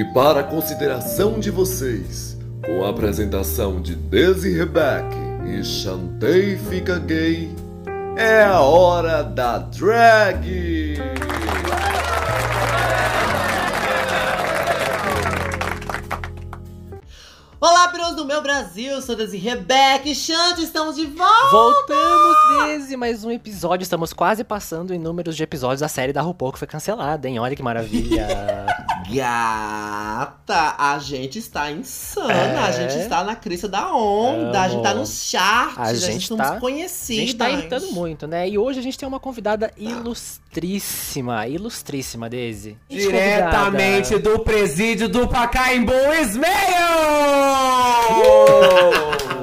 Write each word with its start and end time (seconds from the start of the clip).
E 0.00 0.04
para 0.14 0.40
a 0.40 0.42
consideração 0.42 1.38
de 1.38 1.50
vocês, 1.50 2.34
com 2.64 2.82
a 2.82 2.88
apresentação 2.88 3.82
de 3.82 3.94
Desi 3.94 4.50
Rebeck 4.56 5.14
e 5.44 5.62
Chantei 5.62 6.56
Fica 6.56 6.98
Gay, 6.98 7.54
é 8.16 8.42
a 8.42 8.62
hora 8.62 9.22
da 9.22 9.58
drag! 9.58 10.96
Olá, 17.60 17.88
piros 17.88 18.16
do 18.16 18.24
meu 18.24 18.40
Brasil, 18.40 19.02
sou 19.02 19.14
Desi 19.14 19.36
Rebeca 19.36 20.08
e 20.08 20.14
Chante, 20.14 20.62
estamos 20.62 20.96
de 20.96 21.04
volta! 21.04 21.50
Voltamos 21.50 22.64
desde 22.64 22.96
mais 22.96 23.22
um 23.22 23.30
episódio, 23.30 23.82
estamos 23.82 24.14
quase 24.14 24.44
passando 24.44 24.94
em 24.94 24.98
números 24.98 25.36
de 25.36 25.42
episódios 25.42 25.80
da 25.80 25.88
série 25.88 26.14
da 26.14 26.22
RuPaul 26.22 26.54
que 26.54 26.58
foi 26.58 26.68
cancelada, 26.68 27.28
hein? 27.28 27.38
Olha 27.38 27.54
que 27.54 27.62
maravilha! 27.62 28.26
Gata, 29.14 30.74
a 30.78 30.98
gente 30.98 31.38
está 31.38 31.70
insana, 31.70 32.32
É. 32.32 32.58
a 32.58 32.70
gente 32.72 32.98
está 32.98 33.22
na 33.24 33.34
crista 33.36 33.68
da 33.68 33.92
onda, 33.94 34.60
a 34.62 34.68
gente 34.68 34.82
tá 34.82 34.90
Amo. 34.90 35.00
nos 35.00 35.24
charts, 35.24 35.78
A 35.78 35.82
a 35.82 35.94
gente 35.94 36.12
gente 36.12 36.26
somos 36.28 36.46
tá- 36.46 36.54
A 36.56 36.60
gente 36.60 37.36
tá 37.36 37.50
irritando 37.50 37.92
muito, 37.92 38.26
né? 38.26 38.48
E 38.48 38.58
hoje 38.58 38.78
a 38.78 38.82
gente 38.82 38.98
tem 38.98 39.08
uma 39.08 39.20
convidada 39.20 39.72
ilustríssima, 39.76 41.46
ilustríssima, 41.46 42.28
Daisy. 42.28 42.76
Gente 42.88 43.02
Diretamente 43.02 44.10
convidada. 44.12 44.38
do 44.38 44.44
presídio 44.44 45.08
do 45.08 45.26
Pacaembu 45.28 45.92
Ismael! 46.20 46.50
Amo. 48.10 49.30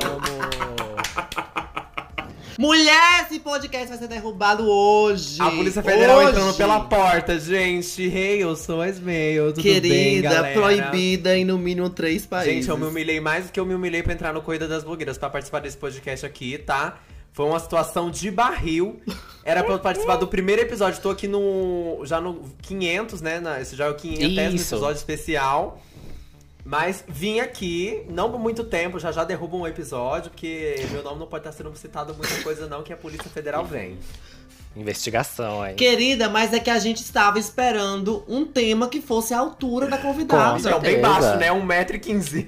Mulher, 2.58 3.24
esse 3.24 3.40
podcast 3.40 3.88
vai 3.88 3.98
ser 4.00 4.08
derrubado 4.08 4.68
hoje! 4.68 5.40
A 5.40 5.52
Polícia 5.52 5.84
Federal 5.84 6.18
Hoje. 6.18 6.30
entrando 6.32 6.58
pela 6.58 6.80
porta, 6.80 7.40
gente. 7.40 8.02
Hey, 8.02 8.42
eu 8.42 8.56
sou 8.56 8.82
a 8.82 8.90
Ismael, 8.90 9.54
tudo 9.54 9.64
bem, 9.64 9.74
Querida, 9.80 10.30
galera? 10.30 10.54
proibida 10.60 11.38
em 11.38 11.46
no 11.46 11.56
mínimo 11.60 11.88
três 11.92 12.26
países. 12.26 12.56
Gente, 12.56 12.70
eu 12.70 12.76
me 12.78 12.86
humilhei 12.86 13.20
mais 13.20 13.46
do 13.46 13.52
que 13.52 13.60
eu 13.60 13.66
me 13.66 13.76
humilhei 13.76 14.02
pra 14.02 14.12
entrar 14.12 14.34
no 14.34 14.42
Corrida 14.42 14.68
das 14.68 14.84
Blogueiras 14.84 15.20
pra 15.20 15.30
participar 15.30 15.60
desse 15.60 15.78
podcast 15.78 16.26
aqui, 16.26 16.58
tá? 16.58 16.98
Foi 17.32 17.46
uma 17.46 17.60
situação 17.60 18.10
de 18.10 18.32
barril. 18.32 19.00
Era 19.46 19.64
pra 19.64 19.74
eu 19.74 19.80
participar 19.80 20.16
do 20.16 20.28
primeiro 20.28 20.64
episódio. 20.64 21.00
Tô 21.00 21.12
aqui 21.12 21.28
no. 21.28 22.02
Já 22.04 22.20
no 22.20 22.42
500, 22.64 23.22
né? 23.22 23.40
Esse 23.62 23.76
já 23.76 23.86
é 23.86 23.90
o 23.90 23.94
500 23.94 24.56
Isso. 24.56 24.74
episódio 24.74 24.98
especial. 24.98 25.80
Mas 26.68 27.02
vim 27.08 27.40
aqui, 27.40 28.04
não 28.10 28.30
por 28.30 28.38
muito 28.42 28.66
tempo, 28.66 29.00
já 29.00 29.10
já 29.10 29.24
derruba 29.24 29.56
um 29.56 29.66
episódio, 29.66 30.30
porque 30.30 30.76
meu 30.92 31.02
nome 31.02 31.18
não 31.18 31.26
pode 31.26 31.48
estar 31.48 31.54
sendo 31.54 31.74
citado 31.78 32.14
muita 32.14 32.44
coisa, 32.44 32.68
não, 32.68 32.84
que 32.84 32.92
a 32.92 32.98
Polícia 32.98 33.30
Federal 33.30 33.64
vem. 33.64 33.98
Investigação 34.76 35.62
aí. 35.62 35.76
Querida, 35.76 36.28
mas 36.28 36.52
é 36.52 36.60
que 36.60 36.70
a 36.70 36.78
gente 36.78 36.98
estava 36.98 37.40
esperando 37.40 38.22
um 38.28 38.44
tema 38.44 38.90
que 38.90 39.00
fosse 39.00 39.34
a 39.34 39.40
altura 39.40 39.88
da 39.88 39.98
convidada. 39.98 40.60
Então, 40.60 40.82
bem 40.82 41.00
baixo, 41.00 41.38
né? 41.38 41.50
1,15m. 41.50 42.48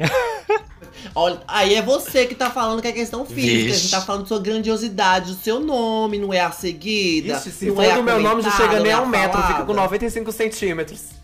Olha, 1.14 1.40
aí 1.46 1.74
é 1.74 1.82
você 1.82 2.26
que 2.26 2.34
tá 2.34 2.50
falando 2.50 2.80
que 2.80 2.88
é 2.88 2.92
questão 2.92 3.26
física. 3.26 3.52
A 3.52 3.66
Vixe. 3.66 3.78
gente 3.80 3.90
tá 3.90 4.00
falando 4.00 4.22
de 4.22 4.28
sua 4.28 4.40
grandiosidade, 4.40 5.34
do 5.34 5.38
seu 5.38 5.60
nome, 5.60 6.18
não 6.18 6.32
é 6.32 6.40
a 6.40 6.50
seguida. 6.50 7.36
Ixi, 7.36 7.50
se 7.50 7.66
não 7.66 7.74
for 7.76 7.84
é 7.84 7.92
a 7.92 7.96
do 7.96 8.02
meu 8.02 8.18
nome, 8.18 8.40
já 8.40 8.50
chega 8.50 8.80
nem 8.80 8.92
é 8.92 8.94
a 8.94 9.02
um 9.02 9.06
metro, 9.06 9.42
fica 9.42 9.62
com 9.64 9.74
95 9.74 10.32
centímetros. 10.32 11.18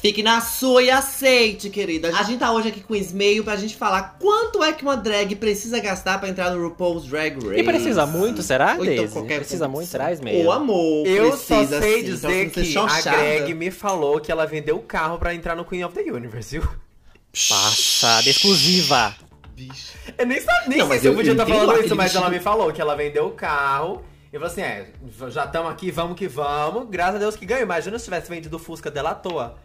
Fique 0.00 0.22
na 0.22 0.40
sua 0.40 0.82
e 0.82 0.90
aceite, 0.90 1.68
querida. 1.68 2.08
A 2.16 2.22
gente 2.22 2.38
tá 2.38 2.50
hoje 2.50 2.68
aqui 2.68 2.80
com 2.80 2.94
o 2.94 2.96
Ismail 2.96 3.44
pra 3.44 3.54
gente 3.56 3.76
falar 3.76 4.16
quanto 4.18 4.64
é 4.64 4.72
que 4.72 4.82
uma 4.82 4.96
drag 4.96 5.36
precisa 5.36 5.78
gastar 5.78 6.18
pra 6.18 6.28
entrar 6.30 6.50
no 6.50 6.62
RuPaul's 6.68 7.04
Drag 7.04 7.34
Race. 7.34 7.60
E 7.60 7.62
precisa 7.62 8.06
muito, 8.06 8.42
será, 8.42 8.76
Ou 8.78 8.84
então 8.86 9.06
qualquer 9.08 9.40
Precisa 9.40 9.68
muito, 9.68 9.88
será, 9.88 10.10
Ismael? 10.10 10.46
Ô, 10.46 10.52
amor, 10.52 11.06
Eu 11.06 11.36
só 11.36 11.66
sei 11.66 11.98
sim, 11.98 12.04
dizer 12.04 12.50
você 12.50 12.62
que 12.62 12.78
a. 12.78 13.12
Greg 13.12 13.52
me 13.52 13.70
falou 13.70 14.18
que 14.20 14.32
ela 14.32 14.46
vendeu 14.46 14.76
o 14.76 14.82
carro 14.82 15.18
pra 15.18 15.34
entrar 15.34 15.54
no 15.54 15.66
Queen 15.66 15.84
of 15.84 15.94
the 15.94 16.10
Universe, 16.10 16.58
viu? 16.58 16.66
Passada, 17.30 18.28
exclusiva. 18.30 19.14
Bicho. 19.54 19.92
Eu 20.16 20.26
nem, 20.26 20.40
sabia, 20.40 20.68
nem 20.68 20.78
Não, 20.78 20.86
sei 20.86 20.94
mas 20.94 21.00
se 21.02 21.06
eu 21.06 21.12
eu- 21.12 21.16
podia 21.16 21.32
estar 21.32 21.44
entendo 21.44 21.58
falando 21.66 21.84
isso, 21.84 21.94
mas 21.94 22.14
ela 22.14 22.30
me 22.30 22.40
falou 22.40 22.72
que 22.72 22.80
ela 22.80 22.96
vendeu 22.96 23.26
o 23.26 23.32
carro. 23.32 24.02
E 24.32 24.36
falou 24.38 24.46
assim: 24.46 24.62
é, 24.62 24.86
já 25.28 25.44
estamos 25.44 25.70
aqui, 25.70 25.90
vamos 25.90 26.16
que 26.16 26.26
vamos. 26.26 26.88
Graças 26.88 27.16
a 27.16 27.18
Deus 27.18 27.36
que 27.36 27.44
ganhou. 27.44 27.64
Imagina 27.64 27.98
se 27.98 28.04
tivesse 28.06 28.30
vendido 28.30 28.56
o 28.56 28.58
Fusca 28.58 28.90
dela 28.90 29.10
à 29.10 29.14
toa. 29.14 29.58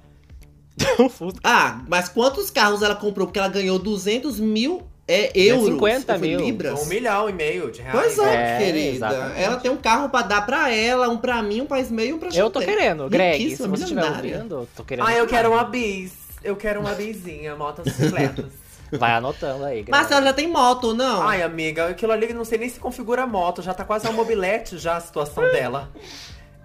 Ah, 1.43 1.81
mas 1.87 2.09
quantos 2.09 2.49
carros 2.49 2.81
ela 2.81 2.95
comprou? 2.95 3.27
Porque 3.27 3.39
ela 3.39 3.47
ganhou 3.47 3.79
200 3.79 4.39
mil 4.39 4.83
é, 5.07 5.31
euros. 5.35 5.69
250 5.69 6.13
ou 6.13 6.19
foi 6.19 6.27
mil. 6.27 6.39
libras? 6.39 6.81
Um 6.81 6.85
milhão 6.87 7.29
e 7.29 7.33
meio 7.33 7.71
de 7.71 7.81
reais. 7.81 8.15
Pois 8.15 8.19
é, 8.19 8.33
É, 8.33 8.57
querida. 8.57 8.95
exatamente. 9.07 9.41
Ela 9.41 9.57
tem 9.57 9.71
um 9.71 9.77
carro 9.77 10.09
pra 10.09 10.21
dar 10.23 10.45
pra 10.45 10.73
ela, 10.73 11.07
um 11.09 11.17
pra 11.17 11.41
mim, 11.41 11.61
um 11.61 11.65
pra 11.65 11.79
Ismael 11.79 12.07
e 12.07 12.13
um 12.13 12.19
pra 12.19 12.29
Eu 12.33 12.49
tô 12.49 12.59
querendo, 12.59 13.07
Greg, 13.09 13.55
se 13.55 13.67
você 13.67 13.83
estiver 13.83 14.03
ouvindo, 14.03 14.67
tô 14.75 14.83
querendo. 14.83 15.07
Ah, 15.07 15.13
eu 15.13 15.27
quero 15.27 15.51
uma 15.51 15.63
bis. 15.63 16.13
Eu 16.43 16.55
quero 16.55 16.79
uma 16.79 16.93
bizinha, 16.93 17.55
motocicletas. 17.55 18.45
Vai 18.91 19.13
anotando 19.13 19.65
aí, 19.65 19.81
Greg. 19.81 19.91
Mas 19.91 20.11
ela 20.11 20.21
já 20.21 20.33
tem 20.33 20.47
moto, 20.47 20.93
não? 20.93 21.23
Ai, 21.23 21.41
amiga, 21.41 21.87
aquilo 21.87 22.11
ali 22.11 22.31
não 22.33 22.45
sei 22.45 22.57
nem 22.59 22.69
se 22.69 22.79
configura 22.79 23.23
a 23.23 23.27
moto, 23.27 23.61
já 23.61 23.73
tá 23.73 23.83
quase 23.83 24.07
uma 24.07 24.13
mobilete 24.13 24.77
já 24.77 24.95
a 24.97 25.01
situação 25.01 25.43
dela. 25.51 25.89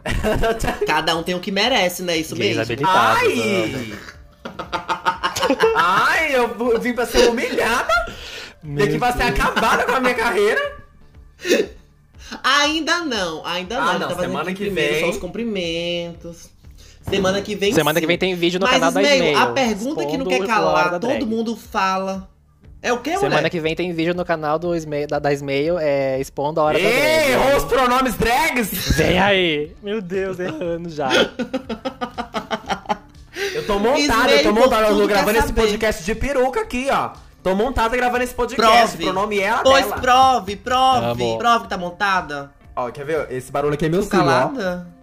Cada 0.87 1.16
um 1.16 1.22
tem 1.22 1.34
o 1.34 1.41
que 1.41 1.50
merece, 1.50 2.03
né? 2.03 2.16
Isso 2.16 2.37
mesmo. 2.37 2.62
Ai! 2.87 3.93
Ai, 5.77 6.37
eu 6.37 6.81
vim 6.81 6.93
pra 6.93 7.06
ser 7.06 7.28
humilhada 7.28 7.93
e 8.65 8.87
que 8.87 8.99
vai 8.99 9.12
ser 9.12 9.22
acabada 9.25 9.84
com 9.84 9.93
a 9.93 10.00
minha 10.00 10.15
carreira. 10.15 10.78
Ainda 12.43 13.00
não, 13.05 13.44
ainda 13.44 13.81
não. 13.81 13.89
Ah, 13.89 13.99
não, 13.99 14.09
tá 14.09 14.16
semana 14.21 14.53
que 14.55 14.69
vem. 14.69 15.00
Só 15.00 15.10
os 15.10 15.16
cumprimentos. 15.19 16.50
Semana 17.09 17.41
que 17.43 17.56
vem 17.56 17.72
Semana 17.72 17.99
sim. 17.99 18.03
que 18.03 18.06
vem 18.06 18.19
tem 18.19 18.34
vídeo 18.34 18.60
no 18.60 18.66
Mas, 18.66 18.75
canal 18.75 18.93
da 18.93 19.03
Ismael. 19.03 19.39
a 19.39 19.47
pergunta 19.47 20.06
que 20.06 20.16
não 20.16 20.27
quer 20.27 20.47
calar, 20.47 21.00
todo 21.00 21.27
mundo 21.27 21.56
fala. 21.56 22.28
É 22.82 22.92
o 22.92 22.98
que, 22.98 23.10
Semana 23.18 23.36
mulher? 23.36 23.50
que 23.50 23.60
vem 23.60 23.74
tem 23.76 23.92
vídeo 23.92 24.14
no 24.14 24.24
canal 24.24 24.58
do 24.58 24.74
Ismael, 24.74 25.06
da, 25.06 25.18
da 25.18 25.30
é, 25.32 26.18
expondo 26.18 26.60
a 26.60 26.64
hora 26.64 26.78
da 26.78 26.84
Ei, 26.84 27.32
drag. 27.32 27.56
os 27.56 27.64
pronomes 27.64 28.14
drags! 28.14 28.96
Vem 28.96 29.18
aí! 29.18 29.76
Meu 29.82 30.00
Deus, 30.00 30.38
errando 30.41 30.88
já. 30.88 31.10
Eu 33.54 33.66
tô 33.66 33.78
montada, 33.78 34.00
Ismael, 34.00 34.30
eu 34.30 34.42
tô 34.42 34.52
montada, 34.52 34.86
eu 34.88 34.98
tô 34.98 35.06
gravando 35.06 35.38
esse 35.38 35.48
saber. 35.48 35.60
podcast 35.62 36.04
de 36.04 36.14
peruca 36.14 36.60
aqui, 36.60 36.88
ó. 36.91 37.10
Tô 37.42 37.54
montada 37.54 37.96
gravando 37.96 38.22
esse 38.22 38.34
podcast, 38.34 38.97
Prove. 38.97 39.02
o 39.08 39.12
pronome 39.12 39.41
é 39.41 39.48
a 39.50 39.58
Pois 39.58 39.86
dela. 39.86 39.97
prove, 40.00 40.56
prove. 40.56 41.04
Amo. 41.24 41.38
Prove 41.38 41.60
que 41.64 41.68
tá 41.68 41.78
montada. 41.78 42.50
Ó, 42.76 42.91
quer 42.91 43.04
ver? 43.04 43.26
Esse 43.30 43.50
barulho 43.50 43.74
aqui 43.74 43.86
é 43.86 43.88
meu 43.88 44.02
Tô 44.02 44.10
cílio, 44.10 44.24
ó. 44.26 45.00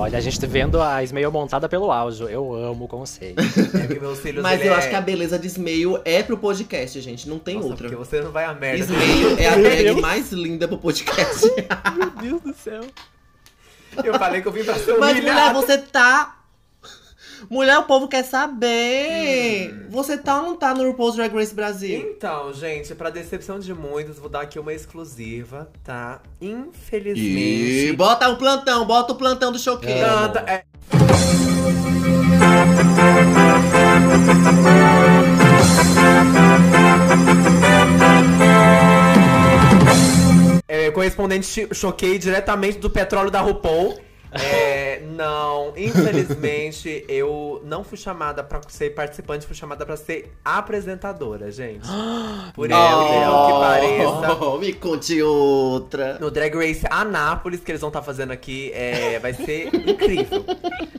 Olha, 0.00 0.16
a 0.16 0.20
gente 0.20 0.38
tá 0.38 0.46
vendo 0.46 0.80
a 0.80 1.02
Ismael 1.02 1.32
montada 1.32 1.68
pelo 1.68 1.90
áudio. 1.90 2.28
Eu 2.28 2.54
amo 2.54 2.84
o 2.84 2.88
conceito. 2.88 3.40
É 3.40 4.14
cílios, 4.14 4.44
Mas 4.44 4.64
eu 4.64 4.72
é... 4.72 4.76
acho 4.76 4.88
que 4.88 4.94
a 4.94 5.00
beleza 5.00 5.36
de 5.36 5.48
Ismael 5.48 6.00
é 6.04 6.22
pro 6.22 6.38
podcast, 6.38 7.00
gente. 7.00 7.28
Não 7.28 7.36
tem 7.40 7.56
Nossa, 7.56 7.66
outra. 7.70 7.88
porque 7.88 7.96
você 7.96 8.20
não 8.20 8.30
vai 8.30 8.44
a 8.44 8.54
merda. 8.54 8.78
Ismael 8.84 9.36
é 9.36 9.48
a 9.48 9.56
Deus. 9.82 10.00
mais 10.00 10.30
linda 10.30 10.68
pro 10.68 10.78
podcast. 10.78 11.44
Meu 11.98 12.10
Deus 12.10 12.42
do 12.42 12.54
céu. 12.54 12.82
Eu 14.04 14.16
falei 14.16 14.40
que 14.40 14.46
eu 14.46 14.52
vim 14.52 14.62
pra 14.62 14.76
ser 14.76 14.96
Mas, 14.98 15.18
humilhada. 15.18 15.52
mulher, 15.52 15.66
você 15.66 15.78
tá. 15.78 16.37
Mulher, 17.50 17.78
o 17.78 17.84
povo 17.84 18.08
quer 18.08 18.24
saber. 18.24 19.72
Hum. 19.72 19.86
Você 19.90 20.16
tá 20.18 20.40
ou 20.40 20.46
não 20.48 20.56
tá 20.56 20.74
no 20.74 20.84
RuPaul's 20.86 21.16
Drag 21.16 21.34
Race 21.34 21.54
Brasil? 21.54 21.98
Então, 22.10 22.52
gente, 22.52 22.94
pra 22.94 23.10
decepção 23.10 23.58
de 23.58 23.72
muitos, 23.74 24.18
vou 24.18 24.28
dar 24.28 24.42
aqui 24.42 24.58
uma 24.58 24.72
exclusiva, 24.72 25.70
tá? 25.84 26.20
Infelizmente. 26.40 27.88
E 27.88 27.92
bota 27.96 28.28
o 28.28 28.36
plantão, 28.36 28.86
bota 28.86 29.12
o 29.12 29.16
plantão 29.16 29.50
do 29.52 29.58
choqueiro. 29.58 30.04
Amo. 30.06 30.32
Tanta- 30.32 30.50
é- 30.50 30.64
É, 40.66 40.90
correspondente 40.90 41.68
choquei 41.72 42.18
diretamente 42.18 42.78
do 42.78 42.90
petróleo 42.90 43.30
da 43.30 43.40
RuPaul. 43.40 43.98
É, 44.30 45.00
não, 45.00 45.72
infelizmente 45.76 47.04
eu 47.08 47.62
não 47.64 47.82
fui 47.82 47.96
chamada 47.96 48.44
pra 48.44 48.60
ser 48.68 48.90
participante, 48.90 49.46
fui 49.46 49.56
chamada 49.56 49.86
pra 49.86 49.96
ser 49.96 50.36
apresentadora, 50.44 51.50
gente. 51.50 51.88
Por 52.54 52.66
incrível 52.66 53.46
que 53.46 53.52
pareça. 53.52 54.44
Oh, 54.44 54.58
me 54.58 54.72
conte 54.72 55.22
outra. 55.22 56.18
No 56.18 56.30
Drag 56.30 56.54
Race 56.54 56.86
Anápolis, 56.90 57.60
que 57.60 57.70
eles 57.70 57.80
vão 57.80 57.88
estar 57.88 58.02
fazendo 58.02 58.32
aqui, 58.32 58.70
é, 58.74 59.18
vai 59.18 59.32
ser 59.32 59.74
incrível. 59.74 60.44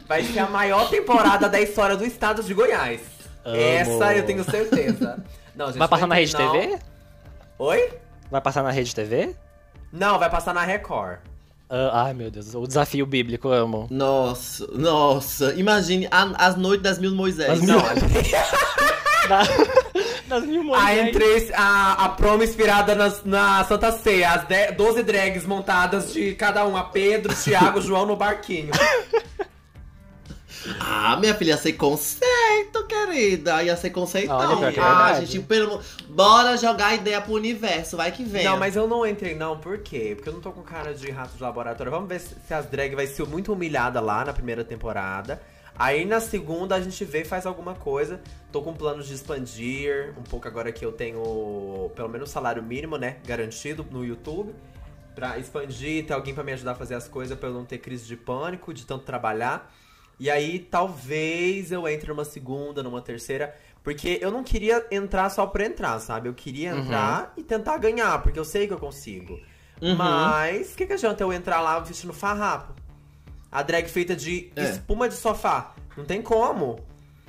Vai 0.08 0.24
ser 0.24 0.40
a 0.40 0.50
maior 0.50 0.90
temporada 0.90 1.48
da 1.48 1.62
história 1.62 1.96
do 1.96 2.06
estado 2.06 2.42
de 2.44 2.54
Goiás. 2.54 3.02
Amo. 3.46 3.56
Essa 3.56 4.16
eu 4.16 4.26
tenho 4.26 4.44
certeza. 4.44 5.24
Não, 5.56 5.68
gente, 5.68 5.78
Vai 5.78 5.88
passar 5.88 6.02
não 6.02 6.10
na 6.10 6.16
Rede 6.16 6.34
não. 6.34 6.52
TV? 6.52 6.80
Oi? 7.60 7.90
Vai 8.32 8.42
passar 8.42 8.64
na 8.64 8.72
Rede 8.72 8.96
TV? 8.96 9.36
Não, 9.92 10.18
vai 10.20 10.30
passar 10.30 10.54
na 10.54 10.64
Record. 10.64 11.20
Ah, 11.70 12.06
ai, 12.06 12.14
meu 12.14 12.32
Deus. 12.32 12.54
O 12.56 12.66
desafio 12.66 13.06
bíblico, 13.06 13.48
eu 13.48 13.54
amo. 13.64 13.88
Nossa, 13.92 14.66
nossa. 14.74 15.54
Imagine 15.54 16.08
a- 16.10 16.34
as 16.48 16.56
noites 16.56 16.82
das 16.84 16.98
mil 17.00 17.14
Moisés. 17.14 17.48
As 17.50 17.62
mil- 17.62 17.78
Na- 19.30 19.44
Nas 20.28 20.44
mil 20.50 20.62
A, 20.74 20.80
Moisés. 20.80 21.08
entre, 21.08 21.52
a, 21.54 22.06
a 22.06 22.10
promo 22.10 22.44
inspirada 22.44 22.96
nas- 22.96 23.24
na 23.24 23.64
Santa 23.66 23.92
Ceia, 23.92 24.32
as 24.32 24.48
de- 24.48 24.72
12 24.72 25.04
drags 25.04 25.46
montadas 25.46 26.12
de 26.12 26.34
cada 26.34 26.66
um, 26.66 26.76
a 26.76 26.84
Pedro, 26.86 27.36
Thiago, 27.36 27.80
João 27.82 28.06
no 28.08 28.16
barquinho. 28.16 28.72
Ah, 30.80 31.18
minha 31.18 31.34
filha, 31.34 31.56
consegue. 31.56 31.78
conceito, 31.78 32.88
querida. 32.88 33.64
Ia 33.64 33.76
ser 33.78 33.90
conceito. 33.92 34.32
Olha, 34.32 34.58
pior 34.58 34.74
que 34.74 34.80
é 34.80 34.84
ah, 34.84 35.06
verdade. 35.06 35.26
gente, 35.26 35.46
pelo... 35.46 35.82
bora 36.10 36.58
jogar 36.58 36.96
ideia 36.96 37.22
pro 37.22 37.34
universo, 37.34 37.98
vai 37.98 38.12
que 38.12 38.24
vem. 38.24 38.44
Não, 38.44 38.58
mas 38.58 38.76
eu 38.76 38.88
não 38.88 39.06
entrei 39.06 39.36
não, 39.36 39.58
por 39.58 39.80
quê? 39.80 40.14
Porque 40.16 40.30
eu 40.30 40.34
não 40.34 40.42
tô 40.42 40.52
com 40.52 40.62
cara 40.62 40.94
de 40.94 41.10
rato 41.10 41.36
de 41.36 41.42
laboratório. 41.42 41.92
Vamos 41.92 42.10
ver 42.10 42.20
se, 42.20 42.54
as 42.54 42.66
drag 42.66 42.96
vai 42.96 43.08
ser 43.08 43.26
muito 43.26 43.54
humilhada 43.54 44.00
lá 44.00 44.26
na 44.26 44.34
primeira 44.34 44.64
temporada. 44.64 45.42
Aí 45.78 46.04
na 46.04 46.20
segunda 46.20 46.76
a 46.76 46.82
gente 46.82 47.06
vê 47.06 47.22
e 47.22 47.26
faz 47.26 47.46
alguma 47.46 47.74
coisa. 47.74 48.20
Tô 48.52 48.62
com 48.62 48.74
planos 48.74 49.08
de 49.08 49.14
expandir, 49.14 50.14
um 50.18 50.24
pouco 50.24 50.48
agora 50.48 50.72
que 50.72 50.84
eu 50.84 50.92
tenho 50.92 51.90
pelo 51.96 52.10
menos 52.10 52.30
salário 52.30 52.62
mínimo, 52.62 52.98
né, 52.98 53.18
garantido 53.26 53.86
no 53.90 54.04
YouTube. 54.04 54.54
Pra 55.16 55.38
expandir, 55.38 56.06
ter 56.06 56.14
alguém 56.14 56.34
pra 56.34 56.44
me 56.44 56.54
ajudar 56.54 56.72
a 56.72 56.76
fazer 56.76 56.96
as 56.96 57.08
coisas 57.08 57.38
pra 57.38 57.50
eu 57.50 57.54
não 57.54 57.66
ter 57.66 57.78
crise 57.78 58.06
de 58.06 58.16
pânico, 58.16 58.74
de 58.74 58.86
tanto 58.86 59.04
trabalhar. 59.06 59.70
E 60.20 60.30
aí 60.30 60.60
talvez 60.60 61.72
eu 61.72 61.88
entre 61.88 62.10
numa 62.10 62.26
segunda, 62.26 62.84
numa 62.84 63.02
terceira. 63.02 63.56
Porque 63.84 64.20
eu 64.22 64.30
não 64.30 64.44
queria 64.44 64.86
entrar 64.92 65.30
só 65.30 65.48
pra 65.48 65.66
entrar, 65.66 65.98
sabe? 66.00 66.28
Eu 66.28 66.34
queria 66.34 66.72
entrar 66.72 67.34
e 67.38 67.44
tentar 67.44 67.78
ganhar, 67.78 68.22
porque 68.22 68.38
eu 68.38 68.44
sei 68.44 68.68
que 68.68 68.74
eu 68.74 68.78
consigo. 68.80 69.40
Uhum. 69.82 69.96
Mas, 69.96 70.74
o 70.74 70.76
que, 70.76 70.86
que 70.86 70.94
adianta 70.94 71.24
eu 71.24 71.32
entrar 71.32 71.62
lá 71.62 71.80
vestindo 71.80 72.12
farrapo? 72.14 72.74
A 73.50 73.64
drag 73.64 73.88
feita 73.88 74.16
de 74.16 74.52
É. 74.56 74.64
espuma 74.64 75.08
de 75.08 75.16
sofá. 75.16 75.74
Não 75.96 76.04
tem 76.04 76.22
como. 76.22 76.80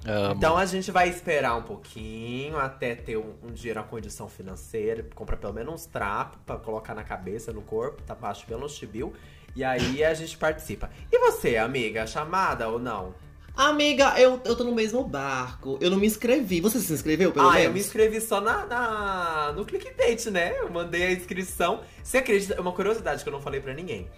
Amo. 0.05 0.35
Então 0.35 0.57
a 0.57 0.65
gente 0.67 0.91
vai 0.91 1.09
esperar 1.09 1.57
um 1.57 1.63
pouquinho 1.63 2.59
até 2.59 2.95
ter 2.95 3.17
um, 3.17 3.35
um 3.45 3.53
dia 3.53 3.75
uma 3.75 3.83
condição 3.83 4.29
financeira, 4.29 5.07
comprar 5.15 5.37
pelo 5.37 5.53
menos 5.53 5.75
uns 5.75 5.87
trapos 5.87 6.39
pra 6.45 6.57
colocar 6.57 6.95
na 6.95 7.05
cabeça, 7.05 7.53
no 7.53 7.61
corpo, 7.63 8.03
tá 8.03 8.15
baixo 8.15 8.45
pelo 8.47 8.69
chibiu. 8.69 9.13
E 9.55 9.65
aí 9.65 10.05
a 10.05 10.15
gente 10.15 10.37
participa. 10.37 10.91
E 11.11 11.19
você, 11.19 11.57
amiga, 11.57 12.07
chamada 12.07 12.69
ou 12.69 12.79
não? 12.79 13.15
Amiga, 13.57 14.15
eu, 14.19 14.41
eu 14.45 14.57
tô 14.57 14.65
no 14.65 14.75
mesmo 14.75 15.03
barco. 15.05 15.77
Eu 15.81 15.91
não 15.91 15.99
me 15.99 16.07
inscrevi. 16.07 16.61
Você 16.61 16.79
se 16.79 16.93
inscreveu, 16.93 17.33
pelo 17.33 17.49
ah, 17.49 17.53
menos? 17.53 17.67
eu 17.67 17.73
me 17.73 17.81
inscrevi 17.81 18.21
só 18.21 18.41
na, 18.41 18.65
na- 18.65 19.53
no 19.55 19.65
clickbait, 19.65 20.25
né? 20.27 20.57
Eu 20.59 20.71
mandei 20.71 21.03
a 21.03 21.13
inscrição. 21.13 21.81
Você 22.03 22.19
acredita? 22.19 22.55
É 22.55 22.61
uma 22.61 22.73
curiosidade 22.73 23.23
que 23.23 23.29
eu 23.29 23.33
não 23.33 23.41
falei 23.41 23.61
pra 23.61 23.75
ninguém. 23.75 24.09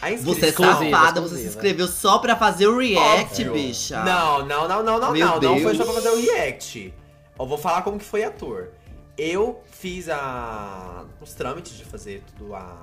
A. 0.00 0.10
Você 0.16 0.46
é 0.46 0.52
safada, 0.52 1.20
você 1.20 1.36
se 1.36 1.46
inscreveu 1.46 1.86
só 1.86 2.18
pra 2.18 2.34
fazer 2.34 2.66
o 2.66 2.78
react, 2.78 3.42
Óbvio. 3.42 3.52
bicha. 3.52 4.02
Não, 4.02 4.46
não, 4.46 4.66
não, 4.66 4.82
não, 4.82 4.98
não, 5.00 5.12
Meu 5.12 5.26
não. 5.26 5.40
Não 5.40 5.60
foi 5.60 5.74
Deus. 5.74 5.76
só 5.76 5.84
pra 5.84 5.92
fazer 5.94 6.08
o 6.10 6.20
react. 6.20 6.94
Eu 7.38 7.46
vou 7.46 7.58
falar 7.58 7.82
como 7.82 7.98
que 7.98 8.04
foi 8.04 8.24
a 8.24 8.30
tour. 8.30 8.68
Eu 9.16 9.60
fiz 9.70 10.08
a, 10.08 11.04
os 11.20 11.34
trâmites 11.34 11.76
de 11.76 11.84
fazer 11.84 12.22
tudo 12.36 12.54
a, 12.54 12.76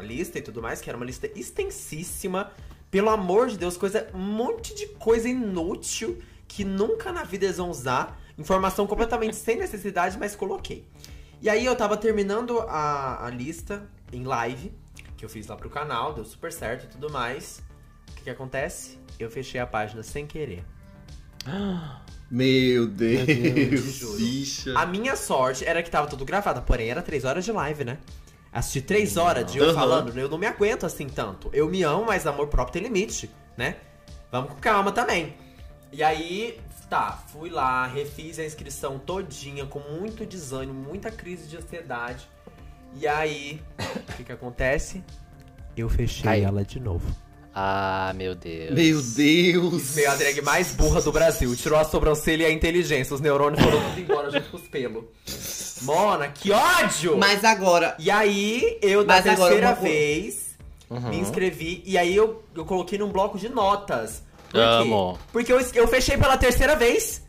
a 0.00 0.02
lista 0.02 0.38
e 0.38 0.42
tudo 0.42 0.60
mais, 0.60 0.80
que 0.80 0.88
era 0.88 0.96
uma 0.96 1.06
lista 1.06 1.30
extensíssima. 1.38 2.50
Pelo 2.90 3.10
amor 3.10 3.48
de 3.48 3.56
Deus, 3.56 3.76
coisa, 3.76 4.08
um 4.12 4.18
monte 4.18 4.74
de 4.74 4.86
coisa 4.86 5.28
inútil 5.28 6.20
que 6.48 6.64
nunca 6.64 7.12
na 7.12 7.22
vida 7.22 7.44
eles 7.44 7.58
vão 7.58 7.70
usar. 7.70 8.20
Informação 8.36 8.86
completamente 8.86 9.36
sem 9.36 9.56
necessidade, 9.56 10.18
mas 10.18 10.34
coloquei. 10.34 10.84
E 11.40 11.48
aí 11.48 11.64
eu 11.64 11.76
tava 11.76 11.96
terminando 11.96 12.58
a, 12.60 13.26
a 13.26 13.30
lista 13.30 13.88
em 14.12 14.24
live, 14.24 14.72
que 15.16 15.24
eu 15.24 15.28
fiz 15.28 15.46
lá 15.46 15.56
pro 15.56 15.70
canal, 15.70 16.12
deu 16.12 16.24
super 16.24 16.52
certo 16.52 16.84
e 16.84 16.88
tudo 16.88 17.10
mais. 17.10 17.62
O 18.10 18.14
que, 18.16 18.24
que 18.24 18.30
acontece? 18.30 18.98
Eu 19.18 19.30
fechei 19.30 19.60
a 19.60 19.66
página 19.66 20.02
sem 20.02 20.26
querer. 20.26 20.64
Meu 22.30 22.86
Deus. 22.86 23.26
Deus, 23.26 23.80
juro. 23.94 24.16
bicha. 24.18 24.78
A 24.78 24.86
minha 24.86 25.16
sorte 25.16 25.64
era 25.64 25.82
que 25.82 25.90
tava 25.90 26.06
tudo 26.06 26.24
gravado, 26.24 26.62
porém 26.62 26.88
era 26.88 27.02
3 27.02 27.24
horas 27.24 27.44
de 27.44 27.52
live, 27.52 27.84
né? 27.84 27.98
Assistir 28.52 28.82
3 28.82 29.16
horas 29.16 29.50
de 29.50 29.58
eu 29.58 29.66
Aham. 29.66 29.74
falando, 29.74 30.18
eu 30.18 30.28
não 30.28 30.36
me 30.38 30.46
aguento 30.46 30.84
assim 30.84 31.08
tanto. 31.08 31.48
Eu 31.52 31.68
me 31.68 31.82
amo, 31.82 32.06
mas 32.06 32.26
amor 32.26 32.48
próprio 32.48 32.74
tem 32.74 32.82
limite, 32.82 33.30
né? 33.56 33.76
Vamos 34.30 34.50
com 34.52 34.56
calma 34.60 34.90
também. 34.90 35.34
E 35.92 36.02
aí, 36.02 36.58
tá, 36.88 37.22
fui 37.32 37.48
lá, 37.48 37.86
refiz 37.86 38.38
a 38.38 38.44
inscrição 38.44 38.98
todinha, 38.98 39.66
com 39.66 39.78
muito 39.78 40.26
desânimo, 40.26 40.74
muita 40.74 41.10
crise 41.10 41.46
de 41.46 41.56
ansiedade. 41.56 42.28
E 42.96 43.06
aí, 43.06 43.62
o 43.78 44.12
que 44.16 44.24
que 44.24 44.32
acontece? 44.32 45.02
Eu 45.76 45.88
fechei 45.88 46.24
Caiu. 46.24 46.48
ela 46.48 46.64
de 46.64 46.80
novo. 46.80 47.06
Ah, 47.54 48.12
meu 48.14 48.34
Deus. 48.34 48.70
Meu 48.74 49.02
Deus. 49.02 49.94
Meio 49.96 50.10
a 50.10 50.14
drag 50.14 50.40
mais 50.42 50.72
burra 50.74 51.00
do 51.00 51.10
Brasil. 51.10 51.54
Tirou 51.56 51.78
a 51.78 51.84
sobrancelha 51.84 52.44
e 52.44 52.46
a 52.46 52.52
inteligência. 52.52 53.14
Os 53.14 53.20
neurônios 53.20 53.60
foram 53.62 53.98
embora 53.98 54.30
junto 54.30 54.50
com 54.50 54.56
os 54.56 54.68
pelos. 54.68 55.04
Mona, 55.82 56.28
que 56.28 56.50
ódio! 56.52 57.16
Mas 57.16 57.44
agora, 57.44 57.94
E 57.98 58.10
aí, 58.10 58.78
eu, 58.82 59.04
da 59.04 59.20
terceira 59.22 59.74
vez, 59.74 60.50
Uhum. 60.88 61.08
me 61.08 61.18
inscrevi. 61.18 61.82
E 61.86 61.96
aí, 61.96 62.14
eu, 62.14 62.42
eu 62.54 62.64
coloquei 62.64 62.98
num 62.98 63.10
bloco 63.10 63.38
de 63.38 63.48
notas. 63.48 64.22
Por 64.50 64.52
quê? 64.54 64.58
Amo. 64.60 65.18
Porque 65.32 65.52
eu, 65.52 65.60
eu 65.74 65.86
fechei 65.88 66.16
pela 66.16 66.36
terceira 66.36 66.74
vez. 66.74 67.22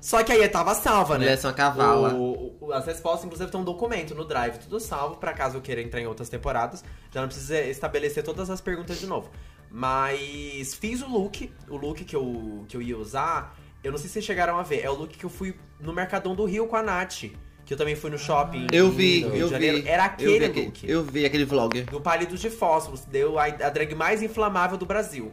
Só 0.00 0.22
que 0.22 0.30
aí 0.32 0.46
tava 0.48 0.74
salva, 0.74 1.14
né? 1.14 1.20
mulher 1.24 1.38
é 1.42 1.52
cavala. 1.54 2.12
O- 2.12 2.56
o- 2.60 2.72
as 2.74 2.84
respostas, 2.84 3.24
inclusive, 3.24 3.50
tem 3.50 3.58
um 3.58 3.64
documento 3.64 4.14
no 4.14 4.24
Drive, 4.24 4.58
tudo 4.58 4.78
salvo, 4.78 5.16
pra 5.16 5.32
caso 5.32 5.56
eu 5.56 5.62
queira 5.62 5.80
entrar 5.80 5.98
em 6.00 6.06
outras 6.06 6.28
temporadas. 6.28 6.84
Já 7.10 7.20
não 7.22 7.28
precisa 7.28 7.58
estabelecer 7.60 8.22
todas 8.22 8.50
as 8.50 8.60
perguntas 8.60 8.98
de 9.00 9.06
novo. 9.06 9.30
Mas 9.70 10.74
fiz 10.74 11.00
o 11.02 11.08
look, 11.08 11.50
o 11.70 11.76
look 11.76 12.04
que 12.04 12.14
eu, 12.14 12.64
que 12.68 12.76
eu 12.76 12.82
ia 12.82 12.98
usar, 12.98 13.56
eu 13.82 13.90
não 13.92 13.98
sei 13.98 14.08
se 14.08 14.14
vocês 14.14 14.24
chegaram 14.24 14.58
a 14.58 14.62
ver, 14.62 14.80
é 14.84 14.90
o 14.90 14.94
look 14.94 15.16
que 15.16 15.24
eu 15.24 15.30
fui 15.30 15.54
no 15.80 15.92
Mercadão 15.92 16.34
do 16.34 16.44
Rio 16.44 16.66
com 16.66 16.76
a 16.76 16.82
Nath. 16.82 17.24
Que 17.66 17.72
eu 17.72 17.78
também 17.78 17.96
fui 17.96 18.10
no 18.10 18.18
shopping. 18.18 18.66
Eu 18.72 18.90
vi, 18.90 19.20
Rio 19.20 19.34
eu 19.36 19.48
Janeiro. 19.48 19.82
vi. 19.82 19.88
Era 19.88 20.02
eu 20.02 20.06
aquele 20.06 20.38
vi 20.38 20.44
aquele, 20.44 20.66
look. 20.66 20.80
Eu 20.90 21.02
vi 21.04 21.24
aquele 21.24 21.44
vlog. 21.44 21.82
Do 21.84 22.00
palito 22.00 22.36
de 22.36 22.50
fósforos. 22.50 23.00
Deu 23.06 23.38
a, 23.38 23.44
a 23.44 23.70
drag 23.70 23.94
mais 23.94 24.22
inflamável 24.22 24.76
do 24.76 24.84
Brasil. 24.84 25.32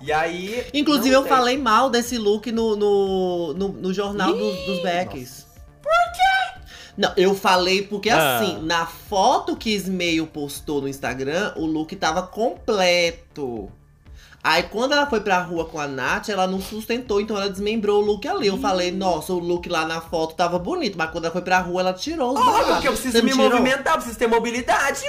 E 0.00 0.12
aí. 0.12 0.64
Inclusive, 0.72 1.14
eu 1.14 1.26
falei 1.26 1.58
mal 1.58 1.90
desse 1.90 2.16
look 2.18 2.50
no, 2.50 2.74
no, 2.76 3.54
no, 3.54 3.68
no 3.68 3.92
jornal 3.94 4.32
dos, 4.32 4.66
dos 4.66 4.82
Becks. 4.82 5.46
Por 5.82 5.90
quê? 6.14 6.60
Não, 6.96 7.12
eu 7.16 7.34
falei 7.34 7.82
porque 7.82 8.08
Ah. 8.08 8.38
assim, 8.38 8.62
na 8.62 8.86
foto 8.86 9.54
que 9.56 9.70
Ismael 9.70 10.26
postou 10.26 10.80
no 10.80 10.88
Instagram, 10.88 11.52
o 11.56 11.66
look 11.66 11.94
tava 11.96 12.22
completo. 12.22 13.70
Aí 14.46 14.62
quando 14.62 14.92
ela 14.92 15.06
foi 15.06 15.20
pra 15.20 15.40
rua 15.40 15.64
com 15.64 15.80
a 15.80 15.88
Nath, 15.88 16.28
ela 16.28 16.46
não 16.46 16.60
sustentou, 16.60 17.20
então 17.20 17.36
ela 17.36 17.50
desmembrou 17.50 18.00
o 18.00 18.06
look 18.06 18.28
ali. 18.28 18.46
Eu 18.46 18.56
falei, 18.58 18.92
nossa, 18.92 19.32
o 19.32 19.40
look 19.40 19.68
lá 19.68 19.84
na 19.84 20.00
foto 20.00 20.36
tava 20.36 20.56
bonito, 20.56 20.96
mas 20.96 21.10
quando 21.10 21.24
ela 21.24 21.32
foi 21.32 21.42
pra 21.42 21.58
rua, 21.58 21.80
ela 21.80 21.92
tirou 21.92 22.32
os 22.32 22.40
Óbvio 22.40 22.80
que 22.80 22.86
eu 22.86 22.92
preciso 22.92 23.24
me 23.24 23.30
não 23.30 23.38
tirou? 23.38 23.50
movimentar, 23.50 23.94
eu 23.94 23.96
preciso 23.96 24.16
ter 24.16 24.28
mobilidade. 24.28 25.04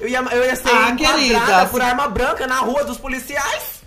Eu 0.00 0.08
ia, 0.08 0.20
eu 0.20 0.44
ia 0.46 0.56
ser 0.56 0.70
Ah, 0.70 0.96
querida, 0.96 1.66
por 1.66 1.82
arma 1.82 2.08
branca 2.08 2.46
na 2.46 2.60
rua 2.60 2.82
dos 2.82 2.96
policiais. 2.96 3.82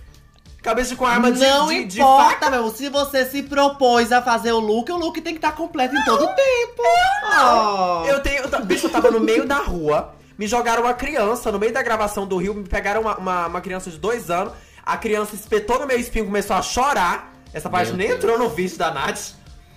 Cabeça 0.62 0.94
com 0.94 1.04
arma 1.04 1.32
de, 1.32 1.40
não 1.40 1.66
de, 1.66 1.84
de 1.86 2.00
importa, 2.00 2.48
meu. 2.48 2.70
Se 2.70 2.88
você 2.88 3.26
se 3.26 3.42
propôs 3.42 4.12
a 4.12 4.22
fazer 4.22 4.52
o 4.52 4.60
look, 4.60 4.88
o 4.92 4.96
look 4.96 5.20
tem 5.20 5.32
que 5.32 5.38
estar 5.38 5.50
completo 5.50 5.96
em 5.96 6.04
todo 6.04 6.24
tempo. 6.26 6.82
Oh. 7.24 8.06
Eu 8.06 8.22
tenho. 8.22 8.44
eu 8.44 8.64
bicho, 8.64 8.86
eu 8.86 8.90
tava 8.90 9.10
no 9.10 9.18
meio 9.18 9.44
da 9.44 9.58
rua. 9.58 10.14
Me 10.38 10.46
jogaram 10.46 10.82
uma 10.82 10.94
criança 10.94 11.50
no 11.50 11.58
meio 11.58 11.72
da 11.72 11.82
gravação 11.82 12.24
do 12.24 12.36
Rio. 12.36 12.54
Me 12.54 12.68
pegaram 12.68 13.00
uma, 13.00 13.16
uma, 13.16 13.46
uma 13.48 13.60
criança 13.60 13.90
de 13.90 13.98
dois 13.98 14.30
anos. 14.30 14.52
A 14.86 14.96
criança 14.96 15.34
espetou 15.34 15.80
no 15.80 15.86
meu 15.86 15.98
espinho 15.98 16.22
e 16.24 16.26
começou 16.26 16.54
a 16.54 16.62
chorar. 16.62 17.34
Essa 17.52 17.68
parte 17.68 17.88
Meu 17.88 17.96
nem 17.96 18.06
Deus. 18.08 18.18
entrou 18.18 18.38
no 18.38 18.48
vídeo 18.48 18.78
da 18.78 18.92
Nath. 18.92 19.32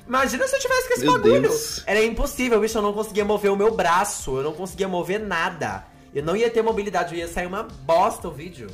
Imagina 0.08 0.48
se 0.48 0.56
eu 0.56 0.60
tivesse 0.60 0.88
com 0.88 0.94
esse 0.94 1.04
Meu 1.04 1.14
bagulho. 1.14 1.42
Deus. 1.42 1.84
Era 1.88 2.04
impossível, 2.04 2.60
bicho. 2.60 2.78
Eu 2.78 2.82
não 2.84 2.94
conseguia 2.94 3.26
mover 3.26 3.52
o 3.52 3.56
meu 3.56 3.74
braço. 3.76 4.38
Eu 4.38 4.44
não 4.44 4.54
conseguia 4.54 4.88
mover 4.88 5.20
nada. 5.20 5.84
Eu 6.14 6.24
não 6.24 6.36
ia 6.36 6.50
ter 6.50 6.62
mobilidade. 6.62 7.16
Ia 7.16 7.28
sair 7.28 7.48
uma 7.48 7.64
bosta 7.64 8.28
o 8.28 8.32
vídeo. 8.32 8.70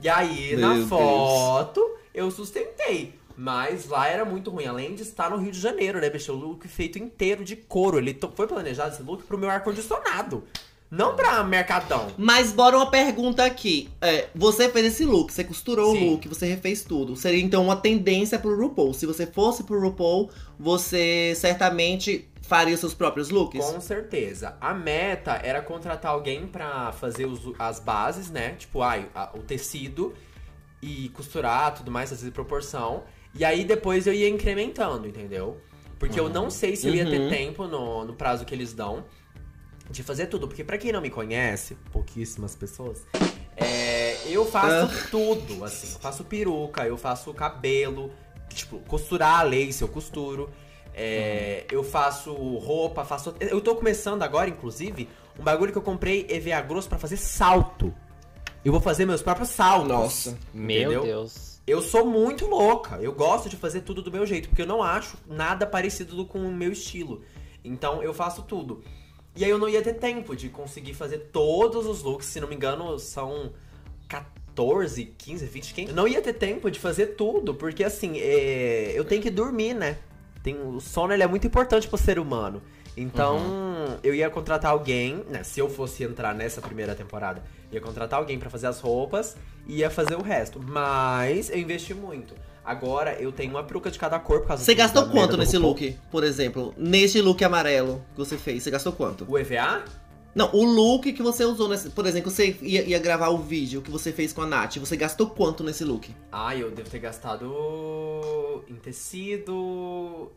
E 0.00 0.08
aí, 0.08 0.50
Meu 0.56 0.60
na 0.68 0.74
Deus. 0.74 0.88
foto, 0.88 1.80
eu 2.12 2.30
sustentei. 2.30 3.18
Mas 3.36 3.88
lá 3.88 4.06
era 4.06 4.24
muito 4.24 4.50
ruim. 4.50 4.66
Além 4.66 4.94
de 4.94 5.02
estar 5.02 5.30
no 5.30 5.36
Rio 5.38 5.52
de 5.52 5.58
Janeiro, 5.60 6.00
né, 6.00 6.10
bicho? 6.10 6.32
O 6.32 6.36
look 6.36 6.68
feito 6.68 6.98
inteiro 6.98 7.44
de 7.44 7.56
couro. 7.56 7.96
Ele 7.98 8.18
foi 8.34 8.46
planejado 8.46 8.94
esse 8.94 9.02
look 9.02 9.22
pro 9.24 9.38
meu 9.38 9.48
ar-condicionado. 9.50 10.44
Não 10.90 11.16
pra 11.16 11.42
mercadão. 11.42 12.08
Mas 12.16 12.52
bora 12.52 12.76
uma 12.76 12.88
pergunta 12.90 13.44
aqui. 13.44 13.88
É, 14.00 14.28
você 14.34 14.68
fez 14.68 14.86
esse 14.86 15.04
look, 15.04 15.32
você 15.32 15.42
costurou 15.42 15.92
Sim. 15.96 16.06
o 16.06 16.10
look, 16.12 16.28
você 16.28 16.46
refez 16.46 16.82
tudo. 16.84 17.16
Seria 17.16 17.42
então 17.42 17.64
uma 17.64 17.74
tendência 17.76 18.38
pro 18.38 18.56
RuPaul. 18.56 18.94
Se 18.94 19.04
você 19.04 19.26
fosse 19.26 19.64
pro 19.64 19.80
RuPaul, 19.80 20.30
você 20.58 21.32
certamente 21.36 22.28
faria 22.42 22.76
seus 22.76 22.94
próprios 22.94 23.30
looks? 23.30 23.64
Com 23.64 23.80
certeza. 23.80 24.56
A 24.60 24.72
meta 24.72 25.32
era 25.42 25.60
contratar 25.62 26.12
alguém 26.12 26.46
pra 26.46 26.92
fazer 26.92 27.26
os- 27.26 27.52
as 27.58 27.80
bases, 27.80 28.30
né? 28.30 28.50
Tipo, 28.58 28.80
ai, 28.82 29.08
a- 29.14 29.30
o 29.34 29.38
tecido 29.38 30.14
e 30.80 31.08
costurar, 31.08 31.74
tudo 31.74 31.90
mais, 31.90 32.10
fazer 32.10 32.30
proporção. 32.30 33.02
E 33.34 33.44
aí 33.44 33.64
depois 33.64 34.06
eu 34.06 34.12
ia 34.14 34.28
incrementando, 34.28 35.08
entendeu? 35.08 35.58
Porque 35.98 36.20
eu 36.20 36.28
não 36.28 36.50
sei 36.50 36.76
se 36.76 36.86
eu 36.86 36.94
ia 36.94 37.04
ter 37.04 37.18
Uhum. 37.20 37.30
tempo 37.30 37.66
no, 37.66 38.04
no 38.04 38.12
prazo 38.12 38.44
que 38.44 38.54
eles 38.54 38.72
dão 38.74 39.04
de 39.90 40.02
fazer 40.02 40.26
tudo. 40.26 40.48
Porque 40.48 40.64
pra 40.64 40.78
quem 40.78 40.92
não 40.92 41.00
me 41.00 41.10
conhece, 41.10 41.76
pouquíssimas 41.92 42.54
pessoas, 42.54 43.02
é, 43.56 44.16
eu 44.26 44.44
faço 44.46 45.10
tudo, 45.10 45.64
assim. 45.64 45.92
Eu 45.92 46.00
faço 46.00 46.24
peruca, 46.24 46.86
eu 46.86 46.96
faço 46.96 47.32
cabelo, 47.34 48.10
tipo, 48.48 48.78
costurar 48.80 49.40
a 49.40 49.42
lace, 49.42 49.82
eu 49.82 49.88
costuro. 49.88 50.50
É, 50.96 51.66
Eu 51.72 51.82
faço 51.82 52.32
roupa, 52.32 53.04
faço. 53.04 53.34
Eu 53.40 53.60
tô 53.60 53.74
começando 53.74 54.22
agora, 54.22 54.48
inclusive, 54.48 55.08
um 55.38 55.42
bagulho 55.42 55.72
que 55.72 55.78
eu 55.78 55.82
comprei 55.82 56.24
EVA 56.30 56.60
grosso 56.60 56.88
pra 56.88 56.98
fazer 56.98 57.16
salto. 57.16 57.92
Eu 58.64 58.70
vou 58.70 58.80
fazer 58.80 59.04
meus 59.04 59.20
próprios 59.20 59.48
saltos. 59.50 59.88
Nossa. 59.88 60.38
Meu 60.54 60.82
Entendeu? 60.82 61.02
Deus. 61.02 61.60
Eu 61.66 61.82
sou 61.82 62.06
muito 62.06 62.46
louca. 62.46 62.96
Eu 62.96 63.12
gosto 63.12 63.48
de 63.48 63.56
fazer 63.56 63.80
tudo 63.80 64.02
do 64.02 64.12
meu 64.12 64.24
jeito, 64.24 64.48
porque 64.48 64.62
eu 64.62 64.66
não 64.66 64.82
acho 64.82 65.16
nada 65.26 65.66
parecido 65.66 66.24
com 66.26 66.38
o 66.38 66.52
meu 66.52 66.70
estilo. 66.70 67.22
Então 67.64 68.02
eu 68.02 68.14
faço 68.14 68.42
tudo. 68.42 68.82
E 69.36 69.44
aí 69.44 69.50
eu 69.50 69.58
não 69.58 69.68
ia 69.68 69.82
ter 69.82 69.94
tempo 69.94 70.36
de 70.36 70.48
conseguir 70.48 70.94
fazer 70.94 71.30
todos 71.32 71.86
os 71.86 72.02
looks, 72.02 72.26
se 72.26 72.40
não 72.40 72.48
me 72.48 72.54
engano, 72.54 72.98
são 72.98 73.52
14, 74.08 75.04
15, 75.18 75.46
20, 75.46 75.74
15. 75.74 75.90
Eu 75.90 75.96
não 75.96 76.06
ia 76.06 76.22
ter 76.22 76.34
tempo 76.34 76.70
de 76.70 76.78
fazer 76.78 77.08
tudo, 77.08 77.54
porque 77.54 77.82
assim, 77.82 78.18
é, 78.18 78.92
eu 78.94 79.04
tenho 79.04 79.20
que 79.20 79.30
dormir, 79.30 79.74
né? 79.74 79.98
Tem, 80.42 80.56
o 80.60 80.80
sono 80.80 81.12
ele 81.12 81.22
é 81.22 81.26
muito 81.26 81.46
importante 81.46 81.88
pro 81.88 81.98
ser 81.98 82.18
humano. 82.18 82.62
Então, 82.96 83.98
eu 84.04 84.14
ia 84.14 84.30
contratar 84.30 84.70
alguém, 84.70 85.24
né? 85.28 85.42
Se 85.42 85.58
eu 85.58 85.68
fosse 85.68 86.04
entrar 86.04 86.32
nessa 86.32 86.60
primeira 86.60 86.94
temporada, 86.94 87.42
ia 87.72 87.80
contratar 87.80 88.20
alguém 88.20 88.38
pra 88.38 88.48
fazer 88.48 88.68
as 88.68 88.78
roupas 88.78 89.36
e 89.66 89.78
ia 89.78 89.90
fazer 89.90 90.14
o 90.14 90.22
resto. 90.22 90.60
Mas 90.62 91.50
eu 91.50 91.58
investi 91.58 91.92
muito. 91.92 92.34
Agora 92.64 93.20
eu 93.20 93.30
tenho 93.30 93.50
uma 93.50 93.62
peruca 93.62 93.90
de 93.90 93.98
cada 93.98 94.18
cor 94.18 94.40
por 94.40 94.48
causa 94.48 94.64
Você 94.64 94.74
gastou 94.74 95.06
quanto 95.08 95.36
nesse 95.36 95.58
look, 95.58 95.98
por 96.10 96.24
exemplo? 96.24 96.72
Neste 96.78 97.20
look 97.20 97.42
amarelo 97.44 98.02
que 98.14 98.18
você 98.18 98.38
fez, 98.38 98.62
você 98.62 98.70
gastou 98.70 98.92
quanto? 98.92 99.26
O 99.30 99.38
EVA? 99.38 99.84
Não, 100.34 100.50
o 100.52 100.64
look 100.64 101.12
que 101.12 101.22
você 101.22 101.44
usou, 101.44 101.68
nesse, 101.68 101.90
por 101.90 102.06
exemplo, 102.06 102.30
você 102.30 102.56
ia, 102.60 102.82
ia 102.82 102.98
gravar 102.98 103.28
o 103.28 103.38
vídeo 103.38 103.80
que 103.82 103.90
você 103.90 104.12
fez 104.12 104.32
com 104.32 104.42
a 104.42 104.46
Nath, 104.46 104.78
você 104.78 104.96
gastou 104.96 105.28
quanto 105.28 105.62
nesse 105.62 105.84
look? 105.84 106.12
Ah, 106.32 106.56
eu 106.56 106.70
devo 106.70 106.88
ter 106.90 106.98
gastado 106.98 108.64
em 108.68 108.74
tecido, 108.74 110.32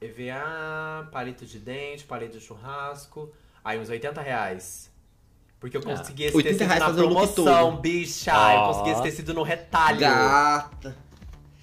EVA, 0.00 1.08
palito 1.10 1.44
de 1.44 1.58
dente, 1.58 2.04
palito 2.04 2.38
de 2.38 2.44
churrasco. 2.44 3.28
Aí 3.64 3.78
uns 3.80 3.88
80 3.88 4.20
reais. 4.20 4.88
Porque 5.58 5.76
eu 5.76 5.80
Ah, 5.86 5.96
consegui 5.96 6.24
esse 6.24 6.36
80 6.36 6.54
tecido 6.58 6.68
reais 6.68 6.96
na 6.96 7.02
promoção, 7.02 7.76
bicha. 7.78 8.30
Eu 8.54 8.72
consegui 8.72 8.90
esse 8.90 9.02
tecido 9.02 9.34
no 9.34 9.42
retalho. 9.42 9.98
Gata. 9.98 11.07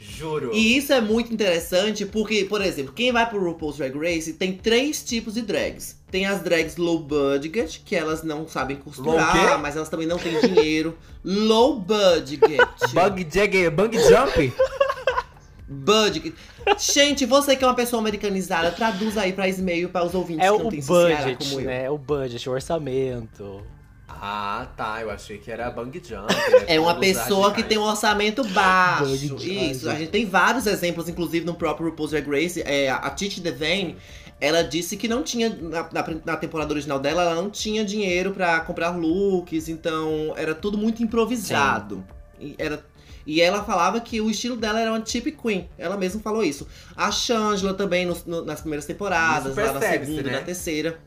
Juro. 0.09 0.51
E 0.53 0.77
isso 0.77 0.93
é 0.93 1.01
muito 1.01 1.33
interessante 1.33 2.05
porque, 2.05 2.45
por 2.45 2.61
exemplo, 2.61 2.93
quem 2.93 3.11
vai 3.11 3.27
pro 3.27 3.43
RuPaul's 3.43 3.77
Drag 3.77 3.97
Race 3.97 4.33
tem 4.33 4.53
três 4.53 5.03
tipos 5.03 5.33
de 5.33 5.41
drags. 5.41 5.97
Tem 6.11 6.25
as 6.25 6.41
drags 6.41 6.77
low 6.77 6.99
budget, 6.99 7.81
que 7.83 7.95
elas 7.95 8.23
não 8.23 8.47
sabem 8.47 8.77
costurar, 8.77 9.59
mas 9.59 9.75
elas 9.75 9.89
também 9.89 10.07
não 10.07 10.17
têm 10.17 10.39
dinheiro. 10.39 10.97
low 11.23 11.79
budget. 11.79 12.39
Bug 12.93 13.27
jag, 13.31 13.69
bug 13.71 13.97
jump? 13.97 14.53
budget. 15.67 16.33
Gente, 16.79 17.25
você 17.25 17.55
que 17.55 17.63
é 17.63 17.67
uma 17.67 17.73
pessoa 17.73 17.99
americanizada, 17.99 18.71
traduz 18.71 19.17
aí 19.17 19.33
pra 19.33 19.47
e-mail 19.49 19.89
para 19.89 20.05
os 20.05 20.13
ouvintes 20.13 20.45
É 20.45 20.49
que 20.49 20.55
o 20.55 20.63
não 20.63 20.69
têm 20.69 20.79
esse 20.79 20.87
Ceará 20.87 21.23
budget, 21.23 21.49
como 21.49 21.61
eu. 21.61 21.65
né? 21.65 21.89
O 21.89 21.97
budget, 21.97 22.49
o 22.49 22.51
orçamento. 22.53 23.61
Ah, 24.21 24.67
tá. 24.77 25.01
Eu 25.01 25.09
achei 25.11 25.37
que 25.37 25.51
era 25.51 25.69
bang 25.69 26.01
jump. 26.03 26.27
É 26.67 26.79
uma 26.79 26.93
pessoa 26.99 27.51
que 27.53 27.63
tem 27.63 27.77
um 27.77 27.83
orçamento 27.83 28.43
baixo. 28.49 29.03
Isso. 29.71 29.89
A 29.89 29.95
gente 29.95 30.09
tem 30.11 30.25
vários 30.25 30.65
exemplos, 30.67 31.07
inclusive 31.09 31.45
no 31.45 31.53
próprio 31.53 31.89
RuPaul's 31.89 32.11
Drag 32.11 32.27
Race. 32.29 32.61
É, 32.65 32.89
a 32.89 33.09
Titi 33.09 33.39
Devane, 33.41 33.97
ela 34.39 34.63
disse 34.63 34.97
que 34.97 35.07
não 35.07 35.23
tinha, 35.23 35.49
na, 35.49 35.83
na, 35.91 36.05
na 36.25 36.37
temporada 36.37 36.73
original 36.73 36.99
dela, 36.99 37.21
ela 37.23 37.35
não 37.35 37.49
tinha 37.49 37.83
dinheiro 37.85 38.31
pra 38.31 38.59
comprar 38.61 38.89
looks, 38.89 39.67
então 39.69 40.33
era 40.35 40.53
tudo 40.55 40.77
muito 40.77 41.01
improvisado. 41.03 42.03
E, 42.39 42.55
era, 42.57 42.83
e 43.25 43.41
ela 43.41 43.63
falava 43.63 43.99
que 44.01 44.19
o 44.21 44.29
estilo 44.29 44.55
dela 44.55 44.79
era 44.79 44.91
uma 44.91 44.99
tip 45.01 45.27
queen. 45.31 45.69
Ela 45.77 45.97
mesma 45.97 46.19
falou 46.21 46.43
isso. 46.43 46.67
A 46.95 47.11
Shangela 47.11 47.73
também 47.73 48.05
no- 48.05 48.17
no- 48.25 48.45
nas 48.45 48.59
primeiras 48.61 48.85
temporadas, 48.85 49.55
lá 49.55 49.73
na 49.73 49.79
segunda 50.05 50.21
e 50.21 50.31
né? 50.31 50.39
na 50.39 50.45
terceira. 50.45 50.99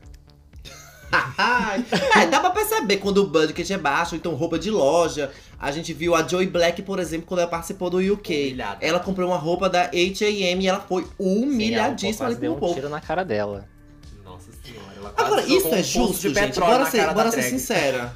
É, 2.19 2.27
dá 2.27 2.39
pra 2.39 2.51
perceber 2.51 2.97
quando 2.97 3.19
o 3.19 3.27
budget 3.27 3.73
é 3.73 3.77
baixo, 3.77 4.15
então 4.15 4.33
roupa 4.35 4.59
de 4.59 4.69
loja. 4.69 5.31
A 5.59 5.71
gente 5.71 5.93
viu 5.93 6.15
a 6.15 6.25
Joy 6.27 6.47
Black, 6.47 6.81
por 6.83 6.99
exemplo, 6.99 7.25
quando 7.27 7.39
ela 7.41 7.49
participou 7.49 7.89
do 7.89 7.97
UK. 7.97 8.47
Humilhada. 8.49 8.77
Ela 8.85 8.99
comprou 8.99 9.27
uma 9.29 9.37
roupa 9.37 9.69
da 9.69 9.83
H&M 9.85 10.63
e 10.63 10.67
ela 10.67 10.79
foi 10.79 11.05
humilhadíssima 11.17 12.27
ali 12.27 12.35
Sim, 12.35 12.39
ela 12.39 12.39
pelo 12.39 12.39
quase 12.39 12.39
deu 12.39 12.53
um 12.53 12.59
povo. 12.59 12.73
tiro 12.75 12.89
na 12.89 13.01
cara 13.01 13.23
dela. 13.25 13.67
Nossa 14.23 14.49
senhora, 14.63 14.93
ela 14.95 15.09
quase 15.09 15.27
Agora, 15.31 15.41
isso 15.47 15.67
um 15.67 15.73
é 15.73 15.77
poço 15.77 15.91
justo, 15.91 16.33
gente? 16.33 16.59
Bora 16.59 16.79
na 16.79 16.85
ser, 16.91 16.97
cara 16.99 17.13
bora 17.13 17.31
ser 17.31 17.43
sincera. 17.43 18.13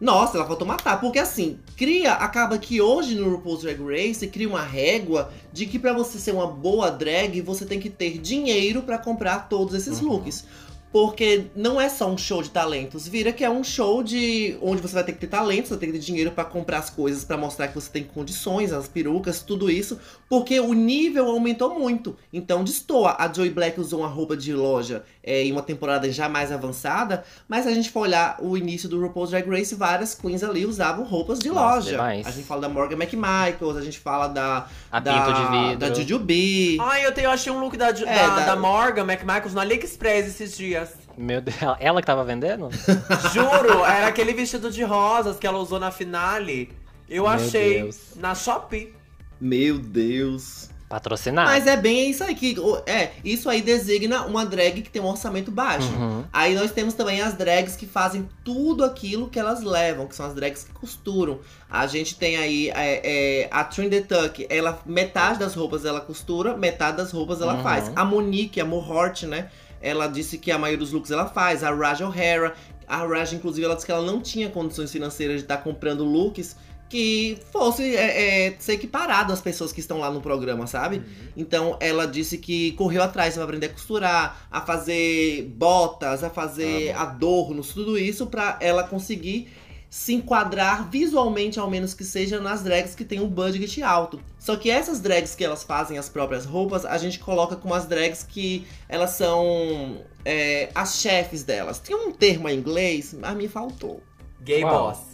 Nossa, 0.00 0.36
ela 0.36 0.46
faltou 0.46 0.66
matar. 0.66 1.00
Porque 1.00 1.18
assim, 1.18 1.58
cria, 1.76 2.12
acaba 2.14 2.58
que 2.58 2.80
hoje 2.80 3.14
no 3.14 3.30
RuPaul's 3.30 3.62
Drag 3.62 3.80
Race 3.80 4.26
cria 4.26 4.48
uma 4.48 4.62
régua 4.62 5.30
de 5.52 5.66
que 5.66 5.78
pra 5.78 5.92
você 5.92 6.18
ser 6.18 6.32
uma 6.32 6.46
boa 6.46 6.90
drag, 6.90 7.40
você 7.40 7.64
tem 7.64 7.78
que 7.80 7.88
ter 7.88 8.18
dinheiro 8.18 8.82
pra 8.82 8.98
comprar 8.98 9.48
todos 9.48 9.74
esses 9.74 10.00
Uhum. 10.00 10.08
looks. 10.08 10.44
Porque 10.94 11.46
não 11.56 11.80
é 11.80 11.88
só 11.88 12.08
um 12.08 12.16
show 12.16 12.40
de 12.40 12.50
talentos, 12.50 13.08
vira 13.08 13.32
que 13.32 13.42
é 13.42 13.50
um 13.50 13.64
show 13.64 14.00
de 14.00 14.56
onde 14.62 14.80
você 14.80 14.94
vai 14.94 15.02
ter 15.02 15.10
que 15.10 15.18
ter 15.18 15.26
talento, 15.26 15.66
você 15.66 15.70
vai 15.70 15.80
ter 15.80 15.86
que 15.86 15.92
ter 15.94 15.98
dinheiro 15.98 16.30
pra 16.30 16.44
comprar 16.44 16.78
as 16.78 16.88
coisas, 16.88 17.24
pra 17.24 17.36
mostrar 17.36 17.66
que 17.66 17.74
você 17.74 17.90
tem 17.90 18.04
condições, 18.04 18.72
as 18.72 18.86
perucas, 18.86 19.42
tudo 19.42 19.68
isso, 19.68 19.98
porque 20.28 20.60
o 20.60 20.72
nível 20.72 21.26
aumentou 21.26 21.76
muito. 21.76 22.16
Então 22.32 22.62
destoa. 22.62 23.16
A 23.18 23.32
Joy 23.32 23.50
Black 23.50 23.80
usou 23.80 24.02
uma 24.02 24.08
roupa 24.08 24.36
de 24.36 24.54
loja 24.54 25.04
é, 25.24 25.42
em 25.44 25.50
uma 25.52 25.62
temporada 25.62 26.10
já 26.12 26.28
mais 26.28 26.52
avançada, 26.52 27.24
mas 27.48 27.64
se 27.64 27.68
a 27.70 27.74
gente 27.74 27.90
for 27.90 28.00
olhar 28.00 28.36
o 28.40 28.56
início 28.56 28.88
do 28.88 29.00
RuPaul's 29.00 29.30
Drag 29.30 29.48
Race, 29.48 29.74
várias 29.74 30.14
queens 30.14 30.44
ali 30.44 30.66
usavam 30.66 31.04
roupas 31.04 31.38
de 31.38 31.48
Nossa, 31.48 31.76
loja. 31.76 31.90
demais. 31.92 32.26
A 32.26 32.30
gente 32.30 32.44
fala 32.46 32.60
da 32.60 32.68
Morgan 32.68 32.96
McMichaels, 32.96 33.76
a 33.76 33.80
gente 33.82 33.98
fala 33.98 34.28
da 34.28 34.66
A 34.92 35.00
da, 35.00 35.12
pinto 35.14 35.32
de 35.32 35.58
vidro. 35.58 35.78
da 35.78 35.94
Jujubee. 35.94 36.78
Ai, 36.80 37.06
eu, 37.06 37.12
tenho, 37.12 37.26
eu 37.26 37.30
achei 37.30 37.50
um 37.50 37.58
look 37.58 37.76
da, 37.76 37.90
da, 37.90 38.00
É, 38.08 38.26
da- 38.26 38.46
da 38.46 38.56
Morgan 38.56 39.02
McMichaels 39.04 39.54
no 39.54 39.60
AliExpress 39.60 40.26
esses 40.28 40.56
dias. 40.56 40.90
Meu 41.16 41.40
Deus, 41.40 41.56
ela 41.80 42.00
que 42.00 42.06
tava 42.06 42.24
vendendo? 42.24 42.68
Juro, 43.32 43.84
era 43.84 44.08
aquele 44.08 44.32
vestido 44.34 44.70
de 44.70 44.82
rosas 44.82 45.38
que 45.38 45.46
ela 45.46 45.58
usou 45.58 45.78
na 45.80 45.90
finale. 45.90 46.70
Eu 47.08 47.22
Meu 47.24 47.32
achei 47.32 47.82
Deus. 47.82 47.98
na 48.16 48.34
Shopee. 48.34 48.92
Meu 49.40 49.78
Deus. 49.78 50.70
Patrocinado. 50.94 51.50
Mas 51.50 51.66
é 51.66 51.76
bem 51.76 52.08
isso 52.08 52.22
aí 52.22 52.36
que. 52.36 52.54
É, 52.86 53.10
isso 53.24 53.50
aí 53.50 53.60
designa 53.60 54.26
uma 54.26 54.46
drag 54.46 54.80
que 54.80 54.88
tem 54.88 55.02
um 55.02 55.06
orçamento 55.06 55.50
baixo. 55.50 55.88
Uhum. 55.88 56.22
Aí 56.32 56.54
nós 56.54 56.70
temos 56.70 56.94
também 56.94 57.20
as 57.20 57.34
drags 57.34 57.74
que 57.74 57.84
fazem 57.84 58.28
tudo 58.44 58.84
aquilo 58.84 59.28
que 59.28 59.36
elas 59.36 59.60
levam, 59.60 60.06
que 60.06 60.14
são 60.14 60.24
as 60.24 60.34
drags 60.34 60.62
que 60.62 60.70
costuram. 60.72 61.40
A 61.68 61.84
gente 61.88 62.14
tem 62.14 62.36
aí 62.36 62.68
é, 62.68 63.00
é, 63.42 63.48
a 63.50 63.64
Trin 63.64 63.90
the 63.90 64.02
Tuck, 64.02 64.46
ela, 64.48 64.80
metade 64.86 65.40
das 65.40 65.56
roupas 65.56 65.84
ela 65.84 66.00
costura, 66.00 66.56
metade 66.56 66.98
das 66.98 67.10
roupas 67.10 67.40
ela 67.40 67.54
Uhum. 67.54 67.62
faz. 67.64 67.90
A 67.96 68.04
Monique, 68.04 68.60
a 68.60 68.64
Mohort, 68.64 69.24
né? 69.24 69.48
Ela 69.82 70.06
disse 70.06 70.38
que 70.38 70.52
a 70.52 70.58
maioria 70.58 70.78
dos 70.78 70.92
looks 70.92 71.10
ela 71.10 71.26
faz. 71.26 71.64
A 71.64 71.74
Raja 71.74 72.06
O'Hara, 72.06 72.54
a 72.86 72.98
Raja, 73.04 73.34
inclusive, 73.34 73.64
ela 73.64 73.74
disse 73.74 73.84
que 73.84 73.90
ela 73.90 74.06
não 74.06 74.20
tinha 74.20 74.48
condições 74.48 74.92
financeiras 74.92 75.38
de 75.38 75.42
estar 75.42 75.56
comprando 75.56 76.04
looks 76.04 76.54
que 76.88 77.38
fosse 77.50 77.96
é, 77.96 78.46
é, 78.48 78.56
ser 78.58 78.74
equiparado 78.74 79.32
às 79.32 79.40
pessoas 79.40 79.72
que 79.72 79.80
estão 79.80 79.98
lá 79.98 80.10
no 80.10 80.20
programa, 80.20 80.66
sabe? 80.66 81.02
Então 81.36 81.76
ela 81.80 82.06
disse 82.06 82.38
que 82.38 82.72
correu 82.72 83.02
atrás 83.02 83.34
pra 83.34 83.44
aprender 83.44 83.66
a 83.66 83.70
costurar, 83.70 84.46
a 84.50 84.60
fazer 84.60 85.42
botas, 85.56 86.22
a 86.22 86.30
fazer 86.30 86.92
adornos, 86.96 87.72
tudo 87.72 87.98
isso 87.98 88.26
pra 88.26 88.58
ela 88.60 88.84
conseguir 88.84 89.48
se 89.94 90.12
enquadrar 90.12 90.90
visualmente, 90.90 91.60
ao 91.60 91.70
menos 91.70 91.94
que 91.94 92.02
seja, 92.02 92.40
nas 92.40 92.64
drags 92.64 92.96
que 92.96 93.04
tem 93.04 93.20
um 93.20 93.28
budget 93.28 93.80
alto. 93.80 94.20
Só 94.40 94.56
que 94.56 94.68
essas 94.68 94.98
drags 94.98 95.36
que 95.36 95.44
elas 95.44 95.62
fazem 95.62 95.96
as 95.96 96.08
próprias 96.08 96.44
roupas, 96.44 96.84
a 96.84 96.98
gente 96.98 97.20
coloca 97.20 97.54
como 97.54 97.74
as 97.74 97.86
drags 97.86 98.24
que 98.24 98.66
elas 98.88 99.10
são 99.10 100.02
é, 100.24 100.68
as 100.74 100.96
chefes 100.96 101.44
delas. 101.44 101.78
Tem 101.78 101.94
um 101.94 102.10
termo 102.10 102.48
em 102.48 102.58
inglês, 102.58 103.14
mas 103.16 103.36
me 103.36 103.46
faltou. 103.46 104.02
Gay 104.42 104.62
Qual? 104.62 104.88
Boss. 104.88 105.13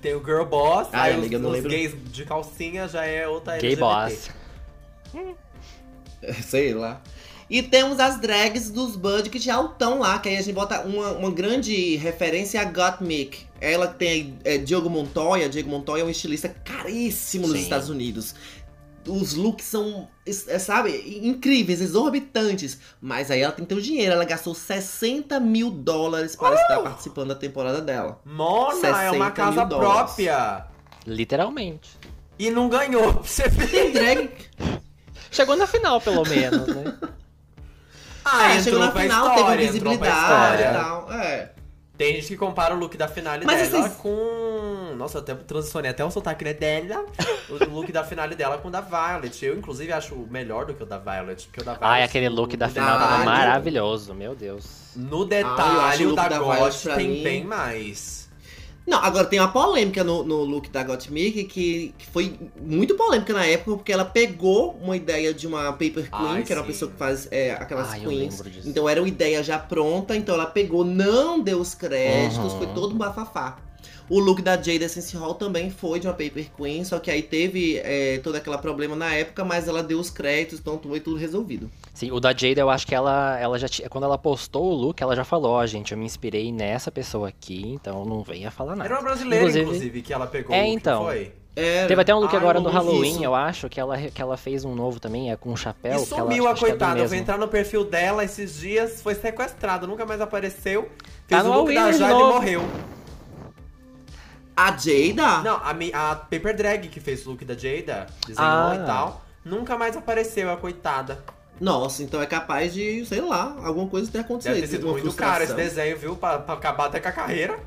Que 0.00 0.08
tem 0.08 0.14
o 0.14 0.24
Girl 0.24 0.44
Boss, 0.44 0.88
Ai, 0.92 1.10
aí 1.10 1.18
amiga, 1.18 1.26
os, 1.26 1.32
eu 1.32 1.40
não 1.40 1.48
os 1.50 1.54
lembro. 1.56 1.70
gays 1.70 1.94
de 2.10 2.24
calcinha 2.24 2.88
já 2.88 3.04
é 3.04 3.28
outra 3.28 3.58
Gay 3.58 3.74
LGBT. 3.74 3.80
boss. 3.80 4.30
Sei 6.46 6.72
lá. 6.72 7.02
E 7.50 7.62
temos 7.62 7.98
as 7.98 8.18
drags 8.20 8.70
dos 8.70 8.94
budget 8.96 9.50
altão 9.50 9.98
lá, 9.98 10.18
que 10.20 10.28
aí 10.28 10.36
a 10.36 10.40
gente 10.42 10.54
bota 10.54 10.82
uma, 10.82 11.12
uma 11.12 11.30
grande 11.30 11.96
referência 11.96 12.60
a 12.60 12.64
Gottmik. 12.64 13.44
Ela 13.60 13.88
que 13.88 13.98
tem 13.98 14.38
é, 14.44 14.56
Diogo 14.56 14.88
Montoya. 14.88 15.48
Diogo 15.48 15.68
Montoya 15.68 16.02
é 16.02 16.04
um 16.04 16.10
estilista 16.10 16.48
caríssimo 16.48 17.48
nos 17.48 17.56
Sim. 17.56 17.62
Estados 17.64 17.88
Unidos. 17.90 18.34
Os 19.06 19.34
looks 19.34 19.64
são, 19.64 20.08
é, 20.26 20.58
sabe, 20.58 21.20
incríveis, 21.22 21.80
exorbitantes. 21.80 22.78
Mas 23.00 23.30
aí 23.30 23.40
ela 23.40 23.52
tem 23.52 23.64
que 23.64 23.68
ter 23.68 23.78
o 23.78 23.82
dinheiro. 23.82 24.12
Ela 24.12 24.24
gastou 24.24 24.54
60 24.54 25.40
mil 25.40 25.70
dólares 25.70 26.36
para 26.36 26.54
estar 26.54 26.80
participando 26.80 27.28
da 27.28 27.34
temporada 27.34 27.80
dela. 27.80 28.20
Mona, 28.24 28.86
é 28.86 28.94
60 28.94 29.12
uma 29.12 29.30
casa 29.30 29.66
própria. 29.66 30.66
Literalmente. 31.06 31.90
E 32.38 32.50
não 32.50 32.68
ganhou, 32.68 33.14
pra 33.14 33.22
você 33.24 33.48
ver. 33.48 33.68
Tem 33.68 33.92
drag. 33.92 34.30
Chegou 35.30 35.56
na 35.56 35.66
final, 35.66 36.00
pelo 36.00 36.22
menos, 36.24 36.66
né? 36.68 36.94
Ah, 38.24 38.54
é, 38.54 38.62
chegou 38.62 38.80
na 38.80 38.92
final, 38.92 39.28
história, 39.28 39.56
teve 39.56 39.66
visibilidade 39.66 40.62
e 40.62 40.66
tal. 40.66 41.12
É. 41.12 41.52
Tem 42.00 42.14
gente 42.14 42.28
que 42.28 42.36
compara 42.38 42.74
o 42.74 42.78
look 42.78 42.96
da 42.96 43.06
finale 43.06 43.44
Mas 43.44 43.68
dela 43.70 43.82
vocês- 43.84 43.96
com. 44.00 44.94
Nossa, 44.96 45.18
eu 45.18 45.22
até 45.22 45.34
transicionei 45.34 45.90
até 45.90 46.02
o 46.02 46.10
sotaque 46.10 46.42
né, 46.44 46.54
dela. 46.54 47.04
O 47.50 47.64
look 47.74 47.92
da 47.92 48.02
finale 48.02 48.34
dela 48.34 48.56
com 48.56 48.68
o 48.68 48.70
da 48.70 48.80
Violet. 48.80 49.44
Eu, 49.44 49.58
inclusive, 49.58 49.92
acho 49.92 50.16
melhor 50.30 50.64
do 50.64 50.72
que 50.72 50.82
o 50.82 50.86
da 50.86 50.96
Violet. 50.98 51.46
Porque 51.46 51.60
o 51.60 51.64
da 51.64 51.74
Violet. 51.74 51.92
Ai, 51.94 52.02
aquele 52.02 52.28
look 52.30 52.56
da 52.56 52.68
final 52.70 52.98
tava 52.98 53.24
maravilhoso, 53.24 54.14
meu 54.14 54.34
Deus. 54.34 54.64
No 54.96 55.22
Ah, 55.22 55.26
detalhe, 55.26 56.04
o 56.04 56.06
o 56.06 56.10
look 56.12 56.16
da 56.22 56.28
da 56.28 56.38
Ghost 56.38 56.88
tem 56.94 57.08
mim- 57.08 57.22
bem 57.22 57.44
mais. 57.44 58.19
Não, 58.90 58.98
agora 58.98 59.24
tem 59.24 59.38
uma 59.38 59.52
polêmica 59.52 60.02
no, 60.02 60.24
no 60.24 60.42
look 60.42 60.68
da 60.68 60.82
Gottmik 60.82 61.44
que, 61.44 61.94
que 61.96 62.06
foi 62.08 62.34
muito 62.60 62.96
polêmica 62.96 63.32
na 63.32 63.46
época, 63.46 63.76
porque 63.76 63.92
ela 63.92 64.04
pegou 64.04 64.76
uma 64.82 64.96
ideia 64.96 65.32
de 65.32 65.46
uma 65.46 65.70
Paper 65.70 66.10
Queen, 66.10 66.10
Ai, 66.12 66.42
que 66.42 66.50
era 66.50 66.60
uma 66.60 66.66
sim. 66.66 66.72
pessoa 66.72 66.90
que 66.90 66.96
faz 66.96 67.28
é, 67.30 67.52
aquelas 67.52 67.90
Ai, 67.92 68.00
queens. 68.00 68.42
Então 68.66 68.88
era 68.88 69.00
uma 69.00 69.08
ideia 69.08 69.44
já 69.44 69.60
pronta, 69.60 70.16
então 70.16 70.34
ela 70.34 70.46
pegou, 70.46 70.84
não 70.84 71.40
deu 71.40 71.60
os 71.60 71.72
créditos, 71.72 72.52
Uhum. 72.52 72.58
foi 72.58 72.66
todo 72.74 72.92
um 72.92 72.98
bafafá. 72.98 73.58
O 74.10 74.18
look 74.18 74.42
da 74.42 74.56
Jade 74.56 74.82
Essence 74.82 75.16
Hall 75.16 75.34
também 75.34 75.70
foi 75.70 76.00
de 76.00 76.08
uma 76.08 76.12
Paper 76.12 76.50
Queen, 76.56 76.84
só 76.84 76.98
que 76.98 77.12
aí 77.12 77.22
teve 77.22 77.78
é, 77.78 78.18
todo 78.18 78.34
aquele 78.34 78.58
problema 78.58 78.96
na 78.96 79.14
época, 79.14 79.44
mas 79.44 79.68
ela 79.68 79.84
deu 79.84 80.00
os 80.00 80.10
créditos, 80.10 80.58
então 80.58 80.80
foi 80.82 80.98
tudo 80.98 81.16
resolvido. 81.16 81.70
Sim, 81.94 82.10
o 82.10 82.18
da 82.18 82.30
Jada, 82.36 82.60
eu 82.60 82.68
acho 82.68 82.84
que 82.84 82.94
ela, 82.94 83.38
ela 83.38 83.56
já 83.56 83.68
tinha. 83.68 83.88
Quando 83.88 84.02
ela 84.02 84.18
postou 84.18 84.64
o 84.64 84.74
look, 84.74 85.00
ela 85.00 85.14
já 85.14 85.22
falou, 85.22 85.52
ó, 85.52 85.64
gente, 85.64 85.92
eu 85.92 85.98
me 85.98 86.04
inspirei 86.04 86.50
nessa 86.50 86.90
pessoa 86.90 87.28
aqui, 87.28 87.62
então 87.64 88.04
não 88.04 88.22
venha 88.24 88.50
falar 88.50 88.74
nada. 88.74 88.88
Era 88.90 88.98
uma 88.98 89.02
brasileira, 89.04 89.44
inclusive, 89.44 89.64
Inclusive- 89.64 90.02
que 90.02 90.12
ela 90.12 90.26
pegou. 90.26 90.56
É, 90.56 90.58
o 90.58 90.64
look, 90.64 90.74
então. 90.74 91.04
Foi. 91.04 91.32
Era. 91.54 91.88
Teve 91.88 92.02
até 92.02 92.14
um 92.14 92.18
look 92.18 92.32
Ai, 92.34 92.40
agora 92.40 92.58
no 92.60 92.68
Halloween, 92.68 93.12
isso. 93.12 93.24
eu 93.24 93.34
acho, 93.34 93.68
que 93.68 93.78
ela, 93.78 93.96
que 93.96 94.20
ela 94.22 94.36
fez 94.36 94.64
um 94.64 94.74
novo 94.74 94.98
também, 94.98 95.30
é 95.30 95.36
com 95.36 95.50
um 95.52 95.56
chapéu. 95.56 96.00
E 96.00 96.06
que 96.06 96.14
ela, 96.14 96.22
sumiu 96.22 96.48
a 96.48 96.52
é 96.52 96.56
coitada. 96.56 96.92
Eu 96.92 97.02
mesmo. 97.02 97.08
fui 97.10 97.18
entrar 97.18 97.38
no 97.38 97.46
perfil 97.48 97.84
dela 97.84 98.24
esses 98.24 98.58
dias, 98.58 99.00
foi 99.02 99.14
sequestrada, 99.14 99.86
nunca 99.86 100.04
mais 100.06 100.20
apareceu. 100.20 100.88
Tá 101.28 101.36
Fez 101.36 101.44
no 101.44 101.50
o 101.52 101.60
look 101.60 101.74
da 101.74 101.90
de 101.90 101.98
Jade 101.98 102.12
e 102.12 102.24
morreu. 102.24 102.62
A 104.62 104.76
Jada? 104.76 105.42
Não, 105.42 105.56
a, 105.56 106.10
a 106.12 106.16
Paper 106.16 106.56
Drag 106.56 106.88
que 106.88 107.00
fez 107.00 107.26
o 107.26 107.30
look 107.30 107.44
da 107.44 107.54
Jada, 107.54 108.06
desenhou 108.26 108.50
Ah. 108.50 108.78
e 108.82 108.86
tal, 108.86 109.24
nunca 109.44 109.76
mais 109.78 109.96
apareceu, 109.96 110.50
a 110.52 110.56
coitada. 110.56 111.22
Nossa, 111.60 112.02
então 112.02 112.20
é 112.22 112.26
capaz 112.26 112.72
de, 112.72 113.04
sei 113.06 113.20
lá, 113.20 113.56
alguma 113.62 113.86
coisa 113.88 114.10
ter 114.10 114.18
acontecido. 114.20 114.54
Deve 114.54 114.66
ter 114.66 114.72
sido 114.76 114.86
muito 114.88 115.12
caro 115.12 115.42
esse 115.44 115.52
frustração. 115.52 115.56
desenho, 115.84 115.98
viu? 115.98 116.16
Pra, 116.16 116.38
pra 116.38 116.54
acabar 116.54 116.86
até 116.86 117.00
com 117.00 117.08
a 117.08 117.12
carreira. 117.12 117.58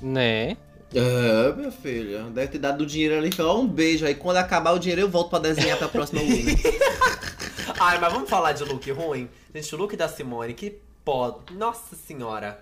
Né? 0.00 0.56
É, 0.94 1.52
minha 1.56 1.70
filha. 1.70 2.22
Deve 2.24 2.48
ter 2.52 2.58
dado 2.58 2.82
o 2.82 2.86
dinheiro 2.86 3.16
ali. 3.18 3.30
Ó, 3.38 3.58
um 3.58 3.66
beijo. 3.66 4.06
Aí 4.06 4.14
quando 4.14 4.36
acabar 4.38 4.72
o 4.72 4.78
dinheiro, 4.78 5.02
eu 5.02 5.08
volto 5.10 5.28
pra 5.30 5.38
desenhar 5.40 5.76
pra 5.76 5.88
próxima 5.88 6.20
Winnie. 6.22 6.56
Ai, 7.80 7.98
mas 7.98 8.12
vamos 8.12 8.30
falar 8.30 8.52
de 8.52 8.64
look 8.64 8.90
ruim? 8.92 9.28
Gente, 9.54 9.74
o 9.74 9.78
look 9.78 9.96
da 9.96 10.08
Simone, 10.08 10.54
que 10.54 10.78
pó. 11.04 11.40
Nossa 11.52 11.96
senhora. 11.96 12.60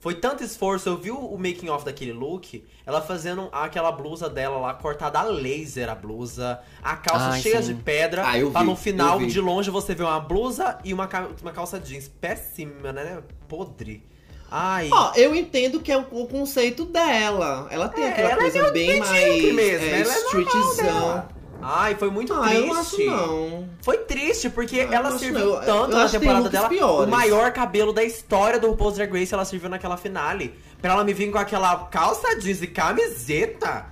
Foi 0.00 0.14
tanto 0.14 0.42
esforço, 0.42 0.88
eu 0.88 0.96
vi 0.96 1.10
o 1.10 1.36
making 1.36 1.68
off 1.68 1.84
daquele 1.84 2.12
look, 2.14 2.64
ela 2.86 3.02
fazendo 3.02 3.50
aquela 3.52 3.92
blusa 3.92 4.30
dela 4.30 4.56
lá, 4.58 4.72
cortada 4.72 5.18
a 5.18 5.22
laser 5.24 5.90
a 5.90 5.94
blusa, 5.94 6.58
a 6.82 6.96
calça 6.96 7.26
Ai, 7.32 7.40
cheia 7.42 7.62
sim. 7.62 7.74
de 7.74 7.82
pedra, 7.82 8.26
Ah, 8.26 8.38
eu 8.38 8.50
pra 8.50 8.62
vi, 8.62 8.66
no 8.66 8.74
final, 8.76 9.14
eu 9.20 9.26
vi. 9.26 9.26
de 9.26 9.38
longe, 9.40 9.68
você 9.70 9.94
ver 9.94 10.04
uma 10.04 10.18
blusa 10.18 10.78
e 10.82 10.94
uma, 10.94 11.06
uma 11.42 11.52
calça 11.52 11.78
jeans. 11.78 12.08
Péssima, 12.08 12.92
né? 12.94 13.22
Podre. 13.46 14.02
Ai. 14.50 14.88
Ó, 14.90 15.12
eu 15.14 15.34
entendo 15.34 15.80
que 15.80 15.92
é 15.92 15.96
o, 15.98 16.06
o 16.10 16.26
conceito 16.26 16.84
dela. 16.86 17.68
Ela 17.70 17.88
tem 17.88 18.02
É, 18.04 18.08
aquela 18.08 18.30
ela 18.30 18.40
é 18.46 18.50
coisa 18.50 18.70
bem 18.72 18.98
mais 18.98 19.10
mesmo, 19.54 19.60
é, 19.60 20.00
ela 20.00 20.12
é 20.12 20.18
streetzão. 20.18 21.28
Ai, 21.62 21.94
foi 21.94 22.10
muito 22.10 22.32
Ah, 22.32 22.42
triste. 22.48 22.56
eu 22.60 22.66
não 22.66 22.80
acho 22.80 23.04
não. 23.06 23.68
Foi 23.82 23.98
triste, 23.98 24.48
porque 24.50 24.80
Ah, 24.80 24.94
ela 24.94 25.18
serviu 25.18 25.54
não. 25.56 25.60
Tanto 25.60 25.92
eu 25.92 25.98
na 25.98 26.08
temporada 26.08 26.48
dela. 26.48 26.68
piores. 26.68 27.06
O 27.08 27.10
maior 27.10 27.52
cabelo 27.52 27.92
da 27.92 28.02
história 28.02 28.58
do 28.58 28.68
RuPaul's 28.68 28.94
Drag 28.96 29.12
Race 29.12 29.32
ela 29.34 29.44
serviu 29.44 29.68
naquela 29.68 29.96
finale. 29.96 30.54
Pra 30.80 30.92
ela 30.94 31.04
me 31.04 31.12
vir 31.12 31.30
com 31.30 31.38
aquela 31.38 31.76
calça 31.86 32.38
jeans 32.38 32.62
e 32.62 32.66
camiseta. 32.66 33.86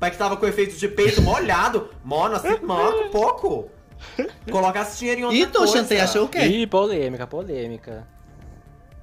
Pra 0.00 0.10
que 0.10 0.16
tava 0.16 0.36
com 0.36 0.46
efeito 0.46 0.74
de 0.76 0.88
peito 0.88 1.22
molhado. 1.22 1.88
Mona, 2.04 2.38
se 2.40 2.48
manca 2.60 2.96
um 3.06 3.10
pouco. 3.10 3.70
Colocasse 4.50 4.98
dinheiro 4.98 5.20
em 5.20 5.24
outra 5.24 5.38
E 5.38 5.46
tu, 5.46 5.58
coisa. 5.58 5.72
Chantei, 5.76 6.00
achou 6.00 6.24
o 6.24 6.28
quê? 6.28 6.40
Ih, 6.40 6.66
polêmica, 6.66 7.24
polêmica. 7.26 8.04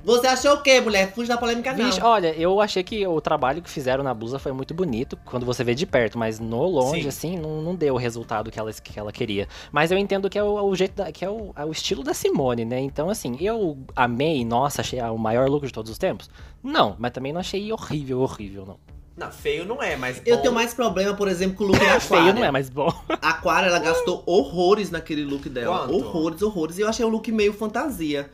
Você 0.03 0.27
achou 0.27 0.53
o 0.53 0.61
quê, 0.61 0.79
mulher? 0.79 1.11
Fuge 1.13 1.27
da 1.27 1.37
polêmica, 1.37 1.73
não. 1.73 1.85
Vixe, 1.85 2.01
olha, 2.01 2.33
eu 2.35 2.61
achei 2.61 2.81
que 2.83 3.05
o 3.05 3.19
trabalho 3.19 3.61
que 3.61 3.69
fizeram 3.69 4.01
na 4.03 4.13
blusa 4.13 4.39
foi 4.39 4.51
muito 4.53 4.73
bonito 4.73 5.17
quando 5.25 5.45
você 5.45 5.61
vê 5.63 5.75
de 5.75 5.85
perto, 5.85 6.17
mas 6.17 6.39
no 6.39 6.63
longe, 6.63 7.03
Sim. 7.03 7.07
assim, 7.09 7.37
não, 7.37 7.61
não 7.61 7.75
deu 7.75 7.95
o 7.95 7.97
resultado 7.97 8.49
que 8.49 8.57
ela, 8.57 8.71
que 8.71 8.97
ela 8.97 9.11
queria. 9.11 9.47
Mas 9.71 9.91
eu 9.91 9.97
entendo 9.97 10.29
que 10.29 10.39
é 10.39 10.43
o, 10.43 10.63
o 10.63 10.75
jeito 10.75 10.95
da- 10.95 11.11
que 11.11 11.25
é 11.25 11.29
o, 11.29 11.51
é 11.55 11.65
o 11.65 11.71
estilo 11.71 12.01
da 12.01 12.13
Simone, 12.13 12.63
né? 12.63 12.79
Então, 12.79 13.09
assim, 13.09 13.35
eu 13.41 13.77
amei, 13.95 14.45
nossa, 14.45 14.81
achei 14.81 15.01
o 15.01 15.17
maior 15.17 15.49
look 15.49 15.65
de 15.67 15.73
todos 15.73 15.91
os 15.91 15.97
tempos? 15.97 16.29
Não, 16.63 16.95
mas 16.97 17.11
também 17.11 17.33
não 17.33 17.41
achei 17.41 17.71
horrível, 17.71 18.21
horrível, 18.21 18.65
não. 18.65 18.77
Não, 19.17 19.29
feio 19.33 19.65
não 19.65 19.83
é, 19.83 19.97
mas. 19.97 20.21
Eu 20.25 20.37
bom. 20.37 20.41
tenho 20.43 20.53
mais 20.53 20.73
problema, 20.73 21.13
por 21.13 21.27
exemplo, 21.27 21.57
com 21.57 21.65
o 21.65 21.67
look 21.67 21.79
da 21.79 21.95
Aquária. 21.95 21.99
Feio 22.23 22.33
não 22.33 22.45
é, 22.45 22.49
mas 22.51 22.69
bom. 22.69 22.89
A 23.21 23.31
Aquária, 23.31 23.67
ela 23.67 23.79
gastou 23.79 24.23
horrores 24.25 24.89
naquele 24.89 25.25
look 25.25 25.49
dela. 25.49 25.79
Quanto? 25.79 25.93
Horrores, 25.93 26.41
horrores. 26.41 26.77
E 26.77 26.81
eu 26.81 26.87
achei 26.87 27.03
o 27.03 27.09
look 27.09 27.29
meio 27.29 27.51
fantasia. 27.51 28.31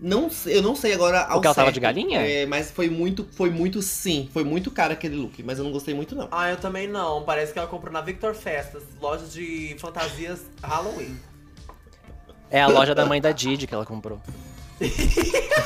Não 0.00 0.30
sei, 0.30 0.56
eu 0.56 0.62
não 0.62 0.76
sei 0.76 0.94
agora 0.94 1.22
ao 1.22 1.34
Porque 1.34 1.48
ela 1.48 1.54
tava 1.54 1.66
certo, 1.66 1.74
de 1.74 1.80
galinha? 1.80 2.20
É, 2.20 2.46
mas 2.46 2.70
foi 2.70 2.88
muito, 2.88 3.26
foi 3.32 3.50
muito 3.50 3.82
sim. 3.82 4.28
Foi 4.32 4.44
muito 4.44 4.70
caro 4.70 4.92
aquele 4.92 5.16
look, 5.16 5.42
mas 5.42 5.58
eu 5.58 5.64
não 5.64 5.72
gostei 5.72 5.92
muito 5.92 6.14
não. 6.14 6.28
Ah, 6.30 6.50
eu 6.50 6.56
também 6.56 6.86
não. 6.86 7.24
Parece 7.24 7.52
que 7.52 7.58
ela 7.58 7.66
comprou 7.66 7.92
na 7.92 8.00
Victor 8.00 8.34
Festas, 8.34 8.84
loja 9.00 9.26
de 9.26 9.74
fantasias 9.78 10.42
Halloween. 10.62 11.16
É 12.50 12.60
a 12.60 12.68
loja 12.68 12.94
da 12.94 13.04
mãe 13.04 13.20
da 13.20 13.32
Didi 13.32 13.66
que 13.66 13.74
ela 13.74 13.84
comprou. 13.84 14.20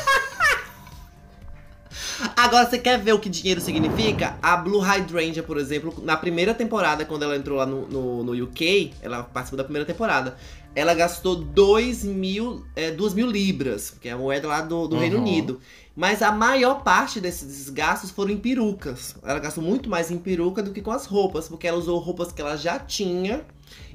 Agora, 2.37 2.69
você 2.69 2.79
quer 2.79 2.99
ver 2.99 3.13
o 3.13 3.19
que 3.19 3.29
dinheiro 3.29 3.61
significa? 3.61 4.37
A 4.41 4.57
Blue 4.57 4.81
Hydrangea, 4.81 5.43
por 5.43 5.59
exemplo, 5.59 5.95
na 6.03 6.17
primeira 6.17 6.55
temporada, 6.55 7.05
quando 7.05 7.25
ela 7.25 7.37
entrou 7.37 7.59
lá 7.59 7.67
no, 7.67 7.87
no, 7.89 8.25
no 8.25 8.45
UK, 8.45 8.95
ela 9.03 9.23
participou 9.25 9.57
da 9.57 9.65
primeira 9.65 9.85
temporada, 9.85 10.37
ela 10.75 10.95
gastou 10.95 11.37
2 11.37 12.05
mil, 12.05 12.65
é, 12.75 12.91
2 12.91 13.15
mil 13.15 13.31
libras, 13.31 13.91
que 14.01 14.09
é 14.09 14.13
a 14.13 14.17
moeda 14.19 14.49
lá 14.49 14.61
do, 14.61 14.89
do 14.89 14.95
Uhum. 14.97 15.01
Reino 15.01 15.19
Unido. 15.19 15.61
Mas 15.95 16.23
a 16.23 16.33
maior 16.33 16.83
parte 16.83 17.21
desses, 17.21 17.69
gastos 17.69 18.11
foram 18.11 18.31
em 18.31 18.39
perucas. 18.39 19.15
Ela 19.23 19.39
gastou 19.39 19.63
muito 19.63 19.91
mais 19.91 20.11
em 20.11 20.17
peruca 20.19 20.63
do 20.63 20.73
que 20.73 20.81
com 20.81 20.91
as 20.91 21.05
roupas, 21.05 21.49
porque 21.49 21.67
ela 21.69 21.77
usou 21.77 21.99
roupas 21.99 22.33
que 22.33 22.41
ela 22.41 22.57
já 22.57 22.79
tinha 22.79 23.43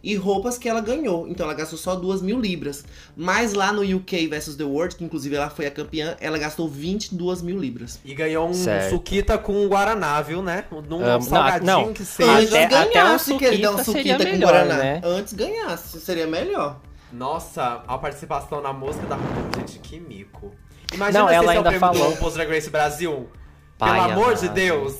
e 0.04 0.16
roupas 0.16 0.60
que 0.60 0.70
ela 0.70 0.80
ganhou. 0.80 1.28
Então 1.28 1.44
ela 1.44 1.56
gastou 1.56 1.78
só 1.78 1.96
2 1.96 2.22
mil 2.22 2.40
libras. 2.40 2.86
Mas 3.16 3.54
lá 3.54 3.74
no 3.74 3.82
UK 3.82 4.28
vs 4.28 4.56
The 4.56 4.64
World, 4.64 4.96
que 4.96 5.04
inclusive 5.04 5.36
ela 5.36 5.50
foi 5.50 5.66
a 5.66 5.72
campeã, 5.72 6.16
ela 6.20 6.38
gastou 6.38 6.70
22 6.70 7.42
mil 7.42 7.58
libras. 7.60 8.00
E 8.06 8.14
ganhou 8.14 8.48
um 8.48 8.54
Certo. 8.54 8.92
suquita 8.92 9.36
com 9.40 9.54
um 9.54 9.68
Guaraná, 9.68 10.22
viu, 10.22 10.44
né? 10.44 10.66
Num 10.88 11.04
Ah, 11.04 11.14
não, 11.14 11.22
salgadinho 11.22 11.66
não. 11.88 11.94
que 11.94 12.06
seja. 12.06 12.32
Antes 12.32 12.54
Até- 12.54 12.66
até 12.66 12.94
ganhasse, 12.94 13.34
o 13.34 13.38
queridão, 13.40 13.72
suquita 13.84 13.92
suquita 13.98 14.18
com 14.26 14.32
melhor, 14.34 14.52
Guaraná. 14.52 14.78
né? 14.78 15.02
Antes 15.04 15.34
ganhasse, 15.34 16.00
seria 16.00 16.28
melhor. 16.28 16.80
Nossa, 17.12 17.82
a 17.88 17.98
participação 17.98 18.62
na 18.62 18.72
música 18.72 19.06
da 19.08 19.18
gente, 19.58 19.80
que 19.80 20.00
mico. 20.00 20.52
Imagina 20.93 21.19
Não, 21.19 21.28
se 21.28 21.34
ela 21.36 21.54
é 21.54 21.58
ainda 21.58 21.71
falou. 21.73 22.04
do 22.06 22.10
RuPaul's 22.12 22.34
Drag 22.36 22.50
Race 22.50 22.69
Brasil. 22.69 23.30
Pai 23.78 23.91
Pelo 24.00 24.12
amor 24.12 24.36
de. 24.36 24.50
Deus. 24.50 24.95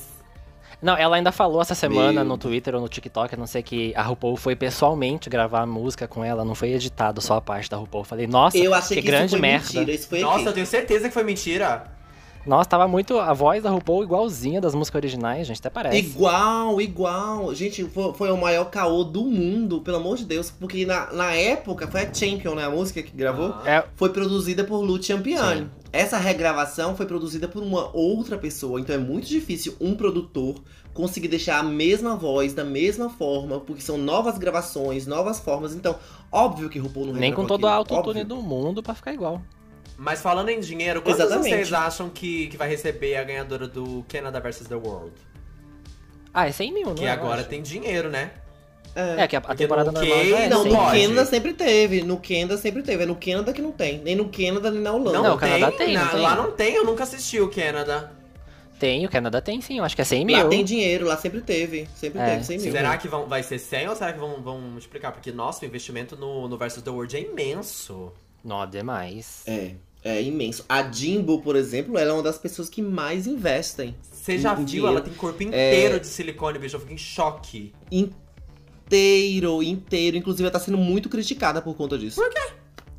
Não, 0.80 0.96
ela 0.96 1.16
ainda 1.16 1.32
falou 1.32 1.60
essa 1.60 1.74
semana 1.74 2.12
Meu. 2.20 2.24
no 2.24 2.38
Twitter 2.38 2.72
ou 2.76 2.80
no 2.80 2.88
TikTok, 2.88 3.32
eu 3.32 3.38
não 3.38 3.48
sei 3.48 3.64
que 3.64 3.92
a 3.96 4.02
RuPaul 4.02 4.36
foi 4.36 4.54
pessoalmente 4.54 5.28
gravar 5.28 5.62
a 5.62 5.66
música 5.66 6.06
com 6.06 6.22
ela, 6.24 6.44
não 6.44 6.54
foi 6.54 6.72
editado 6.72 7.20
só 7.20 7.34
a 7.34 7.40
parte 7.40 7.68
da 7.68 7.76
RuPaul. 7.76 8.02
Eu 8.02 8.06
Falei, 8.06 8.26
nossa, 8.28 8.56
Eu 8.56 8.72
achei 8.72 8.96
que, 8.98 9.02
que, 9.02 9.08
grande 9.08 9.26
isso 9.26 9.30
foi 9.36 9.40
merda. 9.40 9.64
mentira, 9.66 9.90
isso 9.92 10.08
foi 10.08 10.20
Nossa, 10.20 10.38
eu 10.38 10.42
aqui. 10.44 10.52
tenho 10.54 10.66
certeza 10.66 11.08
que 11.08 11.14
foi 11.14 11.24
mentira. 11.24 11.98
Nossa, 12.46 12.68
tava 12.70 12.86
muito 12.86 13.18
a 13.18 13.32
voz 13.34 13.62
da 13.64 13.70
RuPaul 13.70 14.04
igualzinha 14.04 14.60
das 14.60 14.74
músicas 14.74 15.00
originais, 15.00 15.46
gente, 15.48 15.58
até 15.58 15.68
parece. 15.68 15.98
Igual, 15.98 16.80
igual. 16.80 17.52
Gente, 17.54 17.84
foi, 17.84 18.14
foi 18.14 18.30
o 18.30 18.36
maior 18.38 18.66
caô 18.66 19.02
do 19.04 19.24
mundo, 19.24 19.80
pelo 19.82 19.96
amor 19.98 20.16
de 20.16 20.24
Deus. 20.24 20.50
Porque 20.50 20.86
na, 20.86 21.12
na 21.12 21.32
época, 21.32 21.88
foi 21.88 22.02
a 22.02 22.14
Champion, 22.14 22.54
né? 22.54 22.64
A 22.64 22.70
música 22.70 23.02
que 23.02 23.10
gravou. 23.14 23.52
Ah. 23.66 23.84
Foi 23.96 24.10
produzida 24.10 24.62
por 24.64 24.78
Lu 24.78 25.02
Champiani. 25.02 25.62
Sim. 25.62 25.70
Essa 25.98 26.16
regravação 26.16 26.96
foi 26.96 27.06
produzida 27.06 27.48
por 27.48 27.60
uma 27.60 27.90
outra 27.92 28.38
pessoa. 28.38 28.80
Então 28.80 28.94
é 28.94 28.98
muito 28.98 29.26
difícil 29.26 29.74
um 29.80 29.96
produtor 29.96 30.62
conseguir 30.94 31.26
deixar 31.26 31.58
a 31.58 31.62
mesma 31.64 32.14
voz, 32.14 32.54
da 32.54 32.62
mesma 32.62 33.10
forma. 33.10 33.58
Porque 33.58 33.82
são 33.82 33.98
novas 33.98 34.38
gravações, 34.38 35.08
novas 35.08 35.40
formas. 35.40 35.74
Então, 35.74 35.98
óbvio 36.30 36.68
que 36.68 36.78
RuPaul 36.78 37.06
não 37.06 37.14
nem 37.14 37.34
com 37.34 37.44
todo 37.44 37.64
o 37.64 37.66
autotune 37.66 38.22
do 38.22 38.36
mundo 38.36 38.80
pra 38.80 38.94
ficar 38.94 39.12
igual. 39.12 39.42
Mas 39.96 40.22
falando 40.22 40.50
em 40.50 40.60
dinheiro, 40.60 41.02
quantos 41.02 41.18
Exatamente. 41.20 41.52
vocês 41.52 41.72
acham 41.72 42.08
que, 42.08 42.46
que 42.46 42.56
vai 42.56 42.68
receber 42.68 43.16
a 43.16 43.24
ganhadora 43.24 43.66
do 43.66 44.04
Canada 44.08 44.38
vs 44.38 44.68
The 44.68 44.76
World? 44.76 45.14
Ah, 46.32 46.46
é 46.46 46.52
100 46.52 46.74
mil, 46.74 46.86
não 46.86 46.94
Que 46.94 47.08
agora 47.08 47.42
tem 47.42 47.60
dinheiro, 47.60 48.08
né? 48.08 48.30
É. 49.00 49.22
É, 49.22 49.28
que 49.28 49.36
a, 49.36 49.38
a 49.38 49.54
temporada 49.54 49.92
no 49.92 50.00
normal 50.00 50.24
já 50.24 50.38
é 50.40 50.48
Não, 50.48 50.62
100 50.64 50.72
no. 50.72 50.78
Canadá 50.78 51.24
sempre 51.26 51.52
teve. 51.52 52.02
No 52.02 52.16
Canadá 52.16 52.56
sempre 52.58 52.82
teve. 52.82 53.02
É 53.04 53.06
no 53.06 53.14
Canadá 53.16 53.52
que 53.52 53.62
não 53.62 53.70
tem. 53.72 53.98
Nem 54.00 54.16
no 54.16 54.28
Canadá, 54.28 54.70
nem 54.70 54.80
na 54.80 54.92
Holanda. 54.92 55.22
Não, 55.22 55.34
o 55.36 55.38
Canadá 55.38 55.70
tem, 55.70 55.94
na- 55.94 56.04
não 56.04 56.10
tem? 56.10 56.20
Lá 56.20 56.34
não 56.36 56.50
tem, 56.52 56.74
eu 56.74 56.84
nunca 56.84 57.04
assisti 57.04 57.40
o 57.40 57.48
Canada. 57.48 58.12
Tem, 58.78 59.04
o 59.04 59.08
Canadá 59.08 59.40
tem 59.40 59.60
sim, 59.60 59.78
eu 59.78 59.84
acho 59.84 59.96
que 59.96 60.02
é 60.02 60.04
100 60.04 60.24
mil. 60.24 60.36
Lá 60.38 60.48
tem 60.48 60.64
dinheiro, 60.64 61.06
lá 61.06 61.16
sempre 61.16 61.40
teve. 61.40 61.88
Sempre 61.96 62.20
É, 62.20 62.30
teve, 62.30 62.44
100 62.44 62.58
mil. 62.58 62.72
Será 62.72 62.96
que 62.96 63.08
vão, 63.08 63.26
vai 63.26 63.42
ser 63.42 63.58
100 63.58 63.88
ou 63.88 63.96
será 63.96 64.12
que 64.12 64.18
vão, 64.20 64.40
vão 64.40 64.60
multiplicar? 64.60 65.12
Porque, 65.12 65.32
nossa, 65.32 65.64
o 65.64 65.68
investimento 65.68 66.16
no, 66.16 66.46
no 66.48 66.56
Versus 66.56 66.82
The 66.82 66.90
World 66.90 67.16
é 67.16 67.20
imenso. 67.20 68.12
Nó, 68.44 68.64
demais. 68.66 69.42
É, 69.48 69.72
é 70.04 70.22
imenso. 70.22 70.64
A 70.68 70.82
Jimbo, 70.90 71.40
por 71.40 71.56
exemplo, 71.56 71.98
ela 71.98 72.10
é 72.10 72.12
uma 72.12 72.22
das 72.22 72.38
pessoas 72.38 72.68
que 72.68 72.80
mais 72.80 73.26
investem. 73.26 73.96
Você 74.12 74.38
já 74.38 74.54
viu? 74.54 74.64
dinheiro. 74.64 74.88
Ela 74.92 75.00
tem 75.00 75.12
corpo 75.14 75.42
inteiro 75.42 75.98
de 75.98 76.06
silicone, 76.06 76.58
bicho. 76.60 76.76
Eu 76.76 76.80
fico 76.80 76.92
em 76.92 76.98
choque. 76.98 77.72
Inteiro, 77.90 78.16
inteiro. 78.96 80.16
Inclusive, 80.16 80.44
ela 80.44 80.52
tá 80.52 80.58
sendo 80.60 80.78
muito 80.78 81.08
criticada 81.08 81.60
por 81.62 81.74
conta 81.74 81.98
disso. 81.98 82.20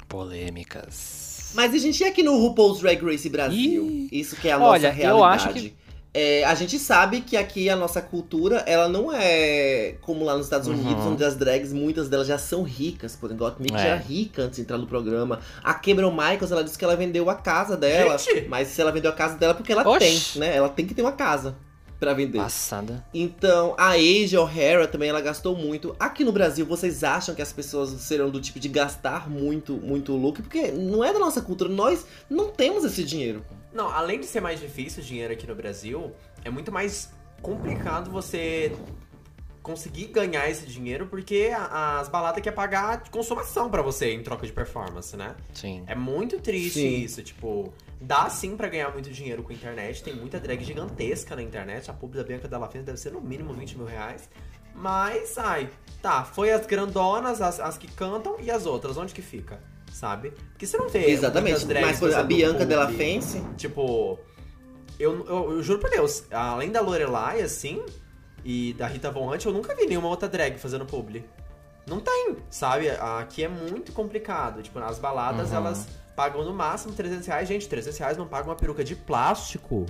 Polêmicas. 0.07 1.51
Mas 1.53 1.73
a 1.73 1.77
gente 1.77 2.03
é 2.03 2.07
aqui 2.07 2.21
no 2.23 2.37
RuPaul's 2.37 2.79
Drag 2.79 3.03
Race 3.03 3.27
Brasil. 3.29 3.85
Ih. 3.85 4.09
Isso 4.11 4.35
que 4.35 4.47
é 4.47 4.51
a 4.53 4.59
nossa 4.59 4.71
Olha, 4.71 4.87
eu 4.87 4.93
realidade. 4.93 5.43
acho 5.45 5.53
que- 5.53 5.79
É, 6.11 6.43
a 6.43 6.55
gente 6.55 6.79
sabe 6.79 7.21
que 7.21 7.37
aqui 7.37 7.69
a 7.69 7.75
nossa 7.75 8.01
cultura, 8.01 8.63
ela 8.65 8.89
não 8.89 9.13
é 9.13 9.95
como 10.01 10.25
lá 10.25 10.35
nos 10.35 10.47
Estados 10.47 10.67
Uhum. 10.67 10.73
Unidos, 10.73 11.05
onde 11.05 11.23
as 11.23 11.35
drags, 11.35 11.71
muitas 11.71 12.09
delas 12.09 12.25
já 12.25 12.37
são 12.39 12.63
ricas. 12.63 13.15
Por 13.15 13.27
exemplo, 13.27 13.45
a 13.45 13.49
Gottmik 13.51 13.75
É. 13.75 13.77
já 13.77 13.83
era 13.89 13.95
rica 13.97 14.41
antes 14.41 14.55
de 14.55 14.63
entrar 14.63 14.79
no 14.79 14.87
programa. 14.87 15.39
A 15.63 15.71
Cameron 15.75 16.09
Michaels, 16.09 16.51
ela 16.51 16.63
disse 16.63 16.77
que 16.79 16.83
ela 16.83 16.95
vendeu 16.95 17.29
a 17.29 17.35
casa 17.35 17.77
dela. 17.77 18.17
Gente! 18.17 18.47
Mas 18.49 18.69
se 18.69 18.81
ela 18.81 18.91
vendeu 18.91 19.11
a 19.11 19.13
casa 19.13 19.37
dela, 19.37 19.53
é 19.53 19.55
porque 19.55 19.71
ela 19.71 19.87
Oxi. 19.87 19.99
tem, 20.33 20.39
né? 20.41 20.55
Ela 20.55 20.67
tem 20.69 20.87
que 20.87 20.95
ter 20.95 21.03
uma 21.03 21.11
casa 21.11 21.55
pra 21.99 22.13
vender. 22.13 22.37
Passada. 22.37 23.03
Então, 23.13 23.75
a 23.77 23.89
Asia 23.91 24.41
O'Hara 24.41 24.87
também, 24.87 25.09
ela 25.09 25.21
gastou 25.21 25.55
muito. 25.55 25.95
Aqui 25.99 26.23
no 26.23 26.31
Brasil, 26.31 26.65
vocês 26.65 27.03
acham 27.03 27.35
que 27.35 27.41
as 27.41 27.51
pessoas 27.51 27.89
serão 28.01 28.29
do 28.29 28.39
tipo 28.39 28.59
de 28.59 28.69
gastar 28.69 29.29
muito, 29.29 29.73
muito 29.73 30.15
look? 30.15 30.41
Porque 30.41 30.71
não 30.71 31.03
é 31.03 31.11
da 31.11 31.19
nossa 31.19 31.41
cultura, 31.41 31.69
nós 31.69 32.05
não 32.29 32.49
temos 32.49 32.85
esse 32.85 33.03
dinheiro. 33.03 33.43
Não, 33.73 33.89
além 33.89 34.19
de 34.19 34.25
ser 34.25 34.41
mais 34.41 34.59
difícil 34.59 35.03
o 35.03 35.05
dinheiro 35.05 35.33
aqui 35.33 35.45
no 35.45 35.53
Brasil, 35.53 36.11
é 36.43 36.49
muito 36.49 36.71
mais 36.71 37.11
complicado 37.41 38.09
você 38.09 38.71
conseguir 39.69 40.07
ganhar 40.07 40.49
esse 40.49 40.65
dinheiro 40.65 41.05
porque 41.05 41.51
a- 41.55 41.99
as 41.99 42.09
baladas 42.09 42.41
querem 42.41 42.55
pagar 42.55 43.03
de 43.03 43.11
consumação 43.11 43.69
pra 43.69 43.83
você 43.83 44.11
em 44.13 44.23
troca 44.23 44.47
de 44.47 44.51
performance, 44.51 45.15
né? 45.15 45.35
Sim. 45.53 45.83
É 45.85 45.93
muito 45.93 46.39
triste 46.39 46.79
Sim. 46.79 46.95
isso, 47.03 47.21
tipo, 47.21 47.71
dá 48.01 48.27
sim 48.31 48.57
pra 48.57 48.67
ganhar 48.67 48.91
muito 48.91 49.11
dinheiro 49.11 49.43
com 49.43 49.51
a 49.51 49.55
internet, 49.55 50.01
tem 50.01 50.15
muita 50.15 50.39
drag 50.39 50.63
gigantesca 50.63 51.35
na 51.35 51.43
internet, 51.43 51.89
a 51.91 51.93
pub 51.93 52.15
da 52.15 52.23
Bianca 52.23 52.47
Della 52.47 52.67
Fence 52.67 52.83
deve 52.85 52.97
ser 52.97 53.11
no 53.11 53.21
mínimo 53.21 53.53
20 53.53 53.77
mil 53.77 53.85
reais, 53.85 54.27
mas, 54.73 55.37
ai, 55.37 55.69
tá, 56.01 56.23
foi 56.23 56.51
as 56.51 56.65
grandonas, 56.65 57.39
as, 57.41 57.59
as 57.59 57.77
que 57.77 57.87
cantam 57.91 58.37
e 58.39 58.49
as 58.49 58.65
outras, 58.65 58.97
onde 58.97 59.13
que 59.13 59.21
fica, 59.21 59.59
sabe? 59.91 60.31
Porque 60.51 60.65
você 60.65 60.77
não 60.77 60.89
vê 60.89 61.05
Exatamente. 61.11 61.65
Mas 61.81 61.99
por 61.99 62.07
exemplo, 62.09 62.23
a 62.25 62.27
Bianca. 62.27 62.65
Della 62.65 62.89
Fence. 62.89 63.39
Tipo, 63.57 64.17
eu, 64.99 65.25
eu, 65.27 65.51
eu 65.53 65.63
juro 65.63 65.79
por 65.79 65.89
Deus, 65.89 66.23
além 66.31 66.71
da 66.71 66.81
Lorelai, 66.81 67.41
assim, 67.41 67.83
e 68.51 68.73
da 68.73 68.87
Rita 68.87 69.11
Von 69.11 69.31
Hunt, 69.31 69.45
eu 69.45 69.53
nunca 69.53 69.75
vi 69.75 69.85
nenhuma 69.85 70.07
outra 70.07 70.27
drag 70.27 70.57
fazendo 70.57 70.83
publi. 70.83 71.23
Não 71.85 71.99
tem, 71.99 72.35
sabe? 72.49 72.89
Aqui 72.89 73.43
é 73.43 73.47
muito 73.47 73.91
complicado. 73.91 74.63
Tipo, 74.63 74.79
as 74.79 74.97
baladas, 74.97 75.51
Uhum. 75.51 75.57
elas 75.57 75.87
pagam 76.15 76.43
no 76.43 76.51
máximo 76.51 76.91
300 76.93 77.27
reais. 77.27 77.47
Gente, 77.47 77.69
300 77.69 77.99
reais 77.99 78.17
não 78.17 78.27
paga 78.27 78.49
uma 78.49 78.55
peruca 78.55 78.83
de 78.83 78.95
plástico. 78.95 79.85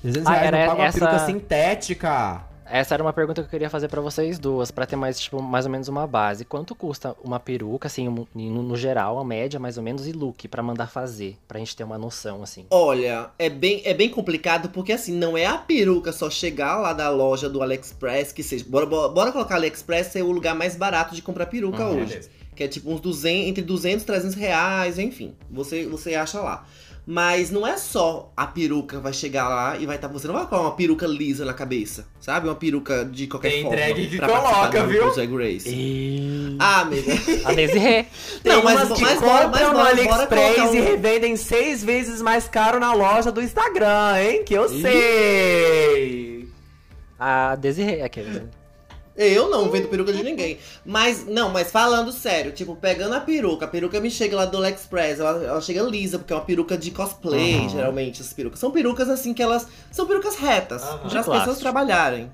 300 0.00 0.26
Ah, 0.28 0.34
reais 0.34 0.50
não 0.52 0.58
paga 0.60 0.74
uma 0.80 0.86
essa- 0.86 0.98
peruca 1.00 1.18
sintética. 1.26 2.44
Essa 2.70 2.94
era 2.94 3.02
uma 3.02 3.12
pergunta 3.12 3.42
que 3.42 3.46
eu 3.46 3.50
queria 3.50 3.68
fazer 3.68 3.88
pra 3.88 4.00
vocês 4.00 4.38
duas, 4.38 4.70
pra 4.70 4.86
ter 4.86 4.94
mais, 4.94 5.18
tipo, 5.18 5.42
mais 5.42 5.64
ou 5.66 5.72
menos 5.72 5.88
uma 5.88 6.06
base. 6.06 6.44
Quanto 6.44 6.74
custa 6.74 7.16
uma 7.24 7.40
peruca, 7.40 7.88
assim, 7.88 8.08
no, 8.08 8.28
no 8.62 8.76
geral, 8.76 9.18
a 9.18 9.24
média, 9.24 9.58
mais 9.58 9.76
ou 9.76 9.82
menos, 9.82 10.06
e 10.06 10.12
look 10.12 10.46
pra 10.46 10.62
mandar 10.62 10.86
fazer? 10.86 11.36
Pra 11.48 11.58
gente 11.58 11.74
ter 11.74 11.82
uma 11.82 11.98
noção, 11.98 12.42
assim. 12.42 12.66
Olha, 12.70 13.30
é 13.38 13.50
bem, 13.50 13.82
é 13.84 13.92
bem 13.92 14.08
complicado 14.08 14.68
porque 14.70 14.92
assim, 14.92 15.12
não 15.12 15.36
é 15.36 15.46
a 15.46 15.58
peruca 15.58 16.12
só 16.12 16.30
chegar 16.30 16.76
lá 16.78 16.92
da 16.92 17.10
loja 17.10 17.48
do 17.48 17.60
AliExpress 17.60 18.32
que 18.32 18.42
seja. 18.42 18.64
Bora, 18.68 18.86
bora, 18.86 19.08
bora 19.08 19.32
colocar 19.32 19.56
AliExpress 19.56 20.08
ser 20.08 20.22
o 20.22 20.30
lugar 20.30 20.54
mais 20.54 20.76
barato 20.76 21.14
de 21.14 21.22
comprar 21.22 21.46
peruca 21.46 21.84
Uhum. 21.84 22.02
hoje. 22.02 22.20
Que 22.54 22.64
é 22.64 22.68
tipo 22.68 22.90
uns 22.90 23.00
200, 23.00 23.48
entre 23.48 23.62
200 23.62 24.02
e 24.02 24.06
300 24.06 24.34
reais, 24.36 24.98
enfim. 24.98 25.34
Você, 25.50 25.86
você 25.86 26.14
acha 26.14 26.40
lá. 26.40 26.64
Mas 27.06 27.50
não 27.50 27.66
é 27.66 27.76
só 27.76 28.30
a 28.36 28.46
peruca 28.46 29.00
vai 29.00 29.12
chegar 29.12 29.48
lá 29.48 29.76
e 29.76 29.86
vai 29.86 29.96
estar. 29.96 30.06
você 30.08 30.26
não 30.28 30.34
vai 30.34 30.46
colocar 30.46 30.68
uma 30.68 30.76
peruca 30.76 31.06
lisa 31.06 31.44
na 31.44 31.52
cabeça, 31.54 32.06
sabe? 32.20 32.46
Uma 32.46 32.54
peruca 32.54 33.04
de 33.04 33.26
qualquer 33.26 33.50
Tem 33.50 33.62
forma. 33.62 33.76
drag 33.76 34.06
que 34.08 34.18
coloca, 34.18 34.86
viu? 34.86 35.12
Drag 35.12 35.34
Race. 35.36 35.68
E... 35.68 36.56
Ah, 36.58 36.80
amiga. 36.82 37.12
A 37.44 37.52
Desirê. 37.52 38.04
Tem 38.42 38.52
Não, 38.52 38.62
mas- 38.62 38.88
mas 38.88 39.20
bora- 39.20 39.44
compram 39.44 39.50
mas 39.50 39.60
no 39.60 39.72
bora- 39.72 39.72
bora 39.72 39.88
AliExpress 39.90 40.54
colocar 40.56 40.74
e 40.76 40.80
um- 40.80 40.84
revendem 40.84 41.36
seis 41.36 41.82
vezes 41.82 42.22
mais 42.22 42.46
caro 42.46 42.78
na 42.78 42.92
loja 42.92 43.32
do 43.32 43.40
Instagram, 43.42 44.18
hein? 44.22 44.44
Que 44.44 44.54
eu 44.54 44.68
sei. 44.68 46.48
A 47.18 47.56
Desirê, 47.56 48.02
aquele. 48.02 48.42
Eu 49.16 49.50
não 49.50 49.70
vendo 49.70 49.88
peruca 49.88 50.12
de 50.12 50.22
ninguém. 50.22 50.58
Mas, 50.86 51.26
não, 51.26 51.50
mas 51.50 51.70
falando 51.70 52.12
sério, 52.12 52.52
tipo, 52.52 52.74
pegando 52.76 53.14
a 53.14 53.20
peruca, 53.20 53.64
a 53.64 53.68
peruca 53.68 54.00
me 54.00 54.10
chega 54.10 54.36
lá 54.36 54.44
do 54.46 54.56
AliExpress, 54.56 55.20
ela, 55.20 55.44
ela 55.44 55.60
chega 55.60 55.82
lisa, 55.82 56.18
porque 56.18 56.32
é 56.32 56.36
uma 56.36 56.44
peruca 56.44 56.78
de 56.78 56.90
cosplay, 56.90 57.56
Uhum. 57.56 57.68
geralmente, 57.68 58.20
essas 58.22 58.32
perucas. 58.32 58.58
São 58.60 58.70
perucas 58.70 59.08
assim 59.10 59.34
que 59.34 59.42
elas. 59.42 59.66
São 59.90 60.06
perucas 60.06 60.36
retas, 60.36 60.82
Aham. 60.82 61.08
para 61.08 61.20
as 61.20 61.26
pessoas 61.26 61.58
trabalharem. 61.58 62.30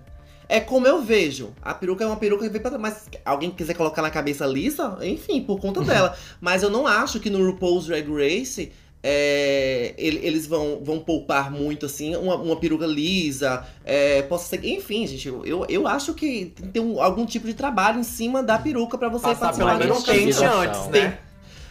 É 0.49 0.61
como 0.61 0.87
eu 0.87 1.03
vejo. 1.03 1.53
A 1.61 1.75
peruca 1.75 2.05
é 2.05 2.07
uma 2.07 2.17
peruca 2.17 2.45
que 2.45 2.51
vem 2.51 2.63
pra. 2.63 2.79
Mas 2.79 3.09
alguém 3.25 3.51
quiser 3.51 3.75
colocar 3.75 4.01
na 4.01 4.11
cabeça 4.11 4.47
lisa, 4.47 4.97
enfim, 5.03 5.41
por 5.43 5.59
conta 5.59 5.81
dela. 5.83 6.17
Mas 6.41 6.63
eu 6.63 6.71
não 6.71 6.87
acho 6.87 7.19
que 7.19 7.29
no 7.29 7.45
RuPaul's 7.45 7.87
Drag 7.87 8.07
Race. 8.09 8.71
É, 9.09 9.95
ele- 9.97 10.19
eles 10.27 10.49
vão, 10.49 10.81
vão 10.83 10.99
poupar 10.99 11.49
muito, 11.49 11.87
assim, 11.87 12.17
uma, 12.17 12.35
uma 12.35 12.57
peruca 12.57 12.85
lisa, 12.87 13.65
é, 13.85 14.23
possa 14.23 14.49
ser. 14.49 14.65
Enfim, 14.65 15.07
gente, 15.07 15.29
eu, 15.29 15.65
eu, 15.69 15.87
acho 15.87 16.13
que 16.13 16.47
tem 16.57 16.67
que 16.67 16.73
ter 16.73 16.81
um- 16.81 17.01
algum 17.01 17.25
tipo 17.25 17.47
de 17.47 17.55
trabalho 17.55 18.01
em 18.01 18.03
cima 18.03 18.43
da 18.43 18.59
peruca 18.59 18.99
pra 18.99 19.09
você 19.09 19.23
Passar 19.29 19.41
participar 19.41 19.79
pelo 19.79 19.79
menos 19.79 19.97
um 19.99 20.01
estilização. 20.13 20.61
antes, 20.61 20.81
Tem. 20.89 21.03
né? 21.05 21.19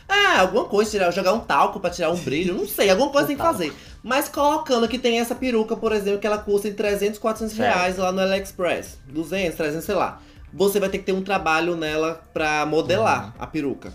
Ah, 0.07 0.41
alguma 0.41 0.65
coisa, 0.65 0.91
tirar, 0.91 1.11
jogar 1.11 1.33
um 1.33 1.39
talco 1.39 1.79
pra 1.79 1.89
tirar 1.89 2.09
um 2.11 2.15
brilho, 2.15 2.53
não 2.53 2.67
sei, 2.67 2.89
alguma 2.89 3.09
coisa 3.09 3.27
tem 3.27 3.35
que 3.35 3.41
fazer. 3.41 3.73
Mas 4.03 4.29
colocando 4.29 4.87
que 4.87 4.97
tem 4.99 5.19
essa 5.19 5.35
peruca, 5.35 5.75
por 5.75 5.91
exemplo, 5.91 6.19
que 6.19 6.27
ela 6.27 6.37
custa 6.37 6.67
em 6.69 6.73
300, 6.73 7.19
400 7.19 7.55
Certo. 7.57 7.73
reais 7.75 7.97
lá 7.97 8.11
no 8.13 8.21
AliExpress, 8.21 8.99
200, 9.09 9.57
300, 9.57 9.83
sei 9.83 9.95
lá. 9.95 10.21
Você 10.53 10.79
vai 10.79 10.87
ter 10.89 10.99
que 10.99 11.03
ter 11.05 11.11
um 11.11 11.23
trabalho 11.23 11.75
nela 11.75 12.21
pra 12.33 12.65
modelar 12.65 13.25
Uhum. 13.25 13.31
a 13.39 13.47
peruca. 13.47 13.93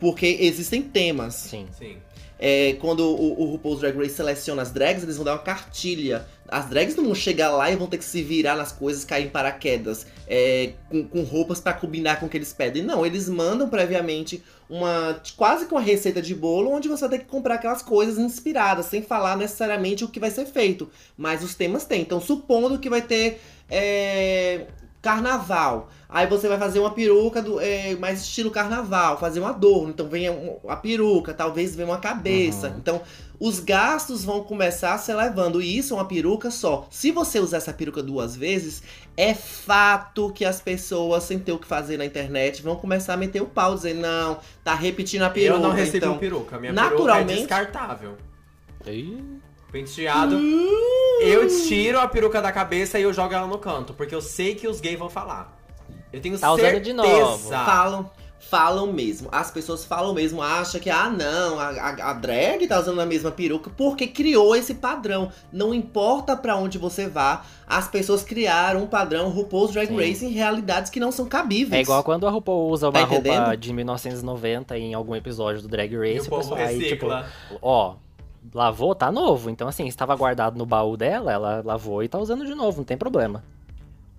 Porque 0.00 0.26
existem 0.40 0.82
temas. 0.82 1.34
Sim. 1.34 1.66
Sim. 1.78 1.96
É, 2.38 2.76
quando 2.80 3.00
o, 3.00 3.42
o 3.42 3.50
RuPaul's 3.52 3.80
Drag 3.80 3.96
Race 3.96 4.14
seleciona 4.14 4.62
as 4.62 4.70
drags, 4.70 5.02
eles 5.02 5.16
vão 5.16 5.24
dar 5.24 5.32
uma 5.32 5.42
cartilha. 5.42 6.26
As 6.48 6.68
drags 6.68 6.94
não 6.94 7.04
vão 7.04 7.14
chegar 7.14 7.50
lá 7.50 7.70
e 7.70 7.76
vão 7.76 7.86
ter 7.86 7.98
que 7.98 8.04
se 8.04 8.22
virar 8.22 8.54
nas 8.54 8.70
coisas, 8.70 9.04
cair 9.04 9.26
em 9.26 9.30
paraquedas, 9.30 10.06
é, 10.28 10.72
com, 10.88 11.04
com 11.04 11.22
roupas 11.22 11.60
pra 11.60 11.72
combinar 11.72 12.20
com 12.20 12.26
o 12.26 12.28
que 12.28 12.36
eles 12.36 12.52
pedem. 12.52 12.82
Não, 12.82 13.04
eles 13.04 13.28
mandam 13.28 13.68
previamente 13.68 14.42
uma 14.68 15.20
quase 15.36 15.66
que 15.66 15.72
uma 15.72 15.80
receita 15.80 16.20
de 16.20 16.34
bolo, 16.34 16.70
onde 16.70 16.88
você 16.88 17.08
vai 17.08 17.18
ter 17.18 17.24
que 17.24 17.30
comprar 17.30 17.54
aquelas 17.54 17.82
coisas 17.82 18.18
inspiradas, 18.18 18.86
sem 18.86 19.02
falar 19.02 19.36
necessariamente 19.36 20.04
o 20.04 20.08
que 20.08 20.20
vai 20.20 20.30
ser 20.30 20.46
feito. 20.46 20.90
Mas 21.16 21.42
os 21.42 21.54
temas 21.54 21.84
tem. 21.84 22.02
Então, 22.02 22.20
supondo 22.20 22.78
que 22.78 22.90
vai 22.90 23.02
ter 23.02 23.40
é, 23.68 24.66
carnaval. 25.06 25.88
Aí 26.08 26.26
você 26.26 26.48
vai 26.48 26.58
fazer 26.58 26.80
uma 26.80 26.90
peruca 26.90 27.40
do, 27.40 27.60
é, 27.60 27.94
mais 27.94 28.22
estilo 28.22 28.50
carnaval, 28.50 29.18
fazer 29.20 29.38
um 29.38 29.46
adorno. 29.46 29.90
Então 29.90 30.08
vem 30.08 30.26
a, 30.26 30.32
a 30.68 30.76
peruca, 30.76 31.32
talvez 31.32 31.76
venha 31.76 31.88
uma 31.88 31.98
cabeça. 31.98 32.70
Uhum. 32.70 32.76
Então 32.78 33.00
os 33.38 33.60
gastos 33.60 34.24
vão 34.24 34.42
começar 34.42 34.94
a 34.94 34.98
se 34.98 35.12
elevando. 35.12 35.62
E 35.62 35.78
isso 35.78 35.94
é 35.94 35.96
uma 35.96 36.04
peruca 36.04 36.50
só. 36.50 36.88
Se 36.90 37.12
você 37.12 37.38
usar 37.38 37.58
essa 37.58 37.72
peruca 37.72 38.02
duas 38.02 38.34
vezes, 38.36 38.82
é 39.16 39.32
fato 39.32 40.32
que 40.32 40.44
as 40.44 40.60
pessoas, 40.60 41.22
sem 41.22 41.38
ter 41.38 41.52
o 41.52 41.58
que 41.58 41.66
fazer 41.68 41.96
na 41.96 42.04
internet, 42.04 42.62
vão 42.62 42.74
começar 42.74 43.14
a 43.14 43.16
meter 43.16 43.40
o 43.40 43.46
pau, 43.46 43.76
dizer, 43.76 43.94
não, 43.94 44.40
tá 44.64 44.74
repetindo 44.74 45.22
a 45.22 45.30
peruca. 45.30 45.60
eu 45.60 45.62
não 45.62 45.70
recebi 45.70 45.98
então, 45.98 46.18
peruca. 46.18 46.58
Minha 46.58 46.72
naturalmente- 46.72 47.26
peruca 47.26 47.32
é 47.32 47.36
descartável. 47.36 48.16
Ih, 48.86 49.40
Penteado. 49.70 50.36
Hum. 50.36 50.68
Eu 51.20 51.46
tiro 51.48 51.98
a 51.98 52.06
peruca 52.06 52.40
da 52.42 52.52
cabeça 52.52 52.98
e 52.98 53.02
eu 53.02 53.12
jogo 53.12 53.32
ela 53.34 53.46
no 53.46 53.58
canto, 53.58 53.94
porque 53.94 54.14
eu 54.14 54.20
sei 54.20 54.54
que 54.54 54.68
os 54.68 54.80
gays 54.80 54.98
vão 54.98 55.08
falar. 55.08 55.56
Eu 56.12 56.20
tenho 56.20 56.38
Tá 56.38 56.52
usando 56.52 56.60
certeza. 56.64 56.84
de 56.84 56.92
novo. 56.92 57.48
Falam, 57.48 58.10
falam 58.38 58.92
mesmo. 58.92 59.28
As 59.32 59.50
pessoas 59.50 59.84
falam 59.84 60.14
mesmo, 60.14 60.40
acham 60.42 60.80
que, 60.80 60.88
ah, 60.90 61.08
não, 61.10 61.58
a, 61.58 61.68
a, 61.70 62.10
a 62.10 62.12
drag 62.12 62.66
tá 62.66 62.78
usando 62.78 63.00
a 63.00 63.06
mesma 63.06 63.30
peruca 63.30 63.70
porque 63.76 64.06
criou 64.06 64.54
esse 64.54 64.74
padrão. 64.74 65.30
Não 65.52 65.74
importa 65.74 66.36
pra 66.36 66.54
onde 66.56 66.76
você 66.78 67.08
vá, 67.08 67.44
as 67.66 67.88
pessoas 67.88 68.22
criaram 68.22 68.82
um 68.84 68.86
padrão 68.86 69.30
RuPaul's 69.30 69.72
Drag 69.72 69.88
Sim. 69.88 69.96
Race 69.96 70.24
em 70.24 70.30
realidades 70.30 70.90
que 70.90 71.00
não 71.00 71.10
são 71.10 71.26
cabíveis. 71.26 71.80
É 71.80 71.82
igual 71.82 72.04
quando 72.04 72.26
a 72.26 72.30
RuPaul 72.30 72.70
usa 72.70 72.90
Tá 72.92 72.98
uma 73.00 73.06
roupa 73.06 73.28
entendendo? 73.28 73.56
de 73.56 73.72
1990 73.72 74.78
em 74.78 74.94
algum 74.94 75.16
episódio 75.16 75.62
do 75.62 75.68
Drag 75.68 75.92
E 75.92 75.96
Race. 76.14 76.26
o 76.26 76.30
povo 76.30 76.42
pessoal, 76.42 76.60
aí, 76.60 76.78
tipo, 76.88 77.08
recicla. 77.08 77.26
ó, 77.60 77.94
lavou, 78.54 78.94
tá 78.94 79.10
novo. 79.12 79.50
Então, 79.50 79.68
assim, 79.68 79.86
estava 79.86 80.14
guardado 80.16 80.56
no 80.56 80.66
baú 80.66 80.96
dela, 80.96 81.32
ela 81.32 81.62
lavou 81.64 82.02
e 82.02 82.08
tá 82.08 82.18
usando 82.18 82.44
de 82.46 82.54
novo, 82.54 82.78
não 82.78 82.84
tem 82.84 82.96
problema. 82.96 83.44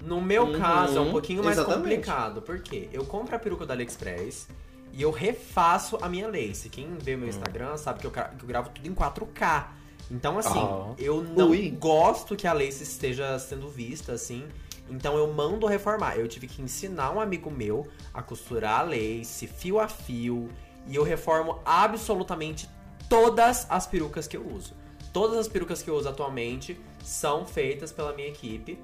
No 0.02 0.22
meu 0.22 0.44
Uhum, 0.46 0.60
caso, 0.60 0.98
é 0.98 1.02
um 1.02 1.12
pouquinho 1.12 1.44
mais 1.44 1.58
exatamente. 1.58 1.84
complicado. 1.96 2.42
Por 2.42 2.60
quê? 2.60 2.88
Eu 2.94 3.04
compro 3.06 3.36
a 3.36 3.40
peruca 3.40 3.66
do 3.66 3.72
AliExpress 3.72 4.48
e 4.94 5.02
eu 5.02 5.10
refaço 5.12 5.98
a 6.02 6.08
minha 6.08 6.28
lace. 6.28 6.70
Quem 6.70 6.96
vê 7.00 7.16
Hum. 7.16 7.20
meu 7.20 7.30
Instagram 7.30 7.76
sabe 7.78 8.00
que 8.00 8.08
eu, 8.08 8.12
gra- 8.12 8.32
que 8.38 8.44
eu 8.44 8.48
gravo 8.48 8.70
tudo 8.70 8.88
em 8.88 8.94
4K. 8.94 9.72
Então, 10.10 10.38
assim, 10.38 10.60
Oh. 10.60 10.94
eu 10.98 11.22
não 11.24 11.50
Ui. 11.50 11.70
gosto 11.72 12.36
que 12.36 12.48
a 12.48 12.54
lace 12.54 12.84
esteja 12.84 13.38
sendo 13.40 13.68
vista, 13.68 14.14
assim. 14.14 14.44
Então 14.90 15.18
eu 15.18 15.34
mando 15.34 15.66
reformar. 15.66 16.16
Eu 16.16 16.28
tive 16.30 16.48
que 16.48 16.62
ensinar 16.62 17.12
um 17.12 17.20
amigo 17.20 17.52
meu 17.52 17.86
a 18.14 18.22
costurar 18.22 18.80
a 18.80 18.84
lace, 18.84 19.46
fio 19.46 19.80
a 19.82 19.88
fio. 19.90 20.48
E 20.88 20.96
eu 20.96 21.04
reformo 21.04 21.60
absolutamente 21.66 22.70
todas 23.10 23.66
as 23.70 23.88
perucas 23.88 24.28
que 24.28 24.38
eu 24.38 24.46
uso. 24.46 24.74
Todas 25.14 25.38
as 25.38 25.48
perucas 25.48 25.82
que 25.82 25.90
eu 25.90 25.96
uso 25.96 26.10
atualmente 26.10 26.78
são 27.04 27.46
feitas 27.46 27.92
pela 27.92 28.14
minha 28.14 28.28
equipe. 28.28 28.78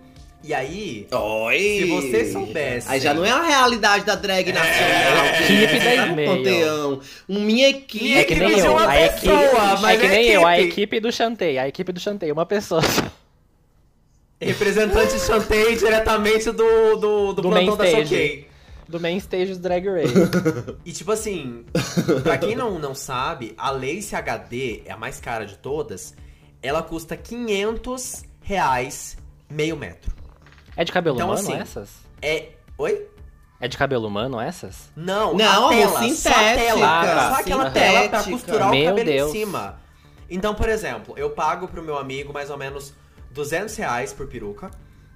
E 0.43 0.53
aí, 0.53 1.07
Oi! 1.09 1.57
se 1.57 1.85
você 1.85 2.31
soubesse. 2.33 2.89
Aí 2.89 2.99
já 2.99 3.13
não 3.13 3.23
é 3.23 3.31
a 3.31 3.41
realidade 3.43 4.03
da 4.03 4.13
drag 4.15 4.51
nacional. 4.51 5.25
Equipe 5.41 5.79
gente. 5.79 5.95
da 5.95 6.25
panteão. 6.25 6.99
Minha 7.29 7.69
equipe. 7.69 8.03
Minha 8.03 8.19
É 8.19 8.23
que 8.25 8.35
nem 8.35 8.49
equipe 8.51 8.65
eu, 8.65 8.71
uma 8.73 8.89
a 8.89 9.05
equipe, 9.05 9.21
pessoa, 9.21 9.77
mas 9.79 9.97
é 9.97 10.01
que 10.01 10.05
é 10.05 10.09
nem 10.09 10.27
eu, 10.27 10.45
a 10.45 10.59
equipe. 10.59 10.71
equipe 10.73 10.99
do 10.99 11.11
Chantei, 11.13 11.57
a 11.57 11.67
equipe 11.67 11.93
do 11.93 11.99
Chantei, 11.99 12.29
uma 12.29 12.45
pessoa. 12.45 12.81
Representante 14.41 15.17
Chantei 15.19 15.77
diretamente 15.77 16.51
do, 16.51 16.97
do, 16.97 17.33
do, 17.33 17.41
Do 17.41 17.49
plantão 17.49 17.77
da. 17.77 17.85
Choquei. 17.87 18.47
Do 18.93 18.99
main 18.99 19.17
stage 19.17 19.55
do 19.55 19.59
Drag 19.59 19.83
Race. 19.89 20.13
E 20.85 20.91
tipo 20.91 21.11
assim, 21.11 21.65
pra 22.21 22.37
quem 22.37 22.55
não, 22.55 22.77
não 22.77 22.93
sabe, 22.93 23.55
a 23.57 23.71
Lace 23.71 24.15
HD 24.15 24.83
é 24.85 24.91
a 24.91 24.97
mais 24.97 25.19
cara 25.19 25.47
de 25.47 25.57
todas. 25.57 26.13
Ela 26.61 26.83
custa 26.83 27.17
500 27.17 28.23
reais 28.43 29.17
meio 29.49 29.75
metro. 29.75 30.13
É 30.77 30.83
de 30.83 30.91
cabelo 30.91 31.15
Então, 31.15 31.25
humano 31.27 31.41
assim, 31.41 31.53
essas? 31.59 31.89
É. 32.21 32.49
Oi? 32.77 33.07
É 33.59 33.67
de 33.67 33.79
cabelo 33.79 34.07
humano 34.07 34.39
essas? 34.39 34.91
Não, 34.95 35.33
Não, 35.33 35.69
a 35.69 35.69
tela, 35.69 35.89
só 35.91 35.97
a 35.97 36.03
sintética, 36.03 36.55
tela. 36.59 37.01
Ah, 37.01 37.33
só 37.33 37.41
aquela 37.41 37.65
sintética. 37.65 37.91
tela 37.91 38.09
pra 38.09 38.23
costurar 38.23 38.69
Meu 38.69 38.83
o 38.83 38.85
cabelo 38.89 39.05
Deus. 39.11 39.29
em 39.29 39.31
cima. 39.39 39.79
Então, 40.29 40.53
por 40.53 40.69
exemplo, 40.69 41.15
eu 41.17 41.31
pago 41.31 41.67
pro 41.67 41.81
meu 41.81 41.97
amigo 41.97 42.31
mais 42.31 42.51
ou 42.51 42.57
menos 42.59 42.93
200 43.31 43.75
reais 43.75 44.13
por 44.13 44.27
peruca. 44.27 44.69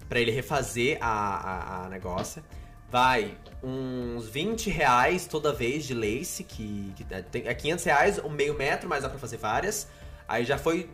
Pra 0.09 0.19
ele 0.19 0.31
refazer 0.31 0.97
a, 0.99 1.09
a, 1.09 1.85
a 1.85 1.89
negócio. 1.89 2.41
Vai 2.89 3.35
uns 3.61 4.27
20 4.29 4.69
reais 4.69 5.25
toda 5.27 5.51
vez 5.51 5.85
de 5.85 5.93
lace, 5.93 6.43
que, 6.43 6.93
que 6.95 7.05
é- 7.13 7.21
tem, 7.21 7.47
é 7.47 7.53
500 7.53 7.85
reais, 7.85 8.19
um 8.19 8.29
meio 8.29 8.53
metro, 8.53 8.87
mas 8.87 9.03
dá 9.03 9.09
pra 9.09 9.19
fazer 9.19 9.37
várias. 9.37 9.87
Aí 10.27 10.45
já 10.45 10.57
foi 10.57 10.89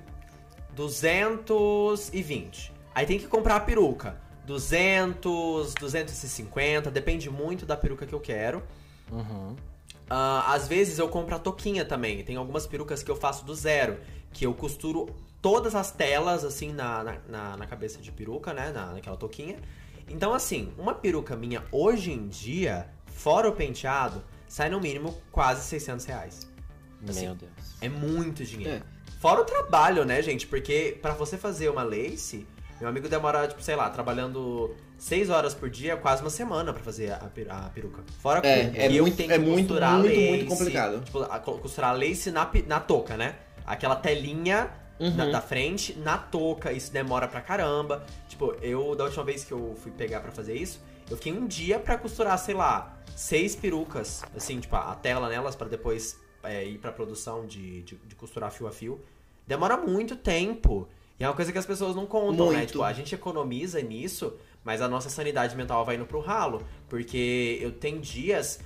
220. 0.73 2.71
Aí 2.95 3.05
tem 3.05 3.19
que 3.19 3.27
comprar 3.27 3.55
a 3.57 3.59
peruca. 3.59 4.17
200, 4.45 5.73
250, 5.75 6.91
depende 6.91 7.29
muito 7.29 7.65
da 7.65 7.77
peruca 7.77 8.05
que 8.05 8.13
eu 8.13 8.19
quero. 8.19 8.61
Uhum. 9.11 9.55
Ah, 10.09 10.53
às 10.53 10.67
vezes 10.67 10.99
eu 10.99 11.07
compro 11.07 11.35
a 11.35 11.39
toquinha 11.39 11.85
também. 11.85 12.23
Tem 12.23 12.35
algumas 12.35 12.67
perucas 12.67 13.01
que 13.01 13.09
eu 13.09 13.15
faço 13.15 13.45
do 13.45 13.55
zero. 13.55 13.97
Que 14.33 14.45
eu 14.45 14.53
costuro 14.53 15.09
todas 15.41 15.75
as 15.75 15.91
telas, 15.91 16.43
assim, 16.43 16.73
na, 16.73 17.03
na, 17.03 17.17
na- 17.27 17.57
na 17.57 17.65
cabeça 17.67 17.99
de 18.01 18.11
peruca, 18.11 18.53
né? 18.53 18.71
Na, 18.71 18.87
naquela 18.93 19.15
toquinha. 19.15 19.57
Então, 20.09 20.33
assim, 20.33 20.71
uma 20.77 20.93
peruca 20.93 21.35
minha 21.35 21.63
hoje 21.71 22.11
em 22.11 22.27
dia, 22.27 22.87
fora 23.07 23.47
o 23.49 23.53
penteado, 23.53 24.23
sai 24.47 24.69
no 24.69 24.79
mínimo 24.79 25.17
quase 25.31 25.63
600 25.65 26.05
reais. 26.05 26.47
Assim, 27.07 27.25
Meu 27.25 27.35
Deus. 27.35 27.51
É 27.81 27.89
muito 27.89 28.45
dinheiro. 28.45 28.83
É. 28.85 28.93
Fora 29.19 29.41
o 29.41 29.45
trabalho, 29.45 30.05
né, 30.05 30.21
gente? 30.21 30.45
Porque 30.47 30.97
pra 31.01 31.13
você 31.13 31.37
fazer 31.37 31.69
uma 31.69 31.83
lace, 31.83 32.45
meu 32.79 32.89
amigo 32.89 33.07
demora, 33.09 33.47
tipo, 33.47 33.61
sei 33.61 33.75
lá, 33.75 33.89
trabalhando 33.89 34.75
6 34.97 35.29
horas 35.29 35.53
por 35.53 35.69
dia, 35.69 35.95
quase 35.97 36.21
uma 36.21 36.29
semana 36.29 36.73
pra 36.73 36.83
fazer 36.83 37.11
a, 37.13 37.17
pe- 37.19 37.47
a 37.49 37.69
peruca. 37.73 38.03
Fora 38.21 38.41
que 38.41 38.47
É, 38.47 38.71
é 38.75 38.87
eu 38.91 39.03
muito- 39.03 39.17
tenho 39.17 39.31
é 39.31 39.37
que 39.39 39.43
muito, 39.45 39.67
costurar 39.69 39.93
muito, 39.99 40.07
lace, 40.15 40.29
muito 40.29 40.45
complicado. 40.47 41.01
Tipo, 41.03 41.19
a- 41.23 41.39
co- 41.39 41.57
costurar 41.57 41.91
a 41.91 41.93
lace 41.93 42.31
na, 42.31 42.49
na 42.67 42.79
touca, 42.79 43.15
né? 43.17 43.35
Aquela 43.65 43.95
telinha 43.95 44.69
Uhum. 44.99 45.15
da, 45.15 45.25
da 45.25 45.41
frente 45.41 45.97
na 45.99 46.17
touca, 46.17 46.71
isso 46.71 46.91
demora 46.91 47.27
pra 47.27 47.41
caramba. 47.41 48.05
Tipo, 48.27 48.55
eu, 48.61 48.95
da 48.95 49.05
última 49.05 49.23
vez 49.23 49.43
que 49.43 49.51
eu 49.51 49.75
fui 49.77 49.91
pegar 49.91 50.19
pra 50.21 50.31
fazer 50.31 50.55
isso, 50.55 50.81
eu 51.09 51.17
fiquei 51.17 51.33
um 51.33 51.47
dia 51.47 51.79
pra 51.79 51.97
costurar, 51.97 52.37
sei 52.37 52.55
lá, 52.55 52.97
seis 53.15 53.55
perucas, 53.55 54.23
assim, 54.35 54.59
tipo, 54.59 54.75
a 54.75 54.95
tela 54.95 55.29
nelas 55.29 55.55
pra 55.55 55.67
depois 55.67 56.19
é, 56.43 56.63
ir 56.65 56.77
pra 56.77 56.91
produção 56.91 57.45
de, 57.45 57.81
de, 57.83 57.95
de 57.95 58.15
costurar 58.15 58.51
fio 58.51 58.67
a 58.67 58.71
fio. 58.71 59.01
Demora 59.47 59.77
muito 59.77 60.15
tempo. 60.15 60.87
E 61.19 61.23
é 61.23 61.27
uma 61.27 61.35
coisa 61.35 61.51
que 61.51 61.57
as 61.57 61.65
pessoas 61.65 61.95
não 61.95 62.05
contam, 62.05 62.51
né? 62.51 62.57
Muito. 62.57 62.71
Tipo, 62.71 62.83
a 62.83 62.93
gente 62.93 63.13
economiza 63.13 63.81
nisso, 63.81 64.33
mas 64.63 64.81
a 64.81 64.87
nossa 64.87 65.09
sanidade 65.09 65.55
mental 65.55 65.85
vai 65.85 65.95
indo 65.95 66.05
pro 66.05 66.19
ralo. 66.19 66.63
Porque 66.89 67.59
eu 67.61 67.71
tenho 67.71 67.99
dias 67.99 68.59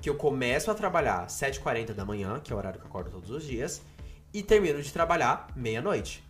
que 0.00 0.10
eu 0.10 0.16
começo 0.16 0.70
a 0.70 0.74
trabalhar 0.74 1.26
7h40 1.28 1.92
da 1.92 2.04
manhã, 2.04 2.40
que 2.40 2.52
é 2.52 2.56
o 2.56 2.58
horário 2.58 2.80
que 2.80 2.84
eu 2.84 2.88
acordo 2.88 3.10
todos 3.10 3.30
os 3.30 3.44
dias, 3.44 3.80
e 4.32 4.42
termino 4.42 4.82
de 4.82 4.92
trabalhar 4.92 5.48
meia-noite. 5.54 6.24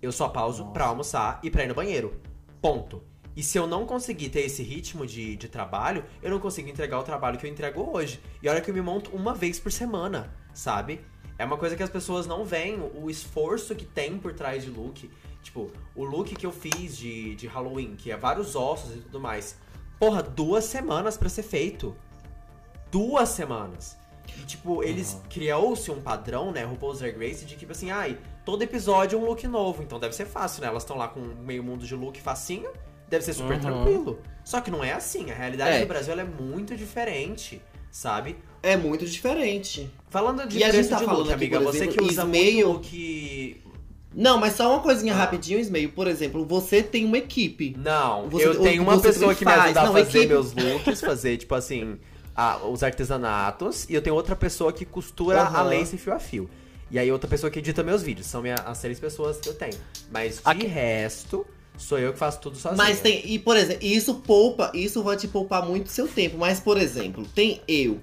Eu 0.00 0.12
só 0.12 0.28
pauso 0.28 0.62
Nossa. 0.62 0.72
pra 0.72 0.86
almoçar 0.86 1.40
e 1.42 1.50
pra 1.50 1.64
ir 1.64 1.68
no 1.68 1.74
banheiro. 1.74 2.20
Ponto. 2.60 3.02
E 3.36 3.42
se 3.42 3.56
eu 3.56 3.66
não 3.66 3.86
conseguir 3.86 4.30
ter 4.30 4.40
esse 4.40 4.62
ritmo 4.62 5.06
de, 5.06 5.36
de 5.36 5.48
trabalho, 5.48 6.04
eu 6.22 6.30
não 6.30 6.40
consigo 6.40 6.68
entregar 6.68 6.98
o 6.98 7.04
trabalho 7.04 7.38
que 7.38 7.46
eu 7.46 7.50
entrego 7.50 7.88
hoje. 7.96 8.20
E 8.42 8.48
olha 8.48 8.60
que 8.60 8.70
eu 8.70 8.74
me 8.74 8.80
monto 8.80 9.10
uma 9.14 9.34
vez 9.34 9.60
por 9.60 9.70
semana, 9.70 10.34
sabe? 10.52 11.00
É 11.38 11.44
uma 11.44 11.56
coisa 11.56 11.76
que 11.76 11.82
as 11.82 11.90
pessoas 11.90 12.26
não 12.26 12.44
veem, 12.44 12.80
o 12.94 13.08
esforço 13.08 13.76
que 13.76 13.84
tem 13.84 14.18
por 14.18 14.32
trás 14.32 14.64
de 14.64 14.70
look. 14.70 15.08
Tipo, 15.42 15.70
o 15.94 16.04
look 16.04 16.34
que 16.34 16.44
eu 16.44 16.52
fiz 16.52 16.96
de, 16.96 17.36
de 17.36 17.46
Halloween, 17.46 17.94
que 17.94 18.10
é 18.10 18.16
vários 18.16 18.56
ossos 18.56 18.96
e 18.96 18.98
tudo 18.98 19.20
mais. 19.20 19.56
Porra, 19.98 20.22
duas 20.22 20.64
semanas 20.64 21.16
pra 21.16 21.28
ser 21.28 21.42
feito. 21.42 21.96
Duas 22.90 23.30
semanas. 23.30 23.97
E, 24.36 24.42
tipo, 24.44 24.82
eles 24.82 25.20
criou-se 25.30 25.90
um 25.90 26.00
padrão, 26.00 26.50
né, 26.52 26.64
RuPaul's 26.64 26.98
Drag 27.00 27.16
Race, 27.18 27.44
de 27.44 27.56
tipo 27.56 27.72
assim, 27.72 27.90
ai, 27.90 28.18
todo 28.44 28.62
episódio 28.62 29.18
é 29.18 29.22
um 29.22 29.24
look 29.24 29.46
novo, 29.46 29.82
então 29.82 29.98
deve 29.98 30.14
ser 30.14 30.26
fácil, 30.26 30.62
né? 30.62 30.68
Elas 30.68 30.82
estão 30.82 30.96
lá 30.96 31.08
com 31.08 31.20
meio 31.20 31.62
mundo 31.62 31.86
de 31.86 31.94
look 31.94 32.20
facinho, 32.20 32.70
deve 33.08 33.24
ser 33.24 33.32
super 33.32 33.54
Uhum. 33.54 33.60
tranquilo. 33.60 34.18
Só 34.44 34.60
que 34.60 34.70
não 34.70 34.82
é 34.84 34.92
assim, 34.92 35.30
a 35.30 35.34
realidade 35.34 35.76
É. 35.76 35.80
do 35.80 35.86
Brasil 35.86 36.18
é 36.18 36.24
muito 36.24 36.76
diferente, 36.76 37.60
sabe? 37.90 38.36
É 38.62 38.76
muito 38.76 39.06
diferente. 39.06 39.90
Falando 40.10 40.46
de 40.46 40.58
E 40.58 40.64
a 40.64 40.68
preço 40.68 40.82
gente 40.82 40.90
tá 40.90 40.98
de 40.98 41.04
falando 41.04 41.18
look, 41.20 41.32
aqui, 41.32 41.44
amiga, 41.44 41.60
por 41.60 41.64
você 41.72 41.78
exemplo, 41.84 41.96
que 41.96 42.04
usa 42.12 42.24
muito 42.24 42.66
look... 42.68 43.62
Não, 44.14 44.38
mas 44.38 44.54
só 44.54 44.72
uma 44.72 44.80
coisinha 44.80 45.12
Ah. 45.12 45.18
rapidinho, 45.18 45.60
Ismael. 45.60 45.90
Por 45.90 46.06
exemplo, 46.08 46.44
você 46.44 46.82
tem 46.82 47.04
uma 47.04 47.18
equipe. 47.18 47.76
Não, 47.78 48.28
Você- 48.30 48.46
eu 48.46 48.60
tenho 48.60 48.82
uma 48.82 48.98
pessoa 48.98 49.34
que 49.34 49.44
me 49.44 49.50
faz. 49.52 49.64
ajuda 49.76 49.80
a 49.82 49.86
fazer 49.92 50.00
equipe- 50.18 50.26
meus 50.26 50.52
looks, 50.54 51.00
fazer, 51.02 51.36
tipo 51.36 51.54
assim, 51.54 51.98
a- 52.38 52.58
os 52.68 52.84
artesanatos, 52.84 53.84
e 53.90 53.94
eu 53.94 54.00
tenho 54.00 54.14
outra 54.14 54.36
pessoa 54.36 54.72
que 54.72 54.84
costura 54.84 55.42
a 55.42 55.46
Aham. 55.48 55.62
lace 55.64 55.98
fio 55.98 56.14
a 56.14 56.20
fio. 56.20 56.48
E 56.90 56.98
aí 56.98 57.10
outra 57.10 57.28
pessoa 57.28 57.50
que 57.50 57.58
edita 57.58 57.82
meus 57.82 58.00
vídeos. 58.02 58.28
São 58.28 58.40
minha, 58.40 58.54
as 58.54 58.80
três 58.80 58.98
pessoas 59.00 59.38
que 59.38 59.48
eu 59.48 59.54
tenho. 59.54 59.74
Mas 60.10 60.36
de 60.36 60.40
Aqui- 60.44 60.66
resto, 60.66 61.44
sou 61.76 61.98
eu 61.98 62.12
que 62.12 62.18
faço 62.18 62.40
tudo 62.40 62.56
sozinho. 62.56 62.78
Mas 62.78 63.00
tem. 63.00 63.20
E, 63.30 63.38
por 63.38 63.56
exemplo, 63.56 63.84
isso 63.84 64.14
poupa. 64.14 64.70
Isso 64.72 65.02
vai 65.02 65.16
te 65.16 65.26
poupar 65.28 65.66
muito 65.66 65.90
seu 65.90 66.06
tempo. 66.08 66.38
Mas, 66.38 66.60
por 66.60 66.78
exemplo, 66.78 67.26
tem 67.34 67.60
eu. 67.68 67.98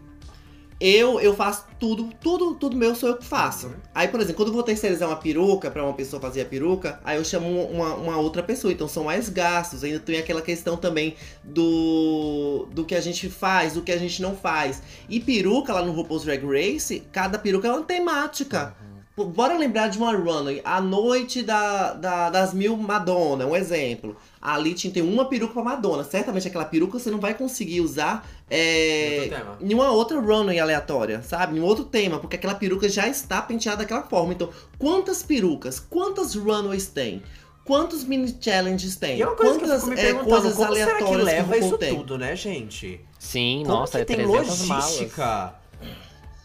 Eu, 0.80 1.22
eu 1.22 1.34
faço 1.34 1.66
tudo, 1.80 2.10
tudo, 2.22 2.54
tudo 2.56 2.76
meu 2.76 2.94
sou 2.96 3.08
eu 3.10 3.18
que 3.18 3.26
faço. 3.26 3.68
Uhum. 3.68 3.74
Aí, 3.94 4.10
por 4.10 4.20
exemplo, 4.20 4.36
quando 4.36 4.50
eu 4.50 4.54
vou 4.54 4.64
terceirizar 4.64 5.08
uma 5.08 5.16
peruca 5.16 5.72
pra 5.72 5.82
uma 5.84 5.94
pessoa 5.94 6.22
fazer 6.22 6.42
a 6.42 6.46
peruca, 6.46 7.00
aí 7.04 7.18
eu 7.18 7.24
chamo 7.24 7.48
uma, 7.68 7.96
uma 7.96 8.18
outra 8.18 8.44
pessoa. 8.44 8.74
Então 8.74 8.88
são 8.88 9.06
mais 9.06 9.30
gastos. 9.30 9.84
Ainda 9.86 10.00
tem 10.00 10.18
aquela 10.18 10.42
questão 10.42 10.76
também 10.76 11.16
do, 11.44 12.68
do 12.72 12.84
que 12.84 12.94
a 12.96 13.02
gente 13.02 13.30
faz, 13.30 13.74
do 13.74 13.82
que 13.82 13.92
a 13.92 13.98
gente 13.98 14.22
não 14.22 14.36
faz. 14.36 14.82
E 15.10 15.20
peruca 15.20 15.74
lá 15.74 15.82
no 15.82 15.92
RuPaul's 15.94 16.24
Drag 16.26 16.44
Race, 16.46 17.04
cada 17.12 17.40
peruca 17.40 17.68
é 17.68 17.72
uma 17.72 17.84
temática. 17.84 18.76
Pô, 19.16 19.24
Bora 19.24 19.58
lembrar 19.58 19.88
de 19.88 19.98
uma 19.98 20.14
runway, 20.14 20.62
a 20.66 20.82
noite 20.82 21.42
da, 21.42 21.94
da- 21.94 22.30
das 22.30 22.54
mil 22.54 22.76
Madonna, 22.76 23.46
um 23.46 23.56
exemplo. 23.56 24.18
Ali 24.48 24.76
tinha 24.76 24.94
tem 24.94 25.02
uma 25.02 25.26
peruca 25.26 25.54
pra 25.54 25.64
Madonna. 25.64 26.04
Certamente 26.04 26.48
aquela 26.48 26.66
peruca 26.66 27.00
você 27.00 27.10
não 27.10 27.20
vai 27.20 27.34
conseguir 27.34 27.82
usar 27.82 28.30
é, 28.50 29.30
em 29.60 29.74
uma 29.74 29.90
outra 29.90 30.20
runway 30.20 30.60
aleatória, 30.60 31.24
sabe? 31.24 31.58
Em 31.58 31.60
um 31.60 31.64
outro 31.64 31.84
tema, 31.84 32.20
porque 32.20 32.36
aquela 32.36 32.54
peruca 32.54 32.88
já 32.88 33.08
está 33.08 33.42
penteada 33.42 33.78
daquela 33.78 34.04
forma. 34.04 34.34
Então, 34.34 34.50
quantas 34.78 35.24
perucas, 35.24 35.80
quantas 35.80 36.36
runways 36.36 36.86
tem? 36.86 37.24
Quantos 37.66 38.04
mini 38.04 38.38
challenges 38.40 38.96
tem? 38.96 39.18
E 39.18 39.24
é 39.24 39.28
uma 39.28 39.36
coisa 39.36 39.58
que 39.58 39.64
eu 39.66 39.68
quantas 39.68 39.84
fico 39.84 39.96
me 39.96 40.00
é, 40.00 40.06
perguntando, 40.06 40.30
coisas 40.30 40.56
como 40.56 40.74
será 40.76 40.86
que 40.86 40.92
aleatórias 40.92 41.26
leva 41.26 41.42
o 41.42 41.46
RuPaul 41.46 41.68
isso 41.68 41.78
tem? 41.80 41.96
tudo, 41.96 42.18
né, 42.20 42.36
gente? 42.36 43.02
Sim, 43.18 43.64
Como 43.66 43.80
nossa, 43.80 43.98
que 43.98 44.02
é 44.04 44.06
tem 44.06 44.16
300 44.18 44.68
malas. 44.68 44.86
logística? 44.86 45.56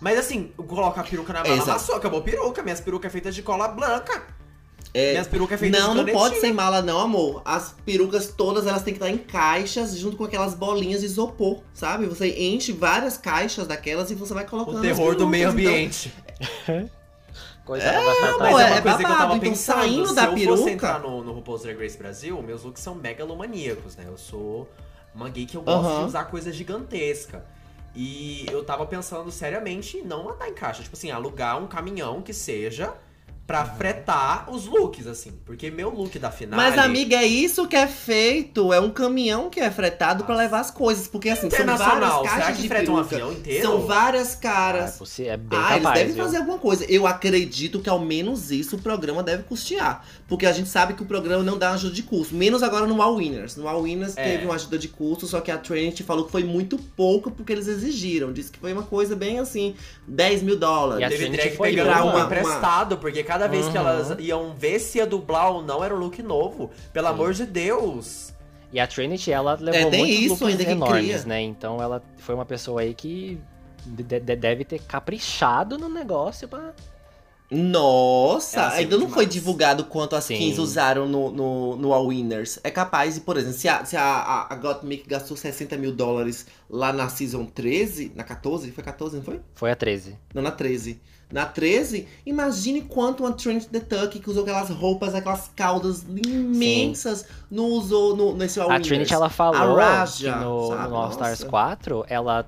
Mas 0.00 0.18
assim, 0.18 0.50
coloca 0.56 1.02
a 1.02 1.04
peruca 1.04 1.34
na 1.34 1.40
mala, 1.40 1.54
Exato. 1.54 1.70
amassou, 1.72 1.96
acabou 1.96 2.20
a 2.20 2.22
peruca. 2.22 2.62
Minhas 2.62 2.80
perucas 2.80 3.10
é 3.10 3.12
feitas 3.12 3.34
de 3.34 3.42
cola 3.42 3.68
branca. 3.68 4.39
É, 4.92 5.12
Minhas 5.12 5.28
perucas 5.28 5.54
é 5.54 5.58
feitas 5.58 5.80
Não, 5.80 5.94
não 5.94 6.04
pode 6.06 6.40
ser 6.40 6.52
mala, 6.52 6.82
não, 6.82 6.98
amor. 6.98 7.42
As 7.44 7.74
perucas 7.86 8.26
todas 8.28 8.66
elas 8.66 8.82
têm 8.82 8.92
que 8.92 8.98
estar 8.98 9.08
em 9.10 9.18
caixas, 9.18 9.96
junto 9.96 10.16
com 10.16 10.24
aquelas 10.24 10.52
bolinhas 10.54 11.00
de 11.00 11.06
isopor, 11.06 11.60
sabe? 11.72 12.06
Você 12.06 12.28
enche 12.36 12.72
várias 12.72 13.16
caixas 13.16 13.66
daquelas 13.68 14.10
e 14.10 14.14
você 14.16 14.34
vai 14.34 14.44
colocando. 14.44 14.78
O 14.78 14.82
terror 14.82 15.14
do 15.14 15.28
perucas, 15.28 15.30
meio 15.30 15.42
então- 15.48 15.52
ambiente. 15.52 16.12
Coisa 17.64 17.84
É, 17.84 17.92
vai 17.92 18.02
amor, 18.02 18.60
é 18.60 18.64
uma 18.64 18.76
é 18.78 18.80
coisa 18.80 18.96
que 18.98 19.04
eu 19.04 19.08
babado, 19.08 19.18
tava 19.18 19.36
então, 19.36 19.48
pensando. 19.50 19.76
saindo 19.80 20.08
se 20.08 20.14
da 20.14 20.24
eu 20.24 20.30
fosse 20.30 20.44
peruca- 20.64 20.70
entrar 20.72 20.98
no, 21.00 21.22
no 21.22 21.32
RuPaul's 21.34 21.62
Drag 21.62 21.78
Race 21.78 21.96
Brasil, 21.96 22.42
meus 22.42 22.64
looks 22.64 22.82
são 22.82 22.94
megalomaníacos, 22.96 23.94
né? 23.96 24.04
Eu 24.08 24.18
sou 24.18 24.68
uma 25.14 25.28
gay 25.28 25.46
que 25.46 25.56
eu 25.56 25.62
gosto 25.62 25.86
Aham. 25.86 26.00
de 26.00 26.04
usar 26.06 26.24
coisa 26.24 26.50
gigantesca. 26.52 27.44
E 27.94 28.44
eu 28.50 28.64
tava 28.64 28.86
pensando 28.86 29.30
seriamente 29.30 29.98
em 29.98 30.02
não 30.02 30.30
andar 30.30 30.48
em 30.48 30.54
caixa. 30.54 30.82
Tipo 30.82 30.96
assim, 30.96 31.10
alugar 31.12 31.62
um 31.62 31.66
caminhão 31.68 32.22
que 32.22 32.32
seja 32.32 32.92
pra 33.50 33.64
fretar 33.64 34.48
os 34.48 34.66
looks, 34.66 35.08
assim. 35.08 35.32
Porque 35.44 35.72
meu 35.72 35.90
look 35.90 36.16
da 36.20 36.30
final. 36.30 36.56
Mas, 36.56 36.78
amiga, 36.78 37.16
é 37.16 37.26
isso 37.26 37.66
que 37.66 37.74
é 37.74 37.88
feito. 37.88 38.72
É 38.72 38.80
um 38.80 38.90
caminhão 38.90 39.50
que 39.50 39.58
é 39.58 39.68
fretado 39.72 40.22
pra 40.22 40.36
levar 40.36 40.60
as 40.60 40.70
coisas. 40.70 41.08
Porque, 41.08 41.28
assim, 41.28 41.50
são 41.50 41.66
várias 41.66 42.12
será 42.12 42.22
caixas 42.22 42.56
que 42.56 42.62
de 42.62 42.68
freta 42.68 42.92
um 42.92 42.94
peruca. 42.94 43.14
avião 43.16 43.32
inteiro? 43.32 43.66
São 43.66 43.80
várias 43.88 44.34
Ah, 44.34 44.36
é, 44.36 44.40
caras. 44.40 44.96
possi- 44.96 45.26
é 45.26 45.36
bem 45.36 45.58
Ah, 45.58 45.70
eles 45.72 45.82
capaz, 45.82 45.98
devem 45.98 46.14
viu? 46.14 46.24
fazer 46.24 46.36
alguma 46.36 46.58
coisa. 46.58 46.84
Eu 46.88 47.08
acredito 47.08 47.80
que 47.80 47.88
ao 47.88 47.98
menos 47.98 48.52
isso 48.52 48.76
o 48.76 48.80
programa 48.80 49.20
deve 49.20 49.42
custear. 49.42 50.04
Porque 50.30 50.46
a 50.46 50.52
gente 50.52 50.68
sabe 50.68 50.94
que 50.94 51.02
o 51.02 51.04
programa 51.06 51.42
não 51.42 51.58
dá 51.58 51.72
ajuda 51.72 51.92
de 51.92 52.02
custo. 52.04 52.34
Menos 52.34 52.62
agora 52.62 52.86
no 52.86 53.02
All 53.02 53.16
Winners. 53.16 53.56
No 53.56 53.68
All 53.68 53.82
Winners 53.82 54.16
É. 54.16 54.22
teve 54.22 54.46
uma 54.46 54.54
ajuda 54.54 54.78
de 54.78 54.88
custo, 54.88 55.26
só 55.26 55.40
que 55.40 55.50
a 55.50 55.58
Trinity 55.58 56.02
falou 56.04 56.24
que 56.24 56.30
foi 56.30 56.44
muito 56.44 56.78
pouco 56.78 57.30
porque 57.32 57.52
eles 57.52 57.66
exigiram. 57.66 58.32
Disse 58.32 58.52
que 58.52 58.58
foi 58.58 58.72
uma 58.72 58.84
coisa 58.84 59.16
bem 59.16 59.40
assim, 59.40 59.74
10 60.06 60.42
mil 60.42 60.54
E 60.54 60.56
a 60.56 60.60
dólares. 60.60 61.08
Teve 61.18 61.28
drag 61.30 61.56
foi 61.56 61.70
pegando 61.70 61.86
pra 61.88 62.04
um 62.04 62.10
uma- 62.10 62.20
emprestado, 62.24 62.96
porque 62.96 63.22
cada 63.24 63.48
vez 63.48 63.66
que 63.68 63.76
Uhum. 63.76 63.86
elas 63.88 64.16
iam 64.20 64.54
ver 64.56 64.78
se 64.78 64.98
ia 64.98 65.06
dublar 65.06 65.50
ou 65.52 65.62
não, 65.62 65.82
era 65.84 65.94
um 65.94 65.98
look 65.98 66.22
novo. 66.22 66.70
Pelo 66.92 67.08
amor 67.08 67.34
de 67.34 67.44
Deus. 67.44 68.32
E 68.72 68.78
a 68.78 68.86
Trinity, 68.86 69.32
ela 69.32 69.58
levou 69.60 69.80
É, 69.80 69.90
tem 69.90 69.98
muitos 70.00 70.18
isso 70.20 70.28
looks 70.34 70.46
ainda 70.48 70.64
que 70.64 70.70
enormes, 70.70 71.04
cria. 71.22 71.26
né? 71.26 71.40
Então 71.42 71.82
ela 71.82 72.00
foi 72.18 72.36
uma 72.36 72.46
pessoa 72.46 72.82
aí 72.82 72.94
que 72.94 73.36
de- 73.84 74.04
de- 74.04 74.36
deve 74.36 74.64
ter 74.64 74.78
caprichado 74.80 75.76
no 75.76 75.88
negócio 75.88 76.46
pra... 76.46 76.72
Nossa, 77.50 78.60
Ela 78.60 78.72
ainda 78.74 78.96
não 78.96 79.00
sempre 79.00 79.14
foi 79.14 79.24
demais. 79.24 79.34
divulgado 79.34 79.84
quanto 79.84 80.14
as 80.16 80.24
Sim. 80.24 80.36
15 80.38 80.60
usaram 80.60 81.08
no, 81.08 81.30
no, 81.30 81.76
no 81.76 81.92
All 81.92 82.06
Winners. 82.06 82.58
É 82.62 82.70
capaz, 82.70 83.14
de, 83.14 83.20
por 83.20 83.36
exemplo, 83.36 83.58
se 83.58 83.68
a, 83.68 83.84
se 83.84 83.96
a, 83.96 84.02
a, 84.02 84.52
a 84.52 84.56
Gottmik 84.56 85.08
gastou 85.08 85.36
60 85.36 85.76
mil 85.76 85.92
dólares 85.92 86.46
lá 86.68 86.92
na 86.92 87.08
Season 87.08 87.44
13, 87.44 88.12
na 88.14 88.22
14, 88.24 88.70
foi 88.70 88.84
14, 88.84 89.16
não 89.16 89.22
foi? 89.24 89.40
Foi 89.54 89.70
a 89.70 89.76
13. 89.76 90.16
Não, 90.34 90.42
na 90.42 90.50
13. 90.50 91.00
Na 91.32 91.46
13, 91.46 92.08
imagine 92.26 92.82
quanto 92.82 93.22
uma 93.22 93.32
Trinity 93.32 93.68
the 93.68 93.80
Tuck, 93.80 94.18
que 94.18 94.28
usou 94.28 94.42
aquelas 94.42 94.68
roupas, 94.70 95.14
aquelas 95.14 95.48
caudas 95.54 96.04
imensas, 96.04 97.24
não 97.50 97.66
usou 97.66 98.16
no, 98.16 98.34
nesse 98.34 98.58
All 98.60 98.66
A 98.68 98.72
Winners. 98.72 98.88
Trinity, 98.88 99.14
ela 99.14 99.28
falou 99.28 99.76
Raja, 99.76 100.32
que 100.32 100.38
no, 100.44 100.68
sabe? 100.68 100.88
no 100.88 100.96
All 100.96 101.10
Stars 101.10 101.40
Nossa. 101.40 101.46
4, 101.50 102.04
ela 102.08 102.46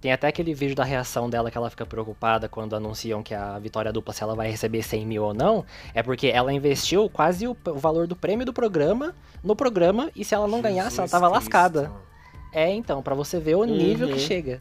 tem 0.00 0.12
até 0.12 0.26
aquele 0.28 0.52
vídeo 0.54 0.74
da 0.74 0.84
reação 0.84 1.30
dela 1.30 1.50
que 1.50 1.56
ela 1.56 1.70
fica 1.70 1.86
preocupada 1.86 2.48
quando 2.48 2.74
anunciam 2.74 3.22
que 3.22 3.34
a 3.34 3.58
vitória 3.58 3.92
dupla, 3.92 4.12
se 4.12 4.22
ela 4.22 4.34
vai 4.34 4.50
receber 4.50 4.82
100 4.82 5.06
mil 5.06 5.22
ou 5.24 5.34
não, 5.34 5.64
é 5.94 6.02
porque 6.02 6.26
ela 6.26 6.52
investiu 6.52 7.08
quase 7.08 7.46
o, 7.46 7.56
o 7.66 7.74
valor 7.78 8.06
do 8.06 8.16
prêmio 8.16 8.44
do 8.44 8.52
programa 8.52 9.14
no 9.42 9.54
programa, 9.54 10.10
e 10.16 10.24
se 10.24 10.34
ela 10.34 10.48
não 10.48 10.60
ganhasse, 10.60 10.98
ela 10.98 11.06
Jesus 11.06 11.10
tava 11.10 11.26
Cristo. 11.30 11.44
lascada. 11.44 11.92
É, 12.52 12.72
então, 12.72 13.02
pra 13.02 13.14
você 13.14 13.38
ver 13.38 13.56
o 13.56 13.64
nível 13.64 14.06
que 14.08 14.14
Uhum. 14.14 14.18
chega. 14.18 14.60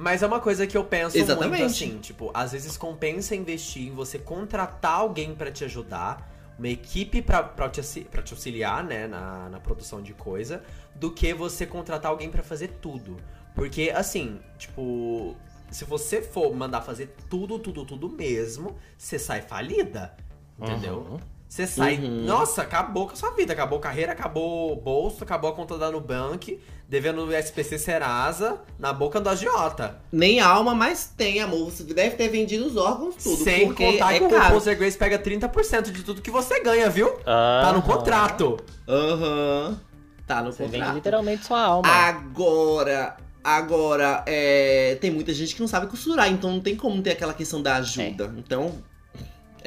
Mas 0.00 0.22
é 0.22 0.28
uma 0.28 0.38
coisa 0.38 0.64
que 0.64 0.76
eu 0.76 0.84
penso 0.84 1.18
Exatamente. 1.18 1.48
muito 1.48 1.64
assim, 1.64 1.98
tipo, 1.98 2.30
às 2.32 2.52
vezes 2.52 2.76
compensa 2.76 3.34
investir 3.34 3.88
em 3.88 3.90
você 3.90 4.16
contratar 4.16 4.92
alguém 4.92 5.34
pra 5.34 5.50
te 5.50 5.64
ajudar, 5.64 6.32
uma 6.56 6.68
equipe 6.68 7.20
pra, 7.20 7.42
pra, 7.42 7.68
te, 7.68 7.82
pra 8.04 8.22
te 8.22 8.32
auxiliar, 8.32 8.84
né, 8.84 9.08
na, 9.08 9.48
na 9.48 9.58
produção 9.58 10.00
de 10.00 10.14
coisa, 10.14 10.62
do 10.94 11.10
que 11.10 11.34
você 11.34 11.66
contratar 11.66 12.12
alguém 12.12 12.30
pra 12.30 12.44
fazer 12.44 12.78
tudo. 12.80 13.16
Porque, 13.56 13.90
assim, 13.92 14.38
tipo, 14.56 15.34
se 15.68 15.84
você 15.84 16.22
for 16.22 16.54
mandar 16.54 16.82
fazer 16.82 17.12
tudo, 17.28 17.58
tudo, 17.58 17.84
tudo 17.84 18.08
mesmo, 18.08 18.76
você 18.96 19.18
sai 19.18 19.42
falida, 19.42 20.14
entendeu? 20.56 20.98
Uhum. 21.10 21.18
Você 21.48 21.66
sai, 21.66 21.96
Uhum. 21.96 22.24
nossa, 22.24 22.60
acabou 22.60 23.06
com 23.06 23.14
a 23.14 23.16
sua 23.16 23.30
vida, 23.30 23.54
acabou 23.54 23.78
a 23.78 23.82
carreira, 23.82 24.12
acabou 24.12 24.70
o 24.72 24.76
bolso, 24.76 25.24
acabou 25.24 25.48
a 25.50 25.54
conta 25.54 25.78
da 25.78 25.90
Nubank, 25.90 26.60
devendo 26.86 27.24
o 27.24 27.32
SPC 27.32 27.78
Serasa, 27.78 28.60
na 28.78 28.92
boca 28.92 29.18
do 29.18 29.30
agiota. 29.30 29.98
Nem 30.12 30.40
alma, 30.40 30.74
mas 30.74 31.10
tem, 31.16 31.40
amor. 31.40 31.70
Você 31.70 31.84
deve 31.84 32.16
ter 32.16 32.28
vendido 32.28 32.66
os 32.66 32.76
órgãos 32.76 33.14
tudo. 33.16 33.42
Sem 33.42 33.72
contar 33.72 34.14
é 34.14 34.18
que 34.18 34.24
o 34.26 34.28
caro. 34.28 34.42
RuPaul's 34.42 34.64
Drag 34.64 34.78
Race 34.84 34.98
pega 34.98 35.18
30% 35.18 35.90
de 35.90 36.02
tudo 36.02 36.20
que 36.20 36.30
você 36.30 36.60
ganha, 36.60 36.90
viu? 36.90 37.08
Tá 37.24 37.72
no 37.74 37.80
contrato. 37.82 38.58
Aham. 38.86 39.80
Tá 40.26 40.42
no 40.42 40.52
Você 40.52 40.64
vende 40.64 40.76
contrato. 40.76 40.94
literalmente 40.96 41.46
sua 41.46 41.62
alma. 41.62 41.88
Agora, 41.88 43.16
agora, 43.42 44.22
é, 44.26 44.98
tem 45.00 45.10
muita 45.10 45.32
gente 45.32 45.54
que 45.54 45.60
não 45.62 45.68
sabe 45.68 45.86
costurar, 45.86 46.30
então 46.30 46.50
não 46.52 46.60
tem 46.60 46.76
como 46.76 47.00
ter 47.02 47.12
aquela 47.12 47.32
questão 47.32 47.62
da 47.62 47.76
ajuda. 47.76 48.34
Então, 48.36 48.74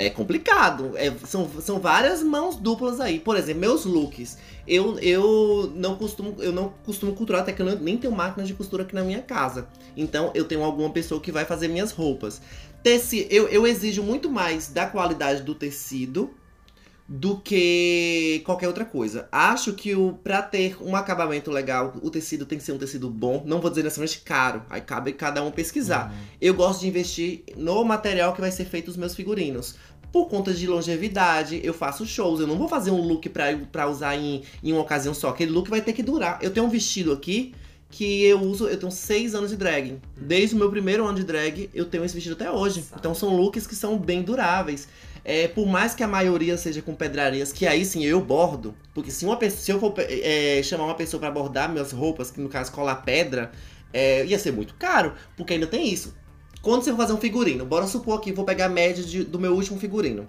é 0.06 0.10
complicado. 0.10 0.92
É, 0.96 1.12
são, 1.26 1.50
são 1.62 1.80
várias 1.80 2.22
mãos 2.24 2.56
duplas 2.56 3.00
aí. 3.00 3.20
Por 3.20 3.36
exemplo, 3.38 3.62
meus 3.62 3.86
looks. 3.86 4.38
Eu, 4.68 4.98
eu 5.00 5.72
não 5.76 5.96
costumo 5.96 6.36
eu 6.40 6.52
não 6.52 6.74
costumo 6.86 7.14
costurar, 7.14 7.42
até 7.42 7.52
que 7.52 7.62
eu 7.62 7.66
não- 7.66 7.76
nem 7.76 7.98
tenho 7.98 8.14
máquina 8.14 8.46
de 8.46 8.54
costura 8.54 8.84
aqui 8.84 8.94
na 8.96 9.04
minha 9.04 9.22
casa. 9.22 9.68
Então, 9.98 10.32
eu 10.34 10.46
tenho 10.46 10.64
alguma 10.64 10.90
pessoa 10.90 11.20
que 11.20 11.32
vai 11.32 11.46
fazer 11.46 11.68
minhas 11.68 11.92
roupas. 11.92 12.42
Teci, 12.84 13.28
eu, 13.30 13.48
eu 13.48 13.66
exijo 13.68 14.02
muito 14.04 14.30
mais 14.30 14.68
da 14.70 14.86
qualidade 14.88 15.44
do 15.44 15.54
tecido 15.56 16.32
do 17.14 17.38
que 17.38 18.42
qualquer 18.46 18.68
outra 18.70 18.86
coisa. 18.86 19.28
Acho 19.34 19.74
que 19.74 19.94
o 19.94 20.14
para 20.24 20.42
ter 20.42 20.78
um 20.82 20.96
acabamento 20.96 21.52
legal, 21.52 21.94
o 22.02 22.10
tecido 22.10 22.46
tem 22.46 22.58
que 22.58 22.64
ser 22.64 22.72
um 22.72 22.78
tecido 22.78 23.10
bom. 23.10 23.44
Não 23.46 23.60
vou 23.60 23.70
dizer 23.70 23.84
necessariamente 23.84 24.22
caro. 24.22 24.64
Aí 24.70 24.80
cabe 24.80 25.12
cada 25.12 25.44
um 25.44 25.52
pesquisar. 25.52 26.14
Eu 26.40 26.54
gosto 26.54 26.80
de 26.82 26.88
investir 26.88 27.44
no 27.58 27.84
material 27.84 28.34
que 28.34 28.40
vai 28.40 28.50
ser 28.52 28.64
feito 28.64 28.88
os 28.88 28.96
meus 28.96 29.14
figurinos. 29.14 29.76
Por 30.12 30.28
conta 30.28 30.54
de 30.54 30.67
longevidade, 30.67 31.62
eu 31.63 31.74
faço 31.74 32.06
shows. 32.06 32.39
Eu 32.39 32.47
não 32.47 32.58
vou 32.58 32.67
fazer 32.67 32.91
um 32.91 33.02
look 33.02 33.30
pra, 33.30 33.56
pra 33.71 33.88
usar 33.88 34.15
em, 34.15 34.43
em 34.63 34.74
uma 34.74 34.82
ocasião 34.82 35.13
só. 35.13 35.30
Aquele 35.30 35.52
look 35.52 35.69
vai 35.69 35.82
ter 35.82 35.93
que 35.93 36.04
durar. 36.04 36.39
Eu 36.41 36.52
tenho 36.52 36.65
um 36.65 36.69
vestido 36.69 37.12
aqui 37.13 37.54
que 37.91 38.24
eu 38.24 38.41
uso, 38.41 38.67
eu 38.67 38.78
tenho 38.78 38.91
seis 38.91 39.36
anos 39.36 39.50
de 39.50 39.58
drag. 39.58 40.00
Desde 40.17 40.56
o 40.56 40.58
meu 40.58 40.69
primeiro 40.69 41.06
ano 41.06 41.17
de 41.17 41.24
drag, 41.24 41.69
eu 41.74 41.86
tenho 41.86 42.06
esse 42.06 42.13
vestido 42.13 42.34
até 42.34 42.50
hoje. 42.50 42.84
Então 42.97 43.13
são 43.13 43.36
looks 43.36 43.67
que 43.67 43.76
são 43.76 43.97
bem 43.97 44.24
duráveis. 44.24 44.88
É, 45.24 45.47
por 45.47 45.67
mais 45.67 45.93
que 45.93 46.02
a 46.02 46.08
maioria 46.08 46.58
seja 46.58 46.82
com 46.82 46.95
pedrarias, 46.95 47.54
que 47.54 47.67
aí 47.67 47.86
sim 47.86 48.04
eu 48.04 48.19
bordo, 48.19 48.74
porque 48.91 49.12
se 49.12 49.24
uma 49.24 49.38
pessoa, 49.38 49.62
se 49.62 49.71
eu 49.71 49.80
for 49.80 49.93
é, 49.97 50.62
chamar 50.63 50.86
uma 50.86 50.95
pessoa 50.95 51.19
pra 51.19 51.30
bordar 51.30 51.69
minhas 51.69 51.91
roupas, 51.91 52.32
que 52.32 52.41
no 52.41 52.50
caso 52.50 52.71
colar 52.71 52.95
pedra, 52.95 53.52
é, 53.93 54.26
ia 54.26 54.39
ser 54.39 54.52
muito 54.52 54.74
caro, 54.76 55.13
porque 55.38 55.54
ainda 55.54 55.67
tem 55.67 55.88
isso. 55.88 56.15
Quando 56.62 56.84
você 56.84 56.91
for 56.91 56.97
fazer 56.97 57.13
um 57.13 57.17
figurino, 57.17 57.65
bora 57.65 57.88
supor 57.88 58.19
aqui, 58.19 58.32
vou 58.32 58.45
pegar 58.45 58.65
a 58.65 58.69
média 58.69 59.04
de- 59.04 59.24
do 59.24 59.39
meu 59.39 59.54
último 59.54 59.80
figurino. 59.80 60.28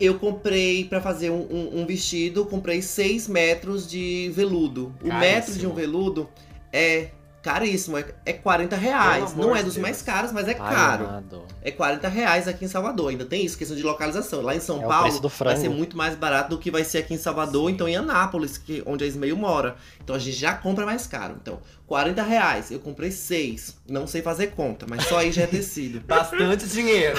Eu 0.00 0.18
comprei 0.18 0.84
pra 0.84 1.00
fazer 1.00 1.30
um, 1.30 1.40
um- 1.50 1.80
um 1.80 1.86
vestido, 1.86 2.44
comprei 2.46 2.80
6 2.82 3.26
metros 3.26 3.88
de 3.88 4.30
veludo. 4.34 4.94
O 5.02 5.08
Caríssimo. 5.08 5.18
metro 5.20 5.54
de 5.54 5.66
um 5.66 5.74
veludo 5.74 6.28
é 6.72 7.08
caríssimo, 7.42 7.96
é, 7.96 8.04
é 8.24 8.32
40 8.32 8.76
reais. 8.76 9.34
Não 9.34 9.54
é 9.54 9.62
dos 9.62 9.74
Deus. 9.74 9.82
mais 9.82 10.02
caros, 10.02 10.32
mas 10.32 10.48
é 10.48 10.54
caro. 10.54 11.06
amado. 11.06 11.42
É 11.62 11.70
40 11.70 12.08
reais 12.08 12.48
aqui 12.48 12.64
em 12.64 12.68
Salvador. 12.68 13.10
Ainda 13.10 13.24
tem 13.24 13.44
isso, 13.44 13.56
questão 13.56 13.76
de 13.76 13.82
localização. 13.82 14.42
Lá 14.42 14.54
em 14.54 14.60
São 14.60 14.82
É 14.82 14.86
Paulo 14.86 15.30
vai 15.40 15.56
ser 15.56 15.68
muito 15.68 15.96
mais 15.96 16.14
barato 16.14 16.50
do 16.50 16.58
que 16.58 16.70
vai 16.70 16.84
ser 16.84 16.98
aqui 16.98 17.14
em 17.14 17.18
Salvador, 17.18 17.70
então 17.70 17.88
em 17.88 17.96
Anápolis, 17.96 18.58
que, 18.58 18.82
onde 18.86 19.04
a 19.04 19.06
Ismael 19.06 19.36
mora. 19.36 19.76
Então 20.02 20.14
a 20.14 20.18
gente 20.18 20.36
já 20.36 20.54
compra 20.54 20.84
mais 20.84 21.06
caro. 21.06 21.36
Então, 21.40 21.60
40 21.86 22.22
reais. 22.22 22.70
Eu 22.70 22.80
comprei 22.80 23.10
6. 23.10 23.76
Não 23.88 24.06
sei 24.06 24.22
fazer 24.22 24.48
conta, 24.48 24.86
mas 24.88 25.04
só 25.04 25.18
aí 25.18 25.32
já 25.32 25.42
é 25.42 25.46
tecido. 25.46 26.00
Bastante 26.06 26.66
dinheiro. 26.66 27.18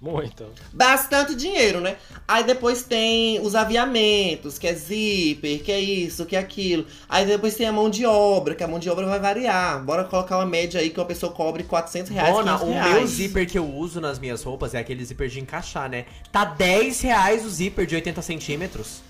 Muito. 0.00 0.46
Bastante 0.72 1.34
dinheiro, 1.34 1.80
né? 1.80 1.96
Aí 2.26 2.44
depois 2.44 2.84
tem 2.84 3.40
os 3.40 3.56
aviamentos, 3.56 4.56
que 4.56 4.68
é 4.68 4.72
zíper, 4.72 5.60
que 5.60 5.72
é 5.72 5.80
isso, 5.80 6.24
que 6.24 6.36
é 6.36 6.38
aquilo. 6.38 6.86
Aí 7.08 7.26
depois 7.26 7.56
tem 7.56 7.66
a 7.66 7.72
mão 7.72 7.90
de 7.90 8.06
obra, 8.06 8.54
que 8.54 8.62
a 8.62 8.68
mão 8.68 8.78
de 8.78 8.88
obra 8.88 9.06
vai 9.06 9.18
variar. 9.18 9.82
Bora 9.84 10.04
colocar 10.04 10.36
uma 10.38 10.46
média 10.46 10.80
aí 10.80 10.90
que 10.90 11.00
uma 11.00 11.06
pessoa 11.06 11.32
cobre 11.32 11.64
400 11.64 12.12
reais, 12.12 12.32
Mona, 12.32 12.58
500 12.58 12.62
o 12.62 12.72
reais. 12.72 12.94
meu 12.94 13.06
zíper 13.08 13.50
que 13.50 13.58
eu 13.58 13.68
uso 13.68 14.00
nas 14.00 14.20
minhas 14.20 14.42
roupas 14.44 14.72
é 14.72 14.78
aquele 14.78 15.04
zíper 15.04 15.28
de 15.28 15.40
encaixar, 15.40 15.90
né? 15.90 16.06
Tá 16.30 16.44
10 16.44 17.00
reais 17.00 17.44
o 17.44 17.50
zíper 17.50 17.84
de 17.84 17.96
80 17.96 18.22
centímetros. 18.22 19.00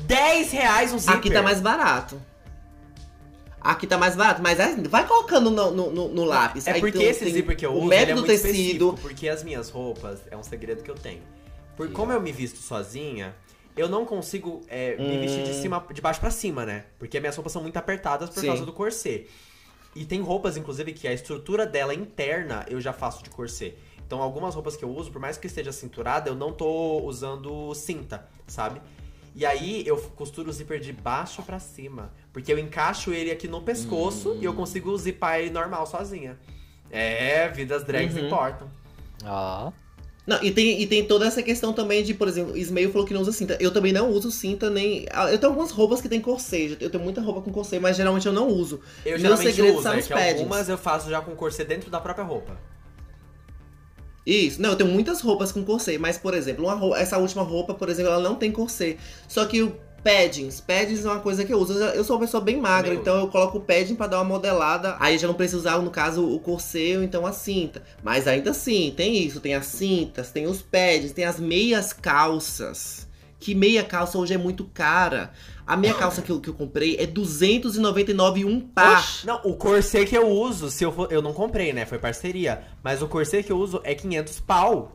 10 0.00 0.50
reais 0.50 0.92
um 0.92 0.98
zíper. 0.98 1.14
Aqui 1.16 1.30
tá 1.30 1.42
mais 1.42 1.60
barato. 1.60 2.20
Aqui 3.64 3.86
tá 3.86 3.96
mais 3.96 4.14
barato, 4.14 4.42
mas 4.42 4.60
é- 4.60 4.76
vai 4.76 5.06
colocando 5.08 5.50
no, 5.50 5.70
no, 5.70 6.08
no- 6.08 6.24
lápis. 6.24 6.66
É 6.66 6.72
Aí 6.72 6.80
porque 6.80 6.98
tem- 6.98 7.06
esse 7.08 7.30
zíper 7.30 7.56
que 7.56 7.64
eu 7.64 7.72
o 7.72 7.84
uso, 7.84 7.92
ele 7.94 8.10
é 8.10 8.14
muito 8.14 8.26
tecido. 8.26 8.94
porque 9.00 9.26
as 9.26 9.42
minhas 9.42 9.70
roupas, 9.70 10.20
é 10.30 10.36
um 10.36 10.42
segredo 10.42 10.82
que 10.82 10.90
eu 10.90 10.94
tenho. 10.94 11.22
Por 11.74 11.90
como 11.90 12.12
eu 12.12 12.20
me 12.20 12.30
visto 12.30 12.58
sozinha, 12.58 13.34
eu 13.74 13.88
não 13.88 14.04
consigo 14.04 14.60
é, 14.68 14.96
me 14.98 15.16
Hum. 15.16 15.20
vestir 15.20 15.42
de, 15.42 15.54
cima, 15.54 15.82
de 15.90 16.02
baixo 16.02 16.20
pra 16.20 16.30
cima, 16.30 16.66
né? 16.66 16.84
Porque 16.98 17.18
minhas 17.18 17.34
roupas 17.34 17.52
são 17.54 17.62
muito 17.62 17.76
apertadas 17.78 18.28
por 18.28 18.40
Sim. 18.40 18.48
causa 18.48 18.66
do 18.66 18.72
corset. 18.72 19.28
E 19.96 20.04
tem 20.04 20.20
roupas, 20.20 20.58
inclusive, 20.58 20.92
que 20.92 21.08
a 21.08 21.12
estrutura 21.14 21.64
dela 21.66 21.94
interna 21.94 22.66
eu 22.68 22.80
já 22.82 22.92
faço 22.92 23.24
de 23.24 23.30
corset. 23.30 23.78
Então, 24.06 24.20
algumas 24.20 24.54
roupas 24.54 24.76
que 24.76 24.84
eu 24.84 24.90
uso, 24.94 25.10
por 25.10 25.20
mais 25.22 25.38
que 25.38 25.46
esteja 25.46 25.72
cinturada, 25.72 26.28
eu 26.28 26.34
não 26.34 26.52
tô 26.52 27.00
usando 27.00 27.74
cinta, 27.74 28.28
sabe? 28.46 28.82
E 29.34 29.44
aí 29.44 29.82
eu 29.86 29.96
costuro 30.14 30.48
o 30.50 30.52
zíper 30.52 30.78
de 30.80 30.92
baixo 30.92 31.42
pra 31.42 31.58
cima. 31.58 32.12
Porque 32.32 32.52
eu 32.52 32.58
encaixo 32.58 33.12
ele 33.12 33.30
aqui 33.30 33.48
no 33.48 33.60
pescoço 33.62 34.36
e 34.40 34.44
eu 34.44 34.54
consigo 34.54 34.96
zipar 34.96 35.40
ele 35.40 35.50
normal 35.50 35.86
sozinha. 35.86 36.38
É, 36.90 37.48
vidas 37.48 37.82
drags 37.84 38.14
Uhum. 38.16 38.26
importam. 38.26 38.68
Ó. 39.24 39.72
Não, 40.26 40.42
e 40.42 40.50
tem, 40.50 40.80
e 40.80 40.86
tem 40.86 41.04
toda 41.04 41.26
essa 41.26 41.42
questão 41.42 41.72
também 41.74 42.02
de, 42.02 42.14
por 42.14 42.26
exemplo, 42.28 42.56
Ismael 42.56 42.90
falou 42.90 43.06
que 43.06 43.12
não 43.12 43.20
usa 43.20 43.30
cinta. 43.32 43.58
Eu 43.60 43.70
também 43.70 43.92
não 43.92 44.08
uso 44.10 44.30
cinta, 44.30 44.70
nem. 44.70 45.04
ah, 45.10 45.30
Eu 45.30 45.36
tenho 45.38 45.50
algumas 45.52 45.70
roupas 45.70 46.00
que 46.00 46.08
tem 46.08 46.18
corset. 46.20 46.78
Eu 46.80 46.88
tenho 46.88 47.02
muita 47.04 47.20
roupa 47.20 47.42
com 47.42 47.52
corset, 47.52 47.78
mas 47.78 47.96
geralmente 47.96 48.26
eu 48.26 48.32
não 48.32 48.48
uso. 48.48 48.80
Eu 49.04 49.10
Meu 49.12 49.18
geralmente 49.18 49.52
segredo 49.54 49.78
uso, 49.78 49.88
é 49.88 50.00
paddings. 50.02 50.38
algumas 50.40 50.68
eu 50.68 50.78
faço 50.78 51.10
já 51.10 51.20
com 51.20 51.34
corset 51.36 51.68
dentro 51.68 51.90
da 51.90 52.00
própria 52.00 52.24
roupa. 52.24 52.56
Isso, 54.26 54.60
não, 54.60 54.70
eu 54.70 54.76
tenho 54.76 54.90
muitas 54.90 55.20
roupas 55.20 55.52
com 55.52 55.62
corset, 55.64 55.98
mas, 55.98 56.16
por 56.16 56.32
exemplo, 56.34 56.66
roupa- 56.74 56.98
essa 56.98 57.18
última 57.18 57.42
roupa, 57.42 57.74
por 57.74 57.88
exemplo, 57.88 58.10
ela 58.12 58.22
não 58.22 58.34
tem 58.36 58.50
corset. 58.50 58.98
Só 59.28 59.44
que 59.44 59.62
o 59.62 59.76
paddings, 60.02 60.60
paddings 60.60 61.04
é 61.04 61.08
uma 61.10 61.20
coisa 61.20 61.44
que 61.44 61.52
eu 61.52 61.58
uso. 61.58 61.72
Eu, 61.78 62.04
sou 62.04 62.16
uma 62.16 62.24
pessoa 62.24 62.42
bem 62.42 62.58
magra, 62.58 62.88
Também 62.90 63.00
então 63.00 63.18
eu 63.20 63.28
coloco 63.28 63.58
o 63.58 63.60
padding 63.60 63.94
pra 63.94 64.06
dar 64.06 64.18
uma 64.18 64.24
modelada. 64.24 64.96
Aí 65.00 65.18
já 65.18 65.26
não 65.26 65.34
preciso 65.34 65.58
usar, 65.60 65.78
no 65.78 65.90
caso, 65.90 66.26
o 66.26 66.38
corset 66.38 66.96
ou 66.98 67.02
então 67.02 67.26
a 67.26 67.32
cinta. 67.32 67.82
Mas 68.02 68.26
ainda 68.28 68.50
assim, 68.50 68.92
tem 68.96 69.16
isso, 69.16 69.40
tem 69.40 69.54
as 69.54 69.66
cintas, 69.66 70.30
tem 70.30 70.46
os 70.46 70.60
paddings, 70.62 71.12
tem 71.12 71.24
as 71.24 71.40
meias 71.40 71.92
calças. 71.92 73.06
Que 73.40 73.54
meia 73.54 73.84
calça 73.84 74.16
hoje 74.18 74.32
é 74.32 74.38
muito 74.38 74.64
cara. 74.64 75.30
A 75.66 75.76
meia 75.76 75.94
calça 75.94 76.20
que 76.20 76.30
eu, 76.30 76.40
que 76.40 76.48
eu 76.48 76.54
comprei 76.54 76.96
é 76.98 77.06
299 77.06 78.44
um 78.44 78.60
par. 78.60 79.02
Não, 79.24 79.40
o 79.44 79.54
corset 79.54 80.06
que 80.06 80.16
eu 80.16 80.28
uso, 80.28 80.70
se 80.70 80.84
eu 80.84 80.92
for, 80.92 81.10
eu 81.10 81.22
não 81.22 81.32
comprei, 81.32 81.72
né? 81.72 81.86
Foi 81.86 81.98
parceria. 81.98 82.64
Mas 82.82 83.00
o 83.00 83.08
corset 83.08 83.42
que 83.42 83.52
eu 83.52 83.58
uso 83.58 83.80
é 83.82 83.94
500 83.94 84.40
pau. 84.40 84.94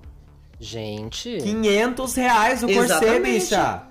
Gente. 0.59 1.37
500 1.41 2.15
reais 2.15 2.63
o 2.63 2.67
corset, 2.67 3.19
bicha. 3.19 3.88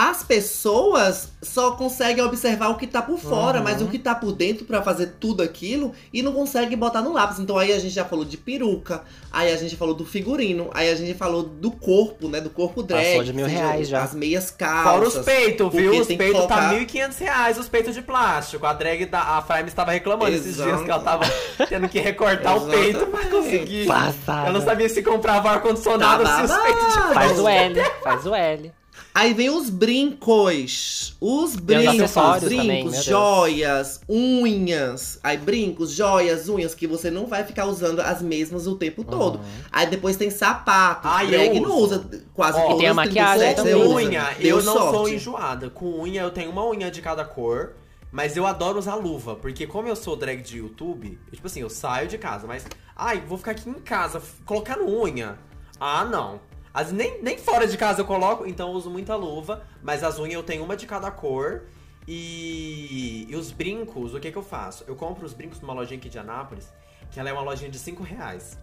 As 0.00 0.22
pessoas 0.22 1.28
só 1.42 1.72
conseguem 1.72 2.22
observar 2.22 2.68
o 2.68 2.76
que 2.76 2.86
tá 2.86 3.02
por 3.02 3.18
fora, 3.18 3.58
Uhum. 3.58 3.64
mas 3.64 3.82
o 3.82 3.88
que 3.88 3.98
tá 3.98 4.14
por 4.14 4.30
dentro 4.30 4.64
pra 4.64 4.80
fazer 4.80 5.14
tudo 5.18 5.42
aquilo 5.42 5.92
e 6.12 6.22
não 6.22 6.32
consegue 6.32 6.76
botar 6.76 7.02
no 7.02 7.12
lápis. 7.12 7.40
Então 7.40 7.58
aí 7.58 7.72
a 7.72 7.80
gente 7.80 7.92
já 7.94 8.04
falou 8.04 8.24
de 8.24 8.36
peruca, 8.36 9.02
aí 9.32 9.52
a 9.52 9.56
gente 9.56 9.74
falou 9.74 9.94
do 9.94 10.04
figurino, 10.04 10.70
aí 10.72 10.88
a 10.88 10.94
gente 10.94 11.14
falou 11.14 11.42
do 11.42 11.72
corpo, 11.72 12.28
né? 12.28 12.40
Do 12.40 12.48
corpo 12.48 12.80
drag. 12.80 13.04
Passou 13.06 13.24
de 13.24 13.32
mil 13.32 13.46
reais 13.46 13.88
já. 13.88 14.04
As 14.04 14.14
meias 14.14 14.52
calças. 14.52 14.92
Fora 14.92 15.08
os 15.08 15.18
peitos, 15.26 15.72
viu? 15.72 16.00
Os 16.00 16.06
peitos 16.06 16.46
tá 16.46 16.54
colocar- 16.56 16.72
1.500 16.74 17.18
reais, 17.18 17.58
os 17.58 17.68
peitos 17.68 17.92
de 17.94 18.02
plástico. 18.02 18.66
A 18.66 18.72
drag 18.72 19.04
da 19.06 19.20
a 19.20 19.42
Frames 19.42 19.66
estava 19.72 19.90
reclamando 19.90 20.30
esses 20.30 20.46
Exato. 20.54 20.70
dias 20.70 20.82
que 20.84 20.90
ela 20.92 21.02
tava 21.02 21.24
tendo 21.68 21.88
que 21.88 21.98
recortar 21.98 22.56
o 22.56 22.68
peito 22.68 23.04
pra 23.08 23.24
conseguir. 23.26 23.86
Passada. 23.88 24.48
Eu 24.48 24.52
não 24.52 24.60
sabia 24.60 24.88
se 24.88 25.02
comprava 25.02 25.50
ar-condicionado 25.50 26.22
Tá 26.22 26.46
se 26.46 26.52
os 26.52 26.60
peitos 26.62 26.88
de 26.92 26.98
babado. 27.00 27.14
Faz 27.14 27.38
o 27.40 27.48
L, 27.48 27.84
faz 28.04 28.26
o 28.26 28.34
L. 28.36 28.72
Aí 29.18 29.34
vem 29.34 29.50
os 29.50 29.68
brincos. 29.68 31.16
Os 31.20 31.50
Tem 31.56 31.56
os 31.56 31.60
brincos, 31.60 32.12
brincos, 32.14 32.56
também, 32.56 32.92
joias, 33.02 34.00
unhas. 34.08 35.18
Aí 35.24 35.36
brincos, 35.36 35.90
joias, 35.90 36.48
unhas, 36.48 36.72
que 36.72 36.86
você 36.86 37.10
não 37.10 37.26
vai 37.26 37.42
ficar 37.42 37.66
usando 37.66 37.98
as 37.98 38.22
mesmas 38.22 38.68
o 38.68 38.76
tempo 38.76 39.02
todo. 39.02 39.38
Uhum. 39.38 39.44
Aí 39.72 39.88
depois 39.90 40.16
tem 40.16 40.30
sapato. 40.30 41.08
Ah, 41.08 41.24
drag 41.24 41.56
eu 41.56 41.62
não 41.62 41.76
uso. 41.76 41.96
usa 41.96 42.24
quase 42.32 42.58
Ó, 42.58 42.62
todas. 42.62 42.78
tem 42.78 42.86
a 42.86 42.94
maquiagem 42.94 43.54
37 43.54 43.56
também. 43.56 43.74
você 43.74 43.88
usa. 43.88 43.94
unha, 44.08 44.34
Deu 44.40 44.58
eu 44.58 44.62
não 44.62 44.72
sou 44.72 44.92
sorte. 44.92 45.14
enjoada. 45.16 45.68
Com 45.70 46.00
unha, 46.00 46.22
eu 46.22 46.30
tenho 46.30 46.52
uma 46.52 46.64
unha 46.64 46.88
de 46.88 47.02
cada 47.02 47.24
cor. 47.24 47.72
Mas 48.12 48.36
eu 48.36 48.46
adoro 48.46 48.78
usar 48.78 48.94
luva, 48.94 49.34
porque 49.34 49.66
como 49.66 49.88
eu 49.88 49.96
sou 49.96 50.14
drag 50.14 50.40
de 50.42 50.58
YouTube, 50.58 51.18
eu, 51.26 51.32
tipo 51.34 51.46
assim, 51.48 51.60
eu 51.60 51.68
saio 51.68 52.06
de 52.06 52.16
casa, 52.18 52.46
mas. 52.46 52.64
Ai, 52.94 53.20
vou 53.26 53.36
ficar 53.36 53.50
aqui 53.50 53.68
em 53.68 53.74
casa, 53.74 54.22
colocando 54.46 54.86
unha. 54.88 55.36
Ah, 55.80 56.04
não. 56.04 56.40
As, 56.78 56.92
nem, 56.92 57.20
nem 57.20 57.36
fora 57.36 57.66
de 57.66 57.76
casa 57.76 58.02
eu 58.02 58.04
coloco, 58.04 58.46
então 58.46 58.68
eu 58.68 58.74
uso 58.76 58.88
muita 58.88 59.16
luva, 59.16 59.64
mas 59.82 60.04
as 60.04 60.16
unhas 60.20 60.34
eu 60.34 60.44
tenho 60.44 60.62
uma 60.62 60.76
de 60.76 60.86
cada 60.86 61.10
cor. 61.10 61.62
E, 62.06 63.26
e 63.28 63.34
os 63.34 63.50
brincos, 63.50 64.14
o 64.14 64.20
que, 64.20 64.30
que 64.30 64.38
eu 64.38 64.44
faço? 64.44 64.84
Eu 64.86 64.94
compro 64.94 65.26
os 65.26 65.34
brincos 65.34 65.60
numa 65.60 65.72
lojinha 65.74 65.98
aqui 65.98 66.08
de 66.08 66.20
Anápolis, 66.20 66.72
que 67.10 67.18
ela 67.18 67.28
é 67.28 67.32
uma 67.32 67.42
lojinha 67.42 67.68
de 67.68 67.80
5 67.80 68.04
reais. 68.04 68.56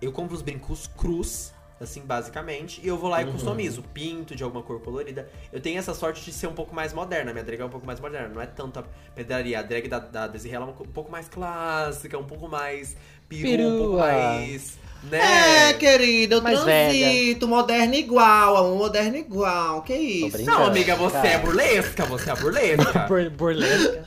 Eu 0.00 0.10
compro 0.10 0.34
os 0.34 0.40
brincos 0.40 0.86
cruz, 0.86 1.52
assim, 1.78 2.00
basicamente, 2.00 2.80
e 2.82 2.88
eu 2.88 2.96
vou 2.96 3.10
lá 3.10 3.20
e 3.20 3.30
customizo. 3.30 3.82
Pinto 3.92 4.34
de 4.34 4.42
alguma 4.42 4.62
cor 4.62 4.80
colorida. 4.80 5.28
Eu 5.52 5.60
tenho 5.60 5.78
essa 5.78 5.92
sorte 5.92 6.24
de 6.24 6.32
ser 6.32 6.46
um 6.46 6.54
pouco 6.54 6.74
mais 6.74 6.94
moderna. 6.94 7.30
Minha 7.30 7.44
drag 7.44 7.60
é 7.60 7.64
um 7.66 7.68
pouco 7.68 7.86
mais 7.86 8.00
moderna. 8.00 8.28
Não 8.28 8.40
é 8.40 8.46
tanta 8.46 8.82
pedraria. 9.14 9.58
A 9.58 9.62
drag 9.62 9.86
da, 9.86 9.98
da 9.98 10.30
é 10.50 10.58
um 10.58 10.72
pouco 10.72 11.12
mais 11.12 11.28
clássica, 11.28 12.16
um 12.18 12.24
pouco 12.24 12.48
mais 12.48 12.96
peru, 13.28 13.68
um 13.68 13.78
pouco 13.78 13.96
Perua. 13.98 14.06
mais... 14.06 14.78
Né? 15.02 15.70
É, 15.70 15.72
querida, 15.74 16.36
eu 16.36 16.42
Mais 16.42 16.60
transito, 16.60 17.48
moderno 17.48 17.94
igual, 17.94 18.56
amor, 18.56 18.76
moderno 18.76 19.16
igual. 19.16 19.82
Que 19.82 19.94
isso? 19.94 20.42
Não, 20.44 20.64
amiga, 20.66 20.94
você 20.94 21.14
Cara. 21.16 21.28
é 21.28 21.38
burlesca, 21.38 22.04
você 22.04 22.30
é 22.30 22.34
burlesca. 22.36 22.98
Bur- 23.08 23.30
burlesca. 23.30 24.04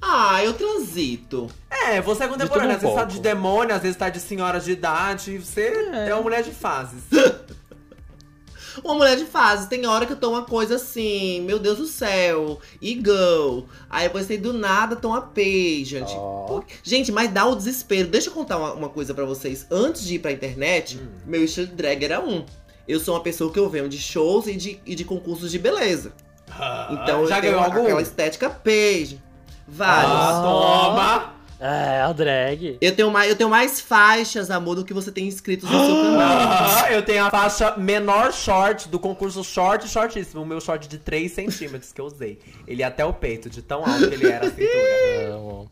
Ah, 0.00 0.44
eu 0.44 0.52
transito. 0.52 1.48
É, 1.70 2.00
você 2.00 2.24
é 2.24 2.28
contemporânea. 2.28 2.76
Um 2.76 2.78
vezes 2.78 2.94
tá 2.94 3.00
pouco. 3.00 3.12
de 3.12 3.20
demônio, 3.20 3.74
às 3.74 3.82
vezes 3.82 3.96
tá 3.96 4.08
de 4.08 4.20
senhoras 4.20 4.64
de 4.64 4.72
idade. 4.72 5.38
Você 5.38 5.72
é, 6.06 6.14
uma 6.14 6.22
mulher 6.22 6.42
de 6.42 6.50
fases. 6.50 7.02
Uma 8.82 8.94
mulher 8.94 9.16
de 9.16 9.24
fase, 9.24 9.68
tem 9.68 9.86
hora 9.86 10.06
que 10.06 10.12
eu 10.12 10.16
tô 10.16 10.30
uma 10.30 10.42
coisa 10.44 10.76
assim, 10.76 11.40
meu 11.42 11.58
Deus 11.58 11.78
do 11.78 11.86
céu, 11.86 12.58
e 12.80 12.94
go. 12.94 13.66
Aí 13.88 14.04
depois 14.04 14.26
tem 14.26 14.38
do 14.40 14.52
nada, 14.52 14.96
tô 14.96 15.08
uma 15.08 15.20
pageant. 15.22 16.08
Ó. 16.16 16.46
Por- 16.46 16.64
Gente, 16.82 17.12
mas 17.12 17.30
dá 17.32 17.44
o 17.46 17.54
desespero. 17.54 18.08
Deixa 18.08 18.28
eu 18.30 18.32
contar 18.32 18.56
uma, 18.58 18.72
uma 18.72 18.88
coisa 18.88 19.14
pra 19.14 19.24
vocês. 19.24 19.66
Antes 19.70 20.04
de 20.04 20.14
ir 20.16 20.18
pra 20.18 20.32
internet, 20.32 20.98
Hum. 20.98 21.06
meu 21.26 21.44
estilo 21.44 21.66
de 21.68 21.74
drag 21.74 22.04
era 22.04 22.20
um. 22.20 22.44
Eu 22.88 23.00
sou 23.00 23.14
uma 23.14 23.22
pessoa 23.22 23.50
que 23.52 23.58
eu 23.58 23.68
venho 23.70 23.88
de 23.88 23.98
shows 23.98 24.46
e 24.46 24.54
de, 24.56 24.80
e 24.84 24.94
de 24.94 25.04
concursos 25.04 25.50
de 25.50 25.58
beleza. 25.58 26.12
Então 26.90 27.24
Ah, 27.24 27.26
já 27.26 27.36
eu 27.38 27.40
tenho 27.40 27.52
ganhou 27.54 27.60
algum? 27.60 27.82
aquela 27.84 28.02
estética 28.02 28.50
page. 28.50 29.20
Vários. 29.66 30.12
Ah, 30.12 30.40
toma! 30.42 31.34
É, 31.66 32.02
a 32.02 32.12
drag. 32.12 32.76
Eu, 32.78 32.94
tenho 32.94 33.10
mais, 33.10 33.30
eu 33.30 33.36
tenho 33.36 33.48
mais 33.48 33.80
faixas, 33.80 34.50
amor, 34.50 34.74
do 34.74 34.84
que 34.84 34.92
você 34.92 35.10
tem 35.10 35.26
inscritos 35.26 35.66
no 35.70 35.86
seu 35.86 35.94
canal. 35.96 36.20
Ah, 36.20 36.92
eu 36.92 37.02
tenho 37.02 37.24
a 37.24 37.30
faixa 37.30 37.74
menor 37.78 38.34
short 38.34 38.86
do 38.90 38.98
concurso 38.98 39.42
short 39.42 39.88
shortíssimo. 39.88 40.42
O 40.42 40.46
meu 40.46 40.60
short 40.60 40.86
de 40.86 40.98
3 40.98 41.32
centímetros 41.32 41.90
que 41.90 42.02
eu 42.02 42.04
usei. 42.04 42.38
Ele 42.68 42.80
ia 42.80 42.88
até 42.88 43.02
o 43.02 43.14
peito, 43.14 43.48
de 43.48 43.62
tão 43.62 43.82
alto 43.82 44.08
que 44.10 44.14
ele 44.14 44.26
era 44.26 44.46
a 44.46 44.50
cintura. 44.50 45.32
Amo. 45.32 45.70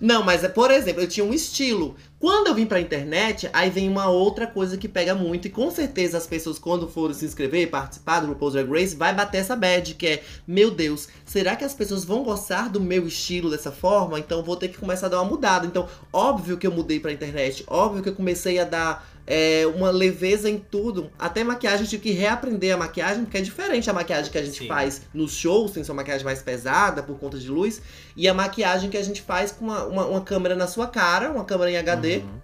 Não, 0.00 0.22
mas, 0.22 0.44
é, 0.44 0.48
por 0.48 0.70
exemplo, 0.70 1.02
eu 1.02 1.08
tinha 1.08 1.24
um 1.24 1.32
estilo. 1.32 1.96
Quando 2.18 2.46
eu 2.46 2.54
vim 2.54 2.66
pra 2.66 2.80
internet, 2.80 3.50
aí 3.52 3.68
vem 3.68 3.88
uma 3.88 4.08
outra 4.08 4.46
coisa 4.46 4.76
que 4.76 4.88
pega 4.88 5.14
muito. 5.14 5.48
E 5.48 5.50
com 5.50 5.70
certeza 5.70 6.18
as 6.18 6.26
pessoas, 6.26 6.58
quando 6.58 6.88
forem 6.88 7.14
se 7.14 7.24
inscrever, 7.24 7.68
participar 7.68 8.20
do 8.20 8.28
RuPaul's 8.28 8.54
Drag 8.54 8.70
Race, 8.70 8.94
vai 8.94 9.12
bater 9.12 9.38
essa 9.38 9.56
bad, 9.56 9.94
que 9.94 10.06
é, 10.06 10.22
meu 10.46 10.70
Deus, 10.70 11.08
será 11.24 11.56
que 11.56 11.64
as 11.64 11.74
pessoas 11.74 12.04
vão 12.04 12.22
gostar 12.22 12.68
do 12.68 12.80
meu 12.80 13.08
estilo 13.08 13.50
dessa 13.50 13.72
forma? 13.72 14.20
Então 14.20 14.42
vou 14.42 14.56
ter 14.56 14.68
que 14.68 14.78
começar 14.78 15.06
a 15.06 15.08
dar 15.10 15.20
uma 15.20 15.30
mudada. 15.30 15.66
Então, 15.66 15.88
óbvio 16.12 16.56
que 16.56 16.66
eu 16.66 16.70
mudei 16.70 17.00
pra 17.00 17.12
internet. 17.12 17.64
Óbvio 17.66 18.02
que 18.02 18.08
eu 18.08 18.14
comecei 18.14 18.60
a 18.60 18.64
dar 18.64 19.11
é, 19.34 19.66
uma 19.66 19.90
leveza 19.90 20.50
em 20.50 20.58
tudo. 20.58 21.10
Até 21.18 21.42
maquiagem, 21.42 21.82
eu 21.84 21.88
tive 21.88 22.02
que 22.02 22.10
reaprender 22.10 22.74
a 22.74 22.76
maquiagem, 22.76 23.24
porque 23.24 23.38
é 23.38 23.40
diferente 23.40 23.88
a 23.88 23.92
maquiagem 23.94 24.30
que 24.30 24.36
a 24.36 24.42
gente 24.44 24.58
Sim. 24.58 24.66
faz 24.68 25.02
nos 25.14 25.32
shows, 25.32 25.70
tem 25.70 25.82
sua 25.82 25.94
maquiagem 25.94 26.24
mais 26.24 26.42
pesada 26.42 27.02
por 27.02 27.18
conta 27.18 27.38
de 27.38 27.48
luz. 27.48 27.80
E 28.14 28.28
a 28.28 28.34
maquiagem 28.34 28.90
que 28.90 28.96
a 28.98 29.02
gente 29.02 29.22
faz 29.22 29.50
com 29.52 29.64
uma, 29.64 29.84
uma, 29.86 30.06
uma 30.06 30.20
câmera 30.20 30.54
na 30.54 30.66
sua 30.66 30.86
cara, 30.86 31.30
uma 31.30 31.44
câmera 31.44 31.70
em 31.70 31.76
HD, 31.78 32.16
Uhum. 32.18 32.40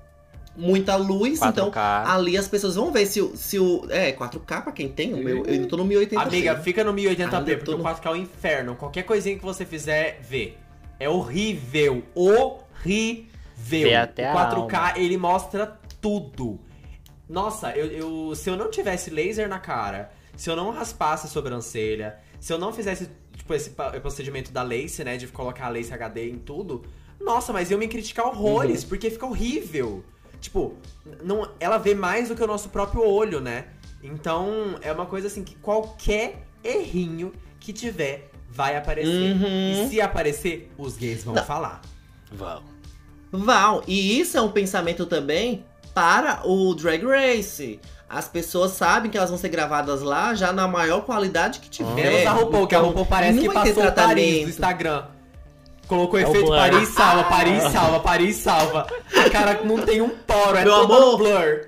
muita 0.56 0.96
luz, 0.96 1.40
então 1.42 1.70
4K. 1.70 2.06
ali 2.06 2.36
as 2.38 2.48
pessoas 2.48 2.74
vão 2.74 2.90
ver 2.90 3.04
se 3.06 3.20
o. 3.20 3.36
Se 3.36 3.58
o 3.58 3.86
é, 3.90 4.10
4K 4.12 4.62
pra 4.62 4.72
quem 4.72 4.88
tem, 4.88 5.12
o 5.14 5.18
meu, 5.18 5.44
eu 5.44 5.52
ainda 5.52 5.66
tô 5.68 5.76
no 5.76 5.84
1080. 5.84 6.22
Amiga, 6.22 6.56
fica 6.56 6.82
no 6.82 6.92
1080p, 6.94 7.20
Ainda 7.20 7.40
porque 7.42 7.56
tô 7.58 7.74
o 7.74 7.78
no- 7.78 7.84
4K 7.84 8.06
é 8.06 8.10
o 8.12 8.16
inferno. 8.16 8.74
Qualquer 8.76 9.02
coisinha 9.02 9.36
que 9.36 9.44
você 9.44 9.64
fizer, 9.66 10.20
vê. 10.28 10.54
É 10.98 11.08
horrível. 11.08 12.02
Horrível. 12.14 13.26
Vê 13.56 13.94
até 13.94 14.32
o 14.32 14.38
a 14.38 14.50
4K, 14.50 14.94
ele 14.98 15.16
mostra 15.16 15.78
tudo. 16.00 16.58
Nossa, 17.28 17.70
eu, 17.76 17.86
eu- 17.86 18.34
se 18.34 18.48
eu 18.48 18.56
não 18.56 18.70
tivesse 18.70 19.10
laser 19.10 19.48
na 19.48 19.58
cara, 19.58 20.10
se 20.36 20.48
eu 20.48 20.56
não 20.56 20.70
raspasse 20.70 21.26
a 21.26 21.28
sobrancelha, 21.30 22.18
se 22.40 22.52
eu 22.52 22.58
não 22.58 22.72
fizesse, 22.72 23.10
tipo, 23.36 23.52
esse 23.54 23.70
procedimento 24.00 24.50
da 24.52 24.62
lace, 24.62 25.04
né, 25.04 25.16
de 25.16 25.26
colocar 25.26 25.66
a 25.66 25.68
lace 25.68 25.92
HD 25.92 26.30
em 26.30 26.38
tudo, 26.38 26.84
nossa, 27.20 27.52
mas 27.52 27.70
eu 27.70 27.78
me 27.78 27.88
criticar 27.88 28.26
horrores, 28.26 28.82
Uhum. 28.82 28.88
porque 28.88 29.10
fica 29.10 29.26
horrível. 29.26 30.04
Tipo, 30.40 30.74
não, 31.22 31.50
ela 31.58 31.78
vê 31.78 31.94
mais 31.94 32.28
do 32.28 32.36
que 32.36 32.42
o 32.42 32.46
nosso 32.46 32.68
próprio 32.68 33.04
olho, 33.04 33.40
né? 33.40 33.66
Então, 34.02 34.76
é 34.80 34.92
uma 34.92 35.04
coisa 35.06 35.26
assim 35.26 35.42
que 35.42 35.56
qualquer 35.56 36.46
errinho 36.62 37.32
que 37.58 37.72
tiver 37.72 38.30
vai 38.48 38.76
aparecer. 38.76 39.34
Uhum. 39.34 39.72
E 39.84 39.88
se 39.90 40.00
aparecer, 40.00 40.70
os 40.78 40.96
gays 40.96 41.24
vão 41.24 41.34
Não. 41.34 41.44
falar. 41.44 41.82
Vão. 42.32 42.62
Val, 43.32 43.82
e 43.86 44.18
isso 44.20 44.38
é 44.38 44.40
um 44.40 44.50
pensamento 44.52 45.04
também 45.04 45.64
para 45.98 46.40
o 46.44 46.74
Drag 46.76 47.04
Race. 47.04 47.80
As 48.08 48.28
pessoas 48.28 48.70
sabem 48.72 49.10
que 49.10 49.16
elas 49.18 49.28
vão 49.30 49.38
ser 49.38 49.48
gravadas 49.48 50.00
lá 50.00 50.32
já 50.32 50.52
na 50.52 50.68
maior 50.68 51.00
qualidade 51.00 51.58
que 51.58 51.68
tiver. 51.68 51.92
Menos 51.94 52.26
a 52.26 52.30
RuPaul, 52.30 52.66
que 52.68 52.74
a 52.74 52.78
Então, 52.78 52.88
RuPaul 52.90 53.06
parece 53.06 53.38
que 53.40 53.48
ter 53.48 53.52
passou 53.52 53.72
o 53.72 53.74
Paris 53.74 53.94
tratamento. 53.94 54.42
do 54.44 54.48
Instagram. 54.50 55.04
Colocou 55.88 56.20
É 56.20 56.24
o 56.24 56.28
efeito 56.30 56.46
blur. 56.46 56.56
Paris 56.56 56.88
salva, 56.90 57.24
Paris 57.24 57.62
salva, 57.72 58.00
Paris 58.00 58.36
salva. 58.36 58.86
A 59.26 59.30
cara 59.30 59.60
não 59.64 59.78
tem 59.78 60.00
um 60.00 60.10
poro, 60.10 60.56
é 60.56 60.64
Meu 60.64 60.72
todo 60.72 60.94
amor. 60.94 61.06
no 61.12 61.18
blur. 61.18 61.66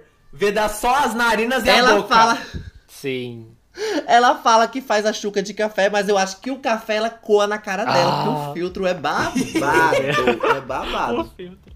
Só 0.70 0.94
as 0.94 1.14
narinas 1.14 1.64
e 1.64 1.70
a 1.70 1.76
Ela 1.76 1.96
boca. 1.96 2.08
fala, 2.14 2.38
Sim. 2.86 3.48
ela 4.06 4.36
fala 4.36 4.68
que 4.68 4.80
faz 4.80 5.04
a 5.04 5.12
chuca 5.12 5.42
de 5.42 5.52
café, 5.52 5.90
mas 5.90 6.08
eu 6.08 6.16
acho 6.16 6.38
que 6.40 6.50
o 6.52 6.58
café 6.58 6.96
ela 6.96 7.10
coa 7.10 7.46
na 7.48 7.58
cara 7.58 7.84
dela, 7.84 8.12
Ah. 8.12 8.24
porque 8.24 8.50
o 8.50 8.52
filtro 8.54 8.86
é 8.86 8.94
babado. 8.94 9.34
é 10.56 10.60
babado. 10.60 11.30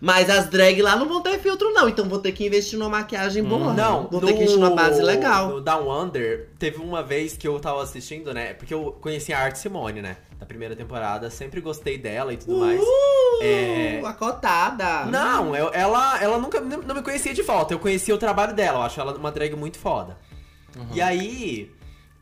Mas 0.00 0.28
as 0.30 0.46
drag 0.48 0.80
lá 0.82 0.96
não 0.96 1.06
vão 1.08 1.22
ter 1.22 1.38
filtro, 1.38 1.72
não. 1.72 1.88
Então 1.88 2.08
vou 2.08 2.18
ter 2.18 2.32
que 2.32 2.46
investir 2.46 2.78
numa 2.78 2.90
maquiagem 2.90 3.42
boa. 3.42 3.70
Hum. 3.70 3.74
Não, 3.74 4.08
vou 4.10 4.20
ter 4.20 4.28
que 4.28 4.32
investir 4.38 4.58
numa 4.58 4.74
base 4.74 5.00
legal. 5.02 5.48
No 5.48 5.60
Down 5.60 6.02
Under, 6.02 6.48
teve 6.58 6.78
uma 6.78 7.02
vez 7.02 7.36
que 7.36 7.46
eu 7.46 7.58
tava 7.60 7.82
assistindo, 7.82 8.32
né? 8.34 8.54
Porque 8.54 8.72
eu 8.74 8.96
conheci 9.00 9.32
a 9.32 9.38
Art 9.40 9.56
Simone, 9.56 10.02
né? 10.02 10.16
Da 10.38 10.44
primeira 10.46 10.74
temporada. 10.76 11.30
Sempre 11.30 11.60
gostei 11.60 11.96
dela 11.96 12.32
e 12.32 12.36
tudo 12.36 12.58
mais. 12.58 12.80
Uh, 12.80 13.42
É. 13.42 14.00
a 14.04 14.12
cotada. 14.12 15.06
Não, 15.06 15.54
eu- 15.56 15.70
ela, 15.72 16.22
ela 16.22 16.38
nunca 16.38 16.60
não 16.60 16.94
me 16.94 17.02
conhecia 17.02 17.32
de 17.32 17.42
volta. 17.42 17.72
Eu 17.74 17.78
conhecia 17.78 18.14
o 18.14 18.18
trabalho 18.18 18.54
dela. 18.54 18.78
Eu 18.78 18.82
acho 18.82 19.00
ela 19.00 19.14
uma 19.16 19.30
drag 19.32 19.54
muito 19.56 19.78
foda. 19.78 20.16
E 20.92 21.00
aí, 21.00 21.70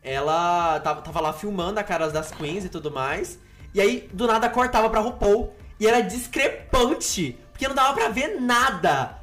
ela 0.03 0.79
tava, 0.81 1.01
tava 1.01 1.21
lá 1.21 1.33
filmando 1.33 1.81
a 1.81 1.83
caras 1.83 2.13
das 2.13 2.31
queens 2.31 2.65
e 2.65 2.69
tudo 2.69 2.91
mais. 2.91 3.39
E 3.75 3.81
aí, 3.81 4.09
do 4.13 4.27
nada, 4.27 4.49
cortava 4.51 4.91
pra 4.91 5.01
RuPaul. 5.01 5.55
E 5.81 5.87
era 5.87 6.01
discrepante. 6.01 7.39
Porque 7.63 7.69
não 7.69 7.75
dava 7.77 7.95
pra 7.95 8.09
ver 8.09 8.41
nada. 8.41 9.19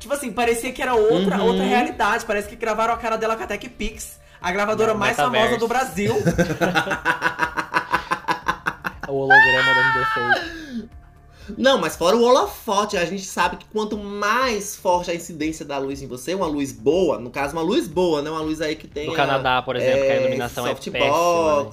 Tipo 0.00 0.14
assim, 0.14 0.32
parecia 0.32 0.72
que 0.72 0.82
era 0.82 0.94
outra, 0.94 1.36
Uhum. 1.38 1.46
outra 1.46 1.62
realidade. 1.64 2.24
Parece 2.24 2.48
que 2.48 2.56
gravaram 2.56 2.92
a 2.92 2.96
cara 2.96 3.16
dela 3.16 3.36
com 3.36 3.44
a 3.44 3.46
Tech 3.46 3.68
Pix. 3.68 4.18
A 4.42 4.50
gravadora 4.50 4.92
No 4.92 4.98
mais 4.98 5.16
metaverso. 5.16 5.44
famosa 5.44 5.60
do 5.60 5.68
Brasil. 5.68 6.14
O 9.06 9.12
holograma 9.16 9.74
dando 9.74 9.92
defeito. 9.98 10.88
Não, 11.58 11.78
mas 11.78 11.94
fora 11.94 12.16
o 12.16 12.22
holofote, 12.24 12.96
a 12.96 13.04
gente 13.04 13.24
sabe 13.24 13.58
que 13.58 13.66
quanto 13.66 13.98
mais 13.98 14.74
forte 14.74 15.10
a 15.10 15.14
incidência 15.14 15.62
da 15.64 15.76
luz 15.76 16.00
em 16.02 16.06
você, 16.08 16.34
uma 16.34 16.46
luz 16.46 16.72
boa, 16.72 17.18
no 17.20 17.28
caso, 17.30 17.52
uma 17.52 17.60
luz 17.62 17.86
boa, 17.86 18.22
né? 18.22 18.30
Uma 18.30 18.40
luz 18.40 18.62
aí 18.62 18.74
que 18.74 18.88
tem. 18.88 19.06
No 19.06 19.12
Canadá, 19.12 19.60
por 19.60 19.76
exemplo, 19.76 20.06
que 20.06 20.10
a 20.10 20.16
iluminação 20.20 20.66
é 20.66 20.74
péssima. 20.74 20.98
Né? 21.64 21.70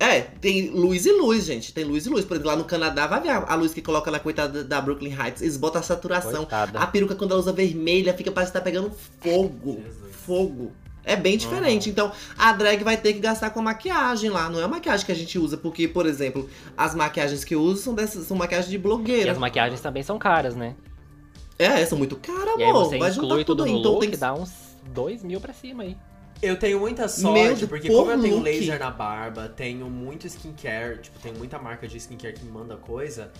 É, 0.00 0.20
tem 0.20 0.70
luz 0.70 1.06
e 1.06 1.12
luz, 1.12 1.44
gente. 1.44 1.72
Tem 1.72 1.84
luz 1.84 2.06
e 2.06 2.08
luz. 2.08 2.24
Por 2.24 2.34
exemplo, 2.34 2.50
lá 2.50 2.56
no 2.56 2.64
Canadá, 2.64 3.06
vai 3.06 3.20
ver 3.20 3.30
a 3.30 3.54
luz 3.54 3.74
que 3.74 3.82
coloca 3.82 4.10
na 4.10 4.20
coitada 4.20 4.62
da 4.62 4.80
Brooklyn 4.80 5.12
Heights. 5.12 5.42
Eles 5.42 5.56
botam 5.56 5.80
a 5.80 5.84
saturação. 5.84 6.44
Coitada. 6.44 6.78
A 6.78 6.86
peruca, 6.86 7.16
quando 7.16 7.32
ela 7.32 7.40
usa 7.40 7.52
vermelha, 7.52 8.14
fica 8.14 8.30
parece 8.30 8.52
que 8.52 8.58
tá 8.58 8.64
pegando 8.64 8.92
fogo. 9.20 9.82
Jesus. 9.84 10.14
Fogo. 10.24 10.72
É 11.02 11.16
bem 11.16 11.36
diferente. 11.36 11.86
Uhum. 11.86 11.92
Então, 11.92 12.12
a 12.36 12.52
drag 12.52 12.84
vai 12.84 12.96
ter 12.96 13.14
que 13.14 13.18
gastar 13.18 13.50
com 13.50 13.60
a 13.60 13.62
maquiagem 13.62 14.30
lá. 14.30 14.48
Não 14.48 14.60
é 14.60 14.64
a 14.64 14.68
maquiagem 14.68 15.04
que 15.04 15.10
a 15.10 15.14
gente 15.14 15.38
usa. 15.38 15.56
Porque, 15.56 15.88
por 15.88 16.06
exemplo, 16.06 16.48
as 16.76 16.94
maquiagens 16.94 17.42
que 17.44 17.54
eu 17.54 17.60
uso 17.60 17.82
são, 17.82 17.94
dessas, 17.94 18.26
são 18.26 18.36
maquiagens 18.36 18.70
de 18.70 18.78
blogueira. 18.78 19.28
E 19.28 19.30
as 19.30 19.38
maquiagens 19.38 19.80
também 19.80 20.02
são 20.02 20.18
caras, 20.18 20.54
né? 20.54 20.76
É, 21.58 21.84
são 21.84 21.98
muito 21.98 22.14
caras, 22.16 22.54
amor. 22.54 22.60
E 22.60 22.64
aí 22.64 22.72
você 22.72 22.98
vai 22.98 23.10
inclui 23.10 23.44
tudo, 23.44 23.64
tudo 23.64 23.72
no 23.72 23.78
então, 23.78 23.92
look, 23.92 24.00
tem 24.02 24.10
que... 24.10 24.16
dá 24.16 24.32
uns 24.32 24.52
dois 24.94 25.24
mil 25.24 25.40
pra 25.40 25.52
cima 25.52 25.82
aí. 25.82 25.96
Eu 26.40 26.58
tenho 26.58 26.78
muita 26.78 27.08
sorte, 27.08 27.66
porque 27.66 27.88
como 27.88 28.10
eu 28.10 28.20
tenho 28.20 28.36
look. 28.36 28.44
laser 28.44 28.78
na 28.78 28.90
barba, 28.90 29.48
tenho 29.48 29.90
muito 29.90 30.26
skincare, 30.26 30.98
tipo, 30.98 31.18
tem 31.18 31.32
muita 31.32 31.58
marca 31.58 31.88
de 31.88 31.96
skincare 31.96 32.34
que 32.34 32.44
me 32.44 32.50
manda 32.50 32.76
coisa. 32.76 33.30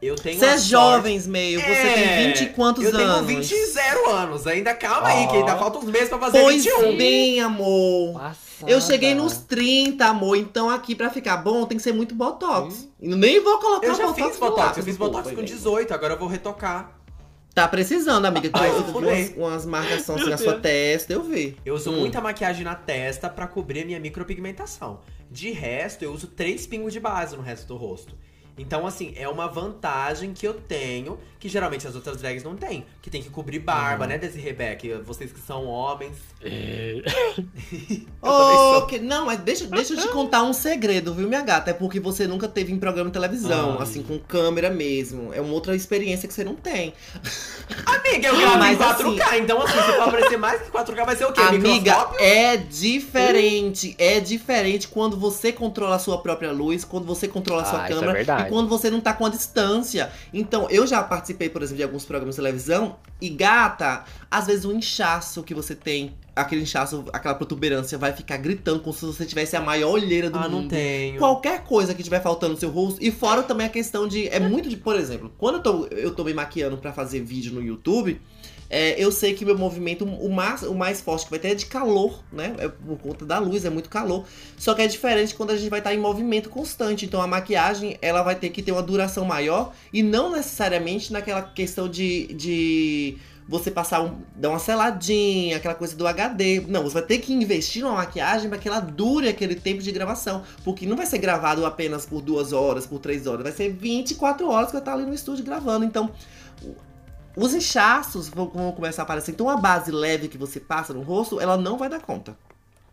Eu 0.00 0.14
tenho 0.14 0.38
Você 0.38 0.46
é 0.46 0.58
jovens, 0.58 1.26
meio. 1.26 1.60
Você 1.60 1.66
é, 1.66 1.94
tem 1.94 2.28
20 2.28 2.40
e 2.42 2.46
quantos 2.54 2.84
eu 2.84 2.90
anos? 2.90 3.02
Eu 3.02 3.26
tenho 3.26 3.40
20 3.40 3.50
e 3.50 3.66
0 3.66 4.10
anos. 4.10 4.46
Ainda 4.46 4.72
calma 4.74 5.08
oh. 5.08 5.16
aí, 5.16 5.26
que 5.26 5.36
ainda 5.36 5.56
faltam 5.56 5.80
uns 5.80 5.90
meses 5.90 6.08
pra 6.08 6.18
fazer 6.18 6.40
pois 6.40 6.64
21. 6.64 6.96
bem, 6.96 7.40
amor. 7.40 8.12
Passada. 8.14 8.70
Eu 8.70 8.80
cheguei 8.80 9.14
nos 9.14 9.38
30, 9.38 10.04
amor. 10.04 10.36
Então 10.36 10.70
aqui 10.70 10.94
pra 10.94 11.10
ficar 11.10 11.38
bom 11.38 11.66
tem 11.66 11.76
que 11.76 11.82
ser 11.82 11.92
muito 11.92 12.14
botox. 12.14 12.88
Hum. 13.00 13.16
Nem 13.16 13.40
vou 13.40 13.58
colocar 13.58 13.88
eu 13.88 13.94
já 13.94 14.06
botox. 14.06 14.28
Fiz 14.28 14.38
botox. 14.38 14.76
Eu 14.78 14.84
fiz 14.84 14.96
botox 14.96 15.32
com 15.32 15.42
18, 15.42 15.92
agora 15.92 16.14
eu 16.14 16.18
vou 16.18 16.28
retocar. 16.28 16.97
Tá 17.54 17.66
precisando, 17.66 18.24
amiga. 18.24 18.48
Tu 18.50 18.58
usa 18.58 18.98
umas, 18.98 19.30
umas 19.36 19.66
marcações 19.66 20.20
assim 20.20 20.30
na 20.30 20.38
sua 20.38 20.60
testa, 20.60 21.12
eu 21.12 21.22
vi. 21.24 21.56
Eu 21.64 21.74
uso 21.74 21.90
hum. 21.90 22.00
muita 22.00 22.20
maquiagem 22.20 22.64
na 22.64 22.74
testa 22.74 23.28
para 23.28 23.46
cobrir 23.46 23.82
a 23.82 23.84
minha 23.84 23.98
micropigmentação. 23.98 25.00
De 25.30 25.50
resto, 25.50 26.04
eu 26.04 26.12
uso 26.12 26.28
três 26.28 26.66
pingos 26.66 26.92
de 26.92 27.00
base 27.00 27.36
no 27.36 27.42
resto 27.42 27.66
do 27.66 27.76
rosto. 27.76 28.14
Então, 28.58 28.86
assim, 28.86 29.12
é 29.16 29.28
uma 29.28 29.46
vantagem 29.46 30.32
que 30.32 30.46
eu 30.46 30.54
tenho, 30.54 31.18
que 31.38 31.48
geralmente 31.48 31.86
as 31.86 31.94
outras 31.94 32.16
drags 32.16 32.42
não 32.42 32.56
têm. 32.56 32.84
Que 33.00 33.08
tem 33.08 33.22
que 33.22 33.30
cobrir 33.30 33.60
barba, 33.60 34.04
uhum. 34.04 34.10
né, 34.10 34.18
Desi 34.18 34.40
Rebeca? 34.40 35.00
Vocês 35.04 35.32
que 35.32 35.40
são 35.40 35.64
homens. 35.66 36.16
É... 36.42 37.02
oh, 38.20 38.82
que... 38.86 38.98
Não, 38.98 39.26
mas 39.26 39.38
deixa, 39.40 39.66
deixa 39.66 39.94
eu 39.94 40.00
te 40.00 40.08
contar 40.08 40.42
um 40.42 40.52
segredo, 40.52 41.14
viu, 41.14 41.28
minha 41.28 41.42
gata? 41.42 41.70
É 41.70 41.74
porque 41.74 42.00
você 42.00 42.26
nunca 42.26 42.48
teve 42.48 42.72
em 42.72 42.78
programa 42.78 43.08
de 43.08 43.14
televisão, 43.14 43.76
Ai. 43.76 43.82
assim, 43.82 44.02
com 44.02 44.18
câmera 44.18 44.70
mesmo. 44.70 45.32
É 45.32 45.40
uma 45.40 45.52
outra 45.52 45.76
experiência 45.76 46.26
que 46.26 46.34
você 46.34 46.42
não 46.42 46.56
tem. 46.56 46.92
Amiga, 47.86 48.28
eu 48.28 48.36
gravo 48.36 48.64
em 48.64 48.76
4K, 48.76 49.22
assim... 49.22 49.38
então 49.38 49.62
assim, 49.62 49.76
se 49.76 49.92
for 49.92 50.08
aparecer 50.08 50.36
mais 50.36 50.62
que 50.62 50.70
4K, 50.70 51.06
vai 51.06 51.16
ser 51.16 51.24
o 51.26 51.32
quê? 51.32 51.40
Amiga, 51.40 52.10
é 52.18 52.56
diferente. 52.56 53.94
É 53.98 54.18
diferente 54.18 54.88
quando 54.88 55.16
você 55.16 55.52
controla 55.52 55.96
a 55.96 55.98
sua 55.98 56.18
própria 56.18 56.50
luz, 56.50 56.84
quando 56.84 57.06
você 57.06 57.28
controla 57.28 57.62
a 57.62 57.64
sua 57.64 57.84
ah, 57.84 57.88
câmera. 57.88 58.18
É 58.18 58.47
e 58.47 58.47
quando 58.48 58.68
você 58.68 58.90
não 58.90 59.00
tá 59.00 59.12
com 59.12 59.26
a 59.26 59.28
distância. 59.28 60.10
Então, 60.32 60.68
eu 60.70 60.86
já 60.86 61.02
participei, 61.02 61.48
por 61.48 61.62
exemplo, 61.62 61.78
de 61.78 61.82
alguns 61.82 62.04
programas 62.04 62.36
de 62.36 62.42
televisão. 62.42 62.96
E 63.20 63.28
gata, 63.28 64.04
às 64.30 64.46
vezes 64.46 64.64
o 64.64 64.72
inchaço 64.72 65.42
que 65.42 65.54
você 65.54 65.74
tem 65.74 66.14
aquele 66.40 66.62
inchaço, 66.62 67.04
aquela 67.12 67.34
protuberância 67.34 67.98
vai 67.98 68.12
ficar 68.12 68.36
gritando 68.36 68.80
como 68.80 68.94
se 68.94 69.04
você 69.04 69.26
tivesse 69.26 69.56
a 69.56 69.60
maior 69.60 69.90
olheira 69.90 70.30
do 70.30 70.38
ah, 70.38 70.48
mundo. 70.48 70.62
Não 70.62 70.68
tenho. 70.68 71.18
Qualquer 71.18 71.64
coisa 71.64 71.94
que 71.94 72.02
tiver 72.02 72.20
faltando 72.20 72.54
no 72.54 72.58
seu 72.58 72.70
rosto. 72.70 73.02
E 73.02 73.10
fora 73.10 73.42
também 73.42 73.66
a 73.66 73.70
questão 73.70 74.06
de. 74.06 74.28
É 74.28 74.38
muito 74.38 74.68
de. 74.68 74.76
Por 74.76 74.96
exemplo, 74.96 75.32
quando 75.36 75.56
eu 75.56 75.62
tô, 75.62 75.86
eu 75.86 76.14
tô 76.14 76.24
me 76.24 76.32
maquiando 76.32 76.76
para 76.76 76.92
fazer 76.92 77.20
vídeo 77.20 77.52
no 77.52 77.62
YouTube. 77.62 78.20
É, 78.70 79.02
eu 79.02 79.10
sei 79.10 79.34
que 79.34 79.44
meu 79.44 79.56
movimento, 79.56 80.04
o 80.04 80.30
mais, 80.30 80.62
o 80.62 80.74
mais 80.74 81.00
forte 81.00 81.24
que 81.24 81.30
vai 81.30 81.38
ter 81.38 81.48
é 81.48 81.54
de 81.54 81.66
calor, 81.66 82.22
né? 82.30 82.54
É 82.58 82.68
por 82.68 82.98
conta 82.98 83.24
da 83.24 83.38
luz, 83.38 83.64
é 83.64 83.70
muito 83.70 83.88
calor. 83.88 84.24
Só 84.56 84.74
que 84.74 84.82
é 84.82 84.86
diferente 84.86 85.34
quando 85.34 85.50
a 85.50 85.56
gente 85.56 85.70
vai 85.70 85.80
estar 85.80 85.94
em 85.94 85.98
movimento 85.98 86.50
constante. 86.50 87.06
Então 87.06 87.20
a 87.22 87.26
maquiagem, 87.26 87.96
ela 88.02 88.22
vai 88.22 88.34
ter 88.34 88.50
que 88.50 88.62
ter 88.62 88.72
uma 88.72 88.82
duração 88.82 89.24
maior 89.24 89.72
e 89.92 90.02
não 90.02 90.32
necessariamente 90.32 91.12
naquela 91.12 91.42
questão 91.42 91.88
de, 91.88 92.26
de 92.34 93.18
você 93.48 93.70
passar 93.70 94.02
um, 94.02 94.20
dar 94.36 94.50
uma 94.50 94.58
seladinha, 94.58 95.56
aquela 95.56 95.74
coisa 95.74 95.96
do 95.96 96.06
HD. 96.06 96.60
Não, 96.68 96.82
você 96.82 96.94
vai 96.94 97.02
ter 97.02 97.18
que 97.18 97.32
investir 97.32 97.82
numa 97.82 97.94
maquiagem 97.94 98.50
para 98.50 98.58
que 98.58 98.68
ela 98.68 98.78
dure 98.78 99.26
aquele 99.26 99.54
tempo 99.54 99.82
de 99.82 99.90
gravação. 99.90 100.42
Porque 100.62 100.84
não 100.84 100.96
vai 100.96 101.06
ser 101.06 101.16
gravado 101.16 101.64
apenas 101.64 102.04
por 102.04 102.20
duas 102.20 102.52
horas, 102.52 102.86
por 102.86 102.98
três 102.98 103.26
horas. 103.26 103.42
Vai 103.42 103.52
ser 103.52 103.72
24 103.72 104.46
horas 104.46 104.70
que 104.70 104.76
eu 104.76 104.80
estar 104.80 104.92
ali 104.92 105.06
no 105.06 105.14
estúdio 105.14 105.42
gravando. 105.42 105.86
Então, 105.86 106.10
os 107.38 107.54
inchaços 107.54 108.28
vão, 108.28 108.48
vão 108.48 108.72
começar 108.72 109.02
a 109.02 109.04
aparecer. 109.04 109.32
Então, 109.32 109.48
a 109.48 109.56
base 109.56 109.90
leve 109.90 110.28
que 110.28 110.38
você 110.38 110.58
passa 110.60 110.92
no 110.92 111.02
rosto, 111.02 111.40
ela 111.40 111.56
não 111.56 111.78
vai 111.78 111.88
dar 111.88 112.00
conta. 112.00 112.36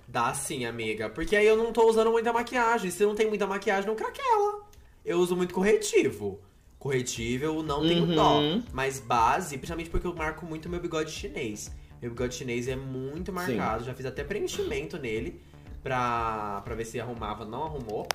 Dá 0.08 0.34
sim, 0.34 0.66
amiga. 0.66 1.10
Porque 1.10 1.36
aí 1.36 1.46
eu 1.46 1.58
não 1.58 1.74
tô 1.74 1.90
usando 1.90 2.12
muita 2.12 2.32
maquiagem. 2.32 2.92
Se 2.92 3.06
não 3.06 3.16
tem 3.16 3.28
muita 3.28 3.48
maquiagem, 3.48 3.88
não 3.88 3.96
craquela. 3.96 4.62
Eu 5.04 5.20
uso 5.20 5.36
muito 5.36 5.54
corretivo 5.54 6.40
corretivo 6.86 7.46
eu 7.46 7.64
não 7.64 7.82
tenho 7.82 8.04
uhum. 8.04 8.16
dó. 8.16 8.42
Mas 8.72 9.00
base, 9.00 9.58
principalmente 9.58 9.90
porque 9.90 10.06
eu 10.06 10.14
marco 10.14 10.46
muito 10.46 10.70
meu 10.70 10.80
bigode 10.80 11.10
chinês. 11.10 11.72
Meu 12.00 12.12
bigode 12.12 12.36
chinês 12.36 12.68
é 12.68 12.76
muito 12.76 13.34
marcado, 13.34 13.80
Sim. 13.80 13.88
já 13.88 13.96
fiz 13.96 14.06
até 14.06 14.24
preenchimento 14.24 14.96
nele 15.00 15.42
pra, 15.82 16.62
pra 16.64 16.76
ver 16.76 16.86
se 16.86 17.00
arrumava, 17.00 17.44
não 17.44 17.64
arrumou. 17.64 18.08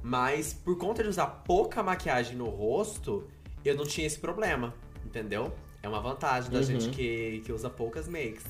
Mas 0.00 0.54
por 0.54 0.78
conta 0.78 1.02
de 1.02 1.08
usar 1.08 1.26
pouca 1.26 1.82
maquiagem 1.82 2.36
no 2.36 2.48
rosto, 2.48 3.26
eu 3.64 3.74
não 3.74 3.84
tinha 3.84 4.06
esse 4.06 4.20
problema, 4.20 4.72
entendeu? 5.04 5.52
É 5.84 5.88
uma 5.88 6.00
vantagem 6.00 6.50
da 6.50 6.60
uhum. 6.60 6.64
gente 6.64 6.88
que, 6.88 7.42
que 7.44 7.52
usa 7.52 7.68
poucas 7.68 8.08
makes. 8.08 8.42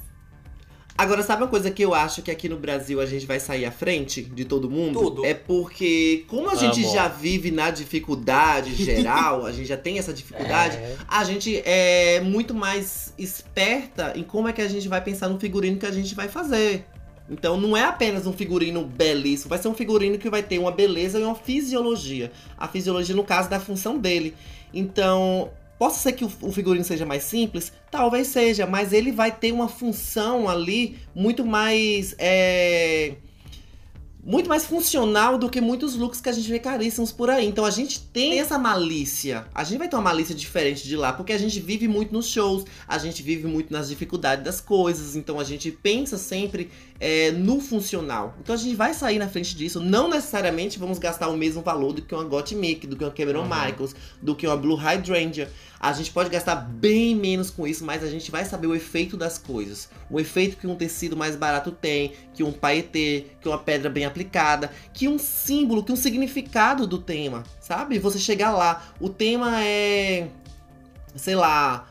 Agora, 0.97 1.21
sabe 1.25 1.43
uma 1.43 1.49
coisa 1.49 1.69
que 1.69 1.85
eu 1.85 1.93
acho 1.93 2.23
que 2.23 2.31
aqui 2.31 2.49
no 2.49 2.57
Brasil 2.57 3.01
a 3.01 3.07
gente 3.07 3.27
vai 3.27 3.41
sair 3.41 3.65
à 3.65 3.73
frente 3.73 4.23
de 4.23 4.45
todo 4.45 4.71
mundo? 4.71 5.01
Tudo. 5.01 5.25
É 5.25 5.35
porque, 5.35 6.25
como 6.29 6.49
a 6.49 6.55
gente 6.55 6.85
já 6.85 7.09
vive 7.09 7.51
na 7.51 7.73
dificuldade 7.73 8.73
geral, 8.79 9.45
a 9.45 9.51
gente 9.51 9.67
já 9.67 9.77
tem 9.77 9.99
essa 9.99 10.13
dificuldade, 10.13 10.77
é. 10.77 10.97
a 11.09 11.25
gente 11.25 11.61
é 11.67 12.21
muito 12.21 12.55
mais 12.55 13.13
esperta 13.19 14.13
em 14.15 14.23
como 14.23 14.47
é 14.47 14.53
que 14.53 14.63
a 14.63 14.69
gente 14.69 14.87
vai 14.87 15.01
pensar 15.01 15.29
no 15.29 15.41
figurino 15.41 15.77
que 15.77 15.87
a 15.87 15.91
gente 15.91 16.15
vai 16.15 16.29
fazer. 16.29 16.87
Então 17.29 17.61
não 17.61 17.77
é 17.77 17.83
apenas 17.83 18.29
um 18.29 18.33
figurino 18.33 18.85
belíssimo, 18.85 19.49
vai 19.49 19.59
ser 19.59 19.67
um 19.67 19.75
figurino 19.75 20.19
que 20.19 20.31
vai 20.31 20.45
ter 20.45 20.61
uma 20.61 20.71
beleza 20.71 21.19
e 21.19 21.25
uma 21.25 21.35
fisiologia. 21.35 22.31
A 22.57 22.69
fisiologia 22.69 23.17
no 23.17 23.25
caso 23.25 23.51
da 23.51 23.59
função 23.59 23.99
dele. 23.99 24.37
Então, 24.73 25.51
Possa 25.85 26.01
ser 26.01 26.13
que 26.13 26.25
o 26.25 26.51
figurino 26.51 26.83
seja 26.83 27.05
mais 27.05 27.25
simples? 27.25 27.71
Talvez 27.91 28.29
seja, 28.29 28.67
mas 28.67 28.91
ele 28.91 29.13
vai 29.13 29.31
ter 29.31 29.53
uma 29.53 29.69
função 29.69 30.49
ali 30.49 30.97
muito 31.15 31.45
mais. 31.45 32.15
É 32.19 33.17
muito 34.27 34.49
mais 34.49 34.65
funcional 34.65 35.37
do 35.37 35.51
que 35.51 35.61
muitos 35.61 35.95
looks 35.95 36.21
que 36.21 36.29
a 36.29 36.33
gente 36.33 36.49
vê 36.49 36.59
caríssimos 36.59 37.13
por 37.13 37.29
aí. 37.29 37.47
Então 37.47 37.65
a 37.65 37.71
gente 37.71 38.01
tem 38.01 38.41
essa 38.41 38.59
malícia. 38.59 39.47
A 39.55 39.63
gente 39.63 39.79
vai 39.79 39.89
ter 39.89 39.97
uma 39.97 40.03
malícia 40.03 40.35
diferente 40.35 40.83
de 40.85 40.97
lá, 40.97 41.13
porque 41.13 41.33
a 41.33 41.39
gente 41.39 41.61
vive 41.61 41.87
muito 41.87 42.13
nos 42.13 42.27
shows, 42.27 42.65
a 42.89 42.97
gente 42.97 43.23
vive 43.23 43.47
muito 43.47 43.73
nas 43.73 43.89
dificuldades 43.89 44.45
das 44.45 44.61
coisas. 44.61 45.15
Então 45.15 45.39
a 45.39 45.45
gente 45.45 45.71
pensa 45.71 46.17
sempre 46.17 46.71
é, 46.99 47.31
no 47.33 47.61
funcional. 47.61 48.35
Então 48.41 48.55
a 48.55 48.59
gente 48.59 48.75
vai 48.75 48.95
sair 48.95 49.19
na 49.19 49.29
frente 49.29 49.55
disso. 49.55 49.79
Não 49.79 50.09
necessariamente 50.09 50.79
vamos 50.79 50.99
gastar 50.99 51.29
o 51.29 51.37
mesmo 51.37 51.61
valor 51.61 51.93
do 51.93 52.01
que 52.01 52.15
uma 52.15 52.25
Gottmik, 52.25 52.87
do 52.87 52.97
que 52.97 53.05
uma 53.05 53.11
Cameron 53.11 53.43
uhum. 53.43 53.49
Michaels, 53.49 53.95
do 54.23 54.35
que 54.35 54.47
uma 54.47 54.57
Blue 54.57 54.77
Hydrangea. 54.77 55.51
A 55.85 55.93
gente 55.93 56.11
pode 56.11 56.31
gastar 56.31 56.57
bem 56.57 57.15
menos 57.15 57.51
com 57.51 57.67
isso, 57.67 57.85
mas 57.85 58.03
a 58.03 58.09
gente 58.09 58.31
vai 58.31 58.43
saber 58.47 58.67
o 58.67 58.75
efeito 58.75 59.19
das 59.19 59.37
coisas. 59.37 59.91
O 60.09 60.19
efeito 60.19 60.57
que 60.57 60.67
um 60.67 60.75
tecido 60.75 61.15
mais 61.15 61.37
barato 61.37 61.71
tem, 61.71 62.15
que 62.33 62.43
um 62.43 62.53
paetê, 62.53 63.27
que 63.39 63.47
uma 63.47 63.59
pedra 63.59 63.91
bem 63.91 64.07
aplicada, 64.07 64.73
que 64.95 65.07
um 65.07 65.19
símbolo, 65.19 65.85
que 65.85 65.93
um 65.93 65.97
significado 65.97 66.87
do 66.87 66.97
tema, 66.97 67.43
sabe? 67.61 67.99
Você 67.99 68.19
chegar 68.19 68.53
lá, 68.53 68.95
o 68.99 69.11
tema 69.11 69.63
é. 69.63 70.29
sei 71.15 71.35
lá 71.35 71.87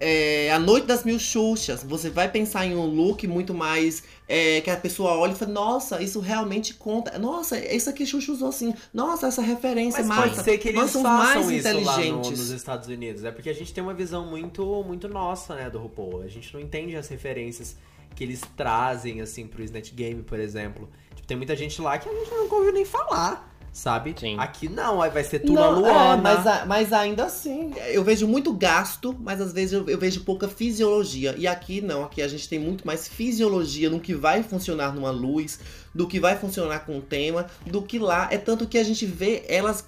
é, 0.00 0.52
a 0.52 0.58
Noite 0.58 0.86
das 0.86 1.04
Mil 1.04 1.18
Xuxas, 1.18 1.82
você 1.82 2.08
vai 2.10 2.28
pensar 2.30 2.66
em 2.66 2.76
um 2.76 2.86
look 2.86 3.26
muito 3.26 3.52
mais 3.52 4.02
é, 4.28 4.60
que 4.60 4.70
a 4.70 4.76
pessoa 4.76 5.16
olha 5.16 5.32
e 5.32 5.34
fala, 5.34 5.52
nossa, 5.52 6.02
isso 6.02 6.20
realmente 6.20 6.74
conta. 6.74 7.18
Nossa, 7.18 7.58
isso 7.58 7.88
aqui 7.88 8.04
Xuxa 8.04 8.30
usou 8.32 8.50
assim. 8.50 8.74
Nossa, 8.92 9.26
essa 9.26 9.40
referência 9.40 10.00
Mas 10.00 10.08
massa. 10.08 10.22
pode 10.22 10.42
ser 10.44 10.58
que 10.58 10.68
eles 10.68 10.94
Nós 10.94 11.02
mais 11.02 11.50
inteligentes. 11.50 12.30
no, 12.30 12.36
nos 12.36 12.50
Estados 12.50 12.88
Unidos. 12.88 13.24
É 13.24 13.30
porque 13.30 13.48
a 13.48 13.54
gente 13.54 13.72
tem 13.72 13.82
uma 13.82 13.94
visão 13.94 14.26
muito, 14.26 14.84
muito 14.86 15.08
nossa, 15.08 15.54
né, 15.54 15.70
do 15.70 15.78
RuPaul. 15.78 16.22
A 16.22 16.28
gente 16.28 16.52
não 16.52 16.60
entende 16.60 16.94
as 16.94 17.08
referências 17.08 17.76
que 18.14 18.22
eles 18.22 18.42
trazem, 18.54 19.20
assim, 19.22 19.46
pro 19.46 19.62
Snatch 19.62 19.92
Game, 19.94 20.22
por 20.22 20.38
exemplo. 20.38 20.88
Tipo, 21.14 21.26
tem 21.26 21.36
muita 21.36 21.56
gente 21.56 21.80
lá 21.80 21.96
que 21.98 22.08
a 22.08 22.12
gente 22.12 22.30
nunca 22.30 22.54
ouviu 22.54 22.72
nem 22.72 22.84
falar 22.84 23.57
sabe? 23.78 24.14
Sim. 24.18 24.36
Aqui 24.38 24.68
não, 24.68 25.00
aí 25.00 25.10
vai 25.10 25.22
ser 25.22 25.38
tudo 25.38 25.54
não, 25.54 25.80
Luana. 25.80 26.14
É, 26.14 26.34
mas, 26.34 26.66
mas 26.66 26.92
ainda 26.92 27.24
assim, 27.24 27.72
eu 27.86 28.02
vejo 28.02 28.26
muito 28.26 28.52
gasto, 28.52 29.16
mas 29.20 29.40
às 29.40 29.52
vezes 29.52 29.72
eu, 29.72 29.88
eu, 29.88 29.96
vejo 29.96 30.24
pouca 30.24 30.48
fisiologia. 30.48 31.34
E 31.38 31.46
aqui 31.46 31.80
não, 31.80 32.02
aqui 32.02 32.20
a 32.20 32.28
gente 32.28 32.48
tem 32.48 32.58
muito 32.58 32.86
mais 32.86 33.06
fisiologia 33.06 33.88
no 33.88 34.00
que 34.00 34.14
vai 34.14 34.42
funcionar 34.42 34.92
numa 34.92 35.10
luz, 35.10 35.60
do 35.94 36.08
que 36.08 36.18
vai 36.18 36.36
funcionar 36.36 36.80
com 36.80 36.98
o 36.98 37.00
tema, 37.00 37.46
do 37.64 37.80
que 37.80 37.98
lá. 37.98 38.28
É 38.30 38.36
tanto 38.36 38.66
que 38.66 38.78
a 38.78 38.84
gente 38.84 39.06
vê 39.06 39.44
elas 39.48 39.84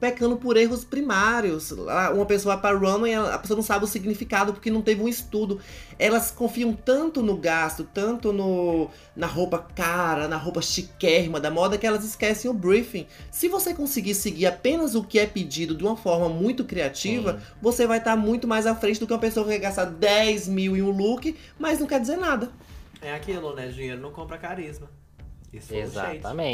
pecando 0.00 0.36
por 0.36 0.56
erros 0.56 0.84
primários. 0.84 1.72
Ah, 1.88 2.10
Uma 2.14 2.26
pessoa 2.26 2.56
para 2.56 2.76
runway, 2.76 3.14
a 3.14 3.38
pessoa 3.38 3.56
não 3.56 3.64
sabe 3.64 3.84
o 3.84 3.88
significado 3.88 4.52
porque 4.52 4.70
não 4.70 4.82
teve 4.82 5.02
um 5.02 5.08
estudo. 5.08 5.60
Elas 5.98 6.30
confiam 6.30 6.72
tanto 6.72 7.22
no 7.22 7.36
gasto, 7.36 7.84
tanto 7.84 8.32
no 8.32 8.90
na 9.14 9.26
roupa 9.26 9.58
cara, 9.74 10.28
na 10.28 10.36
roupa 10.36 10.60
chiquérrima 10.60 11.40
da 11.40 11.50
moda, 11.50 11.78
que 11.78 11.86
elas 11.86 12.04
esquecem 12.04 12.50
o 12.50 12.54
briefing. 12.54 13.06
Se 13.30 13.48
você 13.48 13.72
conseguir 13.72 14.14
seguir 14.14 14.46
apenas 14.46 14.94
o 14.94 15.02
que 15.02 15.18
é 15.18 15.26
pedido 15.26 15.74
de 15.74 15.84
uma 15.84 15.96
forma 15.96 16.28
muito 16.28 16.64
criativa, 16.64 17.40
você 17.60 17.86
vai 17.86 17.98
estar 17.98 18.16
muito 18.16 18.46
mais 18.46 18.66
à 18.66 18.74
frente 18.74 19.00
do 19.00 19.06
que 19.06 19.12
uma 19.12 19.18
pessoa 19.18 19.46
que 19.46 19.58
gastar 19.58 19.86
10 19.86 20.48
mil 20.48 20.76
em 20.76 20.82
um 20.82 20.90
look, 20.90 21.34
mas 21.58 21.80
não 21.80 21.86
quer 21.86 22.00
dizer 22.00 22.16
nada. 22.16 22.50
É 23.00 23.14
aquilo, 23.14 23.54
né? 23.54 23.68
Dinheiro 23.68 24.00
não 24.00 24.10
compra 24.10 24.36
carisma. 24.36 24.90
Isso 25.52 25.68
foi 25.68 25.78
um. 25.78 25.82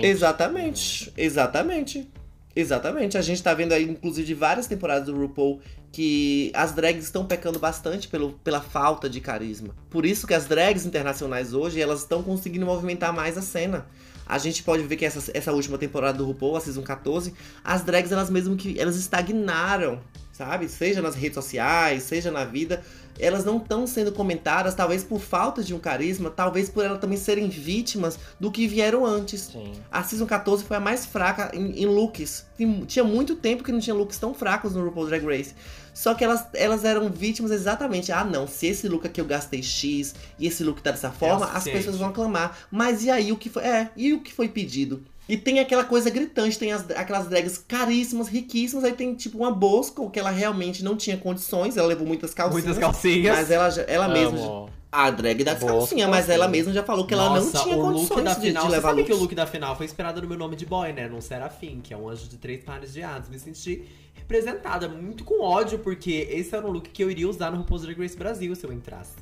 Exatamente. 0.06 1.12
Exatamente. 1.16 2.12
Exatamente. 2.54 3.16
A 3.16 3.22
gente 3.22 3.42
tá 3.42 3.54
vendo 3.54 3.72
aí, 3.72 3.84
inclusive, 3.84 4.34
várias 4.34 4.66
temporadas 4.66 5.06
do 5.06 5.16
RuPaul 5.16 5.60
que 5.90 6.50
as 6.54 6.72
drags 6.72 7.04
estão 7.04 7.26
pecando 7.26 7.58
bastante 7.58 8.08
pelo, 8.08 8.32
pela 8.44 8.60
falta 8.60 9.08
de 9.08 9.20
carisma. 9.20 9.74
Por 9.90 10.06
isso 10.06 10.26
que 10.26 10.34
as 10.34 10.46
drags 10.46 10.86
internacionais 10.86 11.52
hoje, 11.52 11.80
elas 11.80 12.00
estão 12.00 12.22
conseguindo 12.22 12.64
movimentar 12.64 13.12
mais 13.12 13.36
a 13.36 13.42
cena. 13.42 13.86
A 14.26 14.38
gente 14.38 14.62
pode 14.62 14.82
ver 14.84 14.96
que 14.96 15.04
essa, 15.04 15.30
essa 15.34 15.52
última 15.52 15.76
temporada 15.76 16.16
do 16.16 16.24
RuPaul, 16.24 16.56
a 16.56 16.60
Season 16.60 16.82
14, 16.82 17.34
as 17.62 17.82
drags, 17.82 18.10
elas 18.12 18.30
mesmo 18.30 18.56
que 18.56 18.78
elas 18.78 18.96
estagnaram, 18.96 20.00
sabe? 20.32 20.68
Seja 20.68 21.02
nas 21.02 21.14
redes 21.14 21.34
sociais, 21.34 22.04
seja 22.04 22.30
na 22.30 22.44
vida. 22.44 22.82
Elas 23.18 23.44
não 23.44 23.58
estão 23.58 23.86
sendo 23.86 24.12
comentadas, 24.12 24.74
talvez 24.74 25.04
por 25.04 25.20
falta 25.20 25.62
de 25.62 25.74
um 25.74 25.78
carisma, 25.78 26.30
talvez 26.30 26.68
por 26.68 26.84
elas 26.84 27.00
também 27.00 27.18
serem 27.18 27.48
vítimas 27.48 28.18
do 28.40 28.50
que 28.50 28.66
vieram 28.66 29.04
antes. 29.04 29.50
Sim. 29.52 29.72
A 29.90 30.02
Season 30.02 30.26
14 30.26 30.64
foi 30.64 30.76
a 30.76 30.80
mais 30.80 31.06
fraca 31.06 31.50
em, 31.54 31.82
em 31.82 31.86
looks. 31.86 32.46
Tinha 32.86 33.04
muito 33.04 33.36
tempo 33.36 33.62
que 33.62 33.72
não 33.72 33.80
tinha 33.80 33.94
looks 33.94 34.18
tão 34.18 34.32
fracos 34.34 34.74
no 34.74 34.84
RuPaul 34.84 35.06
Drag 35.06 35.24
Race. 35.24 35.54
Só 35.94 36.14
que 36.14 36.24
elas, 36.24 36.46
elas 36.54 36.84
eram 36.84 37.10
vítimas 37.10 37.50
exatamente. 37.50 38.12
Ah, 38.12 38.24
não, 38.24 38.46
se 38.46 38.66
esse 38.66 38.88
look 38.88 39.06
aqui 39.06 39.20
eu 39.20 39.26
gastei 39.26 39.62
X 39.62 40.14
e 40.38 40.46
esse 40.46 40.64
look 40.64 40.80
tá 40.82 40.90
dessa 40.90 41.10
forma, 41.10 41.46
as 41.46 41.52
suficiente. 41.52 41.76
pessoas 41.78 41.96
vão 41.98 42.08
aclamar. 42.08 42.58
Mas 42.70 43.04
e 43.04 43.10
aí 43.10 43.30
o 43.30 43.36
que 43.36 43.50
foi? 43.50 43.62
É, 43.62 43.90
e 43.96 44.12
o 44.12 44.20
que 44.20 44.32
foi 44.32 44.48
pedido? 44.48 45.04
E 45.28 45.36
tem 45.36 45.60
aquela 45.60 45.84
coisa 45.84 46.10
gritante, 46.10 46.58
tem 46.58 46.72
as- 46.72 46.90
aquelas 46.90 47.28
drags 47.28 47.56
caríssimas, 47.56 48.28
riquíssimas, 48.28 48.84
aí 48.84 48.92
tem 48.92 49.14
tipo 49.14 49.38
uma 49.38 49.50
Bosco, 49.52 50.10
que 50.10 50.18
ela 50.18 50.30
realmente 50.30 50.82
não 50.82 50.96
tinha 50.96 51.16
condições, 51.16 51.76
ela 51.76 51.86
levou 51.86 52.06
muitas 52.06 52.34
calcinhas. 52.34 52.64
Muitas 52.64 52.78
calcinhas. 52.82 53.36
Mas 53.36 53.50
ela, 53.50 53.70
já- 53.70 53.82
ela 53.82 54.08
mesma. 54.08 54.66
A 54.90 55.08
drag 55.10 55.42
das 55.42 55.58
Bosco, 55.60 55.78
calcinhas, 55.78 56.10
mas 56.10 56.28
ela 56.28 56.44
calcinha. 56.44 56.48
mesma 56.50 56.72
já 56.74 56.82
falou 56.82 57.06
que 57.06 57.14
ela 57.14 57.30
Nossa, 57.30 57.56
não 57.58 57.64
tinha 57.64 57.76
o 57.78 57.80
condições 57.80 58.10
look 58.10 58.24
da 58.24 58.34
de, 58.34 58.40
final. 58.48 58.62
de 58.64 58.68
Você 58.68 58.76
levar 58.76 58.88
sabe 58.90 59.04
que 59.04 59.10
o 59.10 59.14
looks. 59.14 59.22
look 59.22 59.34
da 59.34 59.46
final 59.46 59.76
foi 59.76 59.86
inspirado 59.86 60.20
no 60.20 60.28
meu 60.28 60.36
nome 60.36 60.54
de 60.54 60.66
boy, 60.66 60.92
né? 60.92 61.08
Num 61.08 61.20
Serafim, 61.20 61.80
que 61.82 61.94
é 61.94 61.96
um 61.96 62.08
anjo 62.10 62.28
de 62.28 62.36
três 62.36 62.62
pares 62.62 62.92
de 62.92 63.02
asas. 63.02 63.30
Me 63.30 63.38
senti 63.38 63.84
representada, 64.12 64.88
muito 64.90 65.24
com 65.24 65.40
ódio, 65.40 65.78
porque 65.78 66.28
esse 66.30 66.54
era 66.54 66.66
um 66.66 66.70
look 66.70 66.90
que 66.90 67.02
eu 67.02 67.10
iria 67.10 67.26
usar 67.28 67.50
no 67.50 67.56
RuPaul's 67.58 67.82
Drag 67.84 67.98
Race 67.98 68.16
Brasil 68.16 68.54
se 68.54 68.64
eu 68.66 68.72
entrasse, 68.72 69.12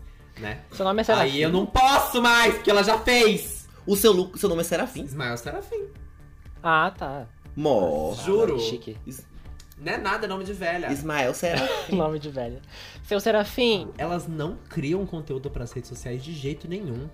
né? 0.41 0.63
Seu 0.73 0.85
nome 0.85 1.03
é 1.03 1.05
Serafim. 1.05 1.31
Aí 1.31 1.43
eu 1.43 1.53
não 1.53 1.67
posso 1.67 2.21
mais, 2.21 2.55
porque 2.55 2.71
ela 2.71 2.83
já 2.83 2.99
fez! 2.99 3.60
O 3.91 3.97
seu 3.97 4.13
look, 4.13 4.39
seu 4.39 4.49
nome 4.49 4.61
é 4.61 4.65
Serafim. 4.65 5.03
Ismael 5.03 5.37
Serafim. 5.37 5.87
Ah, 6.63 6.93
tá. 6.97 7.27
Mó. 7.57 8.15
Juro. 8.25 8.59
Chique. 8.61 8.97
Não 9.79 9.93
é 9.93 9.99
nada, 9.99 10.27
é 10.27 10.29
nome 10.29 10.45
de 10.45 10.53
velha. 10.53 10.93
Ismael 10.93 11.35
Serafim. 11.35 11.97
Nome 11.97 12.19
de 12.19 12.31
velha. 12.31 12.61
Seu 13.03 13.19
Serafim. 13.19 13.89
Elas 13.99 14.29
não 14.29 14.57
criam 14.69 15.05
conteúdo 15.07 15.51
pras 15.51 15.73
redes 15.73 15.89
sociais 15.89 16.23
de 16.23 16.33
jeito 16.33 16.69
nenhum. 16.69 17.09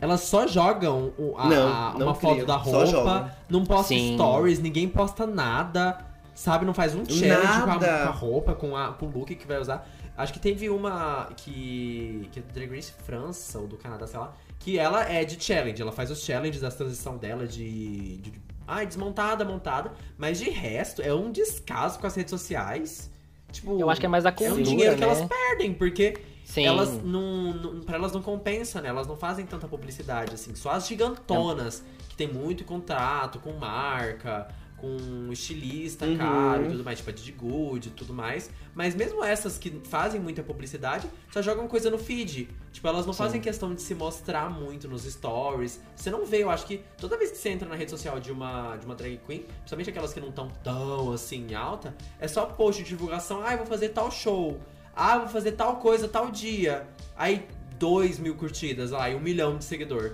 Elas 0.00 0.22
só 0.22 0.46
jogam 0.48 1.12
o- 1.18 1.34
a- 1.38 1.46
Não, 1.48 1.68
a- 1.72 1.90
uma 1.96 2.14
foto 2.14 2.32
criam, 2.32 2.46
da 2.46 2.56
roupa, 2.56 3.36
não 3.48 3.64
posta 3.64 3.88
Sim. 3.94 4.14
stories, 4.14 4.58
ninguém 4.58 4.88
posta 4.88 5.26
nada, 5.26 5.98
sabe? 6.34 6.64
Não 6.64 6.74
faz 6.74 6.94
um 6.94 7.04
challenge 7.04 7.62
com 7.62 7.70
a, 7.70 7.78
com 7.78 7.84
a 7.84 8.10
roupa, 8.10 8.54
com, 8.54 8.76
a, 8.76 8.92
com 8.94 9.06
o 9.06 9.10
look 9.10 9.34
que 9.34 9.46
vai 9.46 9.60
usar. 9.60 9.86
Acho 10.16 10.32
que 10.32 10.38
teve 10.40 10.68
uma 10.70 11.28
que, 11.36 12.28
que 12.32 12.38
é 12.38 12.42
do 12.42 12.52
Drag 12.52 12.70
Race 12.74 12.92
França, 13.04 13.58
ou 13.58 13.66
do 13.66 13.76
Canadá, 13.76 14.06
sei 14.06 14.18
lá, 14.18 14.32
que 14.64 14.78
ela 14.78 15.04
é 15.04 15.24
de 15.26 15.42
challenge. 15.42 15.82
Ela 15.82 15.92
faz 15.92 16.10
os 16.10 16.24
challenges 16.24 16.62
das 16.62 16.74
transição 16.74 17.18
dela 17.18 17.46
de, 17.46 18.16
de, 18.16 18.30
de 18.30 18.42
ai, 18.66 18.86
desmontada, 18.86 19.44
montada. 19.44 19.92
Mas 20.16 20.38
de 20.38 20.48
resto, 20.48 21.02
é 21.02 21.12
um 21.12 21.30
descaso 21.30 21.98
com 21.98 22.06
as 22.06 22.14
redes 22.14 22.30
sociais. 22.30 23.10
Tipo, 23.52 23.78
Eu 23.78 23.90
acho 23.90 24.00
que 24.00 24.06
é 24.06 24.08
mais 24.08 24.24
a 24.24 24.30
é 24.30 24.32
cultura, 24.32 24.58
um 24.58 24.62
dinheiro 24.62 24.94
que 24.94 25.00
né? 25.02 25.06
elas 25.06 25.28
perdem, 25.28 25.74
porque 25.74 26.18
Sim. 26.46 26.64
elas 26.64 27.02
não, 27.04 27.52
não. 27.52 27.80
Pra 27.82 27.96
elas 27.96 28.12
não 28.12 28.22
compensa, 28.22 28.80
né? 28.80 28.88
Elas 28.88 29.06
não 29.06 29.16
fazem 29.16 29.44
tanta 29.44 29.68
publicidade, 29.68 30.32
assim. 30.34 30.54
Só 30.54 30.70
as 30.70 30.88
gigantonas, 30.88 31.84
que 32.08 32.16
tem 32.16 32.26
muito 32.26 32.64
contrato 32.64 33.38
com 33.40 33.52
marca, 33.52 34.48
com 34.76 35.30
estilista 35.32 36.04
Uhum. 36.04 36.18
caro 36.18 36.66
e 36.66 36.68
tudo 36.70 36.84
mais, 36.84 36.98
tipo 36.98 37.10
a 37.10 37.12
Didi 37.12 37.32
Good 37.32 37.88
e 37.88 37.90
tudo 37.92 38.12
mais. 38.12 38.50
Mas 38.74 38.94
mesmo 38.94 39.24
essas 39.24 39.56
que 39.56 39.70
fazem 39.88 40.20
muita 40.20 40.42
publicidade, 40.42 41.08
só 41.32 41.40
jogam 41.40 41.66
coisa 41.68 41.90
no 41.90 41.98
feed. 41.98 42.48
Tipo, 42.72 42.88
elas 42.88 43.06
não 43.06 43.12
Sim. 43.12 43.18
fazem 43.18 43.40
questão 43.40 43.74
de 43.74 43.80
se 43.80 43.94
mostrar 43.94 44.50
muito 44.50 44.88
nos 44.88 45.04
stories. 45.04 45.80
Você 45.96 46.10
não 46.10 46.26
vê, 46.26 46.42
eu 46.42 46.50
acho 46.50 46.66
que 46.66 46.82
toda 46.98 47.16
vez 47.16 47.30
que 47.30 47.36
você 47.38 47.48
entra 47.50 47.68
na 47.68 47.76
rede 47.76 47.90
social 47.90 48.18
de 48.20 48.30
uma, 48.32 48.76
de 48.76 48.84
uma 48.84 48.94
drag 48.94 49.18
queen, 49.26 49.40
principalmente 49.58 49.90
aquelas 49.90 50.12
que 50.12 50.20
não 50.20 50.28
estão 50.30 50.48
tão 50.62 51.12
assim 51.12 51.46
em 51.50 51.54
alta, 51.54 51.94
é 52.20 52.26
só 52.28 52.44
post 52.46 52.82
de 52.82 52.88
divulgação, 52.90 53.42
ah, 53.44 53.52
eu 53.52 53.58
vou 53.58 53.66
fazer 53.66 53.90
tal 53.90 54.10
show. 54.10 54.60
Ah, 54.94 55.14
eu 55.14 55.20
vou 55.20 55.28
fazer 55.28 55.52
tal 55.52 55.76
coisa 55.76 56.06
tal 56.08 56.30
dia. 56.30 56.86
Aí, 57.16 57.46
dois 57.78 58.18
mil 58.18 58.34
curtidas 58.34 58.90
lá 58.90 59.08
e 59.08 59.14
um 59.14 59.20
milhão 59.20 59.56
de 59.56 59.64
seguidor. 59.64 60.12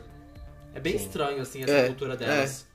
É 0.75 0.81
bem 0.81 0.97
Sim. 0.99 1.05
estranho, 1.07 1.43
assim, 1.43 1.63
essa 1.63 1.73
É, 1.73 1.87
cultura 1.89 2.17
delas. 2.17 2.67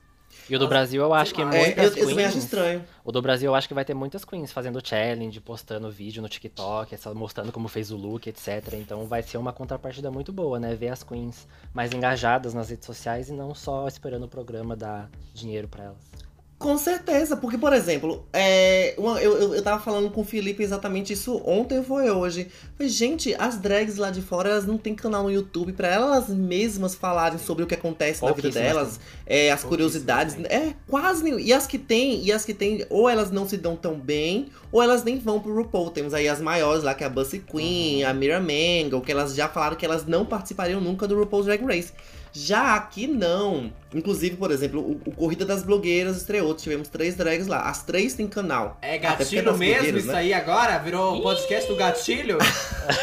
E 0.48 0.54
o 0.54 0.58
do 0.58 0.68
Brasil 0.68 1.02
eu 1.02 1.12
acho 1.12 1.34
que. 1.34 1.42
É, 1.42 1.44
muitas 1.44 1.96
eu, 1.96 2.02
eu 2.04 2.08
também 2.08 2.24
acho 2.24 2.32
queens- 2.34 2.44
estranho. 2.44 2.84
O 3.04 3.10
do 3.12 3.20
Brasil 3.20 3.50
eu 3.50 3.54
acho 3.54 3.66
que 3.66 3.74
vai 3.74 3.84
ter 3.84 3.94
muitas 3.94 4.24
queens 4.24 4.52
fazendo 4.52 4.80
challenge, 4.86 5.40
postando 5.40 5.90
vídeo 5.90 6.22
no 6.22 6.28
TikTok, 6.28 6.96
mostrando 7.14 7.50
como 7.52 7.68
fez 7.68 7.90
o 7.90 7.96
look, 7.96 8.26
etc. 8.28 8.74
Então 8.74 9.06
vai 9.06 9.22
ser 9.22 9.38
uma 9.38 9.52
contrapartida 9.52 10.10
muito 10.10 10.32
boa, 10.32 10.58
né? 10.60 10.74
Ver 10.74 10.88
as 10.88 11.02
queens 11.02 11.46
mais 11.74 11.92
engajadas 11.92 12.54
nas 12.54 12.70
redes 12.70 12.86
sociais 12.86 13.28
e 13.28 13.32
não 13.32 13.54
só 13.54 13.86
esperando 13.88 14.24
o 14.24 14.28
programa 14.28 14.76
dar 14.76 15.10
dinheiro 15.34 15.66
pra 15.68 15.84
elas. 15.84 16.25
Com 16.66 16.76
certeza, 16.78 17.36
porque, 17.36 17.56
por 17.56 17.72
exemplo, 17.72 18.24
é, 18.32 18.92
uma- 18.98 19.22
eu, 19.22 19.36
eu, 19.38 19.54
eu 19.54 19.62
tava 19.62 19.80
falando 19.80 20.10
com 20.10 20.22
o 20.22 20.24
Felipe 20.24 20.64
exatamente 20.64 21.12
isso 21.12 21.40
ontem 21.44 21.80
foi 21.84 22.10
hoje. 22.10 22.48
Falei, 22.76 22.90
gente, 22.92 23.32
as 23.38 23.56
drags 23.56 23.96
lá 23.98 24.10
de 24.10 24.20
fora, 24.20 24.48
elas 24.48 24.66
não 24.66 24.76
têm 24.76 24.92
canal 24.92 25.22
no 25.22 25.30
YouTube 25.30 25.72
pra 25.74 25.86
elas 25.86 26.28
mesmas 26.28 26.96
falarem 26.96 27.38
sobre 27.38 27.62
o 27.62 27.68
que 27.68 27.74
acontece 27.74 28.20
na 28.20 28.32
vida 28.32 28.50
delas, 28.50 28.98
é, 29.24 29.52
as 29.52 29.62
curiosidades. 29.62 30.34
têm. 30.34 30.44
É, 30.46 30.74
quase 30.88 31.22
nenhum. 31.22 31.38
E 31.38 31.52
as 31.52 31.68
que 31.68 31.78
tem, 31.78 32.24
e 32.24 32.32
as 32.32 32.44
que 32.44 32.52
tem, 32.52 32.84
ou 32.90 33.08
elas 33.08 33.30
não 33.30 33.48
se 33.48 33.56
dão 33.56 33.76
tão 33.76 33.94
bem, 33.94 34.46
ou 34.72 34.82
elas 34.82 35.04
nem 35.04 35.20
vão 35.20 35.38
pro 35.38 35.54
RuPaul. 35.54 35.90
Temos 35.92 36.12
aí 36.14 36.28
as 36.28 36.40
maiores 36.40 36.82
lá, 36.82 36.94
que 36.96 37.04
é 37.04 37.06
a 37.06 37.10
Bussy 37.10 37.38
Queen, 37.38 38.02
a 38.02 38.12
Mira 38.12 38.40
Mangle, 38.40 39.00
que 39.02 39.12
elas 39.12 39.36
já 39.36 39.48
falaram 39.48 39.76
que 39.76 39.86
elas 39.86 40.04
não 40.04 40.26
participariam 40.26 40.80
nunca 40.80 41.06
do 41.06 41.16
RuPaul's 41.16 41.46
Drag 41.46 41.64
Race. 41.64 41.92
Já 42.38 42.74
aqui 42.74 43.06
não. 43.06 43.72
Inclusive, 43.94 44.36
por 44.36 44.50
exemplo, 44.50 44.80
o, 44.80 45.00
o 45.08 45.12
Corrida 45.12 45.46
das 45.46 45.62
Blogueiras 45.62 46.18
estreou. 46.18 46.52
Tivemos 46.54 46.86
três 46.88 47.14
drags 47.14 47.46
lá. 47.46 47.62
As 47.62 47.82
três 47.82 48.12
têm 48.12 48.28
canal. 48.28 48.76
É 48.82 48.98
porque 48.98 49.06
gatilho 49.08 49.56
mesmo 49.56 49.98
isso 49.98 50.08
né? 50.08 50.14
aí 50.16 50.34
agora? 50.34 50.76
Virou 50.78 51.22
podcast 51.22 51.66
do 51.66 51.76
gatilho? 51.76 52.36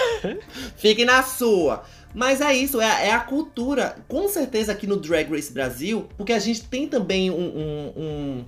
Fiquem 0.77 1.05
na 1.05 1.23
sua. 1.23 1.83
Mas 2.13 2.41
é 2.41 2.53
isso, 2.53 2.79
é, 2.79 2.85
a- 2.85 2.99
é 3.01 3.11
a 3.11 3.19
cultura. 3.19 3.95
Com 4.07 4.27
certeza 4.29 4.71
aqui 4.71 4.85
no 4.85 4.97
Drag 4.97 5.31
Race 5.31 5.51
Brasil, 5.51 6.07
porque 6.15 6.31
a 6.33 6.39
gente 6.39 6.63
tem 6.65 6.87
também 6.87 7.31
um. 7.31 7.35
um- 7.35 7.93
um- 7.97 8.45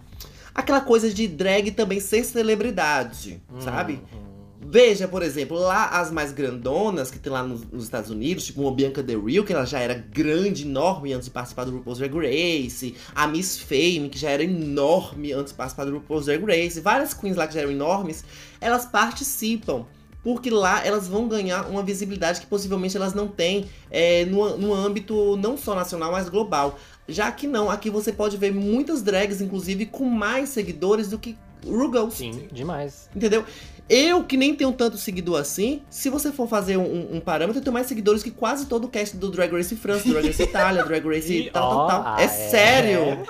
aquela 0.53 0.81
coisa 0.81 1.09
de 1.11 1.27
drag 1.27 1.71
também 1.71 1.99
ser 1.99 2.23
celebridade, 2.23 3.41
sabe? 3.59 3.93
Uhum. 4.13 4.34
Veja, 4.67 5.07
por 5.07 5.21
exemplo, 5.21 5.59
lá 5.59 5.89
as 5.89 6.09
mais 6.09 6.31
grandonas 6.31 7.11
que 7.11 7.19
tem 7.19 7.31
lá 7.31 7.43
nos, 7.43 7.63
nos 7.71 7.83
Estados 7.83 8.09
Unidos, 8.09 8.45
tipo 8.45 8.63
uma 8.63 8.71
Bianca 8.71 9.03
Del 9.03 9.23
Rio, 9.23 9.45
que 9.45 9.53
ela 9.53 9.63
já 9.63 9.79
era 9.79 9.93
grande, 9.93 10.63
enorme 10.63 11.13
antes 11.13 11.25
de 11.25 11.31
participar 11.31 11.65
do 11.65 11.71
RuPaul's 11.71 11.99
Drag 11.99 12.11
Race, 12.15 12.95
a 13.13 13.27
Miss 13.27 13.59
Fame, 13.59 14.09
que 14.09 14.17
já 14.17 14.31
era 14.31 14.43
enorme 14.43 15.33
antes 15.33 15.51
de 15.51 15.57
participar 15.57 15.85
do 15.85 15.91
RuPaul's 15.91 16.25
Drag 16.25 16.43
Race, 16.43 16.81
várias 16.81 17.13
queens 17.13 17.35
lá 17.35 17.45
que 17.45 17.53
já 17.53 17.61
eram 17.61 17.71
enormes, 17.71 18.25
elas 18.59 18.87
participam. 18.87 19.85
Porque 20.23 20.49
lá 20.49 20.83
elas 20.83 21.07
vão 21.07 21.27
ganhar 21.27 21.69
uma 21.69 21.83
visibilidade 21.83 22.41
que 22.41 22.47
possivelmente 22.47 22.97
elas 22.97 23.13
não 23.13 23.27
têm 23.27 23.67
é, 23.91 24.25
no, 24.25 24.57
no 24.57 24.73
âmbito 24.73 25.37
não 25.37 25.55
só 25.55 25.75
nacional, 25.75 26.11
mas 26.11 26.27
global. 26.27 26.79
Já 27.07 27.31
que 27.31 27.45
não, 27.45 27.69
aqui 27.69 27.91
você 27.91 28.11
pode 28.11 28.35
ver 28.35 28.51
muitas 28.51 29.03
drags, 29.03 29.39
inclusive, 29.39 29.85
com 29.85 30.05
mais 30.05 30.49
seguidores 30.49 31.09
do 31.09 31.19
que 31.19 31.37
RuGirls. 31.65 32.15
Sim, 32.17 32.47
demais. 32.51 33.09
Entendeu? 33.15 33.43
Eu, 33.87 34.23
que 34.23 34.35
nem 34.35 34.55
tenho 34.55 34.71
tanto 34.71 34.97
seguidor 34.97 35.39
assim, 35.39 35.81
se 35.89 36.09
você 36.09 36.31
for 36.31 36.47
fazer 36.47 36.75
um, 36.77 37.15
um 37.17 37.19
parâmetro, 37.19 37.59
eu 37.59 37.63
tenho 37.63 37.73
mais 37.73 37.85
seguidores 37.85 38.23
que 38.23 38.31
quase 38.31 38.65
todo 38.65 38.85
o 38.85 38.89
cast 38.89 39.15
do 39.15 39.29
Drag 39.29 39.51
Race 39.51 39.75
França, 39.75 40.09
Drag 40.09 40.25
Race 40.25 40.41
Itália, 40.43 40.83
Drag 40.83 41.05
Race 41.07 41.49
tal, 41.53 41.69
tal, 41.69 41.77
ó, 41.77 41.87
tal. 41.87 42.03
ah, 42.05 42.15
é, 42.19 42.23
é. 42.23 42.27
sério! 42.27 43.23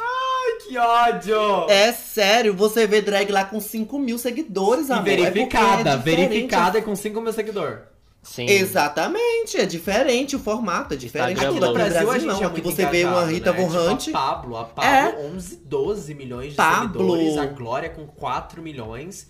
que 0.67 0.77
ódio! 0.77 1.69
É 1.69 1.91
sério, 1.91 2.53
você 2.55 2.87
vê 2.87 3.01
drag 3.01 3.31
lá 3.31 3.45
com 3.45 3.59
5 3.59 3.99
mil 3.99 4.17
seguidores, 4.17 4.89
E 4.89 4.93
amor. 4.93 5.07
É 5.07 5.15
porque 5.15 5.31
verificada, 5.31 5.89
é 5.91 5.97
diferente. 5.97 6.29
verificada 6.29 6.81
com 6.81 6.95
5 6.95 7.21
mil 7.21 7.33
seguidores. 7.33 7.79
Sim. 8.25 8.47
Exatamente, 8.49 9.55
é 9.55 9.65
diferente 9.67 10.35
o 10.35 10.39
formato, 10.39 10.95
é 10.95 10.97
diferente. 10.97 11.33
Instagram 11.33 11.51
Aqui 11.51 11.59
no 11.59 11.67
No 11.67 11.73
Brasil, 11.73 12.09
a 12.11 12.17
gente 12.17 12.27
não, 12.27 12.43
é 12.43 12.49
muito 12.49 12.63
você 12.63 12.85
vê 12.87 13.03
uma 13.03 13.11
engajado, 13.11 13.31
Rita 13.31 13.51
né? 13.53 13.61
Vorrante. 13.61 14.05
Tipo, 14.05 14.17
a 14.17 14.21
Pablo, 14.21 14.57
a 14.57 14.63
Pablo, 14.65 14.89
É. 15.21 15.27
11, 15.27 15.55
12 15.63 16.13
milhões 16.15 16.49
de 16.51 16.55
Pablo. 16.55 17.15
seguidores, 17.15 17.37
a 17.37 17.45
Glória 17.45 17.89
com 17.91 18.05
4 18.07 18.61
milhões. 18.63 19.27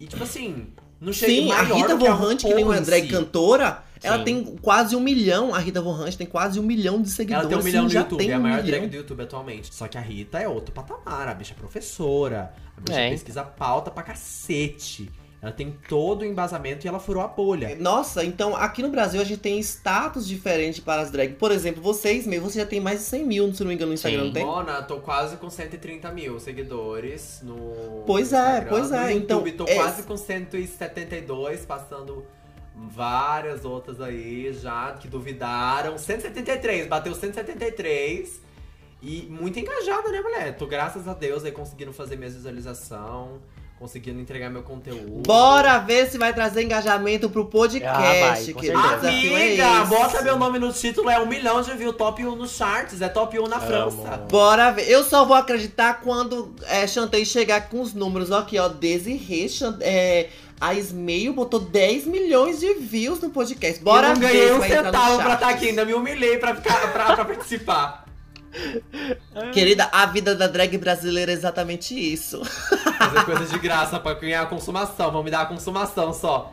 E 0.00 0.06
tipo 0.06 0.22
assim, 0.22 0.68
não 1.00 1.12
chega 1.12 1.30
Sim, 1.32 1.52
a 1.52 1.62
Rita 1.62 1.86
que 1.98 2.06
a 2.06 2.14
Vorrante, 2.14 2.46
que 2.46 2.54
nem 2.54 2.64
drag 2.82 3.02
si. 3.06 3.12
cantora, 3.12 3.84
ela 4.02 4.18
Sim. 4.18 4.24
tem 4.24 4.44
quase 4.62 4.96
um 4.96 5.00
milhão. 5.00 5.54
A 5.54 5.58
Rita 5.58 5.82
Vorrante 5.82 6.16
tem 6.16 6.26
quase 6.26 6.58
um 6.58 6.62
milhão 6.62 7.02
de 7.02 7.10
seguidores. 7.10 7.42
Ela 7.44 7.50
tem 7.50 7.58
um 7.60 7.64
milhão 7.64 7.82
sim, 7.82 7.86
no 7.88 7.92
já 7.92 8.00
YouTube, 8.00 8.18
tem 8.18 8.30
é 8.30 8.34
a 8.34 8.38
um 8.38 8.42
maior 8.42 8.62
milhão. 8.62 8.78
drag 8.80 8.90
do 8.90 8.96
YouTube 8.96 9.22
atualmente. 9.24 9.74
Só 9.74 9.86
que 9.88 9.98
a 9.98 10.00
Rita 10.00 10.38
é 10.38 10.48
outro 10.48 10.72
patamar, 10.72 11.28
a 11.28 11.34
bicha 11.34 11.52
é 11.52 11.60
professora, 11.60 12.54
a 12.76 12.80
bicha 12.80 12.98
É. 12.98 13.10
pesquisa 13.10 13.42
pauta 13.42 13.90
pra 13.90 14.02
cacete. 14.04 15.10
Ela 15.40 15.52
tem 15.52 15.70
todo 15.88 16.22
o 16.22 16.24
embasamento 16.24 16.84
e 16.84 16.88
ela 16.88 16.98
furou 16.98 17.22
a 17.22 17.28
bolha. 17.28 17.76
Nossa, 17.78 18.24
então 18.24 18.56
aqui 18.56 18.82
no 18.82 18.88
Brasil 18.88 19.20
a 19.20 19.24
gente 19.24 19.38
tem 19.38 19.60
status 19.60 20.26
diferente 20.26 20.80
para 20.82 21.00
as 21.02 21.12
drag. 21.12 21.34
Por 21.34 21.52
exemplo, 21.52 21.80
vocês, 21.80 22.26
meu, 22.26 22.42
você 22.42 22.58
já 22.58 22.66
tem 22.66 22.80
mais 22.80 22.98
de 22.98 23.04
100 23.04 23.24
mil, 23.24 23.54
se 23.54 23.60
não 23.60 23.68
me 23.68 23.74
engano, 23.74 23.90
no 23.90 23.94
Instagram, 23.94 24.18
Sim. 24.20 24.26
não 24.26 24.32
tem? 24.32 24.44
Mona, 24.44 24.82
tô 24.82 24.98
quase 24.98 25.36
com 25.36 25.48
130 25.48 26.10
mil 26.10 26.40
seguidores 26.40 27.40
no. 27.44 28.02
Pois 28.04 28.32
é, 28.32 28.36
Instagram. 28.38 28.68
pois 28.68 28.90
é, 28.90 29.04
No 29.04 29.10
então, 29.12 29.38
YouTube, 29.38 29.52
tô 29.52 29.64
é- 29.68 29.74
quase 29.76 30.02
com 30.02 30.16
172, 30.16 31.64
passando 31.64 32.26
várias 32.74 33.64
outras 33.64 34.00
aí 34.00 34.52
já 34.52 34.92
que 34.92 35.06
duvidaram. 35.06 35.96
173, 35.98 36.88
bateu 36.88 37.14
173. 37.14 38.40
E 39.00 39.28
muito 39.30 39.56
engajada, 39.60 40.10
né, 40.10 40.20
mulher? 40.20 40.56
Tô, 40.56 40.66
graças 40.66 41.06
a 41.06 41.14
Deus, 41.14 41.44
aí 41.44 41.52
conseguindo 41.52 41.92
fazer 41.92 42.16
minha 42.16 42.28
visualização, 42.28 43.38
conseguindo 43.78 44.20
entregar 44.20 44.50
meu 44.50 44.62
conteúdo. 44.62 45.22
Bora 45.26 45.78
ver 45.78 46.10
se 46.10 46.18
vai 46.18 46.32
trazer 46.34 46.62
engajamento 46.62 47.30
pro 47.30 47.42
Ah, 47.42 47.46
podcast, 47.46 48.20
vai, 48.20 48.36
certeza. 48.36 48.72
desafio 48.72 49.36
é 49.36 49.46
Amiga, 49.48 49.84
bota 49.84 50.22
meu 50.22 50.36
nome 50.36 50.58
no 50.58 50.72
título, 50.72 51.08
é 51.08 51.20
um 51.20 51.26
milhão 51.26 51.62
de 51.62 51.72
views, 51.74 51.96
top 51.96 52.24
1 52.26 52.34
nos 52.34 52.50
charts, 52.56 53.00
é 53.00 53.08
top 53.08 53.38
1 53.38 53.46
na 53.46 53.56
Amo. 53.56 53.66
França. 53.66 54.16
Bora 54.30 54.70
ver. 54.72 54.88
Eu 54.90 55.04
só 55.04 55.24
vou 55.24 55.36
acreditar 55.36 56.00
quando 56.02 56.54
é, 56.66 56.86
Chantei 56.86 57.24
chegar 57.24 57.68
com 57.68 57.80
os 57.80 57.94
números. 57.94 58.30
Ó, 58.30 58.38
aqui, 58.38 58.58
ó. 58.58 58.68
Desirê, 58.68 59.48
Chan- 59.48 59.78
é, 59.80 60.28
a 60.60 60.74
Smail 60.74 61.32
botou 61.32 61.60
10 61.60 62.04
milhões 62.06 62.58
de 62.58 62.74
views 62.74 63.20
no 63.20 63.30
podcast. 63.30 63.82
Bora 63.82 64.08
eu 64.08 64.14
não 64.14 64.20
ver 64.20 64.26
ganhei 64.32 64.52
um 64.52 64.58
vai 64.58 64.68
centavo 64.70 65.22
pra 65.22 65.34
estar 65.34 65.48
aqui, 65.50 65.68
ainda 65.68 65.84
me 65.84 65.94
humilhei 65.94 66.36
pra, 66.38 66.54
ficar, 66.56 66.92
pra, 66.92 67.14
pra 67.14 67.24
participar. 67.24 68.07
Querida, 69.52 69.88
a 69.92 70.06
vida 70.06 70.34
da 70.34 70.46
drag 70.46 70.76
brasileira 70.78 71.32
é 71.32 71.34
exatamente 71.34 71.94
isso. 71.94 72.44
Fazer 72.44 73.24
coisa 73.24 73.46
de 73.46 73.58
graça 73.58 73.98
pra 74.00 74.14
ganhar 74.14 74.42
a 74.42 74.46
consumação, 74.46 75.10
vão 75.10 75.22
me 75.22 75.30
dar 75.30 75.42
a 75.42 75.46
consumação 75.46 76.12
só. 76.12 76.52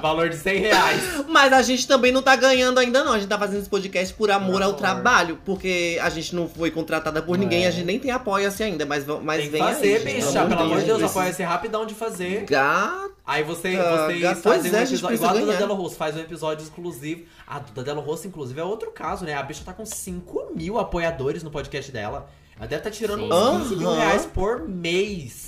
Valor 0.00 0.28
de 0.28 0.36
100 0.36 0.58
reais. 0.60 1.02
Mas 1.28 1.52
a 1.52 1.62
gente 1.62 1.86
também 1.86 2.12
não 2.12 2.22
tá 2.22 2.36
ganhando 2.36 2.78
ainda, 2.78 3.02
não. 3.04 3.12
A 3.12 3.18
gente 3.18 3.28
tá 3.28 3.38
fazendo 3.38 3.60
esse 3.60 3.68
podcast 3.68 4.12
por 4.14 4.30
amor 4.30 4.52
Por 4.54 4.62
ao 4.62 4.68
amor. 4.70 4.78
trabalho. 4.78 5.38
Porque 5.44 5.98
a 6.02 6.10
gente 6.10 6.34
não 6.34 6.48
foi 6.48 6.70
contratada 6.70 7.22
por 7.22 7.36
ninguém, 7.38 7.64
É. 7.64 7.68
a 7.68 7.70
gente 7.70 7.84
nem 7.86 7.98
tem 7.98 8.10
apoia-se 8.10 8.62
ainda. 8.62 8.84
Mas, 8.86 9.04
mas 9.22 9.40
Tem 9.42 9.50
vem 9.50 9.62
fazer, 9.62 9.96
aí, 9.96 10.04
bicha. 10.04 10.44
Pelo 10.46 10.60
amor 10.60 10.78
de 10.80 10.84
Deus, 10.86 10.98
precisa- 10.98 11.06
apoia-se 11.06 11.42
rapidão 11.42 11.86
de 11.86 11.94
fazer. 11.94 12.44
Gata. 12.44 13.06
Aí 13.26 13.42
você, 13.42 13.76
vocês 13.76 14.20
pois 14.22 14.40
fazem 14.40 14.70
é, 14.72 14.74
um 14.74 14.82
episódio. 14.82 15.06
precisa 15.08 15.14
Igual 15.14 15.30
a 15.30 15.40
Duda. 15.40 15.56
Delo 15.56 15.74
Rosso 15.74 15.96
faz 15.96 16.14
um 16.16 16.20
episódio 16.20 16.62
exclusivo. 16.62 17.22
A 17.46 17.58
Duda 17.58 17.82
Delo 17.82 18.00
Rosso, 18.00 18.28
inclusive, 18.28 18.60
é 18.60 18.64
outro 18.64 18.92
caso, 18.92 19.24
né? 19.24 19.34
A 19.34 19.42
bicha 19.42 19.62
tá 19.64 19.72
com 19.72 19.84
5 19.84 20.52
mil 20.54 20.78
apoiadores 20.78 21.42
no 21.42 21.50
podcast 21.50 21.90
dela. 21.90 22.28
Ela 22.56 22.66
deve 22.68 22.80
estar 22.80 22.90
tirando 22.90 23.20
Sim. 23.26 23.32
uns 23.32 23.62
15 23.68 23.76
mil 23.76 23.92
reais 23.94 24.26
por 24.26 24.66
mês. 24.68 25.45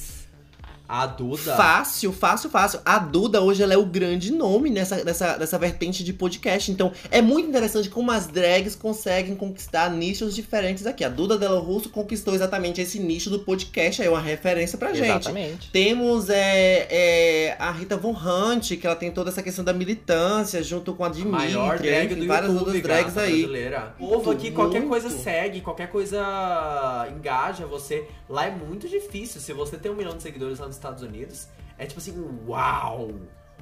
A 0.89 1.05
Duda. 1.05 1.55
Fácil, 1.55 2.13
fácil, 2.13 2.49
fácil. 2.49 2.81
A 2.83 2.99
Duda 2.99 3.43
hoje 3.43 3.63
ela 3.63 3.75
é 3.75 3.77
o 3.77 3.85
grande 3.85 4.33
nome 4.33 4.71
nessa, 4.71 5.05
nessa, 5.05 5.37
nessa 5.37 5.59
vertente 5.59 6.03
de 6.03 6.15
podcast. 6.15 6.73
Então 6.73 6.91
é 7.11 7.21
muito 7.21 7.47
interessante 7.47 7.91
como 7.91 8.11
as 8.11 8.27
drags 8.27 8.75
conseguem 8.75 9.37
conquistar 9.37 9.91
nichos 9.91 10.35
diferentes 10.35 10.87
aqui. 10.87 11.05
A 11.05 11.11
Duda 11.11 11.37
Delo 11.37 11.61
Russo 11.61 11.91
conquistou 11.91 12.35
exatamente 12.35 12.81
esse 12.81 12.99
nicho 12.99 13.29
do 13.29 13.41
podcast, 13.41 14.01
aí 14.01 14.09
é 14.09 14.11
uma 14.11 14.21
referência 14.21 14.79
pra 14.79 14.95
gente. 14.95 15.29
Exatamente. 15.29 15.71
Temos 15.71 16.31
é, 16.31 16.87
é, 16.91 17.57
a 17.59 17.71
Rita 17.71 17.99
Von 17.99 18.17
Hunt, 18.17 18.79
que 18.79 18.87
ela 18.87 18.97
tem 18.97 19.11
toda 19.11 19.29
essa 19.29 19.43
questão 19.43 19.63
da 19.63 19.75
militância, 19.75 20.63
junto 20.63 20.95
com 20.95 21.05
a 21.05 21.11
Dimitri, 21.11 21.31
Maior 21.31 21.79
drag 21.79 22.07
enfim, 22.07 22.21
do 22.21 22.27
várias 22.27 22.51
YouTube, 22.51 22.67
outras 22.67 22.83
drags 22.83 23.15
gata, 23.15 23.27
aí. 23.27 23.43
brasileira. 23.43 23.95
O 23.99 24.09
povo 24.09 24.31
aqui, 24.31 24.51
qualquer 24.53 24.81
Muito. 24.81 24.91
coisa 24.91 25.11
segue, 25.11 25.61
qualquer 25.61 25.91
coisa 25.91 27.07
engaja 27.15 27.67
você. 27.67 28.07
Lá 28.27 28.47
é 28.47 28.51
muito 28.51 28.89
difícil. 28.89 29.41
Se 29.41 29.53
você 29.53 29.77
tem 29.77 29.91
um 29.91 29.95
milhão 29.95 30.17
de 30.17 30.23
seguidores 30.23 30.59
lá 30.59 30.67
nos 30.67 30.78
Estados 30.79 31.03
Unidos, 31.03 31.49
é 31.79 31.85
tipo 31.87 32.01
assim, 32.01 32.15
uau! 32.47 33.11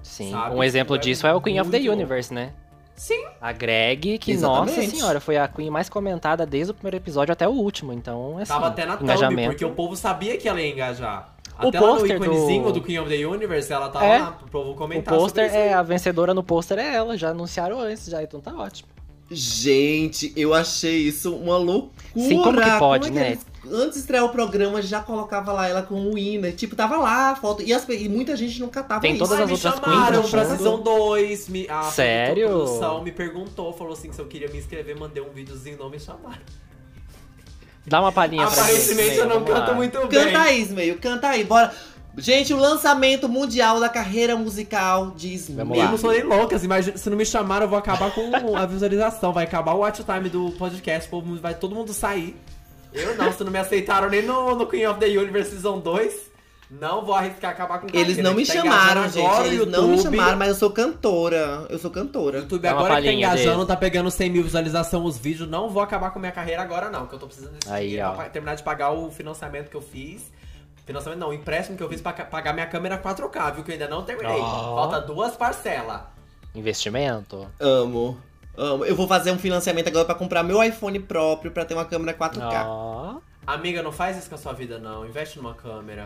Sim. 0.03 0.31
Sabe? 0.31 0.55
Um 0.55 0.63
exemplo 0.63 0.97
É 0.97 0.99
disso 0.99 1.27
é 1.27 1.35
o 1.35 1.41
Queen 1.41 1.61
of 1.61 1.71
the 1.71 1.79
Universe, 1.79 2.33
né? 2.33 2.53
Sim. 2.95 3.25
A 3.41 3.53
Greg, 3.53 4.19
que, 4.19 4.33
Exatamente. 4.33 4.77
nossa 4.79 4.91
senhora, 4.91 5.21
foi 5.21 5.37
a 5.37 5.47
Queen 5.49 5.69
mais 5.69 5.89
comentada 5.89 6.47
desde 6.47 6.71
o 6.71 6.75
primeiro 6.75 6.97
episódio 6.97 7.33
até 7.33 7.47
o 7.47 7.51
último. 7.53 7.93
Então, 7.93 8.39
assim, 8.39 8.47
Tava 8.53 8.69
até 8.69 8.87
na 8.87 8.97
thumb, 8.97 9.05
engajamento. 9.05 9.51
porque 9.51 9.65
o 9.65 9.73
povo 9.73 9.95
sabia 9.97 10.39
que 10.39 10.49
ela 10.49 10.61
ia 10.61 10.73
engajar. 10.73 11.35
O 11.63 11.69
Até 11.69 11.81
lá 11.81 11.87
no 11.89 11.93
pôster 11.99 12.19
do- 12.19 12.25
íconezinho 12.25 12.73
do... 12.73 12.83
Queen 12.83 12.99
of 12.99 13.09
the 13.11 13.27
Universe, 13.27 13.73
ela 13.73 13.89
tava 13.89 14.05
É. 14.07 14.19
lá 14.19 14.33
pro 14.33 14.49
povo 14.49 14.71
O 14.71 14.75
comentar 14.75 15.15
pôster 15.15 15.47
sobre 15.47 15.59
isso. 15.61 15.69
é 15.71 15.75
a 15.75 15.83
vencedora 15.83 16.33
no 16.35 16.43
pôster 16.43 16.79
é 16.79 16.95
ela, 16.95 17.17
já 17.17 17.31
anunciaram 17.31 17.81
antes, 17.81 18.07
já, 18.07 18.23
então 18.23 18.41
tá 18.41 18.55
ótimo. 18.55 18.89
Gente, 19.31 20.33
eu 20.37 20.55
achei 20.55 20.99
isso 20.99 21.35
uma 21.35 21.57
loucura. 21.57 21.93
Sim, 22.15 22.43
como 22.43 22.61
que 22.61 22.79
pode, 22.79 23.09
é 23.09 23.11
né? 23.11 23.27
eles- 23.33 23.47
antes 23.69 23.95
de 23.95 23.99
estrear 24.01 24.25
o 24.25 24.29
programa, 24.29 24.81
já 24.81 25.01
colocava 25.01 25.53
lá 25.53 25.69
ela 25.69 25.83
como 25.83 26.15
winner. 26.15 26.55
Tipo, 26.55 26.77
tava 26.77 26.97
lá 26.97 27.33
a 27.33 27.37
foto. 27.37 27.61
E, 27.63 27.73
as 27.75 27.85
e 27.89 28.09
muita 28.09 28.37
gente 28.37 28.61
não 28.61 28.69
catava 28.69 29.01
Tem 29.01 29.15
isso. 29.17 29.25
todas 29.25 29.37
Ai, 29.39 29.43
as 29.43 29.47
me 29.49 29.55
outras 29.55 29.75
chamaram 29.75 30.19
queens 30.21 30.31
pra. 30.31 30.45
Season 30.45 30.81
2. 30.81 31.49
Me, 31.49 31.67
a 31.69 31.83
Sério? 31.83 32.49
produção 32.51 33.03
me 33.03 33.11
perguntou, 33.11 33.73
falou 33.73 33.93
assim, 33.95 34.13
se 34.13 34.21
eu 34.21 34.27
queria 34.27 34.49
me 34.49 34.59
inscrever, 34.59 34.97
mandei 34.99 35.21
um 35.23 35.31
videozinho, 35.31 35.77
não 35.77 35.91
me 35.91 35.99
chamaram. 35.99 36.41
Dá 37.85 38.01
uma 38.01 38.11
palhinha 38.13 38.47
pra 38.47 38.63
Aparentemente 38.63 39.09
gente. 39.11 39.19
eu 39.19 39.29
não 39.29 39.45
canto 39.45 39.75
muito 39.75 39.99
bem. 40.07 40.25
Canta 40.25 40.41
aí, 40.41 40.61
Ismael, 40.63 40.99
canta 41.01 41.29
aí, 41.29 41.45
bora. 41.45 41.73
Gente, 42.19 42.55
o 42.55 42.57
lançamento 42.57 43.29
mundial 43.29 43.79
da 43.79 43.91
carreira 43.91 44.35
musical 44.37 45.11
de 45.11 45.35
Ismael. 45.35 45.67
Vamos 45.67 45.79
Eu 45.79 45.91
não 45.91 45.99
sou 45.99 46.13
nem 46.13 46.23
louca, 46.23 46.57
imagina, 46.57 46.97
se 46.97 47.11
não 47.11 47.17
me 47.17 47.27
chamaram, 47.27 47.67
eu 47.67 47.69
vou 47.69 47.79
acabar 47.79 48.11
com 48.11 48.57
a 48.57 48.65
visualização. 48.65 49.35
Vai 49.35 49.45
acabar 49.45 49.75
o 49.75 49.81
watch 49.81 50.03
time 50.03 50.31
do 50.31 50.51
podcast, 50.53 51.11
povo 51.11 51.37
vai 51.37 51.55
todo 51.55 51.75
mundo 51.75 51.93
sair. 51.93 52.35
Eu 52.93 53.15
não, 53.17 53.31
se 53.31 53.45
não 53.45 53.53
me 53.53 53.59
aceitaram 53.59 54.09
nem 54.09 54.23
no, 54.23 54.55
no 54.55 54.67
Queen 54.67 54.87
of 54.87 54.99
the 54.99 55.07
Universe 55.07 55.51
Season 55.51 55.79
2, 55.79 56.31
não 56.71 57.05
vou 57.05 57.15
arriscar 57.15 57.51
acabar 57.51 57.81
com 57.81 57.87
Eles 57.89 58.17
carreira, 58.17 58.23
não 58.23 58.35
me 58.35 58.47
tá 58.47 58.53
chamaram, 58.55 59.09
gente. 59.09 59.27
agora 59.27 59.47
Eles 59.47 59.67
não 59.67 59.89
me 59.89 59.99
chamaram, 59.99 60.39
mas 60.39 60.49
eu 60.49 60.55
sou 60.55 60.71
cantora. 60.71 61.67
Eu 61.69 61.79
sou 61.79 61.91
cantora. 61.91 62.39
YouTube 62.39 62.63
Dá 62.63 62.73
uma 62.73 62.81
agora 62.81 63.03
que 63.03 63.09
tá 63.09 63.13
engajando, 63.13 63.57
dele. 63.57 63.67
tá 63.67 63.77
pegando 63.77 64.11
100 64.11 64.31
mil 64.31 64.43
visualização 64.43 65.05
os 65.05 65.19
vídeos, 65.19 65.47
não 65.49 65.69
vou 65.69 65.83
acabar 65.83 66.11
com 66.11 66.19
minha 66.19 66.33
carreira 66.33 66.63
agora 66.63 66.89
não, 66.89 67.07
que 67.07 67.15
eu 67.15 67.19
tô 67.19 67.27
precisando 67.27 67.53
desse 67.53 67.71
Aí, 67.71 67.89
dinheiro 67.89 68.09
ó. 68.09 68.13
pra 68.15 68.25
terminar 68.31 68.55
de 68.55 68.63
pagar 68.63 68.93
o 68.93 69.11
financiamento 69.11 69.69
que 69.69 69.77
eu 69.77 69.83
fiz. 69.83 70.35
Financiamento 70.87 71.19
não, 71.19 71.29
o 71.31 71.33
empréstimo 71.35 71.77
que 71.77 71.83
eu 71.83 71.89
fiz 71.89 72.01
pra 72.01 72.13
pagar 72.13 72.53
minha 72.53 72.67
câmera 72.67 72.97
4K, 72.97 73.55
viu? 73.57 73.65
Que 73.65 73.73
eu 73.73 73.75
ainda 73.75 73.89
não 73.89 74.05
terminei. 74.05 74.39
Ó. 74.41 74.77
Falta 74.77 75.01
duas 75.01 75.35
parcelas. 75.37 76.01
Investimento. 76.55 77.47
Amo. 77.61 78.17
Amo. 78.57 78.85
Eu 78.85 78.95
vou 78.97 79.07
fazer 79.09 79.31
um 79.33 79.39
financiamento 79.39 79.89
agora 79.89 80.05
pra 80.05 80.15
comprar 80.15 80.43
meu 80.43 80.63
iPhone 80.63 80.99
próprio 81.01 81.51
pra 81.51 81.65
ter 81.65 81.75
uma 81.75 81.85
câmera 81.85 82.17
4K. 82.17 82.65
Ó. 82.67 83.17
Amiga, 83.47 83.83
não 83.83 83.93
faz 83.93 84.17
isso 84.17 84.29
com 84.29 84.35
a 84.37 84.39
sua 84.39 84.53
vida 84.53 84.79
não, 84.79 85.05
investe 85.07 85.37
numa 85.39 85.55
câmera. 85.55 86.05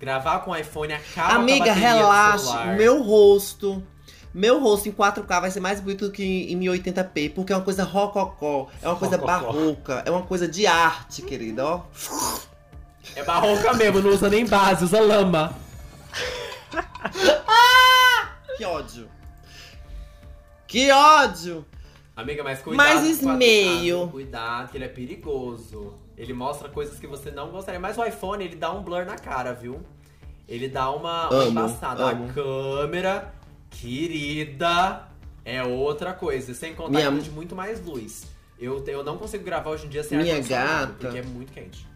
Gravar 0.00 0.40
com 0.40 0.54
iPhone 0.56 0.92
acaba 0.92 1.34
Amiga, 1.34 1.58
com 1.58 1.70
a 1.70 1.74
bateria 1.74 1.92
do 1.92 1.96
relaxe. 1.98 2.44
celular. 2.46 2.76
Meu 2.76 3.02
rosto. 3.02 3.82
Meu 4.34 4.60
rosto 4.62 4.88
em 4.88 4.92
4K 4.92 5.40
vai 5.40 5.50
ser 5.50 5.60
mais 5.60 5.80
bonito 5.80 6.06
do 6.06 6.12
que 6.12 6.22
em 6.52 6.58
1080p, 6.60 7.32
porque 7.34 7.52
é 7.52 7.56
uma 7.56 7.62
coisa 7.64 7.84
rococó, 7.84 8.68
é 8.82 8.88
uma 8.88 8.96
coisa 8.96 9.16
Rococó. 9.16 9.32
barroca, 9.40 10.02
é 10.04 10.10
uma 10.10 10.22
coisa 10.22 10.46
de 10.46 10.66
arte, 10.66 11.22
querida, 11.22 11.64
ó. 11.66 11.80
É 13.14 13.22
barroca 13.22 13.72
mesmo, 13.74 14.00
não 14.02 14.10
usa 14.10 14.28
nem 14.28 14.46
base, 14.46 14.84
usa 14.84 15.00
lama. 15.00 15.54
Que 18.56 18.64
ódio. 18.64 19.08
Que 20.66 20.90
ódio. 20.90 21.64
Amiga, 22.16 22.42
mas 22.42 22.60
cuidado 22.62 22.86
Mas 22.86 23.00
com 23.00 23.04
o 23.04 23.08
4K, 23.08 23.10
Ismael. 23.10 23.80
viu? 23.80 24.08
Cuidado, 24.08 24.70
que 24.70 24.78
ele 24.78 24.84
é 24.86 24.88
perigoso. 24.88 25.94
Ele 26.16 26.32
mostra 26.32 26.68
coisas 26.70 26.98
que 26.98 27.06
você 27.06 27.30
não 27.30 27.50
gostaria. 27.50 27.78
Mas 27.78 27.98
o 27.98 28.04
iPhone, 28.04 28.42
ele 28.42 28.56
dá 28.56 28.72
um 28.72 28.82
blur 28.82 29.04
na 29.04 29.16
cara, 29.16 29.52
viu? 29.52 29.82
Ele 30.48 30.68
dá 30.68 30.90
uma, 30.90 31.28
uma 31.28 31.38
Amo, 31.42 31.50
embaçada. 31.50 32.02
amo. 32.04 32.30
A 32.30 32.32
câmera, 32.32 33.34
querida, 33.68 35.06
é 35.44 35.62
outra 35.62 36.14
coisa. 36.14 36.54
Sem 36.54 36.74
contar 36.74 36.90
Minha- 36.90 37.02
que 37.08 37.10
precisa 37.12 37.30
de 37.30 37.36
muito 37.36 37.54
mais 37.54 37.84
luz. 37.84 38.24
Eu, 38.58 38.82
eu 38.86 39.04
não 39.04 39.18
consigo 39.18 39.44
gravar 39.44 39.68
hoje 39.70 39.84
em 39.84 39.90
dia 39.90 40.02
sem 40.02 40.16
Minha 40.16 40.40
gata. 40.40 40.94
Porque 40.98 41.18
é 41.18 41.22
muito 41.22 41.52
quente. 41.52 41.86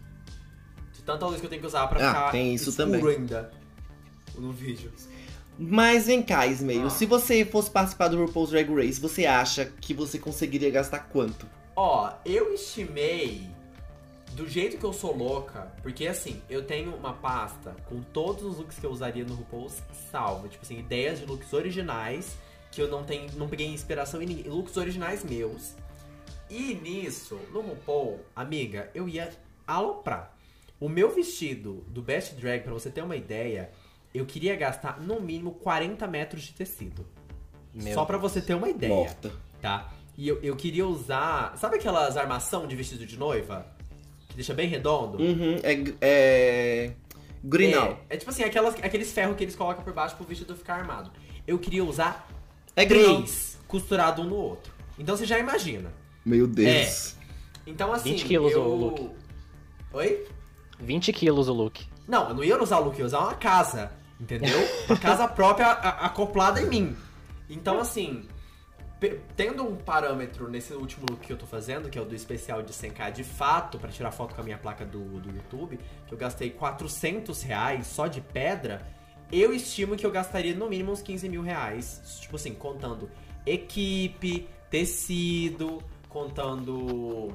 De 1.01 1.05
tanta 1.05 1.25
luz 1.25 1.39
que 1.39 1.45
eu 1.47 1.49
tenho 1.49 1.61
que 1.61 1.67
usar 1.67 1.87
pra 1.87 1.97
Ah, 1.99 2.13
ficar 2.13 2.31
tem 2.31 2.53
isso 2.53 2.75
também. 2.77 3.03
ainda 3.03 3.51
no 4.37 4.51
vídeo. 4.51 4.91
Mas 5.57 6.05
vem 6.05 6.21
cá, 6.21 6.45
Ismael, 6.45 6.85
Ah. 6.85 6.89
se 6.91 7.07
você 7.07 7.43
fosse 7.43 7.71
participar 7.71 8.07
do 8.07 8.23
RuPaul's 8.23 8.51
Drag 8.51 8.69
Race, 8.71 9.01
você 9.01 9.25
acha 9.25 9.65
que 9.65 9.95
você 9.95 10.19
conseguiria 10.19 10.69
gastar 10.69 10.99
quanto? 10.99 11.47
Ó, 11.75 12.11
eu 12.23 12.53
estimei 12.53 13.49
do 14.33 14.47
jeito 14.47 14.77
que 14.77 14.83
eu 14.83 14.93
sou 14.93 15.15
louca, 15.17 15.71
porque 15.81 16.05
assim, 16.07 16.39
eu 16.47 16.63
tenho 16.63 16.95
uma 16.95 17.13
pasta 17.13 17.75
com 17.89 18.01
todos 18.01 18.43
os 18.43 18.57
looks 18.59 18.77
que 18.77 18.85
eu 18.85 18.91
usaria 18.91 19.25
no 19.25 19.33
RuPaul's 19.33 19.81
salvo, 20.11 20.47
tipo 20.47 20.63
assim, 20.63 20.77
ideias 20.77 21.19
de 21.19 21.25
looks 21.25 21.51
originais 21.51 22.37
que 22.71 22.79
eu 22.79 22.87
não 22.87 23.03
tenho, 23.03 23.27
não 23.35 23.49
peguei 23.49 23.67
inspiração 23.67 24.21
em 24.21 24.27
ninguém, 24.27 24.51
looks 24.51 24.77
originais 24.77 25.23
meus. 25.23 25.73
E 26.49 26.75
nisso, 26.75 27.39
no 27.51 27.61
RuPaul, 27.61 28.19
amiga, 28.35 28.89
eu 28.93 29.09
ia 29.09 29.31
aloprar. 29.67 30.31
O 30.81 30.89
meu 30.89 31.11
vestido 31.11 31.85
do 31.87 32.01
Best 32.01 32.33
Drag, 32.33 32.63
pra 32.63 32.73
você 32.73 32.89
ter 32.89 33.03
uma 33.03 33.15
ideia, 33.15 33.69
eu 34.11 34.25
queria 34.25 34.55
gastar 34.55 34.99
no 34.99 35.21
mínimo 35.21 35.51
40 35.51 36.07
metros 36.07 36.41
de 36.41 36.53
tecido. 36.53 37.05
Meu 37.71 37.93
Só 37.93 38.03
pra 38.03 38.17
você 38.17 38.41
ter 38.41 38.55
uma 38.55 38.67
ideia, 38.67 38.91
Morta. 38.91 39.31
tá? 39.61 39.93
E 40.17 40.27
eu, 40.27 40.41
eu 40.41 40.55
queria 40.55 40.85
usar. 40.87 41.55
Sabe 41.55 41.75
aquelas 41.75 42.17
armação 42.17 42.65
de 42.65 42.75
vestido 42.75 43.05
de 43.05 43.15
noiva? 43.15 43.67
Que 44.27 44.33
deixa 44.35 44.55
bem 44.55 44.67
redondo? 44.67 45.21
Uhum, 45.21 45.57
é. 45.61 45.93
é... 46.01 46.93
Grinal. 47.43 47.99
É, 48.09 48.15
é 48.15 48.17
tipo 48.17 48.31
assim, 48.31 48.43
aquelas, 48.43 48.73
aqueles 48.75 49.11
ferros 49.11 49.37
que 49.37 49.43
eles 49.43 49.55
colocam 49.55 49.83
por 49.83 49.93
baixo 49.93 50.15
pro 50.15 50.25
vestido 50.25 50.55
ficar 50.55 50.75
armado. 50.77 51.11
Eu 51.45 51.59
queria 51.59 51.83
usar 51.85 52.27
É, 52.75 52.83
grinal. 52.85 53.17
três 53.17 53.59
costurados 53.67 54.25
um 54.25 54.27
no 54.27 54.35
outro. 54.35 54.73
Então 54.97 55.15
você 55.15 55.27
já 55.27 55.37
imagina. 55.37 55.93
Meu 56.25 56.47
Deus. 56.47 57.15
Então 57.67 57.93
assim. 57.93 58.13
20 58.13 58.25
quilos 58.25 58.51
eu... 58.51 58.63
o 58.63 58.75
look. 58.75 59.09
Oi? 59.93 60.25
20 60.81 61.13
quilos 61.13 61.47
o 61.47 61.53
look. 61.53 61.85
Não, 62.07 62.29
eu 62.29 62.35
não 62.35 62.43
ia 62.43 62.61
usar 62.61 62.79
o 62.79 62.83
look, 62.85 62.95
eu 62.95 63.01
ia 63.01 63.05
usar 63.05 63.19
uma 63.19 63.35
casa. 63.35 63.91
Entendeu? 64.19 64.59
Uma 64.87 64.97
casa 64.97 65.27
própria 65.29 65.67
a- 65.67 66.05
acoplada 66.05 66.61
em 66.61 66.67
mim. 66.67 66.95
Então, 67.49 67.79
assim, 67.79 68.27
tendo 69.35 69.63
um 69.63 69.75
parâmetro 69.75 70.47
nesse 70.49 70.73
último 70.73 71.05
look 71.09 71.21
que 71.25 71.33
eu 71.33 71.37
tô 71.37 71.45
fazendo, 71.47 71.89
que 71.89 71.97
é 71.97 72.01
o 72.01 72.05
do 72.05 72.13
especial 72.15 72.61
de 72.61 72.71
100k 72.71 73.11
de 73.11 73.23
fato, 73.23 73.79
pra 73.79 73.89
tirar 73.89 74.11
foto 74.11 74.35
com 74.35 74.41
a 74.41 74.43
minha 74.43 74.57
placa 74.57 74.85
do, 74.85 74.99
do 75.19 75.29
YouTube, 75.35 75.79
que 76.07 76.13
eu 76.13 76.17
gastei 76.17 76.51
400 76.51 77.41
reais 77.41 77.87
só 77.87 78.05
de 78.07 78.21
pedra, 78.21 78.85
eu 79.31 79.53
estimo 79.53 79.95
que 79.95 80.05
eu 80.05 80.11
gastaria 80.11 80.53
no 80.53 80.69
mínimo 80.69 80.91
uns 80.91 81.01
15 81.01 81.27
mil 81.29 81.41
reais. 81.41 82.19
Tipo 82.21 82.35
assim, 82.35 82.53
contando 82.53 83.09
equipe, 83.45 84.47
tecido, 84.69 85.81
contando 86.07 87.29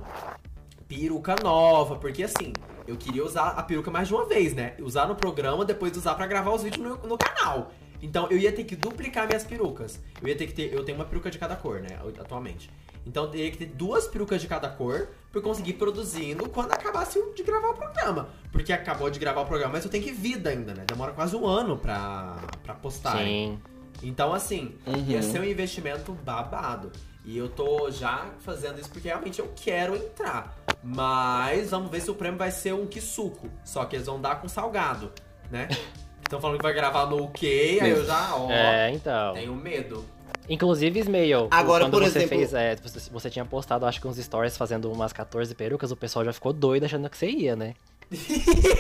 peruca 0.87 1.35
nova, 1.43 1.97
porque 1.97 2.23
assim, 2.23 2.53
eu 2.87 2.97
queria 2.97 3.25
usar 3.25 3.49
a 3.51 3.63
peruca 3.63 3.91
mais 3.91 4.09
de 4.09 4.15
uma 4.15 4.25
vez, 4.27 4.55
né? 4.55 4.75
Usar 4.81 5.07
no 5.07 5.15
programa, 5.15 5.65
depois 5.65 5.97
usar 5.97 6.15
pra 6.15 6.27
gravar 6.27 6.53
os 6.53 6.63
vídeos 6.63 6.83
no, 6.85 6.97
no 7.09 7.19
canal. 7.19 7.71
Então 8.03 8.29
eu 8.31 8.37
ia 8.39 8.53
ter 8.53 8.65
que 8.65 8.77
duplicar 8.77 9.27
minhas 9.27 9.43
perucas. 9.45 10.01
Eu 10.21 10.29
ia 10.29 10.37
ter 10.37 10.47
que 10.47 10.53
ter. 10.53 10.73
Eu 10.73 10.85
tenho 10.85 10.99
uma 10.99 11.05
peruca 11.05 11.31
de 11.31 11.39
cada 11.39 11.57
cor, 11.57 11.81
né? 11.81 11.99
Atualmente. 12.21 12.71
Então 13.07 13.25
eu 13.25 13.31
teria 13.31 13.51
que 13.51 13.57
ter 13.57 13.67
duas 13.67 14.07
perucas 14.09 14.41
de 14.41 14.49
cada 14.49 14.69
cor 14.69 15.09
pra 15.31 15.39
eu 15.39 15.43
conseguir 15.43 15.71
ir 15.71 15.75
produzindo 15.75 16.49
quando 16.49 16.73
acabasse 16.73 17.23
de 17.35 17.43
gravar 17.43 17.69
o 17.69 17.75
programa. 17.75 18.29
Porque 18.53 18.73
acabou 18.73 19.09
de 19.09 19.19
gravar 19.19 19.43
o 19.43 19.47
programa, 19.47 19.75
mas 19.75 19.85
eu 19.85 19.91
tenho 19.91 20.03
que 20.05 20.11
vida 20.13 20.51
ainda, 20.51 20.75
né? 20.75 20.85
Demora 20.87 21.13
quase 21.13 21.35
um 21.37 21.47
ano 21.47 21.77
pra, 21.79 22.37
pra 22.65 22.75
postar. 22.75 23.17
Sim. 23.19 23.59
Então, 24.03 24.35
assim, 24.35 24.75
Uhum. 24.87 25.05
ia 25.09 25.23
ser 25.23 25.41
um 25.41 25.45
investimento 25.45 26.13
babado. 26.13 26.91
E 27.27 27.37
eu 27.37 27.49
tô 27.49 27.91
já 27.91 28.31
fazendo 28.39 28.81
isso 28.81 28.89
porque 28.89 29.09
realmente 29.09 29.41
eu 29.41 29.53
quero 29.57 29.97
entrar. 29.97 30.57
Mas 30.83 31.71
vamos 31.71 31.91
ver 31.91 32.01
se 32.01 32.09
o 32.11 32.15
prêmio 32.15 32.39
vai 32.39 32.53
ser 32.53 32.73
um 32.73 32.89
suco. 33.01 33.51
Só 33.65 33.85
que 33.85 33.97
eles 33.97 34.07
vão 34.07 34.21
dar 34.21 34.41
com 34.41 34.49
salgado, 34.49 35.13
né? 35.51 35.69
Estão 36.23 36.41
falando 36.41 36.57
que 36.59 36.63
vai 36.63 36.73
gravar 36.73 37.07
no 37.07 37.23
UK, 37.25 37.81
aí 37.81 37.91
eu 37.91 38.05
já, 38.05 38.35
ó, 38.35 38.51
É, 38.51 38.91
então. 38.93 39.35
tenho 39.35 39.55
medo. 39.55 40.05
Inclusive, 40.49 40.99
Ismael, 41.01 41.49
Agora, 41.51 41.85
quando 41.85 41.93
por 41.95 42.03
você 42.03 42.19
exemplo- 42.19 42.39
fez. 42.39 42.55
é, 42.55 42.77
você, 43.13 43.29
tinha 43.31 43.45
postado, 43.45 43.85
acho 43.87 44.01
que 44.01 44.07
uns 44.09 44.17
stories 44.17 44.57
fazendo 44.57 44.91
umas 44.93 45.13
14 45.13 45.53
perucas, 45.55 45.91
o 45.91 45.97
pessoal 45.97 46.25
já 46.25 46.33
ficou 46.33 46.53
doido 46.53 46.85
achando 46.85 47.09
que 47.11 47.17
você 47.17 47.29
ia, 47.29 47.55
né? 47.57 47.75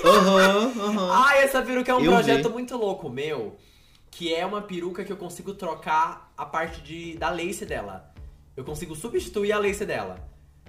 Aham, 0.05 0.73
aham. 0.81 1.11
Ah, 1.27 1.37
essa 1.39 1.63
peruca 1.63 1.91
é 1.91 1.95
um 1.95 2.01
Eu 2.05 2.13
projeto 2.13 2.47
vi. 2.49 2.53
muito 2.53 2.77
louco 2.77 3.09
meu. 3.09 3.57
Que 4.11 4.33
é 4.35 4.47
uma 4.47 4.63
peruca 4.63 5.05
que 5.05 5.13
eu 5.13 5.17
consigo 5.17 5.53
trocar 5.55 6.33
a 6.37 6.47
parte 6.47 6.81
de, 6.81 7.17
da 7.17 7.31
lace 7.31 7.67
dela. 7.67 8.13
Eu 8.57 8.65
consigo 8.65 8.95
substituir 8.95 9.53
a 9.53 9.59
lace 9.59 9.85
dela. 9.85 10.19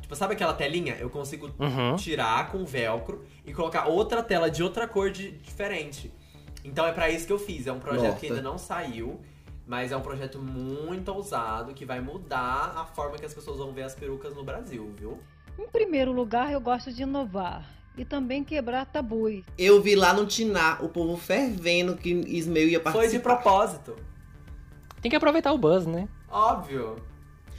Tipo, 0.01 0.15
sabe 0.15 0.33
aquela 0.33 0.53
telinha? 0.53 0.95
Eu 0.99 1.09
consigo 1.09 1.51
Uhum. 1.59 1.95
tirar 1.95 2.51
com 2.51 2.63
velcro 2.65 3.23
e 3.45 3.53
colocar 3.53 3.87
outra 3.87 4.21
tela 4.23 4.49
de 4.49 4.61
outra 4.63 4.87
cor 4.87 5.09
de- 5.09 5.31
diferente. 5.39 6.11
Então 6.63 6.85
é 6.85 6.91
pra 6.91 7.09
isso 7.09 7.25
que 7.25 7.33
eu 7.33 7.39
fiz. 7.39 7.67
É 7.67 7.71
um 7.71 7.79
projeto 7.79 8.05
Nossa. 8.07 8.19
que 8.19 8.27
ainda 8.27 8.41
não 8.41 8.57
saiu, 8.57 9.19
mas 9.65 9.91
é 9.91 9.97
um 9.97 10.01
projeto 10.01 10.39
muito 10.39 11.09
ousado 11.13 11.73
que 11.73 11.85
vai 11.85 11.99
mudar 12.01 12.73
a 12.75 12.85
forma 12.85 13.17
que 13.17 13.25
as 13.25 13.33
pessoas 13.33 13.57
vão 13.57 13.71
ver 13.71 13.83
as 13.83 13.95
perucas 13.95 14.35
no 14.35 14.43
Brasil, 14.43 14.93
viu? 14.97 15.19
Em 15.57 15.67
primeiro 15.67 16.11
lugar, 16.11 16.51
eu 16.51 16.59
gosto 16.61 16.91
de 16.93 17.03
inovar 17.03 17.65
e 17.97 18.05
também 18.05 18.43
quebrar 18.43 18.85
tabus. 18.85 19.43
Eu 19.57 19.81
vi 19.81 19.95
lá 19.95 20.13
no 20.13 20.25
Tiná 20.25 20.77
o 20.81 20.87
povo 20.89 21.17
fervendo 21.17 21.97
que 21.97 22.11
Ismael 22.11 22.67
ia 22.69 22.79
Foi 22.79 22.91
participar. 22.91 23.17
de 23.17 23.19
propósito. 23.23 23.95
Tem 25.01 25.09
que 25.09 25.15
aproveitar 25.15 25.51
o 25.53 25.57
buzz, 25.57 25.85
né? 25.87 26.07
Óbvio. 26.29 26.95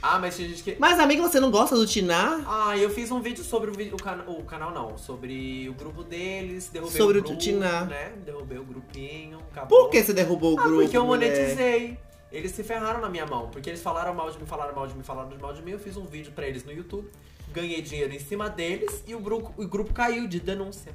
Ah, 0.01 0.17
mas 0.17 0.35
tinha 0.35 0.47
gente 0.47 0.63
que. 0.63 0.77
Mas, 0.79 0.97
amiga, 0.99 1.21
você 1.21 1.39
não 1.39 1.51
gosta 1.51 1.75
do 1.75 1.85
Tiná? 1.85 2.41
Ah, 2.47 2.77
eu 2.77 2.89
fiz 2.89 3.11
um 3.11 3.19
vídeo 3.21 3.43
sobre 3.43 3.69
o, 3.69 3.73
vi- 3.73 3.91
o, 3.93 3.97
cana- 3.97 4.23
o 4.27 4.43
canal, 4.43 4.71
não. 4.71 4.97
Sobre 4.97 5.67
o 5.69 5.73
grupo 5.73 6.03
deles, 6.03 6.69
derrubei 6.69 6.97
Sobre 6.97 7.17
o 7.17 7.21
o 7.21 7.23
grupo, 7.25 7.51
né? 7.89 8.13
Derrubei 8.25 8.57
o 8.57 8.63
grupinho, 8.63 9.39
acabou. 9.51 9.83
Por 9.83 9.89
que 9.89 10.01
você 10.01 10.13
derrubou 10.13 10.55
o 10.55 10.59
Ah, 10.59 10.63
grupo? 10.63 10.81
porque 10.83 10.95
eu 10.97 11.05
mulher? 11.05 11.29
monetizei. 11.31 11.97
Eles 12.31 12.51
se 12.51 12.63
ferraram 12.63 13.01
na 13.01 13.09
minha 13.09 13.25
mão, 13.25 13.49
porque 13.49 13.69
eles 13.69 13.81
falaram 13.81 14.13
mal 14.13 14.29
de 14.31 14.37
mim, 14.37 14.45
falaram 14.45 14.73
mal 14.75 14.87
de 14.87 14.95
mim, 14.95 15.03
falaram 15.03 15.35
mal 15.41 15.51
de 15.53 15.61
mim. 15.63 15.71
Eu 15.71 15.79
fiz 15.79 15.97
um 15.97 16.05
vídeo 16.05 16.31
pra 16.31 16.47
eles 16.47 16.63
no 16.63 16.71
YouTube, 16.71 17.09
ganhei 17.51 17.81
dinheiro 17.81 18.13
em 18.13 18.19
cima 18.19 18.47
deles 18.49 19.03
e 19.07 19.15
o 19.15 19.19
grupo, 19.19 19.51
o 19.61 19.67
grupo 19.67 19.91
caiu 19.93 20.27
de 20.27 20.39
denúncia. 20.39 20.93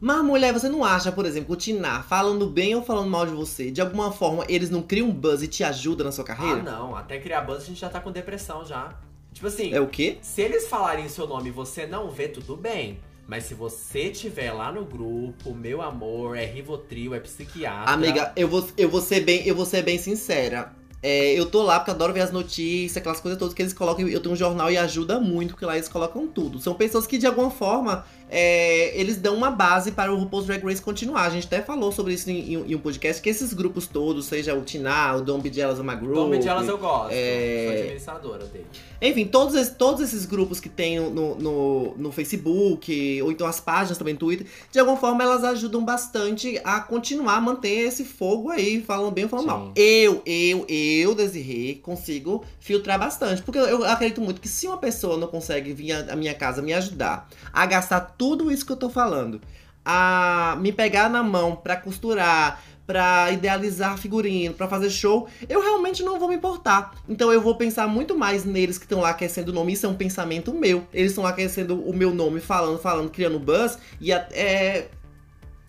Mas, 0.00 0.24
mulher, 0.24 0.52
você 0.52 0.68
não 0.68 0.82
acha, 0.82 1.12
por 1.12 1.26
exemplo, 1.26 1.52
o 1.54 1.56
Tiná, 1.56 2.02
falando 2.02 2.46
bem 2.46 2.74
ou 2.74 2.82
falando 2.82 3.10
mal 3.10 3.26
de 3.26 3.32
você, 3.32 3.70
de 3.70 3.80
alguma 3.80 4.10
forma, 4.10 4.44
eles 4.48 4.70
não 4.70 4.80
criam 4.80 5.08
um 5.08 5.12
buzz 5.12 5.42
e 5.42 5.46
te 5.48 5.62
ajudam 5.62 6.06
na 6.06 6.12
sua 6.12 6.24
Ah, 6.24 6.26
carreira? 6.28 6.62
não. 6.62 6.96
Até 6.96 7.18
criar 7.18 7.42
buzz 7.42 7.62
a 7.62 7.66
gente 7.66 7.80
já 7.80 7.88
tá 7.90 8.00
com 8.00 8.10
depressão 8.10 8.64
já. 8.64 8.94
Tipo 9.32 9.46
assim, 9.46 9.72
É 9.72 9.80
o 9.80 9.86
quê? 9.86 10.16
Se 10.22 10.40
eles 10.40 10.68
falarem 10.68 11.08
seu 11.08 11.26
nome 11.26 11.48
e 11.50 11.52
você 11.52 11.86
não 11.86 12.10
vê, 12.10 12.28
tudo 12.28 12.56
bem. 12.56 12.98
Mas 13.28 13.44
se 13.44 13.54
você 13.54 14.08
tiver 14.10 14.50
lá 14.52 14.72
no 14.72 14.84
grupo, 14.84 15.54
meu 15.54 15.80
amor, 15.82 16.36
é 16.36 16.44
Rivotril, 16.44 17.14
é 17.14 17.20
psiquiatra. 17.20 17.92
Amiga, 17.92 18.32
eu 18.34 18.48
vou, 18.48 18.66
eu 18.76 18.88
vou 18.88 19.00
ser 19.00 19.20
bem, 19.20 19.46
eu 19.46 19.54
vou 19.54 19.64
ser 19.66 19.82
bem 19.82 19.98
sincera. 19.98 20.72
É, 21.02 21.32
eu 21.32 21.46
tô 21.46 21.62
lá 21.62 21.78
porque 21.78 21.92
adoro 21.92 22.12
ver 22.12 22.20
as 22.20 22.32
notícias, 22.32 22.96
aquelas 22.96 23.20
coisas 23.20 23.38
todas 23.38 23.54
que 23.54 23.62
eles 23.62 23.72
colocam. 23.72 24.06
Eu 24.08 24.20
tenho 24.20 24.34
um 24.34 24.36
jornal 24.36 24.70
e 24.70 24.76
ajuda 24.76 25.20
muito, 25.20 25.50
porque 25.50 25.64
lá 25.64 25.76
eles 25.76 25.88
colocam 25.88 26.26
tudo. 26.26 26.58
São 26.58 26.74
pessoas 26.74 27.06
que, 27.06 27.16
de 27.16 27.26
alguma 27.26 27.50
forma, 27.50 28.04
é, 28.30 28.98
eles 28.98 29.16
dão 29.16 29.34
uma 29.34 29.50
base 29.50 29.90
para 29.92 30.12
o 30.12 30.16
RuPaul's 30.16 30.46
Drag 30.46 30.62
Race 30.64 30.80
continuar. 30.80 31.22
A 31.26 31.30
gente 31.30 31.46
até 31.46 31.60
falou 31.60 31.90
sobre 31.90 32.14
isso 32.14 32.30
em, 32.30 32.54
em- 32.54 32.70
em 32.70 32.74
um 32.74 32.78
podcast, 32.78 33.20
que 33.20 33.28
esses 33.28 33.52
grupos 33.52 33.86
todos, 33.86 34.26
seja 34.26 34.54
o 34.54 34.62
Tiná, 34.62 35.16
o 35.16 35.20
Dom 35.22 35.42
Jealous, 35.52 35.78
uma 35.80 35.94
Group... 35.94 36.14
Dom 36.14 36.38
de 36.38 36.48
elas 36.48 36.68
eu 36.68 36.78
gosto. 36.78 37.10
é- 37.12 37.64
Sou 37.66 37.72
administradora 37.80 38.44
dele. 38.46 38.66
Enfim, 39.02 39.24
todos, 39.26 39.54
esses- 39.54 39.74
todos 39.74 40.00
esses 40.00 40.24
grupos 40.26 40.60
que 40.60 40.68
tem 40.68 41.00
no, 41.00 41.34
no, 41.34 41.94
no 41.96 42.12
Facebook, 42.12 43.22
ou 43.22 43.32
então 43.32 43.46
as 43.46 43.58
páginas 43.60 43.98
também 43.98 44.14
no 44.14 44.20
Twitter, 44.20 44.46
de 44.70 44.78
alguma 44.78 44.96
forma 44.96 45.22
elas 45.22 45.42
ajudam 45.44 45.84
bastante 45.84 46.60
a 46.62 46.80
continuar 46.80 47.36
a 47.36 47.40
manter 47.40 47.86
esse 47.86 48.04
fogo 48.04 48.50
aí, 48.50 48.82
falando 48.82 49.10
bem 49.12 49.24
ou 49.24 49.30
falando 49.30 49.44
Sim. 49.46 49.50
mal. 49.50 49.72
Eu, 49.74 50.22
eu, 50.24 50.64
eu, 50.68 51.14
Desirê, 51.14 51.80
consigo 51.82 52.44
filtrar 52.60 52.98
bastante. 52.98 53.42
Porque 53.42 53.58
eu, 53.58 53.84
acredito 53.84 54.20
muito 54.20 54.40
que 54.40 54.48
se 54.48 54.66
uma 54.66 54.76
pessoa 54.78 55.16
não 55.16 55.26
consegue 55.28 55.72
vir 55.72 55.92
à 55.92 56.14
minha 56.14 56.34
casa 56.34 56.60
me 56.62 56.72
ajudar 56.72 57.28
a 57.52 57.66
gastar 57.66 58.00
tudo 58.20 58.52
isso 58.52 58.66
que 58.66 58.72
eu 58.72 58.76
tô 58.76 58.90
falando, 58.90 59.40
a 59.82 60.54
me 60.60 60.70
pegar 60.72 61.08
na 61.08 61.22
mão 61.22 61.56
pra 61.56 61.74
costurar, 61.74 62.62
pra 62.86 63.30
idealizar 63.30 63.96
figurino, 63.96 64.52
pra 64.52 64.68
fazer 64.68 64.90
show, 64.90 65.26
eu 65.48 65.62
realmente 65.62 66.02
não 66.02 66.18
vou 66.18 66.28
me 66.28 66.34
importar. 66.34 66.94
Então 67.08 67.32
eu 67.32 67.40
vou 67.40 67.54
pensar 67.54 67.88
muito 67.88 68.14
mais 68.14 68.44
neles 68.44 68.76
que 68.76 68.84
estão 68.84 69.00
lá 69.00 69.08
aquecendo 69.08 69.52
o 69.52 69.54
nome. 69.54 69.72
Isso 69.72 69.86
é 69.86 69.88
um 69.88 69.94
pensamento 69.94 70.52
meu. 70.52 70.86
Eles 70.92 71.12
estão 71.12 71.24
lá 71.24 71.30
aquecendo 71.30 71.80
o 71.80 71.96
meu 71.96 72.14
nome, 72.14 72.40
falando, 72.40 72.78
falando, 72.78 73.08
criando 73.08 73.38
buzz. 73.38 73.78
E 73.98 74.12
é. 74.12 74.88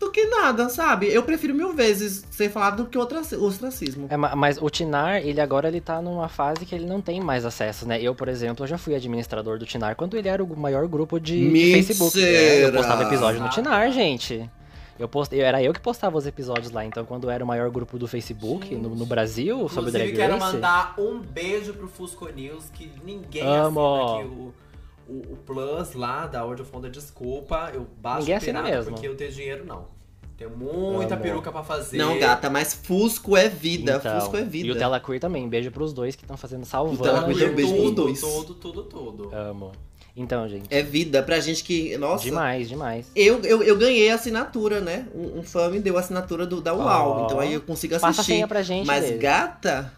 Do 0.01 0.11
que 0.11 0.25
nada, 0.25 0.67
sabe? 0.67 1.13
Eu 1.13 1.21
prefiro 1.21 1.53
mil 1.53 1.73
vezes 1.73 2.25
ser 2.31 2.49
falado 2.49 2.83
do 2.83 2.89
que 2.89 2.97
outra, 2.97 3.21
ostracismo. 3.21 4.07
É, 4.09 4.17
ma- 4.17 4.35
mas 4.35 4.57
o 4.59 4.67
Tinar, 4.67 5.17
ele 5.23 5.39
agora 5.39 5.67
ele 5.67 5.79
tá 5.79 6.01
numa 6.01 6.27
fase 6.27 6.65
que 6.65 6.73
ele 6.73 6.87
não 6.87 6.99
tem 6.99 7.21
mais 7.21 7.45
acesso, 7.45 7.87
né? 7.87 8.01
Eu, 8.01 8.15
por 8.15 8.27
exemplo, 8.27 8.63
eu 8.63 8.67
já 8.67 8.79
fui 8.79 8.95
administrador 8.95 9.59
do 9.59 9.65
Tinar 9.65 9.95
quando 9.95 10.17
ele 10.17 10.27
era 10.27 10.43
o 10.43 10.57
maior 10.57 10.87
grupo 10.87 11.19
de, 11.19 11.47
de! 11.51 11.71
Facebook. 11.73 12.19
É, 12.19 12.65
eu 12.65 12.73
postava 12.73 13.03
episódio 13.03 13.39
no 13.41 13.49
Tinar, 13.49 13.91
gente. 13.91 14.49
Eu 14.99 15.07
postei, 15.07 15.39
era 15.41 15.63
eu 15.63 15.71
que 15.73 15.79
postava 15.79 16.17
os 16.17 16.27
episódios 16.27 16.71
lá, 16.71 16.85
então 16.85 17.03
quando 17.05 17.29
era 17.29 17.43
o 17.43 17.47
maior 17.47 17.69
grupo 17.71 17.97
do 17.97 18.07
Facebook 18.07 18.75
no, 18.75 18.89
no 18.95 19.05
Brasil 19.05 19.67
sobre 19.69 19.89
Inclusive, 19.89 20.11
Drag 20.13 20.15
quero 20.15 20.33
Race. 20.39 20.53
mandar 20.55 20.93
um 20.97 21.19
beijo 21.19 21.73
pro 21.73 21.87
Fusco 21.87 22.27
News, 22.29 22.65
que 22.73 22.91
ninguém 23.03 23.41
Amo. 23.41 23.79
assina 23.79 24.13
aqui 24.19 24.27
o, 24.27 24.53
o, 25.11 25.33
o 25.33 25.37
Plus 25.45 25.93
lá 25.93 26.25
da 26.27 26.39
Audio 26.41 26.63
Fonda. 26.65 26.89
Desculpa, 26.89 27.71
eu 27.73 27.87
baixo 28.01 28.19
Ninguém 28.21 28.35
o 28.35 28.37
assina 28.37 28.59
pirata 28.61 28.77
mesmo. 28.77 28.91
porque 28.93 29.07
eu 29.07 29.15
tenho 29.15 29.31
dinheiro, 29.31 29.65
não. 29.65 29.85
Tenho 30.37 30.49
muita 30.57 31.13
Amo. 31.13 31.23
peruca 31.23 31.51
pra 31.51 31.61
fazer. 31.63 31.97
Não, 31.97 32.17
gata, 32.17 32.49
mas 32.49 32.73
Fusco 32.73 33.37
é 33.37 33.47
vida. 33.47 33.97
Então, 34.03 34.19
Fusco 34.19 34.37
é 34.37 34.43
vida. 34.43 34.67
E 34.69 34.71
o 34.71 34.75
Tela 34.75 34.99
Queer 34.99 35.19
também, 35.19 35.47
beijo 35.47 35.69
pros 35.69 35.93
dois 35.93 36.15
que 36.15 36.23
estão 36.23 36.35
fazendo 36.35 36.63
O 36.63 36.65
Tela 36.97 37.21
salvando. 37.21 37.35
Queer, 37.37 37.51
um 37.51 37.55
beijo 37.55 37.73
pros 37.73 37.83
tudo, 37.85 38.03
dois. 38.03 38.19
tudo, 38.21 38.53
tudo, 38.55 38.83
tudo. 38.83 39.35
Amo. 39.35 39.71
Então, 40.15 40.45
gente, 40.49 40.65
É 40.73 40.81
vida 40.81 41.21
pra 41.23 41.39
gente 41.39 41.63
que. 41.63 41.95
Nossa. 41.97 42.23
demais, 42.23 42.67
demais. 42.67 43.09
Eu, 43.15 43.39
eu, 43.43 43.61
eu 43.63 43.77
ganhei 43.77 44.09
a 44.09 44.15
assinatura, 44.15 44.81
né? 44.81 45.07
Um, 45.15 45.39
um 45.39 45.43
fã 45.43 45.69
me 45.69 45.79
deu 45.79 45.95
a 45.95 45.99
assinatura 46.01 46.45
do, 46.45 46.59
da 46.59 46.73
UAU. 46.73 47.09
Ó. 47.21 47.25
Então 47.25 47.39
aí 47.39 47.53
eu 47.53 47.61
consigo 47.61 47.93
Passa 47.93 48.07
a 48.07 48.09
assistir. 48.09 48.31
senha 48.33 48.47
pra 48.47 48.61
gente, 48.61 48.85
Mas 48.87 49.03
Lê. 49.09 49.17
gata, 49.17 49.93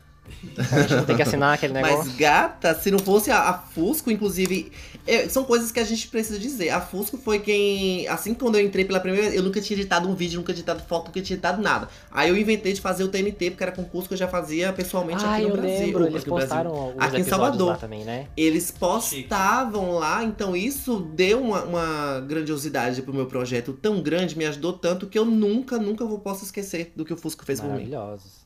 A 0.58 0.82
gente 0.82 0.96
não 0.96 1.06
tem 1.06 1.16
que 1.16 1.22
assinar 1.22 1.54
aquele 1.54 1.74
negócio. 1.74 1.98
Mas, 2.06 2.16
gata, 2.16 2.76
se 2.76 2.92
não 2.92 3.00
fosse 3.00 3.32
a, 3.32 3.40
a 3.50 3.54
Fusco, 3.54 4.12
inclusive. 4.12 4.72
é, 5.08 5.28
são 5.30 5.44
coisas 5.46 5.72
que 5.72 5.80
a 5.80 5.84
gente 5.84 6.08
precisa 6.08 6.38
dizer. 6.38 6.70
A 6.70 6.82
Fusco 6.82 7.18
foi 7.18 7.40
quem. 7.40 8.08
Assim, 8.08 8.34
quando 8.34 8.56
eu 8.58 8.66
entrei 8.66 8.84
pela 8.86 9.00
primeira 9.00 9.28
vez, 9.30 9.36
eu 9.38 9.44
nunca 9.44 9.62
tinha 9.62 9.78
editado 9.80 10.08
um 10.10 10.16
vídeo, 10.16 10.38
nunca 10.40 10.54
tinha 10.54 10.62
editado 10.62 10.82
foto, 10.88 11.08
nunca 11.08 11.22
tinha 11.22 11.36
editado 11.36 11.62
nada. 11.62 11.88
Aí 12.12 12.30
eu 12.30 12.38
inventei 12.38 12.74
de 12.74 12.82
fazer 12.82 13.04
o 13.04 13.08
TNT, 13.08 13.52
porque 13.52 13.64
era 13.64 13.72
concurso 13.72 14.08
que 14.08 14.14
eu 14.14 14.18
já 14.18 14.28
fazia 14.28 14.74
pessoalmente 14.74 15.24
Ah, 15.26 15.36
aqui 15.36 15.44
no 15.44 15.50
eu 15.50 15.58
Brasil. 15.58 15.80
lembro, 15.80 16.06
eles 16.08 16.22
aqui 16.22 16.30
postaram 16.30 16.90
os 16.96 17.04
Aqui 17.04 17.22
em 17.22 17.24
Salvador. 17.24 17.68
lá 17.70 17.78
também, 17.78 18.04
né? 18.04 18.28
Eles 18.36 18.70
postavam 18.72 19.92
lá, 19.94 20.24
então 20.24 20.56
isso 20.56 21.00
deu 21.16 21.42
uma, 21.42 21.64
uma 21.64 22.20
grandiosidade 22.28 23.02
pro 23.02 23.14
meu 23.14 23.26
projeto 23.28 23.74
tão 23.74 24.02
grande, 24.02 24.38
me 24.38 24.46
ajudou 24.46 24.74
tanto 24.74 25.08
que 25.08 25.18
eu 25.18 25.26
nunca, 25.26 25.78
nunca 25.78 26.06
vou 26.06 26.20
posso 26.20 26.44
esquecer 26.44 26.92
do 26.96 27.06
que 27.06 27.14
o 27.14 27.18
Fusco 27.18 27.46
fez 27.46 27.60
por 27.60 27.68
mim. 27.68 27.72
Maravilhosos. 27.74 28.43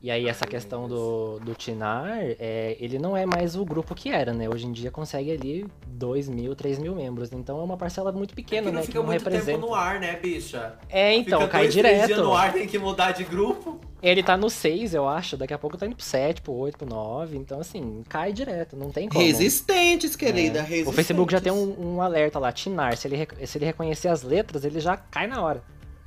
E 0.00 0.12
aí 0.12 0.28
essa 0.28 0.46
questão 0.46 0.86
do, 0.86 1.40
do 1.40 1.54
Tinar, 1.56 2.18
é, 2.20 2.76
ele 2.78 3.00
não 3.00 3.16
é 3.16 3.26
mais 3.26 3.56
o 3.56 3.64
grupo 3.64 3.96
que 3.96 4.10
era, 4.10 4.32
né? 4.32 4.48
Hoje 4.48 4.64
em 4.64 4.70
dia 4.70 4.92
consegue 4.92 5.32
ali 5.32 5.66
2 5.88 6.28
mil, 6.28 6.54
3 6.54 6.78
mil 6.78 6.94
membros. 6.94 7.32
Então 7.32 7.58
é 7.58 7.64
uma 7.64 7.76
parcela 7.76 8.12
muito 8.12 8.30
É 8.32 8.36
pequena, 8.36 8.66
que 8.66 8.72
não 8.72 8.74
né? 8.80 8.82
fica 8.82 8.92
que 8.92 8.98
não 8.98 9.04
muito 9.06 9.18
representa. 9.24 9.52
tempo 9.58 9.66
no 9.66 9.74
ar, 9.74 9.98
né, 9.98 10.14
bicha? 10.14 10.74
É, 10.88 11.14
então, 11.16 11.40
fica 11.40 11.50
cai 11.50 11.62
dois, 11.62 11.74
direto. 11.74 12.06
dias 12.06 12.18
no 12.20 12.32
ar, 12.32 12.52
tem 12.52 12.68
que 12.68 12.78
mudar 12.78 13.10
de 13.10 13.24
grupo. 13.24 13.80
Ele 14.00 14.22
tá 14.22 14.36
no 14.36 14.48
6, 14.48 14.94
eu 14.94 15.08
acho. 15.08 15.36
Daqui 15.36 15.52
a 15.52 15.58
pouco 15.58 15.76
tá 15.76 15.84
indo 15.84 15.96
pro 15.96 16.04
7, 16.04 16.42
pro 16.42 16.52
8, 16.52 16.78
pro 16.78 16.86
9. 16.86 17.36
Então, 17.36 17.58
assim, 17.58 18.04
cai 18.08 18.32
direto, 18.32 18.76
não 18.76 18.92
tem 18.92 19.08
como. 19.08 19.20
Resistentes, 19.24 20.14
querida, 20.14 20.60
É. 20.60 20.62
resistentes. 20.62 20.92
O 20.92 20.92
Facebook 20.92 21.32
já 21.32 21.40
tem 21.40 21.50
um, 21.50 21.74
um 21.96 22.00
alerta 22.00 22.38
lá, 22.38 22.52
Tinar. 22.52 22.96
Se 22.96 23.08
ele, 23.08 23.26
se 23.44 23.58
ele 23.58 23.64
reconhecer 23.64 24.06
as 24.06 24.22
letras, 24.22 24.64
ele 24.64 24.78
já 24.78 24.96
cai 24.96 25.26
na 25.26 25.42
hora. 25.42 25.60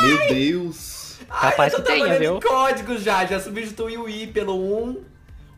Meu 0.00 0.28
Deus. 0.28 1.03
Capaz 1.28 1.58
Ai, 1.58 1.66
eu 1.66 1.70
que 1.70 1.76
tô 1.76 1.82
tenha, 1.82 2.04
trabalhando 2.06 2.20
viu? 2.20 2.36
em 2.36 2.40
código 2.40 2.98
já, 2.98 3.24
já 3.26 3.40
substituí 3.40 3.96
o 3.98 4.08
I 4.08 4.26
pelo 4.26 4.54
1, 4.54 5.04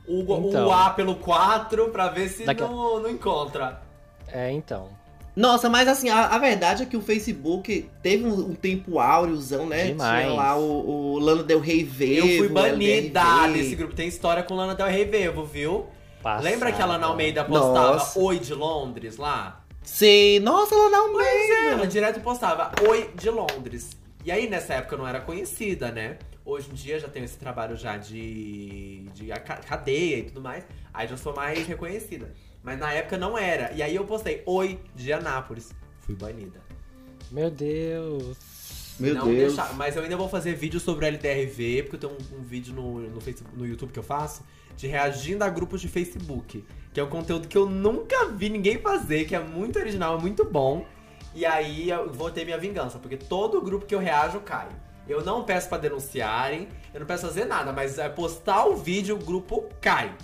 o, 0.09 0.21
Então. 0.23 0.67
o 0.67 0.73
A 0.73 0.91
pelo 0.91 1.17
4, 1.17 1.89
pra 1.91 2.09
ver 2.09 2.29
se 2.29 2.45
Daqui 2.45 2.63
não, 2.63 3.01
não 3.01 3.11
encontra. 3.11 3.81
É, 4.29 4.51
então. 4.51 4.89
Nossa, 5.37 5.69
mas 5.69 5.87
assim, 5.87 6.09
a, 6.09 6.29
a 6.29 6.39
verdade 6.39 6.83
é 6.83 6.87
que 6.87 6.97
o 6.97 7.01
Facebook 7.03 7.91
teve 8.03 8.25
um, 8.25 8.33
um 8.51 8.55
tempo 8.55 8.99
áureozão, 8.99 9.67
né? 9.67 9.89
Demais. 9.89 10.25
Tinha 10.27 10.35
lá 10.35 10.57
o, 10.57 11.13
o 11.15 11.19
Lana 11.19 11.43
Del 11.43 11.61
Rey 11.61 11.85
Vevo, 11.85 12.27
eu 12.27 12.39
fui 12.39 12.49
banida 12.49 13.23
desse 13.53 13.75
grupo. 13.77 13.95
Tem 13.95 14.09
história 14.09 14.43
com 14.43 14.55
Lana 14.55 14.75
Del 14.75 14.87
Rey 14.87 15.05
Vevo, 15.05 15.45
viu? 15.45 15.87
Passada. 16.23 16.43
Lembra 16.49 16.73
que 16.73 16.81
a 16.81 16.87
Lana 16.87 17.07
Almeida 17.07 17.45
postava 17.45 17.93
Nossa. 17.93 18.19
Oi 18.19 18.39
de 18.39 18.55
Londres 18.55 19.19
lá? 19.19 19.61
Sim, 19.83 20.41
nossa, 20.41 20.75
Lana 20.75 20.97
Ela 20.97 21.07
Almeida. 21.07 21.87
direto 21.87 22.21
postava 22.21 22.73
Oi 22.89 23.11
de 23.15 23.29
Londres. 23.29 23.91
E 24.27 24.31
aí, 24.33 24.51
nessa 24.51 24.75
época, 24.75 24.97
eu 24.97 24.99
não 24.99 25.07
era 25.07 25.21
conhecida, 25.21 25.93
né? 25.93 26.19
Hoje 26.45 26.69
em 26.69 26.75
dia 26.75 26.99
já 26.99 27.07
tenho 27.07 27.25
esse 27.25 27.37
trabalho 27.37 27.77
já 27.77 27.97
de, 27.97 29.09
de 29.15 29.29
cadeia 29.69 30.19
e 30.19 30.23
tudo 30.25 30.41
mais. 30.41 30.67
Aí 30.93 31.07
já 31.07 31.17
sou 31.17 31.33
mais 31.33 31.65
reconhecida. 31.65 32.35
Mas 32.61 32.77
na 32.77 32.93
época 32.93 33.17
não 33.17 33.39
era. 33.39 33.71
E 33.71 33.81
aí 33.81 33.95
eu 33.95 34.05
postei 34.05 34.43
Oi 34.45 34.81
de 34.97 35.13
Anápolis. 35.13 35.73
Fui 36.01 36.17
banida. 36.17 36.61
Meu 37.31 37.49
Deus. 37.53 38.97
Meu 38.99 39.15
não 39.15 39.27
Deus. 39.27 39.55
deixar- 39.55 39.73
mas 39.75 39.95
eu 39.95 40.03
ainda 40.03 40.17
vou 40.17 40.29
fazer 40.29 40.57
vídeo 40.57 40.81
sobre 40.81 41.05
o 41.05 41.09
LDRV, 41.09 41.85
porque 41.85 41.95
eu 41.95 42.01
tenho 42.01 42.13
um, 42.15 42.41
um 42.41 42.43
vídeo 42.43 42.75
no, 42.75 42.99
no, 43.03 43.21
Facebook, 43.21 43.57
no 43.57 43.65
YouTube 43.65 43.93
que 43.93 43.99
eu 44.01 44.03
faço 44.03 44.43
de 44.77 44.89
reagindo 44.89 45.45
a 45.45 45.49
grupos 45.49 45.81
de 45.81 45.87
Facebook. 45.87 46.65
Que 46.93 46.99
é 46.99 47.05
um 47.05 47.09
conteúdo 47.09 47.47
que 47.47 47.57
eu 47.57 47.71
nunca 47.71 48.27
vi 48.27 48.49
ninguém 48.49 48.79
fazer, 48.79 49.25
que 49.25 49.37
é 49.37 49.39
muito 49.41 49.79
original, 49.79 50.19
é 50.19 50.21
muito 50.21 50.45
bom. 50.45 50.85
E 51.37 51.45
aí 51.45 51.91
eu 51.91 52.11
vou 52.11 52.31
ter 52.31 52.47
minha 52.47 52.57
vingança, 52.57 52.99
porque 52.99 53.15
todo 53.15 53.61
grupo 53.61 53.85
que 53.85 53.95
eu 53.95 53.99
reajo 53.99 54.41
cai. 54.41 54.69
Eu 55.07 55.23
não 55.23 55.45
peço 55.45 55.69
pra 55.69 55.77
denunciarem, 55.77 56.67
eu 56.95 57.01
não 57.01 57.07
peço 57.07 57.27
fazer 57.27 57.45
nada, 57.45 57.75
mas 57.75 57.99
é 57.99 58.09
postar 58.09 58.65
o 58.65 58.75
vídeo, 58.75 59.17
o 59.17 59.19
grupo 59.23 59.69
cai. 59.79 60.15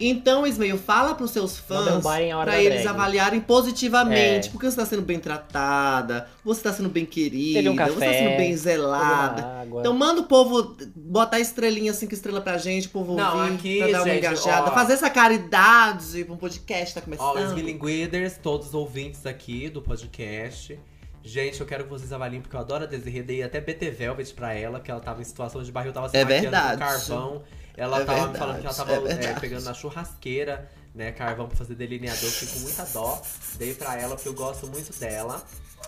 Então, 0.00 0.46
Ismael, 0.46 0.76
fala 0.78 1.14
pros 1.14 1.30
seus 1.30 1.58
fãs 1.58 1.84
derrubarem 1.84 2.32
a 2.32 2.38
hora 2.38 2.50
pra 2.50 2.56
da 2.58 2.62
eles 2.62 2.82
drag. 2.82 2.88
avaliarem 2.94 3.40
positivamente. 3.40 4.48
É. 4.48 4.50
Porque 4.50 4.70
você 4.70 4.76
tá 4.76 4.84
sendo 4.86 5.02
bem 5.02 5.18
tratada, 5.18 6.28
você 6.44 6.62
tá 6.62 6.72
sendo 6.72 6.88
bem 6.88 7.04
querida, 7.06 7.70
um 7.70 7.74
você 7.76 7.84
tá 7.84 7.88
café, 7.94 8.18
sendo 8.18 8.36
bem 8.36 8.56
zelada. 8.56 9.64
Então 9.78 9.94
manda 9.94 10.20
o 10.20 10.24
povo 10.24 10.76
botar 10.94 11.38
estrelinha, 11.40 11.92
cinco 11.92 12.14
estrelas 12.14 12.42
pra 12.42 12.58
gente, 12.58 12.88
o 12.88 12.90
povo 12.90 13.14
Não, 13.14 13.38
ouvir, 13.40 13.54
aqui, 13.54 13.78
pra 13.78 13.86
dar 13.92 13.98
uma 13.98 14.04
gente, 14.04 14.18
engajada. 14.18 14.70
ó. 14.70 14.74
Fazer 14.74 14.92
essa 14.94 15.10
caridade 15.10 16.24
pra 16.24 16.34
um 16.34 16.36
podcast 16.36 16.94
tá 16.94 17.00
começando. 17.00 17.26
Ó, 17.26 17.38
os 17.44 17.52
Bilinguiders, 17.52 18.38
todos 18.42 18.68
os 18.68 18.74
ouvintes 18.74 19.24
aqui 19.26 19.68
do 19.68 19.80
podcast. 19.82 20.78
Gente, 21.22 21.60
eu 21.60 21.66
quero 21.66 21.82
que 21.84 21.90
vocês 21.90 22.12
avaliem, 22.12 22.40
porque 22.40 22.54
eu 22.54 22.60
adoro 22.60 22.84
a 22.84 22.86
Desirê. 22.86 23.20
Dei 23.20 23.42
até 23.42 23.60
BT 23.60 23.90
Velvet 23.90 24.32
pra 24.32 24.54
ela, 24.54 24.78
que 24.78 24.88
ela 24.90 25.00
tava 25.00 25.20
em 25.20 25.24
situação 25.24 25.60
de 25.60 25.72
barril, 25.72 25.92
tava 25.92 26.08
se 26.08 26.16
É 26.16 26.22
maquiando 26.22 26.42
verdade. 26.42 26.72
com 26.72 26.78
carvão. 26.86 27.42
Ela 27.76 28.00
É 28.00 28.04
tava 28.04 28.18
me 28.18 28.22
verdade, 28.32 28.38
falando 28.38 28.60
que 28.60 28.66
ela 28.66 28.74
tava 28.74 28.92
é 29.12 29.24
é, 29.24 29.34
pegando 29.40 29.64
na 29.64 29.74
churrasqueira, 29.74 30.70
né, 30.94 31.12
carvão 31.12 31.46
pra 31.46 31.56
fazer 31.56 31.74
delineador. 31.74 32.30
Fiquei 32.30 32.54
com 32.54 32.60
muita 32.60 32.84
dó. 32.86 33.20
Dei 33.56 33.74
pra 33.74 33.96
ela, 34.00 34.14
porque 34.14 34.28
eu 34.28 34.34
gosto 34.34 34.66
muito 34.66 34.98
dela. 34.98 35.42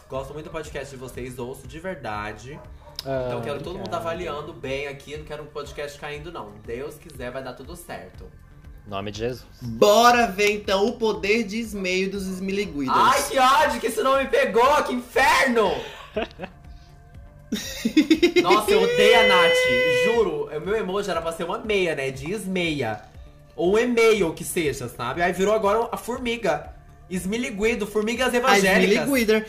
Gosto 0.09 0.33
muito 0.35 0.47
do 0.47 0.51
podcast 0.53 0.91
de 0.91 0.97
vocês, 0.97 1.39
ouço 1.39 1.67
de 1.67 1.81
verdade. 1.81 2.59
Ah, 3.07 3.25
Então 3.27 3.39
eu 3.39 3.43
quero 3.43 3.63
todo 3.63 3.79
mundo 3.79 3.95
avaliando 3.95 4.53
bem 4.53 4.87
aqui. 4.87 5.17
Não 5.17 5.25
quero 5.25 5.45
um 5.45 5.47
podcast 5.47 5.99
caindo, 5.99 6.31
não. 6.31 6.53
Deus 6.67 6.97
quiser, 6.97 7.31
vai 7.31 7.43
dar 7.43 7.55
tudo 7.55 7.75
certo. 7.77 8.25
Em 8.87 8.91
nome 8.91 9.11
de 9.11 9.19
Jesus. 9.19 9.47
Bora 9.61 10.27
ver 10.27 10.51
então 10.53 10.87
o 10.87 10.93
poder 10.99 11.45
de 11.45 11.59
esmeio 11.59 12.11
dos 12.11 12.27
Smiliguidas. 12.27 12.95
Ai, 12.97 13.23
que 13.29 13.39
ódio 13.39 13.81
que 13.81 13.87
esse 13.87 14.03
nome 14.03 14.27
pegou! 14.29 14.83
Que 14.85 14.95
inferno! 14.95 15.71
Nossa, 18.43 18.71
eu 18.71 18.83
odeio 18.83 19.21
a 19.21 19.27
Nath. 19.27 20.05
Juro, 20.05 20.49
o 20.55 20.61
meu 20.61 20.77
emoji 20.77 21.11
era 21.11 21.21
pra 21.23 21.33
ser 21.33 21.45
uma 21.45 21.59
meia, 21.59 21.95
né? 21.95 22.11
De 22.11 22.31
esmeia. 22.33 23.01
Ou 23.57 23.75
um 23.75 23.79
e-mail 23.79 24.33
que 24.35 24.45
seja, 24.45 24.89
sabe? 24.89 25.23
Aí 25.23 25.33
virou 25.33 25.55
agora 25.55 25.89
a 25.91 25.97
formiga. 25.97 26.73
Esmiliguido, 27.11 27.87
formigas 27.87 28.33
evangélicas. 28.35 29.05
Smiliguider. 29.07 29.47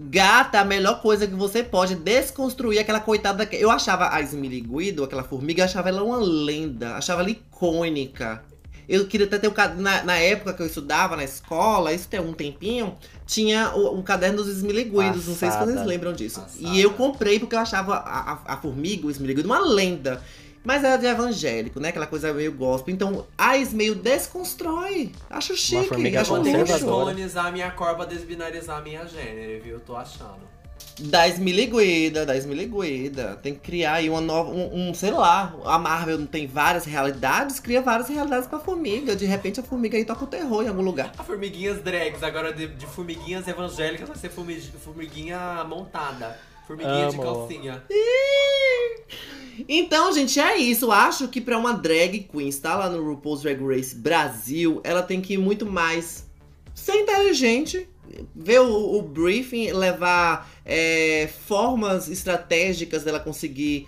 Gata, 0.00 0.60
a 0.60 0.64
melhor 0.64 1.00
coisa 1.02 1.26
que 1.26 1.34
você 1.34 1.62
pode 1.62 1.94
é 1.94 1.96
desconstruir 1.96 2.78
aquela 2.78 3.00
coitada. 3.00 3.44
da- 3.46 3.56
Eu 3.56 3.70
achava 3.70 4.10
a 4.14 4.20
Smiliguido, 4.20 5.02
aquela 5.04 5.24
formiga, 5.24 5.62
eu 5.62 5.64
achava 5.64 5.88
ela 5.88 6.02
uma 6.04 6.18
lenda. 6.18 6.94
Achava 6.94 7.22
ela 7.22 7.30
icônica. 7.30 8.42
Eu 8.88 9.06
queria 9.06 9.26
até 9.26 9.38
ter 9.38 9.48
um 9.48 9.52
ca- 9.52 9.68
na, 9.74 10.02
na 10.02 10.16
época 10.16 10.54
que 10.54 10.62
eu 10.62 10.66
estudava 10.66 11.14
na 11.14 11.22
escola, 11.24 11.92
isso 11.92 12.08
tem 12.08 12.18
um 12.20 12.32
tempinho, 12.32 12.96
tinha 13.26 13.72
o- 13.74 13.94
um 13.98 14.02
caderno 14.02 14.38
dos 14.38 14.48
Esmiliguidos. 14.48 15.26
Não 15.26 15.34
sei 15.34 15.50
se 15.50 15.58
vocês 15.58 15.84
lembram 15.86 16.12
disso. 16.12 16.40
Passada. 16.40 16.74
E 16.74 16.80
eu 16.80 16.92
comprei 16.94 17.38
porque 17.38 17.54
eu 17.54 17.58
achava 17.60 17.94
a, 17.96 18.32
a, 18.32 18.54
a 18.54 18.56
formiga, 18.56 19.06
o 19.06 19.10
Esmiliguido, 19.10 19.46
uma 19.48 19.60
lenda. 19.60 20.22
Mas 20.64 20.82
era 20.84 20.96
de 20.96 21.06
evangélico, 21.06 21.78
né? 21.80 21.90
Aquela 21.90 22.06
coisa 22.06 22.32
meio 22.32 22.52
gospel. 22.52 22.92
Então, 22.92 23.26
a 23.38 23.56
Esmeio 23.56 23.94
desconstrói. 23.94 25.12
Acho 25.30 25.56
chique. 25.56 25.78
acho 26.16 26.30
Vou 26.30 26.38
luxo. 26.38 26.50
conservadora. 26.50 26.64
descolonizar 26.78 27.52
minha 27.52 27.70
cor 27.70 27.94
pra 27.94 28.04
desbinarizar 28.04 28.82
minha 28.82 29.06
gênero, 29.06 29.62
viu? 29.62 29.80
Tô 29.80 29.96
achando. 29.96 30.40
Da 31.00 31.28
Esmiliguida, 31.28 32.26
da 32.26 32.36
Esmiliguida. 32.36 33.38
Tem 33.42 33.54
que 33.54 33.60
criar 33.60 33.94
aí 33.94 34.10
uma 34.10 34.20
nova. 34.20 34.50
Um, 34.50 34.90
um, 34.90 34.94
sei 34.94 35.12
lá, 35.12 35.54
a 35.64 35.78
Marvel 35.78 36.18
não 36.18 36.26
tem 36.26 36.46
várias 36.46 36.84
realidades, 36.84 37.60
cria 37.60 37.80
várias 37.80 38.08
realidades 38.08 38.48
pra 38.48 38.58
formiga. 38.58 39.14
De 39.14 39.24
repente 39.24 39.60
a 39.60 39.62
formiga 39.62 39.96
aí 39.96 40.04
toca 40.04 40.24
o 40.24 40.26
terror 40.26 40.64
em 40.64 40.68
algum 40.68 40.82
lugar. 40.82 41.12
A 41.16 41.22
formiguinhas 41.22 41.80
drags, 41.82 42.22
agora 42.22 42.52
de, 42.52 42.66
de 42.66 42.86
formiguinhas 42.86 43.46
evangélicas 43.46 44.08
vai 44.08 44.16
ser 44.16 44.28
formi- 44.30 44.60
formiguinha 44.60 45.64
montada. 45.68 46.36
Formiguinha 46.66 47.08
de 47.10 47.14
Amo. 47.14 47.22
calcinha. 47.22 47.82
Então, 49.68 50.12
gente, 50.12 50.38
é 50.38 50.56
isso. 50.56 50.90
Acho 50.92 51.28
que 51.28 51.40
pra 51.40 51.58
uma 51.58 51.72
drag 51.72 52.28
queen 52.30 52.48
estar 52.48 52.76
lá 52.76 52.88
no 52.88 53.02
RuPaul's 53.02 53.42
Drag 53.42 53.60
Race 53.64 53.94
Brasil, 53.94 54.80
ela 54.84 55.02
tem 55.02 55.20
que 55.20 55.34
ir 55.34 55.38
muito 55.38 55.66
mais 55.66 56.26
ser 56.74 56.94
inteligente, 56.94 57.88
ver 58.34 58.60
o, 58.60 58.98
o 58.98 59.02
briefing, 59.02 59.72
levar 59.72 60.50
é, 60.64 61.28
formas 61.46 62.08
estratégicas 62.08 63.04
dela 63.04 63.20
conseguir 63.20 63.86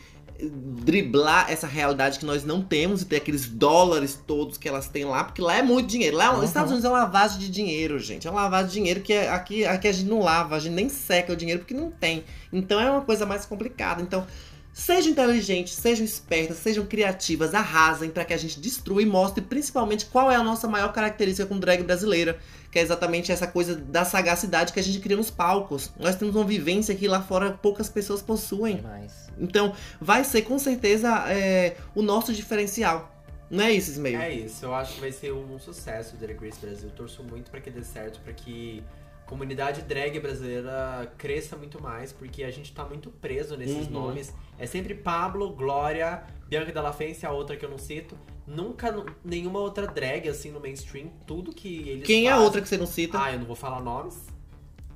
driblar 0.48 1.50
essa 1.50 1.66
realidade 1.66 2.18
que 2.18 2.24
nós 2.24 2.44
não 2.44 2.62
temos 2.62 3.02
e 3.02 3.04
ter 3.04 3.16
aqueles 3.16 3.46
dólares 3.46 4.18
todos 4.26 4.56
que 4.56 4.68
elas 4.68 4.88
têm 4.88 5.04
lá, 5.04 5.24
porque 5.24 5.42
lá 5.42 5.56
é 5.56 5.62
muito 5.62 5.88
dinheiro. 5.88 6.16
Lá, 6.16 6.36
os 6.38 6.44
Estados 6.44 6.70
Unidos 6.70 6.84
é 6.84 6.88
uma 6.88 7.00
lavagem 7.00 7.38
de 7.38 7.50
dinheiro, 7.50 7.98
gente. 7.98 8.26
É 8.26 8.30
uma 8.30 8.42
lavagem 8.42 8.68
de 8.68 8.74
dinheiro 8.74 9.00
que 9.00 9.12
é- 9.12 9.28
aqui, 9.28 9.64
aqui 9.66 9.88
a 9.88 9.92
gente 9.92 10.08
não 10.08 10.20
lava, 10.20 10.56
a 10.56 10.58
gente 10.58 10.72
nem 10.72 10.88
seca 10.88 11.32
o 11.32 11.36
dinheiro 11.36 11.60
porque 11.60 11.74
não 11.74 11.90
tem. 11.90 12.24
Então 12.52 12.80
é 12.80 12.90
uma 12.90 13.02
coisa 13.02 13.26
mais 13.26 13.44
complicada. 13.44 14.00
Então, 14.02 14.26
Sejam 14.72 15.10
inteligentes, 15.10 15.74
sejam 15.74 16.04
espertas, 16.04 16.58
sejam 16.58 16.86
criativas, 16.86 17.54
arrasem 17.54 18.08
para 18.08 18.24
que 18.24 18.32
a 18.32 18.36
gente 18.36 18.60
destrua 18.60 19.02
e 19.02 19.06
mostre 19.06 19.42
principalmente 19.42 20.06
qual 20.06 20.30
é 20.30 20.36
a 20.36 20.44
nossa 20.44 20.68
maior 20.68 20.92
característica 20.92 21.46
com 21.46 21.58
drag 21.58 21.82
brasileira, 21.82 22.38
que 22.70 22.78
é 22.78 22.82
exatamente 22.82 23.32
essa 23.32 23.46
coisa 23.46 23.74
da 23.74 24.04
sagacidade 24.04 24.72
que 24.72 24.78
a 24.78 24.82
gente 24.82 25.00
cria 25.00 25.16
nos 25.16 25.30
palcos. 25.30 25.90
Nós 25.98 26.14
temos 26.14 26.36
uma 26.36 26.44
vivência 26.44 26.94
que 26.94 27.08
lá 27.08 27.20
fora 27.20 27.50
poucas 27.50 27.88
pessoas 27.88 28.22
possuem. 28.22 28.76
Demais. 28.76 29.28
Então, 29.38 29.74
vai 30.00 30.22
ser 30.22 30.42
com 30.42 30.58
certeza 30.58 31.08
é, 31.28 31.76
o 31.94 32.00
nosso 32.00 32.32
diferencial. 32.32 33.12
Não 33.50 33.64
é 33.64 33.72
isso, 33.72 33.90
Ismael? 33.90 34.20
É 34.20 34.32
isso, 34.32 34.64
eu 34.64 34.72
acho 34.72 34.94
que 34.94 35.00
vai 35.00 35.10
ser 35.10 35.32
um 35.32 35.58
sucesso 35.58 36.14
o 36.14 36.18
Drag 36.18 36.38
Race 36.38 36.60
Brasil. 36.60 36.88
Torço 36.90 37.24
muito 37.24 37.50
pra 37.50 37.60
que 37.60 37.70
dê 37.70 37.82
certo, 37.82 38.20
pra 38.20 38.32
que 38.32 38.84
comunidade 39.30 39.82
drag 39.82 40.18
brasileira 40.20 41.10
cresça 41.16 41.56
muito 41.56 41.80
mais, 41.80 42.12
porque 42.12 42.42
a 42.44 42.50
gente 42.50 42.72
tá 42.72 42.84
muito 42.84 43.08
preso 43.10 43.56
nesses 43.56 43.86
Uhum. 43.86 43.92
nomes. 43.92 44.34
É 44.58 44.66
sempre 44.66 44.92
Pablo, 44.94 45.50
Glória, 45.54 46.22
Bianca 46.48 46.72
Della 46.72 46.92
Fence, 46.92 47.24
a 47.24 47.30
outra 47.30 47.56
que 47.56 47.64
eu 47.64 47.70
não 47.70 47.78
cito. 47.78 48.14
Nunca 48.46 48.92
nenhuma 49.24 49.60
outra 49.60 49.86
drag 49.86 50.28
assim 50.28 50.50
no 50.50 50.58
mainstream. 50.60 51.08
Tudo 51.26 51.52
que 51.52 51.88
eles 51.88 52.04
Quem 52.06 52.26
é 52.26 52.28
a 52.28 52.32
fazem- 52.32 52.44
outra 52.44 52.60
que 52.60 52.68
você 52.68 52.76
não 52.76 52.86
cita? 52.86 53.22
Ah, 53.22 53.32
eu 53.32 53.38
não 53.38 53.46
vou 53.46 53.54
falar 53.56 53.80
nomes. 53.80 54.18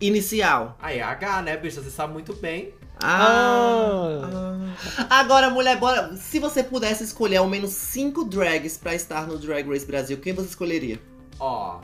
Inicial. 0.01 0.77
Ah, 0.83 0.93
é 0.93 1.01
H, 1.01 1.41
né, 1.43 1.57
bicha? 1.57 1.81
Você 1.81 1.91
sabe 1.91 2.13
muito 2.13 2.35
bem. 2.35 2.75
Ah. 3.03 4.75
ah. 5.09 5.21
Agora, 5.21 5.49
mulher, 5.51 5.79
bora. 5.79 6.17
Se 6.17 6.39
você 6.41 6.63
pudesse 6.65 7.05
escolher 7.05 7.37
ao 7.37 7.47
menos 7.49 7.71
cinco 7.71 8.25
drags 8.25 8.77
pra 8.77 8.95
estar 8.95 9.27
no 9.27 9.39
Drag 9.39 9.67
Race 9.69 9.87
Brasil, 9.87 10.19
quem 10.19 10.33
você 10.33 10.49
escolheria? 10.49 11.01
Ó. 11.39 11.81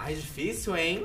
Ai, 0.00 0.14
difícil, 0.14 0.76
hein? 0.76 1.04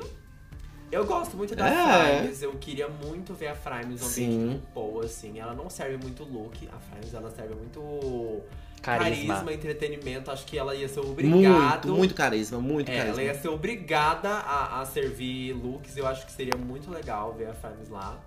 Eu 0.92 1.04
gosto 1.04 1.36
muito 1.36 1.56
da 1.56 1.68
É. 1.68 2.18
Frames. 2.20 2.42
Eu 2.42 2.52
queria 2.52 2.86
muito 2.88 3.34
ver 3.34 3.48
a 3.48 3.54
Frames 3.54 4.00
no 4.00 4.06
Sim. 4.06 4.24
ambiente 4.44 4.60
RuPaul, 4.66 5.00
assim. 5.00 5.38
Ela 5.40 5.54
não 5.54 5.68
serve 5.68 5.96
muito 5.96 6.22
look. 6.24 6.68
A 6.72 6.78
Frames, 6.78 7.12
ela 7.12 7.30
serve 7.30 7.54
muito 7.54 8.42
Carisma. 8.80 9.34
carisma, 9.34 9.52
entretenimento. 9.52 10.30
Acho 10.30 10.46
que 10.46 10.56
ela 10.56 10.74
ia 10.74 10.88
ser 10.88 11.00
obrigada. 11.00 11.86
Muito, 11.88 11.98
muito 11.98 12.14
carisma, 12.14 12.60
muito 12.60 12.90
É, 12.90 12.94
ela 12.96 13.02
carisma. 13.06 13.22
ia 13.22 13.34
ser 13.34 13.48
obrigada 13.48 14.28
a, 14.28 14.80
a 14.80 14.86
servir 14.86 15.52
looks. 15.54 15.96
Eu 15.96 16.06
acho 16.06 16.24
que 16.26 16.32
seria 16.32 16.56
muito 16.56 16.90
legal 16.90 17.32
ver 17.34 17.46
a 17.48 17.54
Frames 17.54 17.88
lá. 17.88 18.20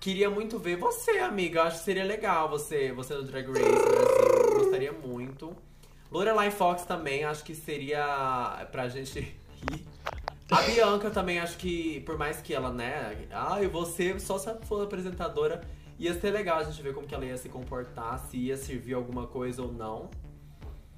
Queria 0.00 0.30
muito 0.30 0.58
ver 0.58 0.76
você, 0.76 1.18
amiga. 1.18 1.60
Eu 1.60 1.64
acho 1.64 1.78
que 1.78 1.84
seria 1.84 2.04
legal 2.04 2.48
você, 2.48 2.92
você 2.92 3.14
no 3.14 3.24
Drag 3.24 3.46
Race 3.46 3.60
Brasil. 3.60 4.48
Eu 4.48 4.58
Gostaria 4.58 4.92
muito. 4.92 5.54
Lorelai 6.10 6.50
Fox 6.50 6.82
também, 6.84 7.24
acho 7.24 7.42
que 7.42 7.54
seria 7.54 8.66
pra 8.70 8.86
gente 8.88 9.34
rir. 9.70 9.84
A 10.50 10.60
Bianca 10.62 11.10
também, 11.10 11.38
acho 11.38 11.56
que, 11.56 12.00
por 12.00 12.18
mais 12.18 12.42
que 12.42 12.52
ela, 12.52 12.70
né? 12.70 13.26
Ai, 13.30 13.66
você, 13.68 14.18
só 14.20 14.38
se 14.38 14.48
ela 14.48 14.60
for 14.60 14.82
apresentadora, 14.82 15.62
ia 15.98 16.12
ser 16.20 16.30
legal 16.30 16.58
a 16.58 16.64
gente 16.64 16.82
ver 16.82 16.92
como 16.92 17.06
que 17.06 17.14
ela 17.14 17.24
ia 17.24 17.36
se 17.38 17.48
comportar, 17.48 18.18
se 18.30 18.36
ia 18.36 18.56
servir 18.56 18.94
alguma 18.94 19.26
coisa 19.26 19.62
ou 19.62 19.72
não. 19.72 20.10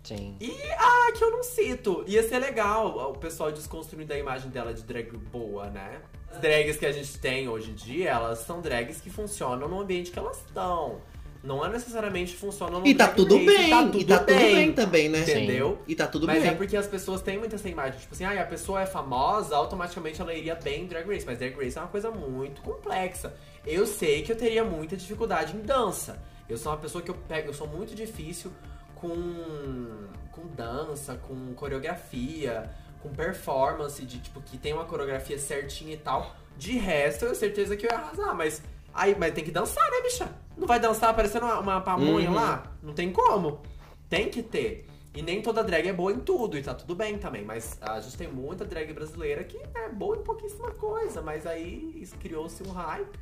Sim. 0.03 0.37
Ah, 0.77 1.13
que 1.17 1.25
eu 1.25 1.31
não 1.31 1.43
cito. 1.43 2.05
Ia 2.07 2.23
ser 2.29 2.39
legal 2.39 3.11
o 3.11 3.19
pessoal 3.19 3.51
desconstruindo 3.51 4.13
a 4.13 4.19
imagem 4.19 4.51
dela 4.51 4.75
de 4.75 4.83
drag 4.83 5.17
boa, 5.17 5.71
né? 5.71 6.03
As 6.31 6.41
drags 6.41 6.77
que 6.77 6.85
a 6.85 6.93
gente 6.93 7.17
tem 7.19 7.49
hoje 7.49 7.71
em 7.71 7.75
dia, 7.75 8.11
elas 8.11 8.41
são 8.41 8.61
drags 8.61 9.01
que 9.01 9.09
funcionam 9.09 9.69
no 9.69 9.81
ambiente 9.81 10.11
que 10.11 10.19
elas 10.19 10.39
estão. 10.39 11.01
Não 11.45 11.65
é 11.65 11.69
necessariamente 11.69 12.35
funcionam 12.35 12.81
no 12.81 12.87
E 12.87 12.95
tá 12.95 13.07
tudo 13.07 13.39
bem, 13.39 13.69
tá 13.69 13.83
tudo 13.83 14.01
e 14.01 14.05
tá 14.07 14.19
tudo 14.21 14.35
bem 14.35 14.73
também, 14.73 15.11
né? 15.11 15.21
Entendeu? 15.21 15.79
E 15.87 15.95
tá 15.95 16.07
tudo 16.07 16.27
mas 16.27 16.43
bem. 16.43 16.51
é 16.51 16.55
porque 16.55 16.75
as 16.75 16.87
pessoas 16.87 17.21
têm 17.21 17.39
muita 17.39 17.57
essa 17.57 17.69
imagem. 17.69 18.01
Tipo 18.01 18.15
assim, 18.15 18.25
ah, 18.25 18.41
a 18.41 18.47
pessoa 18.47 18.81
é 18.81 18.87
famosa, 18.87 19.55
automaticamente 19.55 20.23
ela 20.23 20.33
iria 20.33 20.55
bem 20.55 20.85
em 20.85 20.87
Drag 20.87 21.07
Race. 21.07 21.27
Mas 21.27 21.39
Drag 21.39 21.55
Race 21.55 21.77
é 21.77 21.81
uma 21.83 21.89
coisa 21.89 22.11
muito 22.11 22.63
complexa. 22.63 23.35
Eu 23.67 23.87
sei 23.87 24.23
que 24.23 24.33
eu 24.33 24.37
teria 24.37 24.65
muita 24.65 24.97
dificuldade 24.97 25.55
em 25.55 25.61
dança. 25.61 26.19
Eu 26.49 26.57
sou 26.57 26.73
uma 26.73 26.79
pessoa 26.79 27.05
que 27.05 27.11
eu 27.11 27.15
pego, 27.15 27.51
eu 27.51 27.55
sou 27.55 27.69
muito 27.69 27.95
difícil 27.95 28.51
com, 28.95 30.09
com 30.33 30.47
dança, 30.49 31.15
com 31.15 31.53
coreografia, 31.53 32.71
com 33.03 33.11
performance, 33.11 34.03
de 34.03 34.19
tipo, 34.19 34.41
que 34.41 34.57
tem 34.57 34.73
uma 34.73 34.87
coreografia 34.87 35.39
certinha 35.39 35.93
e 35.93 35.99
tal. 35.99 36.35
De 36.57 36.79
resto, 36.79 37.25
eu 37.25 37.29
tenho 37.29 37.41
certeza 37.41 37.77
que 37.77 37.85
eu 37.85 37.91
ia 37.91 37.99
arrasar, 37.99 38.35
mas. 38.35 38.63
Aí, 38.95 39.17
mas 39.19 39.35
tem 39.35 39.43
que 39.45 39.51
dançar, 39.51 39.85
né, 39.91 40.01
bicha? 40.03 40.29
Não 40.57 40.67
vai 40.69 40.79
dançar 40.79 41.13
parecendo 41.15 41.47
uma, 41.47 41.59
uma 41.59 41.81
pamonha 41.81 42.29
Uhum. 42.31 42.35
lá? 42.37 42.73
Não 42.83 42.95
tem 42.95 43.11
como. 43.13 43.61
Tem 44.09 44.29
que 44.31 44.43
ter. 44.43 44.87
E 45.15 45.23
nem 45.23 45.43
toda 45.43 45.63
drag 45.65 45.87
é 45.89 45.93
boa 45.93 46.13
em 46.13 46.19
tudo, 46.21 46.57
e 46.59 46.63
tá 46.63 46.75
tudo 46.75 46.95
bem 46.95 47.19
também. 47.19 47.45
Mas 47.45 47.77
a 47.81 48.01
gente 48.01 48.17
tem 48.17 48.29
muita 48.29 48.65
drag 48.65 48.93
brasileira 48.93 49.43
que 49.45 49.59
é 49.75 49.89
boa 49.89 50.17
em 50.17 50.23
pouquíssima 50.23 50.71
coisa. 50.73 51.21
Mas 51.23 51.47
aí 51.47 52.07
criou-se 52.21 52.63
um 52.63 52.71
hype. 52.73 53.19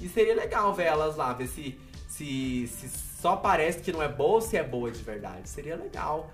E 0.00 0.08
seria 0.08 0.34
legal 0.34 0.74
ver 0.74 0.84
elas 0.84 1.16
lá, 1.16 1.32
ver 1.32 1.46
se, 1.46 1.78
se, 2.08 2.66
se 2.66 2.88
só 2.88 3.36
parece 3.36 3.80
que 3.80 3.92
não 3.92 4.02
é 4.02 4.08
boa 4.08 4.34
ou 4.34 4.40
se 4.40 4.56
é 4.56 4.62
boa 4.62 4.90
de 4.90 5.02
verdade. 5.02 5.48
Seria 5.48 5.76
legal. 5.76 6.30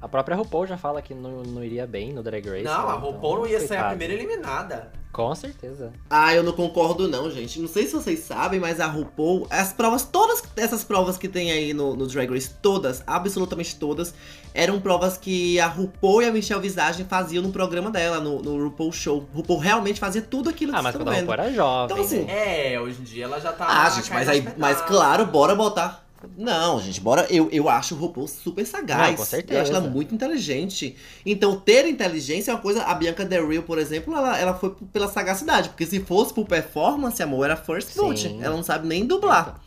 A 0.00 0.08
própria 0.08 0.36
RuPaul 0.36 0.66
já 0.66 0.76
fala 0.76 1.00
que 1.00 1.14
não, 1.14 1.42
não 1.42 1.64
iria 1.64 1.86
bem 1.86 2.12
no 2.12 2.22
Drag 2.22 2.46
Race. 2.48 2.62
não, 2.64 2.86
né? 2.86 2.92
a 2.92 2.96
RuPaul 2.96 3.36
não 3.38 3.46
ia 3.46 3.58
ser 3.60 3.64
a 3.64 3.68
coitado. 3.68 3.88
primeira 3.96 4.12
eliminada. 4.14 4.92
Com 5.14 5.32
certeza. 5.32 5.92
Ah, 6.10 6.34
eu 6.34 6.42
não 6.42 6.52
concordo 6.52 7.06
não, 7.06 7.30
gente. 7.30 7.60
Não 7.60 7.68
sei 7.68 7.86
se 7.86 7.92
vocês 7.92 8.18
sabem, 8.18 8.58
mas 8.58 8.80
a 8.80 8.86
RuPaul, 8.88 9.46
as 9.48 9.72
provas, 9.72 10.02
todas 10.02 10.42
essas 10.56 10.82
provas 10.82 11.16
que 11.16 11.28
tem 11.28 11.52
aí 11.52 11.72
no, 11.72 11.94
no 11.94 12.08
Drag 12.08 12.28
Race, 12.28 12.50
todas, 12.60 13.00
absolutamente 13.06 13.76
todas, 13.76 14.12
eram 14.52 14.80
provas 14.80 15.16
que 15.16 15.60
a 15.60 15.68
RuPaul 15.68 16.22
e 16.22 16.26
a 16.26 16.32
Michelle 16.32 16.60
Visage 16.60 17.04
faziam 17.04 17.44
no 17.44 17.52
programa 17.52 17.92
dela, 17.92 18.18
no, 18.18 18.42
no 18.42 18.64
RuPaul 18.64 18.90
Show. 18.90 19.28
RuPaul 19.32 19.60
realmente 19.60 20.00
fazia 20.00 20.20
tudo 20.20 20.50
aquilo 20.50 20.72
que 20.72 20.78
Ah, 20.80 20.82
mas 20.82 20.96
quando 20.96 21.08
a 21.08 21.14
RuPaul 21.14 21.32
era 21.34 21.52
jovem. 21.52 21.84
Então, 21.84 22.04
assim, 22.04 22.24
né? 22.24 22.72
É, 22.72 22.80
hoje 22.80 23.00
em 23.00 23.04
dia 23.04 23.24
ela 23.26 23.40
já 23.40 23.52
tá. 23.52 23.66
Ah, 23.68 23.90
gente, 23.90 24.12
mas 24.12 24.28
aí, 24.28 24.44
mas 24.58 24.80
claro, 24.82 25.26
bora 25.26 25.54
botar. 25.54 26.03
Não, 26.36 26.80
gente, 26.80 27.00
bora. 27.00 27.26
Eu, 27.30 27.48
eu 27.50 27.68
acho 27.68 27.94
o 27.94 27.98
RuPaul 27.98 28.28
super 28.28 28.66
sagaz. 28.66 29.10
Não, 29.10 29.16
com 29.16 29.24
certeza. 29.24 29.58
Eu 29.58 29.62
acho 29.62 29.72
ela 29.72 29.80
muito 29.80 30.14
inteligente. 30.14 30.96
Então, 31.24 31.56
ter 31.56 31.86
inteligência 31.86 32.50
é 32.50 32.54
uma 32.54 32.60
coisa. 32.60 32.82
A 32.82 32.94
Bianca 32.94 33.24
Del 33.24 33.48
Rio, 33.48 33.62
por 33.62 33.78
exemplo, 33.78 34.14
ela, 34.14 34.38
ela 34.38 34.54
foi 34.54 34.74
pela 34.92 35.08
sagacidade. 35.08 35.70
Porque 35.70 35.86
se 35.86 36.00
fosse 36.00 36.32
por 36.32 36.46
performance, 36.46 37.22
amor, 37.22 37.44
era 37.44 37.56
first 37.56 37.94
vote. 37.94 38.38
Ela 38.40 38.56
não 38.56 38.62
sabe 38.62 38.86
nem 38.86 39.06
dublar. 39.06 39.60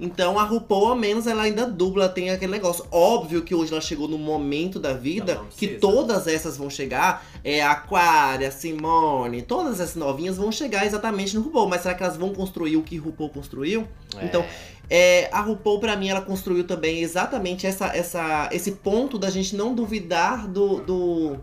Então 0.00 0.38
a 0.38 0.42
RuPaul, 0.42 0.88
ao 0.88 0.96
menos, 0.96 1.26
ela 1.26 1.42
ainda 1.42 1.66
dubla, 1.66 2.08
tem 2.08 2.30
aquele 2.30 2.50
negócio. 2.50 2.84
Óbvio 2.90 3.42
que 3.42 3.54
hoje 3.54 3.72
ela 3.72 3.80
chegou 3.80 4.08
no 4.08 4.18
momento 4.18 4.80
da 4.80 4.92
vida 4.92 5.36
Não, 5.36 5.42
não 5.44 5.50
que 5.50 5.68
todas 5.68 6.26
essas 6.26 6.56
vão 6.56 6.70
chegar. 6.70 7.24
É 7.44 7.62
a 7.62 7.72
Aquária, 7.72 8.50
Simone, 8.50 9.42
todas 9.42 9.80
essas 9.80 9.94
novinhas 9.94 10.36
vão 10.36 10.50
chegar 10.50 10.86
exatamente 10.86 11.36
no 11.36 11.42
RuPaul. 11.42 11.68
Mas 11.68 11.82
será 11.82 11.94
que 11.94 12.02
elas 12.02 12.16
vão 12.16 12.32
construir 12.34 12.76
o 12.76 12.82
que 12.82 12.96
RuPaul 12.96 13.30
construiu? 13.30 13.86
Então, 14.20 14.44
é, 14.90 15.28
a 15.32 15.40
RuPaul, 15.40 15.80
pra 15.80 15.96
mim, 15.96 16.08
ela 16.08 16.20
construiu 16.20 16.64
também 16.64 17.00
exatamente 17.00 17.66
essa, 17.66 17.86
essa, 17.96 18.48
esse 18.52 18.72
ponto 18.72 19.18
da 19.18 19.30
gente 19.30 19.56
não 19.56 19.74
duvidar 19.74 20.46
do, 20.48 20.80
do, 20.80 21.36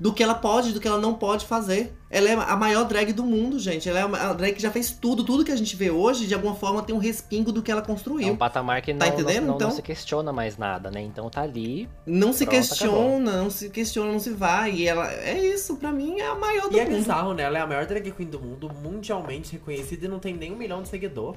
do 0.00 0.12
que 0.12 0.22
ela 0.22 0.34
pode, 0.34 0.72
do 0.72 0.80
que 0.80 0.88
ela 0.88 0.98
não 0.98 1.14
pode 1.14 1.46
fazer. 1.46 1.92
Ela 2.10 2.28
é 2.28 2.34
a 2.34 2.56
maior 2.56 2.84
drag 2.84 3.10
do 3.12 3.22
mundo, 3.24 3.58
gente. 3.58 3.88
Ela 3.88 4.00
é 4.00 4.04
uma- 4.04 4.18
a 4.18 4.32
drag 4.34 4.52
que 4.54 4.60
já 4.60 4.70
fez 4.70 4.90
tudo. 4.90 5.24
Tudo 5.24 5.44
que 5.44 5.52
a 5.52 5.56
gente 5.56 5.74
vê 5.76 5.90
hoje, 5.90 6.26
de 6.26 6.34
alguma 6.34 6.54
forma, 6.54 6.82
tem 6.82 6.94
um 6.94 6.98
respingo 6.98 7.50
do 7.52 7.62
que 7.62 7.70
ela 7.70 7.80
É 7.80 7.84
um 7.84 7.86
construiu. 7.86 8.36
patamar 8.36 8.82
que 8.82 8.92
não, 8.92 8.98
Tá 8.98 9.06
não- 9.06 9.14
entendendo? 9.14 9.40
não, 9.42 9.48
não 9.50 9.54
Então- 9.56 9.70
se 9.70 9.80
questiona 9.80 10.30
mais 10.32 10.58
nada, 10.58 10.90
né? 10.90 11.00
Então 11.00 11.30
tá 11.30 11.40
ali. 11.40 11.88
Não 12.04 12.32
se 12.32 12.44
Pronto, 12.44 12.58
questiona, 12.58 13.36
não 13.42 13.48
se 13.48 13.70
questiona, 13.70 14.12
não 14.12 14.18
se 14.18 14.28
vai. 14.30 14.72
E 14.74 14.86
ela, 14.86 15.10
é 15.10 15.38
isso, 15.42 15.76
pra 15.76 15.90
mim, 15.90 16.18
é 16.20 16.26
a 16.26 16.34
maior 16.34 16.68
do 16.68 16.76
E 16.76 16.80
é 16.80 16.84
mundo. 16.84 16.96
bizarro, 16.96 17.32
né? 17.32 17.44
Ela 17.44 17.58
é 17.58 17.60
a 17.62 17.66
maior 17.66 17.86
drag 17.86 18.10
queen 18.10 18.28
do 18.28 18.38
mundo, 18.40 18.70
mundialmente 18.82 19.52
reconhecida 19.52 20.04
e 20.04 20.08
não 20.08 20.18
tem 20.18 20.34
nem 20.34 20.52
um 20.52 20.56
milhão 20.56 20.82
de 20.82 20.88
seguidor. 20.88 21.36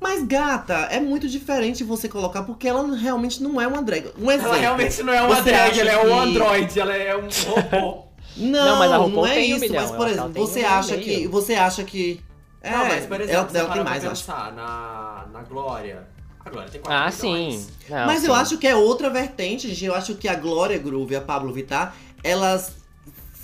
Mas, 0.00 0.22
gata, 0.24 0.74
é 0.90 1.00
muito 1.00 1.26
diferente 1.28 1.82
você 1.82 2.08
colocar, 2.08 2.42
porque 2.42 2.68
ela 2.68 2.94
realmente 2.96 3.42
não 3.42 3.60
é 3.60 3.66
uma 3.66 3.82
drag. 3.82 4.12
Um 4.18 4.30
exemplo. 4.30 4.48
Ela 4.52 4.56
realmente 4.60 5.02
não 5.02 5.12
é 5.12 5.22
uma 5.22 5.36
Você 5.36 5.42
drag, 5.50 5.70
acha 5.70 5.80
ela 5.80 5.90
é 5.90 5.98
um 5.98 6.04
que- 6.06 6.12
android, 6.30 6.80
ela 6.80 6.94
é 6.96 7.16
um 7.16 7.28
robô. 7.50 8.04
Não, 8.36 8.36
Não, 8.36 8.66
não, 8.66 8.78
mas 8.78 8.92
a 8.92 8.96
RuPaul 8.98 9.26
é 9.26 9.34
tem 9.34 9.52
um 9.54 9.56
isso. 9.56 9.60
milhão, 9.66 9.82
mas, 9.82 9.90
por 9.92 10.08
exemplo, 10.08 10.28
um 10.28 10.32
você 10.46 10.60
e 10.60 10.64
acha 10.64 10.96
que. 10.98 11.26
Você 11.28 11.54
acha 11.54 11.84
que. 11.84 12.20
É, 12.60 12.70
não, 12.70 12.84
mas 12.86 13.06
por 13.06 13.20
exemplo, 13.20 13.56
ela, 13.56 13.58
ela 13.66 13.74
tem 13.74 13.84
mais, 13.84 14.04
eu 14.04 14.10
acho. 14.10 14.24
pensar 14.26 14.52
na, 14.52 15.26
na 15.32 15.42
Glória. 15.42 16.06
A 16.44 16.50
Glória 16.50 16.70
tem 16.70 16.80
4 16.80 16.96
Ah, 17.22 17.26
milhões. 17.28 17.54
sim. 17.54 17.66
Não, 17.88 18.06
Mas 18.06 18.22
eu 18.24 18.34
sim. 18.34 18.40
acho 18.40 18.58
que 18.58 18.66
é 18.66 18.76
outra 18.76 19.08
vertente, 19.10 19.68
gente. 19.68 19.84
Eu 19.86 19.94
acho 19.94 20.14
que 20.16 20.28
a 20.28 20.34
Glória 20.34 20.76
Groove 20.78 21.14
e 21.14 21.16
a 21.16 21.20
Pablo 21.20 21.52
Vittar, 21.52 21.94
elas 22.22 22.72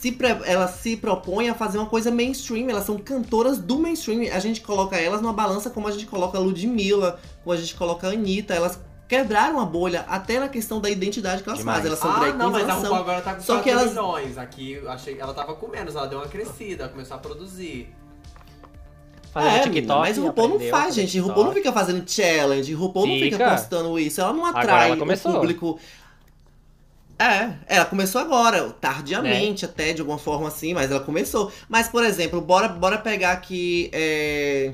se, 0.03 0.19
elas 0.45 0.71
se 0.73 0.97
propõem 0.97 1.49
a 1.49 1.55
fazer 1.55 1.79
uma 1.79 1.87
coisa 1.87 2.11
mainstream. 2.11 2.69
Elas 2.69 2.85
são 2.85 2.99
cantoras 2.99 3.59
do 3.59 3.79
mainstream. 3.79 4.35
A 4.35 4.39
gente 4.41 4.61
coloca 4.61 4.97
elas 4.97 5.21
numa 5.23 5.33
balança 5.33 5.71
como 5.71 5.87
a 5.87 5.93
gente 5.93 6.07
coloca 6.07 6.37
a 6.37 6.41
Ludmilla, 6.41 7.21
como 7.45 7.55
a 7.55 7.57
gente 7.57 7.75
coloca 7.77 8.09
a 8.09 8.11
Anitta. 8.11 8.53
Elas 8.53 8.81
quebraram 9.07 9.61
a 9.61 9.65
bolha 9.65 10.05
até 10.09 10.41
na 10.41 10.49
questão 10.49 10.81
da 10.81 10.91
identidade 10.91 11.43
que 11.43 11.49
elas 11.49 11.59
Demais. 11.61 11.77
fazem. 11.79 11.89
Elas 11.89 12.01
são 12.01 12.11
Ah, 12.11 12.19
drag 12.19 12.37
não, 12.37 12.51
queens, 12.51 12.53
mas 12.53 12.63
a 12.63 12.65
elas 12.65 12.75
RuPaul 12.83 12.95
são. 12.95 12.97
agora 13.03 13.21
tá 13.21 13.35
com 13.35 13.41
Só 13.43 13.53
4 13.55 13.63
que 13.63 13.71
elas- 13.71 13.89
milhões. 13.91 14.39
Aqui, 14.39 14.83
achei 14.89 15.19
ela 15.21 15.33
tava 15.35 15.55
com 15.55 15.69
menos, 15.69 15.95
ela 15.95 16.07
deu 16.07 16.19
uma 16.19 16.29
crescida, 16.29 16.89
começou 16.89 17.17
a 17.17 17.21
produzir. 17.21 17.95
Fazendo 19.33 19.55
É, 19.57 19.61
TikTok, 19.61 19.99
mas 20.01 20.19
o 20.19 20.27
RuPaul 20.27 20.49
não 20.49 20.61
faz, 20.61 20.95
gente. 20.95 21.19
O 21.19 21.25
RuPaul 21.29 21.47
não 21.47 21.53
fica 21.55 21.73
fazendo 21.73 22.05
challenge, 22.11 22.75
o 22.75 22.79
RuPaul 22.79 23.07
não 23.07 23.15
fica 23.15 23.39
Fica. 23.39 23.51
postando 23.51 23.99
isso. 23.99 24.21
Ela 24.21 24.33
não 24.35 24.45
atrai 24.45 24.91
ela 24.91 25.03
o 25.03 25.19
público. 25.19 25.79
É, 27.23 27.55
ela 27.67 27.85
começou 27.85 28.21
agora, 28.21 28.71
tardiamente 28.81 29.65
até, 29.65 29.93
de 29.93 30.01
alguma 30.01 30.19
forma 30.19 30.49
assim, 30.49 30.75
mas 30.75 30.91
ela 30.91 31.01
começou. 31.01 31.53
Mas, 31.69 31.89
por 31.89 32.05
exemplo, 32.05 32.41
bora, 32.41 32.69
bora 32.69 32.99
pegar 32.99 33.33
aqui. 33.33 33.91
É, 33.93 34.73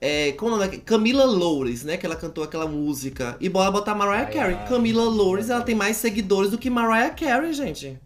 é, 0.00 0.32
como 0.32 0.54
o 0.54 0.58
nome 0.58 0.76
é? 0.76 0.78
Camila 0.78 1.24
Loures, 1.24 1.82
né? 1.82 1.96
Que 1.96 2.06
ela 2.06 2.14
cantou 2.14 2.44
aquela 2.44 2.66
música. 2.66 3.36
E 3.40 3.48
bora 3.48 3.70
botar 3.70 3.94
Mariah 3.94 4.26
Ai, 4.26 4.32
Carey. 4.32 4.56
ai. 4.56 4.68
Camila 4.68 5.04
Loures, 5.04 5.50
ela 5.50 5.62
tem 5.62 5.74
mais 5.74 5.96
seguidores 5.96 6.50
do 6.50 6.58
que 6.58 6.70
Mariah 6.70 7.10
Carey, 7.10 7.52
gente. 7.52 7.98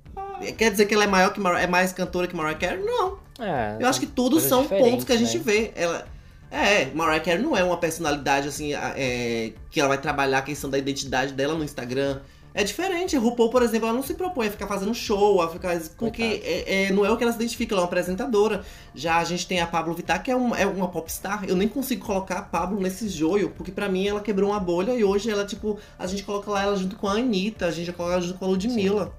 Quer 0.56 0.70
dizer 0.70 0.86
que 0.86 0.94
ela 0.94 1.04
é 1.04 1.06
maior 1.06 1.32
que 1.32 1.38
Mariah, 1.40 1.64
é 1.64 1.66
mais 1.66 1.92
cantora 1.92 2.26
que 2.26 2.34
Mariah 2.34 2.58
Carey? 2.58 2.82
Não. 2.82 3.18
É, 3.38 3.76
Eu 3.78 3.86
acho 3.88 4.00
que 4.00 4.06
coisas 4.06 4.44
são 4.44 4.64
pontos 4.66 5.04
que 5.04 5.12
a 5.12 5.16
gente 5.16 5.36
né? 5.38 5.44
vê. 5.44 5.72
Ela. 5.74 6.06
É, 6.50 6.86
Mariah 6.94 7.22
Carey 7.22 7.42
não 7.42 7.56
é 7.56 7.62
uma 7.62 7.76
personalidade 7.76 8.48
assim, 8.48 8.74
é, 8.74 9.52
que 9.70 9.80
ela 9.80 9.88
vai 9.88 9.98
trabalhar 9.98 10.38
a 10.38 10.42
questão 10.42 10.68
da 10.68 10.78
identidade 10.78 11.32
dela 11.32 11.54
no 11.54 11.64
Instagram. 11.64 12.20
É 12.54 12.62
diferente. 12.62 13.16
A 13.16 13.20
RuPaul, 13.20 13.48
por 13.50 13.62
exemplo, 13.62 13.88
ela 13.88 13.96
não 13.96 14.02
se 14.02 14.12
propõe 14.14 14.46
a 14.46 14.50
ficar 14.50 14.66
fazendo 14.66 14.94
show, 14.94 15.40
a 15.40 15.48
ficar. 15.48 15.78
Porque 15.96 16.22
é, 16.22 16.84
é- 16.84 16.92
não 16.92 17.04
é 17.04 17.10
o 17.10 17.16
que 17.16 17.22
ela 17.24 17.32
se 17.32 17.38
identifica, 17.38 17.74
ela 17.74 17.80
é 17.80 17.82
uma 17.84 17.86
apresentadora. 17.86 18.62
Já 18.94 19.16
a 19.18 19.24
gente 19.24 19.46
tem 19.46 19.60
a 19.60 19.66
Pablo 19.66 19.94
Vittar, 19.94 20.22
que 20.22 20.30
é, 20.30 20.36
um- 20.36 20.54
é 20.54 20.66
uma 20.66 20.88
popstar. 20.88 21.44
Eu 21.48 21.56
nem 21.56 21.66
consigo 21.66 22.04
colocar 22.04 22.38
a 22.38 22.42
Pablo 22.42 22.78
nesse 22.80 23.08
joio, 23.08 23.50
porque 23.50 23.72
pra 23.72 23.88
mim 23.88 24.06
ela 24.06 24.20
quebrou 24.20 24.50
uma 24.50 24.60
bolha 24.60 24.92
e 24.92 25.02
hoje 25.02 25.30
ela, 25.30 25.46
tipo, 25.46 25.78
a 25.98 26.06
gente 26.06 26.24
coloca 26.24 26.50
lá 26.50 26.62
ela 26.62 26.76
junto 26.76 26.96
com 26.96 27.08
a 27.08 27.12
Anitta, 27.12 27.64
a 27.66 27.70
gente 27.70 27.90
coloca 27.92 28.14
ela 28.16 28.22
junto 28.22 28.38
com 28.38 28.44
a 28.44 28.48
Ludmilla. 28.48 29.14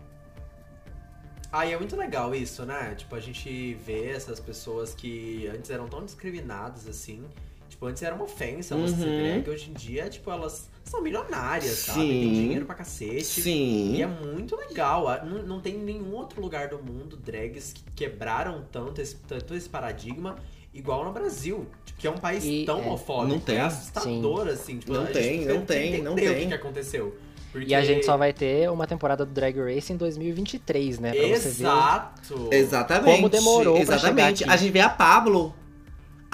Aí 1.52 1.72
é 1.72 1.78
muito 1.78 1.96
legal 1.96 2.34
isso, 2.34 2.66
né? 2.66 2.96
Tipo, 2.96 3.16
a 3.16 3.20
gente 3.20 3.76
vê 3.86 4.10
essas 4.10 4.40
pessoas 4.40 4.94
que 4.96 5.48
antes 5.56 5.70
eram 5.70 5.88
tão 5.88 6.04
discriminadas 6.04 6.88
assim. 6.88 7.24
Tipo, 7.70 7.86
antes 7.86 8.02
era 8.02 8.16
uma 8.16 8.24
ofensa 8.24 8.76
você 8.76 8.96
ser 8.96 9.08
Uhum. 9.08 9.18
drag. 9.42 9.50
Hoje 9.50 9.70
em 9.70 9.74
dia, 9.74 10.10
tipo, 10.10 10.32
elas 10.32 10.70
são 10.90 11.02
milionárias, 11.02 11.72
sabe? 11.80 12.02
Sim. 12.02 12.08
Tem 12.10 12.34
dinheiro 12.34 12.66
pra 12.66 12.76
cacete. 12.76 13.24
Sim. 13.24 13.96
E 13.96 14.02
é 14.02 14.08
muito 14.08 14.56
legal. 14.56 15.08
Ah, 15.08 15.24
Não, 15.24 15.42
não 15.44 15.60
tem 15.60 15.78
nenhum 15.78 16.14
outro 16.14 16.42
lugar 16.42 16.68
do 16.70 16.78
mundo 16.78 17.18
drags 17.18 17.74
que 17.74 17.84
quebraram 17.96 18.64
tanto 18.72 19.02
esse, 19.02 19.16
tanto 19.16 19.56
esse 19.56 19.68
paradigma 19.70 20.36
igual 20.74 21.04
no 21.06 21.12
Brasil. 21.12 21.68
Que 21.98 22.08
é 22.08 22.12
um 22.12 22.18
país 22.18 22.44
E, 22.44 22.64
tão 22.66 22.80
é, 22.80 22.82
homofóbico. 22.82 23.34
não 23.34 23.40
tem. 23.40 23.58
É 23.58 23.62
assustador, 23.62 24.48
assim. 24.48 24.80
Tipo, 24.80 24.94
Não 24.94 25.06
tem, 25.06 25.46
não 25.46 25.62
tem 25.66 25.92
que 25.92 25.92
tem, 25.98 26.02
não 26.04 26.12
entender 26.14 26.30
o 26.30 26.36
tem. 26.36 26.48
que, 26.50 26.54
aconteceu. 26.54 27.18
Porque... 27.52 27.68
E 27.72 27.76
a 27.76 27.82
gente 27.84 28.04
só 28.04 28.18
vai 28.18 28.34
ter 28.34 28.70
uma 28.72 28.88
temporada 28.88 29.24
do 29.26 29.32
Drag 29.32 29.56
Race 29.60 29.94
em 29.94 29.96
2023, 29.96 30.98
né? 31.00 31.12
Pra 31.12 31.22
você 31.22 31.28
ver. 31.28 31.36
Exato. 31.64 32.50
Exatamente. 32.52 33.16
Como 33.16 33.30
demorou 33.30 33.78
Exatamente. 33.78 34.44
A 34.50 34.58
gente 34.58 34.72
vê 34.72 34.80
a 34.80 34.90
Pablo. 34.90 35.54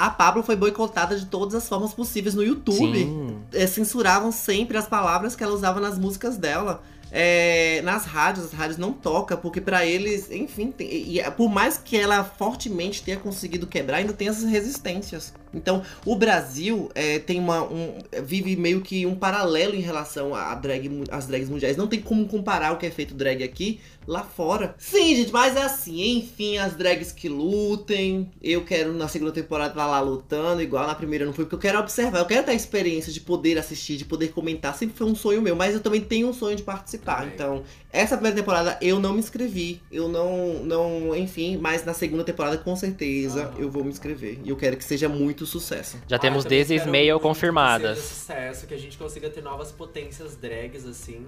A 0.05 0.09
Pablo 0.09 0.41
foi 0.43 0.55
boicotada 0.55 1.17
de 1.17 1.25
todas 1.25 1.53
as 1.55 1.67
formas 1.67 1.93
possíveis 1.93 2.33
no 2.35 2.43
YouTube. 2.43 3.05
É, 3.53 3.67
censuravam 3.67 4.31
sempre 4.31 4.77
as 4.77 4.87
palavras 4.87 5.35
que 5.35 5.43
ela 5.43 5.53
usava 5.53 5.79
nas 5.79 5.97
músicas 5.97 6.37
dela. 6.37 6.81
É, 7.11 7.81
nas 7.83 8.05
rádios, 8.05 8.45
as 8.45 8.51
rádios 8.53 8.77
não 8.77 8.93
tocam, 8.93 9.35
porque 9.35 9.59
pra 9.59 9.83
eles, 9.83 10.29
enfim, 10.29 10.71
tem- 10.71 10.87
e, 10.87 11.19
e 11.19 11.31
por 11.31 11.49
mais 11.49 11.75
que 11.75 11.97
ela 11.97 12.23
fortemente 12.23 13.01
tenha 13.01 13.17
conseguido 13.17 13.65
quebrar, 13.65 13.97
ainda 13.97 14.13
tem 14.13 14.27
essas 14.27 14.43
resistências. 14.43 15.33
Então, 15.51 15.81
o 16.05 16.15
Brasil 16.15 16.89
é, 16.93 17.17
tem 17.17 17.39
uma. 17.39 17.63
um- 17.63 17.97
vive 18.23 18.55
meio 18.55 18.81
que 18.81 19.07
um 19.07 19.15
paralelo 19.15 19.73
em 19.73 19.81
relação 19.81 20.35
a 20.35 20.53
drag, 20.53 21.03
às 21.09 21.25
drags 21.25 21.49
mundiais. 21.49 21.75
Não 21.75 21.87
tem 21.87 21.99
como 21.99 22.27
comparar 22.27 22.73
o 22.73 22.77
que 22.77 22.85
é 22.85 22.91
feito 22.91 23.15
drag 23.15 23.43
aqui 23.43 23.79
lá 24.09 24.23
fora. 24.23 24.73
Sim, 24.79 25.15
gente, 25.15 25.31
mas 25.31 25.55
é 25.55 25.61
assim, 25.61 26.17
enfim, 26.17 26.57
as 26.57 26.73
drags 26.75 27.11
que 27.11 27.29
lutem. 27.29 28.31
Eu 28.41 28.65
quero 28.65 28.91
na 28.91 29.07
segunda 29.07 29.31
temporada 29.31 29.69
estar 29.69 29.85
lá 29.85 29.99
lutando, 30.01 30.61
igual 30.63 30.87
na 30.87 30.95
primeira 30.95 31.25
não 31.25 31.31
foi, 31.33 31.45
porque 31.45 31.55
eu 31.55 31.59
quero 31.59 31.79
observar, 31.79 32.19
eu 32.19 32.25
quero 32.25 32.43
ter 32.43 32.51
a 32.51 32.55
experiência 32.55 33.13
de 33.13 33.21
poder 33.21 33.57
assistir, 33.59 33.97
de 33.97 34.05
poder 34.05 34.29
comentar. 34.29 34.75
Sempre 34.75 34.97
foi 34.97 35.05
um 35.05 35.13
sonho 35.15 35.41
meu, 35.41 35.55
mas 35.55 35.75
eu 35.75 35.79
também 35.79 36.01
tenho 36.01 36.27
um 36.27 36.33
sonho 36.33 36.55
de 36.55 36.63
participar. 36.63 37.17
Também. 37.19 37.33
Então, 37.35 37.63
essa 37.93 38.15
primeira 38.17 38.35
temporada 38.35 38.77
eu 38.81 38.99
não 38.99 39.13
me 39.13 39.19
inscrevi. 39.19 39.79
Eu 39.91 40.07
não, 40.07 40.55
não, 40.63 41.15
enfim, 41.15 41.57
mas 41.57 41.85
na 41.85 41.93
segunda 41.93 42.23
temporada 42.23 42.57
com 42.57 42.75
certeza 42.75 43.43
Aham. 43.43 43.53
eu 43.59 43.69
vou 43.69 43.83
me 43.83 43.91
inscrever. 43.91 44.39
E 44.43 44.49
eu 44.49 44.55
quero 44.55 44.75
que 44.75 44.83
seja 44.83 45.07
muito 45.07 45.45
sucesso. 45.45 45.97
Já 46.07 46.15
Ah, 46.15 46.19
temos 46.19 46.39
eu 46.45 46.49
também 46.49 46.57
10 46.59 46.71
espero 46.71 46.89
e-mail 46.89 47.13
muito 47.13 47.21
Que 47.21 47.27
confirmadas. 47.27 47.97
seja 47.99 48.09
sucesso, 48.09 48.65
que 48.67 48.73
a 48.73 48.77
gente 48.77 48.97
consiga 48.97 49.29
ter 49.29 49.41
novas 49.43 49.71
potências 49.71 50.35
drags, 50.35 50.85
assim. 50.85 51.27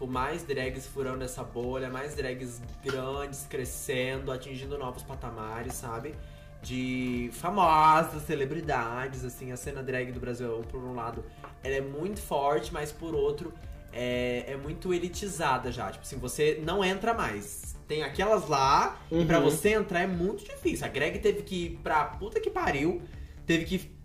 Tipo, 0.00 0.10
mais 0.10 0.42
drags 0.42 0.86
furando 0.86 1.22
essa 1.22 1.44
bolha, 1.44 1.90
mais 1.90 2.14
drags 2.14 2.62
grandes, 2.82 3.46
crescendo, 3.46 4.32
atingindo 4.32 4.78
novos 4.78 5.02
patamares, 5.02 5.74
sabe? 5.74 6.14
De 6.62 7.28
famosas, 7.34 8.22
celebridades, 8.22 9.26
assim. 9.26 9.52
A 9.52 9.58
cena 9.58 9.82
drag 9.82 10.10
do 10.10 10.18
Brasil, 10.18 10.64
por 10.70 10.82
um 10.82 10.94
lado, 10.94 11.22
ela 11.62 11.74
é 11.74 11.80
muito 11.82 12.18
forte, 12.22 12.72
mas 12.72 12.90
por 12.90 13.14
outro, 13.14 13.52
é, 13.92 14.44
é 14.48 14.56
muito 14.56 14.94
elitizada 14.94 15.70
já. 15.70 15.90
Tipo 15.90 16.02
assim, 16.02 16.16
você 16.18 16.58
não 16.64 16.82
entra 16.82 17.12
mais. 17.12 17.76
Tem 17.86 18.02
aquelas 18.02 18.48
lá, 18.48 18.98
e 19.12 19.22
pra 19.26 19.36
Uhum. 19.38 19.44
você 19.44 19.74
entrar 19.74 20.00
é 20.00 20.06
muito 20.06 20.42
difícil. 20.44 20.86
A 20.86 20.88
Greg 20.88 21.18
teve 21.18 21.42
que 21.42 21.64
ir 21.66 21.70
pra 21.82 22.06
puta 22.06 22.40
que 22.40 22.48
pariu, 22.48 23.02
teve 23.44 23.66
que 23.66 23.99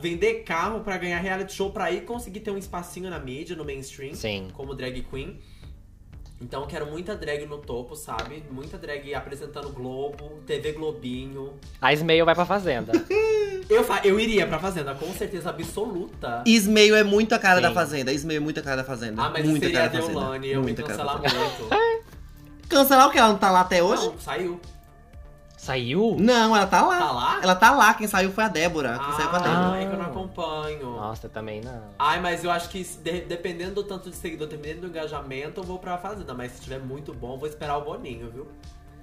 vender 0.00 0.42
carro 0.44 0.80
pra 0.80 0.96
ganhar 0.96 1.18
reality 1.18 1.52
show 1.54 1.70
pra 1.70 1.90
ir 1.90 2.02
conseguir 2.04 2.40
ter 2.40 2.50
um 2.50 2.58
espacinho 2.58 3.10
na 3.10 3.18
mídia, 3.18 3.54
no 3.54 3.64
mainstream, 3.64 4.14
Sim. 4.14 4.48
como 4.54 4.74
drag 4.74 5.02
queen. 5.02 5.38
Então 6.40 6.66
quero 6.66 6.86
muita 6.86 7.14
drag 7.14 7.44
no 7.44 7.58
topo, 7.58 7.94
sabe? 7.94 8.42
Muita 8.50 8.78
drag 8.78 9.14
apresentando 9.14 9.68
Globo, 9.68 10.40
TV 10.46 10.72
Globinho. 10.72 11.52
A 11.82 11.92
Ismail 11.92 12.24
vai 12.24 12.34
pra 12.34 12.46
Fazenda. 12.46 12.92
Eu, 13.68 13.84
fa- 13.84 14.00
eu 14.02 14.18
iria 14.18 14.48
pra 14.48 14.58
Fazenda, 14.58 14.92
com 14.96 15.12
certeza 15.14 15.50
absoluta. 15.50 16.42
Ismail 16.44 16.96
é 16.96 17.04
muito 17.04 17.32
a 17.36 17.38
cara 17.38 17.56
Sim. 17.58 17.62
da 17.62 17.72
Fazenda. 17.72 18.12
Ismail 18.12 18.38
é 18.38 18.40
muito 18.40 18.58
a 18.58 18.62
cara 18.64 18.76
da 18.78 18.84
Fazenda. 18.84 19.22
Ah, 19.22 19.30
mas 19.30 19.46
muita 19.46 19.66
seria 19.66 19.78
a 19.78 19.88
cara 19.88 19.92
da 19.92 20.00
Fazenda. 20.00 20.20
Deolane, 20.20 20.48
eu 20.48 20.58
me 20.60 20.62
Muita 20.66 20.82
cara 20.82 20.96
da 21.04 21.04
cancelar 21.20 21.34
muito. 21.36 22.04
Cancelar 22.68 23.06
o 23.08 23.12
que? 23.12 23.18
Ela 23.18 23.28
não 23.28 23.38
tá 23.38 23.48
lá 23.48 23.60
até 23.60 23.80
hoje? 23.80 24.06
Não, 24.06 24.18
saiu. 24.18 24.60
Saiu? 25.60 26.16
Não, 26.18 26.56
ela 26.56 26.66
tá 26.66 26.80
lá. 26.86 26.98
Tá 26.98 27.12
lá? 27.12 27.40
Ela 27.42 27.54
tá 27.54 27.70
lá. 27.72 27.92
Quem 27.92 28.06
saiu 28.08 28.32
foi 28.32 28.44
a 28.44 28.48
Débora. 28.48 28.98
Quem 28.98 29.12
saiu 29.12 29.28
foi 29.28 29.38
a 29.38 29.42
Débora. 29.42 29.72
Ah, 29.72 29.76
é 29.78 29.86
que 29.86 29.92
eu 29.92 29.98
não 29.98 30.06
acompanho. 30.06 30.90
Nossa, 30.92 31.28
também 31.28 31.60
não. 31.60 31.82
Ai, 31.98 32.18
mas 32.18 32.42
eu 32.42 32.50
acho 32.50 32.70
que 32.70 32.82
de- 32.82 33.20
dependendo 33.20 33.74
do 33.74 33.84
tanto 33.84 34.08
de 34.08 34.16
seguidor, 34.16 34.48
dependendo 34.48 34.80
do 34.80 34.86
engajamento, 34.86 35.60
eu 35.60 35.64
vou 35.64 35.78
pra 35.78 35.98
Fazenda. 35.98 36.32
Mas 36.32 36.52
se 36.52 36.62
tiver 36.62 36.78
muito 36.78 37.12
bom, 37.12 37.34
eu 37.34 37.38
vou 37.38 37.46
esperar 37.46 37.76
o 37.76 37.82
Boninho, 37.82 38.30
viu? 38.30 38.46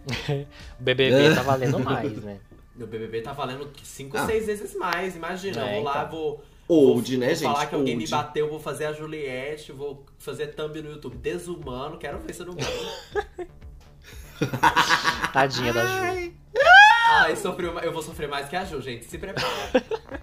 O 0.80 0.84
BBB 0.84 1.36
tá 1.36 1.44
valendo 1.44 1.80
mais, 1.80 2.24
né? 2.24 2.40
Meu 2.76 2.88
BBB 2.88 3.22
tá 3.22 3.34
valendo 3.34 3.70
5, 3.84 4.18
Ah. 4.18 4.26
6 4.26 4.48
vezes 4.48 4.76
mais, 4.76 5.16
imagina. 5.16 5.62
É, 5.62 5.70
eu 5.70 5.76
vou 5.76 5.84
lá, 5.84 5.98
então. 6.06 6.10
vou. 6.10 6.44
Old, 6.68 7.12
vou, 7.12 7.20
né, 7.22 7.28
vou 7.28 7.36
gente? 7.36 7.54
falar 7.54 7.66
que 7.68 7.76
alguém 7.76 7.96
me 7.96 8.08
bateu, 8.08 8.50
vou 8.50 8.60
fazer 8.60 8.86
a 8.86 8.94
Juliette, 8.94 9.72
vou 9.72 10.04
fazer 10.18 10.48
thumb 10.56 10.82
no 10.82 10.90
YouTube 10.92 11.18
desumano, 11.18 11.98
quero 11.98 12.18
ver 12.20 12.34
se 12.34 12.42
eu 12.42 12.48
não 12.48 12.56
ganho. 12.58 13.48
Tadinha 15.34 15.74
da 15.74 15.86
Ju. 15.86 16.32
Ai, 17.10 17.36
sofreu, 17.36 17.78
eu 17.80 17.92
vou 17.92 18.02
sofrer 18.02 18.28
mais 18.28 18.48
que 18.50 18.56
a 18.56 18.66
Ju, 18.66 18.82
gente. 18.82 19.06
Se 19.06 19.18
prepara. 19.18 19.48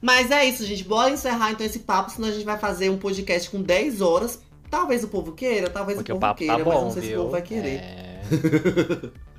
Mas 0.00 0.30
é 0.30 0.44
isso, 0.46 0.64
gente. 0.64 0.82
Bora 0.84 1.10
encerrar 1.10 1.50
então 1.52 1.64
esse 1.66 1.80
papo, 1.80 2.10
senão 2.10 2.28
a 2.28 2.32
gente 2.32 2.44
vai 2.44 2.58
fazer 2.58 2.88
um 2.90 2.96
podcast 2.98 3.50
com 3.50 3.60
10 3.62 4.00
horas. 4.00 4.42
Talvez 4.70 5.04
o 5.04 5.08
povo 5.08 5.32
queira, 5.32 5.68
talvez 5.68 5.98
Porque 5.98 6.12
o 6.12 6.16
o 6.16 6.18
povo 6.18 6.28
papo 6.28 6.38
queira, 6.38 6.58
tá 6.58 6.64
mas 6.64 6.74
bom, 6.74 6.84
não 6.84 6.90
sei 6.92 7.02
se 7.02 7.08
o 7.08 7.10
viu? 7.10 7.18
povo 7.20 7.30
vai 7.32 7.42
querer. 7.42 7.76
É. 7.80 8.20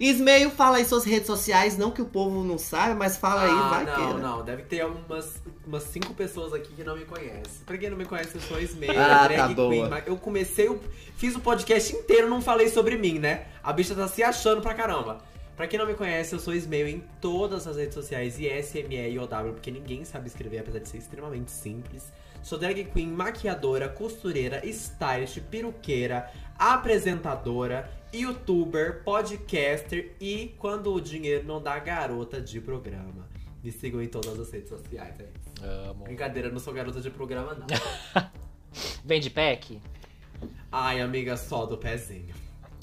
Ismael, 0.00 0.50
fala 0.50 0.78
aí 0.78 0.84
suas 0.84 1.04
redes 1.04 1.26
sociais, 1.26 1.76
não 1.76 1.90
que 1.90 2.00
o 2.00 2.06
povo 2.06 2.42
não 2.42 2.56
saiba, 2.58 2.94
mas 2.94 3.16
fala 3.16 3.42
aí, 3.42 3.50
ah, 3.50 3.68
vai 3.68 3.84
não, 3.84 3.94
queira. 3.94 4.18
não. 4.18 4.44
Deve 4.44 4.62
ter 4.62 4.84
umas, 4.86 5.42
umas 5.66 5.82
cinco 5.84 6.14
pessoas 6.14 6.52
aqui 6.52 6.72
que 6.74 6.82
não 6.84 6.96
me 6.96 7.04
conhecem. 7.04 7.64
Pra 7.66 7.76
quem 7.76 7.90
não 7.90 7.96
me 7.96 8.04
conhece, 8.06 8.34
eu 8.34 8.40
sou 8.40 8.60
Ismael, 8.60 8.98
Ah, 9.00 9.24
drag 9.28 9.36
tá 9.36 9.46
queen. 9.46 9.56
boa. 9.56 10.02
Eu 10.06 10.16
comecei, 10.16 10.68
o- 10.68 10.80
fiz 11.16 11.34
o 11.36 11.40
podcast 11.40 11.94
inteiro, 11.94 12.28
não 12.28 12.40
falei 12.40 12.68
sobre 12.68 12.96
mim, 12.96 13.18
né? 13.18 13.46
A 13.62 13.72
bicha 13.72 13.94
tá 13.94 14.08
se 14.08 14.22
achando 14.22 14.60
pra 14.62 14.72
caramba. 14.74 15.18
Pra 15.56 15.66
quem 15.66 15.78
não 15.78 15.86
me 15.86 15.92
conhece, 15.92 16.34
eu 16.34 16.38
sou 16.40 16.54
Ismael 16.54 16.88
em 16.88 17.04
todas 17.20 17.66
as 17.66 17.76
redes 17.76 17.92
sociais, 17.94 18.38
ISMEIOW, 18.40 19.28
porque 19.52 19.70
ninguém 19.70 20.06
sabe 20.06 20.26
escrever, 20.26 20.60
apesar 20.60 20.78
de 20.78 20.88
ser 20.88 20.96
extremamente 20.96 21.50
simples. 21.50 22.10
Sou 22.42 22.58
drag 22.58 22.82
queen, 22.84 23.08
maquiadora, 23.08 23.86
costureira, 23.86 24.62
stylist, 24.64 25.38
peruqueira, 25.50 26.30
apresentadora, 26.58 27.90
youtuber, 28.12 29.02
podcaster 29.04 30.12
e, 30.20 30.54
quando 30.58 30.92
o 30.92 31.00
dinheiro 31.00 31.46
não 31.46 31.62
dá, 31.62 31.78
garota 31.78 32.40
de 32.40 32.60
programa. 32.60 33.28
Me 33.62 33.70
sigam 33.70 34.02
em 34.02 34.08
todas 34.08 34.38
as 34.38 34.50
redes 34.50 34.68
sociais, 34.68 35.14
é 35.20 35.24
isso. 35.24 35.64
Amo. 35.64 36.04
Brincadeira, 36.04 36.48
eu 36.48 36.52
não 36.52 36.60
sou 36.60 36.72
garota 36.72 37.00
de 37.00 37.10
programa, 37.10 37.54
não. 37.54 38.30
Vende 39.04 39.28
pack? 39.28 39.80
Ai, 40.72 41.00
amiga, 41.00 41.36
só 41.36 41.66
do 41.66 41.76
pezinho. 41.76 42.34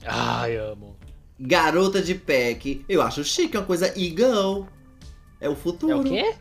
Ai, 0.05 0.55
amo. 0.57 0.95
Garota 1.39 2.01
de 2.01 2.15
pack. 2.15 2.85
Eu 2.87 3.01
acho 3.01 3.23
chique, 3.23 3.55
é 3.55 3.59
uma 3.59 3.65
coisa 3.65 3.91
e-girl. 3.97 4.63
É 5.39 5.49
o 5.49 5.55
futuro. 5.55 5.93
É 5.93 5.95
o 5.95 6.03
quê? 6.03 6.35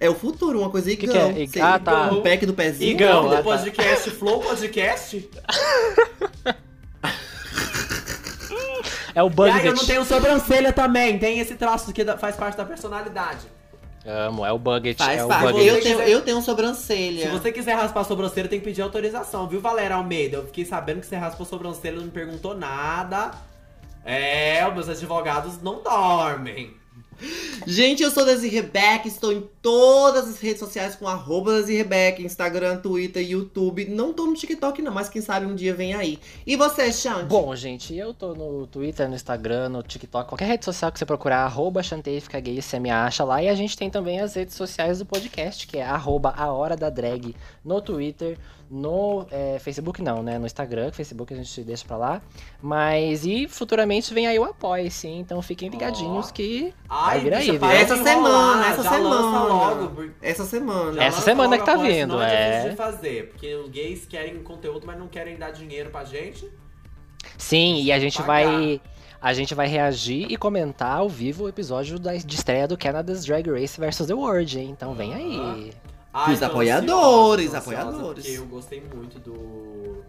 É 0.00 0.08
o 0.08 0.14
futuro, 0.14 0.60
uma 0.60 0.70
coisa 0.70 0.94
que 0.94 1.06
e-girl. 1.06 1.30
é? 1.30 1.60
Ah, 1.60 1.78
tá. 1.78 2.12
O 2.12 2.22
pack 2.22 2.46
do 2.46 2.54
pezinho. 2.54 2.94
Então, 2.94 3.26
ah, 3.26 3.28
do 3.28 3.36
tá. 3.36 3.42
podcast 3.42 4.10
Flow 4.10 4.40
Podcast. 4.40 5.28
É 9.18 9.22
o 9.22 9.26
E 9.26 9.30
Buzzet. 9.30 9.58
aí, 9.58 9.66
eu 9.66 9.74
não 9.74 9.84
tenho 9.84 10.04
sobrancelha 10.04 10.72
também. 10.72 11.18
Tem 11.18 11.40
esse 11.40 11.56
traço 11.56 11.92
que 11.92 12.04
faz 12.18 12.36
parte 12.36 12.56
da 12.56 12.64
personalidade. 12.64 13.48
Amo, 14.06 14.46
é 14.46 14.52
o 14.52 14.58
Bucket. 14.58 14.96
Faz 14.96 15.18
é 15.18 15.24
o. 15.24 15.28
Bucket. 15.28 15.66
Eu 15.66 15.82
tenho, 15.82 16.00
eu 16.02 16.22
tenho 16.22 16.40
sobrancelha. 16.40 17.26
Se 17.26 17.28
você 17.28 17.50
quiser 17.50 17.74
raspar 17.74 18.02
a 18.02 18.04
sobrancelha, 18.04 18.48
tem 18.48 18.60
que 18.60 18.64
pedir 18.64 18.80
autorização, 18.80 19.48
viu, 19.48 19.60
Valéria 19.60 19.96
Almeida? 19.96 20.36
Eu 20.36 20.46
fiquei 20.46 20.64
sabendo 20.64 21.00
que 21.00 21.06
você 21.06 21.16
raspou 21.16 21.44
a 21.44 21.48
sobrancelha 21.48 21.94
e 21.94 21.98
não 21.98 22.04
me 22.04 22.12
perguntou 22.12 22.56
nada. 22.56 23.32
É, 24.04 24.64
os 24.68 24.72
meus 24.72 24.88
advogados 24.88 25.60
não 25.60 25.82
dormem. 25.82 26.76
Gente, 27.66 28.02
eu 28.02 28.10
sou 28.10 28.24
Desi 28.24 28.48
Rebeca, 28.48 29.08
estou 29.08 29.32
em 29.32 29.46
todas 29.60 30.28
as 30.28 30.40
redes 30.40 30.60
sociais 30.60 30.94
com 30.94 31.06
arroba 31.06 31.52
Desi 31.54 31.76
Rebeca, 31.76 32.22
Instagram, 32.22 32.78
Twitter, 32.78 33.28
YouTube. 33.28 33.86
Não 33.86 34.12
tô 34.12 34.26
no 34.26 34.34
TikTok 34.34 34.80
não, 34.80 34.92
mas 34.92 35.08
quem 35.08 35.20
sabe 35.20 35.46
um 35.46 35.54
dia 35.54 35.74
vem 35.74 35.94
aí. 35.94 36.18
E 36.46 36.56
você, 36.56 36.92
Xande? 36.92 37.24
Bom, 37.24 37.54
gente, 37.54 37.94
eu 37.94 38.14
tô 38.14 38.34
no 38.34 38.66
Twitter, 38.66 39.08
no 39.08 39.14
Instagram, 39.14 39.68
no 39.68 39.82
TikTok, 39.82 40.28
qualquer 40.28 40.46
rede 40.46 40.64
social 40.64 40.92
que 40.92 40.98
você 40.98 41.06
procurar, 41.06 41.44
arroba 41.44 41.82
Gay, 42.42 42.62
você 42.62 42.78
me 42.78 42.90
acha 42.90 43.24
lá. 43.24 43.42
E 43.42 43.48
a 43.48 43.54
gente 43.54 43.76
tem 43.76 43.90
também 43.90 44.20
as 44.20 44.34
redes 44.34 44.54
sociais 44.54 45.00
do 45.00 45.06
podcast, 45.06 45.66
que 45.66 45.78
é 45.78 45.84
arroba 45.84 46.32
a 46.36 46.52
hora 46.52 46.76
da 46.76 46.88
drag 46.88 47.34
no 47.64 47.80
Twitter, 47.80 48.38
no 48.70 49.26
é, 49.30 49.58
Facebook 49.58 50.02
não, 50.02 50.22
né? 50.22 50.38
No 50.38 50.46
Instagram, 50.46 50.92
Facebook 50.92 51.32
a 51.32 51.36
gente 51.36 51.62
deixa 51.62 51.84
pra 51.86 51.96
lá. 51.96 52.22
Mas 52.62 53.24
e 53.24 53.48
futuramente 53.48 54.12
vem 54.12 54.26
aí 54.26 54.38
o 54.38 54.44
apoio, 54.44 54.90
sim. 54.90 55.18
Então 55.20 55.40
fiquem 55.40 55.68
ligadinhos 55.68 56.28
Ó. 56.28 56.32
que 56.32 56.74
Ai, 56.88 57.20
vai 57.20 57.24
vir 57.24 57.34
aí, 57.34 57.58
viu? 57.58 57.68
Essa 57.70 57.94
enrolar, 57.96 58.14
semana, 58.14 58.66
essa 58.66 58.82
semana. 58.82 59.42
logo, 59.44 60.10
Essa 60.20 60.44
semana. 60.44 60.92
já 60.94 61.04
Essa 61.04 61.20
semana 61.22 61.48
logo 61.50 61.60
que 61.60 61.66
tá 61.66 61.72
após, 61.74 61.94
vindo, 61.94 62.20
é 62.22 62.68
é. 62.68 62.76
fazer, 62.76 63.28
porque 63.30 63.54
os 63.54 63.68
gays 63.70 64.06
querem 64.06 64.42
conteúdo, 64.42 64.86
mas 64.86 64.98
não 64.98 65.08
querem 65.08 65.36
dar 65.36 65.50
dinheiro 65.50 65.90
pra 65.90 66.04
gente. 66.04 66.48
Sim, 67.36 67.82
e 67.82 67.92
a 67.92 67.98
gente 67.98 68.18
pagar. 68.22 68.44
vai. 68.44 68.80
A 69.20 69.32
gente 69.34 69.52
vai 69.52 69.66
reagir 69.66 70.26
e 70.30 70.36
comentar 70.36 70.98
ao 70.98 71.08
vivo 71.08 71.44
o 71.44 71.48
episódio 71.48 71.98
da, 71.98 72.14
de 72.14 72.34
estreia 72.36 72.68
do 72.68 72.78
Canada's 72.78 73.24
Drag 73.24 73.50
Race 73.50 73.80
vs 73.80 74.06
The 74.06 74.14
World, 74.14 74.58
hein? 74.60 74.70
Então 74.70 74.94
vem 74.94 75.12
aí. 75.12 75.72
Ai, 76.26 76.34
Os 76.34 76.40
tô 76.40 76.46
apoiadores, 76.46 77.54
ansiosa, 77.54 77.58
apoiadores. 77.58 78.24
Porque 78.24 78.38
eu 78.38 78.46
gostei 78.46 78.80
muito 78.94 79.18
do. 79.20 80.02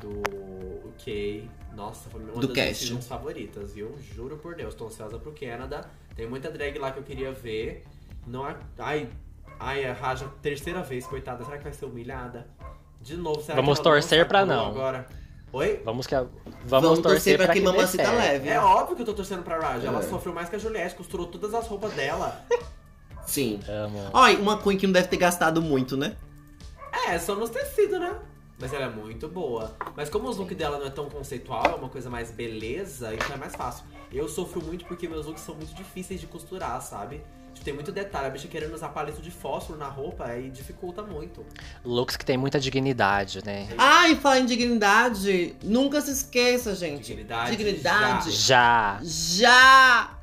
Do. 0.00 0.94
Kay. 1.04 1.50
Nossa, 1.74 2.08
foi 2.08 2.20
uma 2.22 2.32
Do 2.34 2.46
das 2.46 2.56
cast. 2.56 2.90
minhas 2.90 3.06
favoritas, 3.06 3.72
viu? 3.74 3.94
Juro 4.14 4.36
por 4.38 4.54
Deus, 4.54 4.74
tô 4.74 4.86
ansiosa 4.86 5.18
pro 5.18 5.32
Canada. 5.32 5.82
Tem 6.14 6.26
muita 6.28 6.50
drag 6.50 6.78
lá 6.78 6.92
que 6.92 6.98
eu 6.98 7.02
queria 7.02 7.32
ver. 7.32 7.84
Não 8.26 8.48
é. 8.48 8.56
Ai, 8.78 9.08
ai, 9.58 9.84
a 9.84 9.92
Raja, 9.92 10.28
terceira 10.40 10.82
vez, 10.82 11.04
coitada. 11.06 11.44
Será 11.44 11.58
que 11.58 11.64
vai 11.64 11.72
ser 11.72 11.84
humilhada? 11.84 12.46
De 13.00 13.16
novo, 13.16 13.42
será 13.42 13.56
Vamos 13.56 13.78
que 13.80 13.86
ela 13.86 13.96
torcer 13.96 14.26
pra 14.28 14.46
não. 14.46 14.68
Agora? 14.68 15.06
Oi? 15.52 15.82
Vamos 15.84 16.06
que 16.06 16.14
a- 16.14 16.22
vamos, 16.22 16.88
Vamos 16.88 16.98
torcer 17.00 17.36
pra 17.36 17.52
que, 17.52 17.60
dê 17.60 17.66
mamacita 17.66 18.10
leve. 18.12 18.48
É 18.48 18.58
óbvio 18.58 18.96
que 18.96 19.02
eu 19.02 19.06
tô 19.06 19.14
torcendo 19.14 19.42
pra 19.42 19.58
Raja. 19.58 19.88
Ela 19.88 19.98
É. 19.98 20.02
sofreu 20.02 20.32
mais 20.32 20.48
que 20.48 20.56
a 20.56 20.58
Juliette, 20.58 20.94
costurou 20.94 21.26
todas 21.26 21.52
as 21.54 21.66
roupas 21.66 21.92
dela. 21.92 22.44
Sim. 23.26 23.60
Amo. 23.68 24.10
Olha, 24.12 24.38
uma 24.38 24.60
Queen 24.60 24.76
que 24.76 24.86
não 24.86 24.92
deve 24.92 25.08
ter 25.08 25.16
gastado 25.16 25.60
muito, 25.62 25.96
né? 25.96 26.16
É, 27.08 27.18
só 27.18 27.34
nos 27.34 27.50
tecidos, 27.50 28.00
né? 28.00 28.14
Mas 28.58 28.72
ela 28.72 28.84
é 28.84 28.88
muito 28.88 29.28
boa. 29.28 29.76
Mas 29.96 30.08
como 30.08 30.28
os 30.28 30.36
looks 30.36 30.56
dela 30.56 30.78
não 30.78 30.86
é 30.86 30.90
tão 30.90 31.08
conceitual, 31.08 31.66
é 31.66 31.74
uma 31.74 31.88
coisa 31.88 32.08
mais 32.08 32.30
beleza, 32.30 33.12
então 33.14 33.34
é 33.34 33.36
mais 33.36 33.54
fácil. 33.54 33.84
Eu 34.12 34.28
sofro 34.28 34.62
muito 34.62 34.84
porque 34.84 35.08
meus 35.08 35.26
looks 35.26 35.42
são 35.42 35.54
muito 35.54 35.74
difíceis 35.74 36.20
de 36.20 36.26
costurar, 36.26 36.80
sabe? 36.80 37.20
Tipo, 37.52 37.64
tem 37.64 37.74
muito 37.74 37.92
detalhe. 37.92 38.26
A 38.26 38.30
bicha 38.30 38.48
querendo 38.48 38.74
usar 38.74 38.88
palito 38.88 39.22
de 39.22 39.30
fósforo 39.30 39.78
na 39.78 39.88
roupa 39.88 40.24
aí 40.24 40.50
dificulta 40.50 41.02
muito. 41.02 41.44
Looks 41.84 42.16
que 42.16 42.24
tem 42.24 42.36
muita 42.36 42.58
dignidade, 42.58 43.44
né? 43.44 43.68
Ah, 43.78 44.08
e 44.08 44.16
falar 44.16 44.40
em 44.40 44.46
dignidade, 44.46 45.56
nunca 45.62 46.00
se 46.00 46.10
esqueça, 46.10 46.74
gente. 46.74 47.06
Dignidade, 47.06 47.56
Dignidade. 47.56 48.30
Já. 48.30 48.98
Já! 49.02 50.13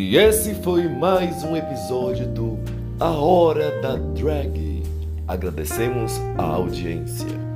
E 0.00 0.16
esse 0.16 0.54
foi 0.54 0.88
mais 0.88 1.42
um 1.42 1.56
episódio 1.56 2.24
do 2.28 2.56
A 3.00 3.10
Hora 3.10 3.80
da 3.80 3.96
Drag. 3.96 4.84
Agradecemos 5.26 6.20
a 6.38 6.44
audiência. 6.44 7.47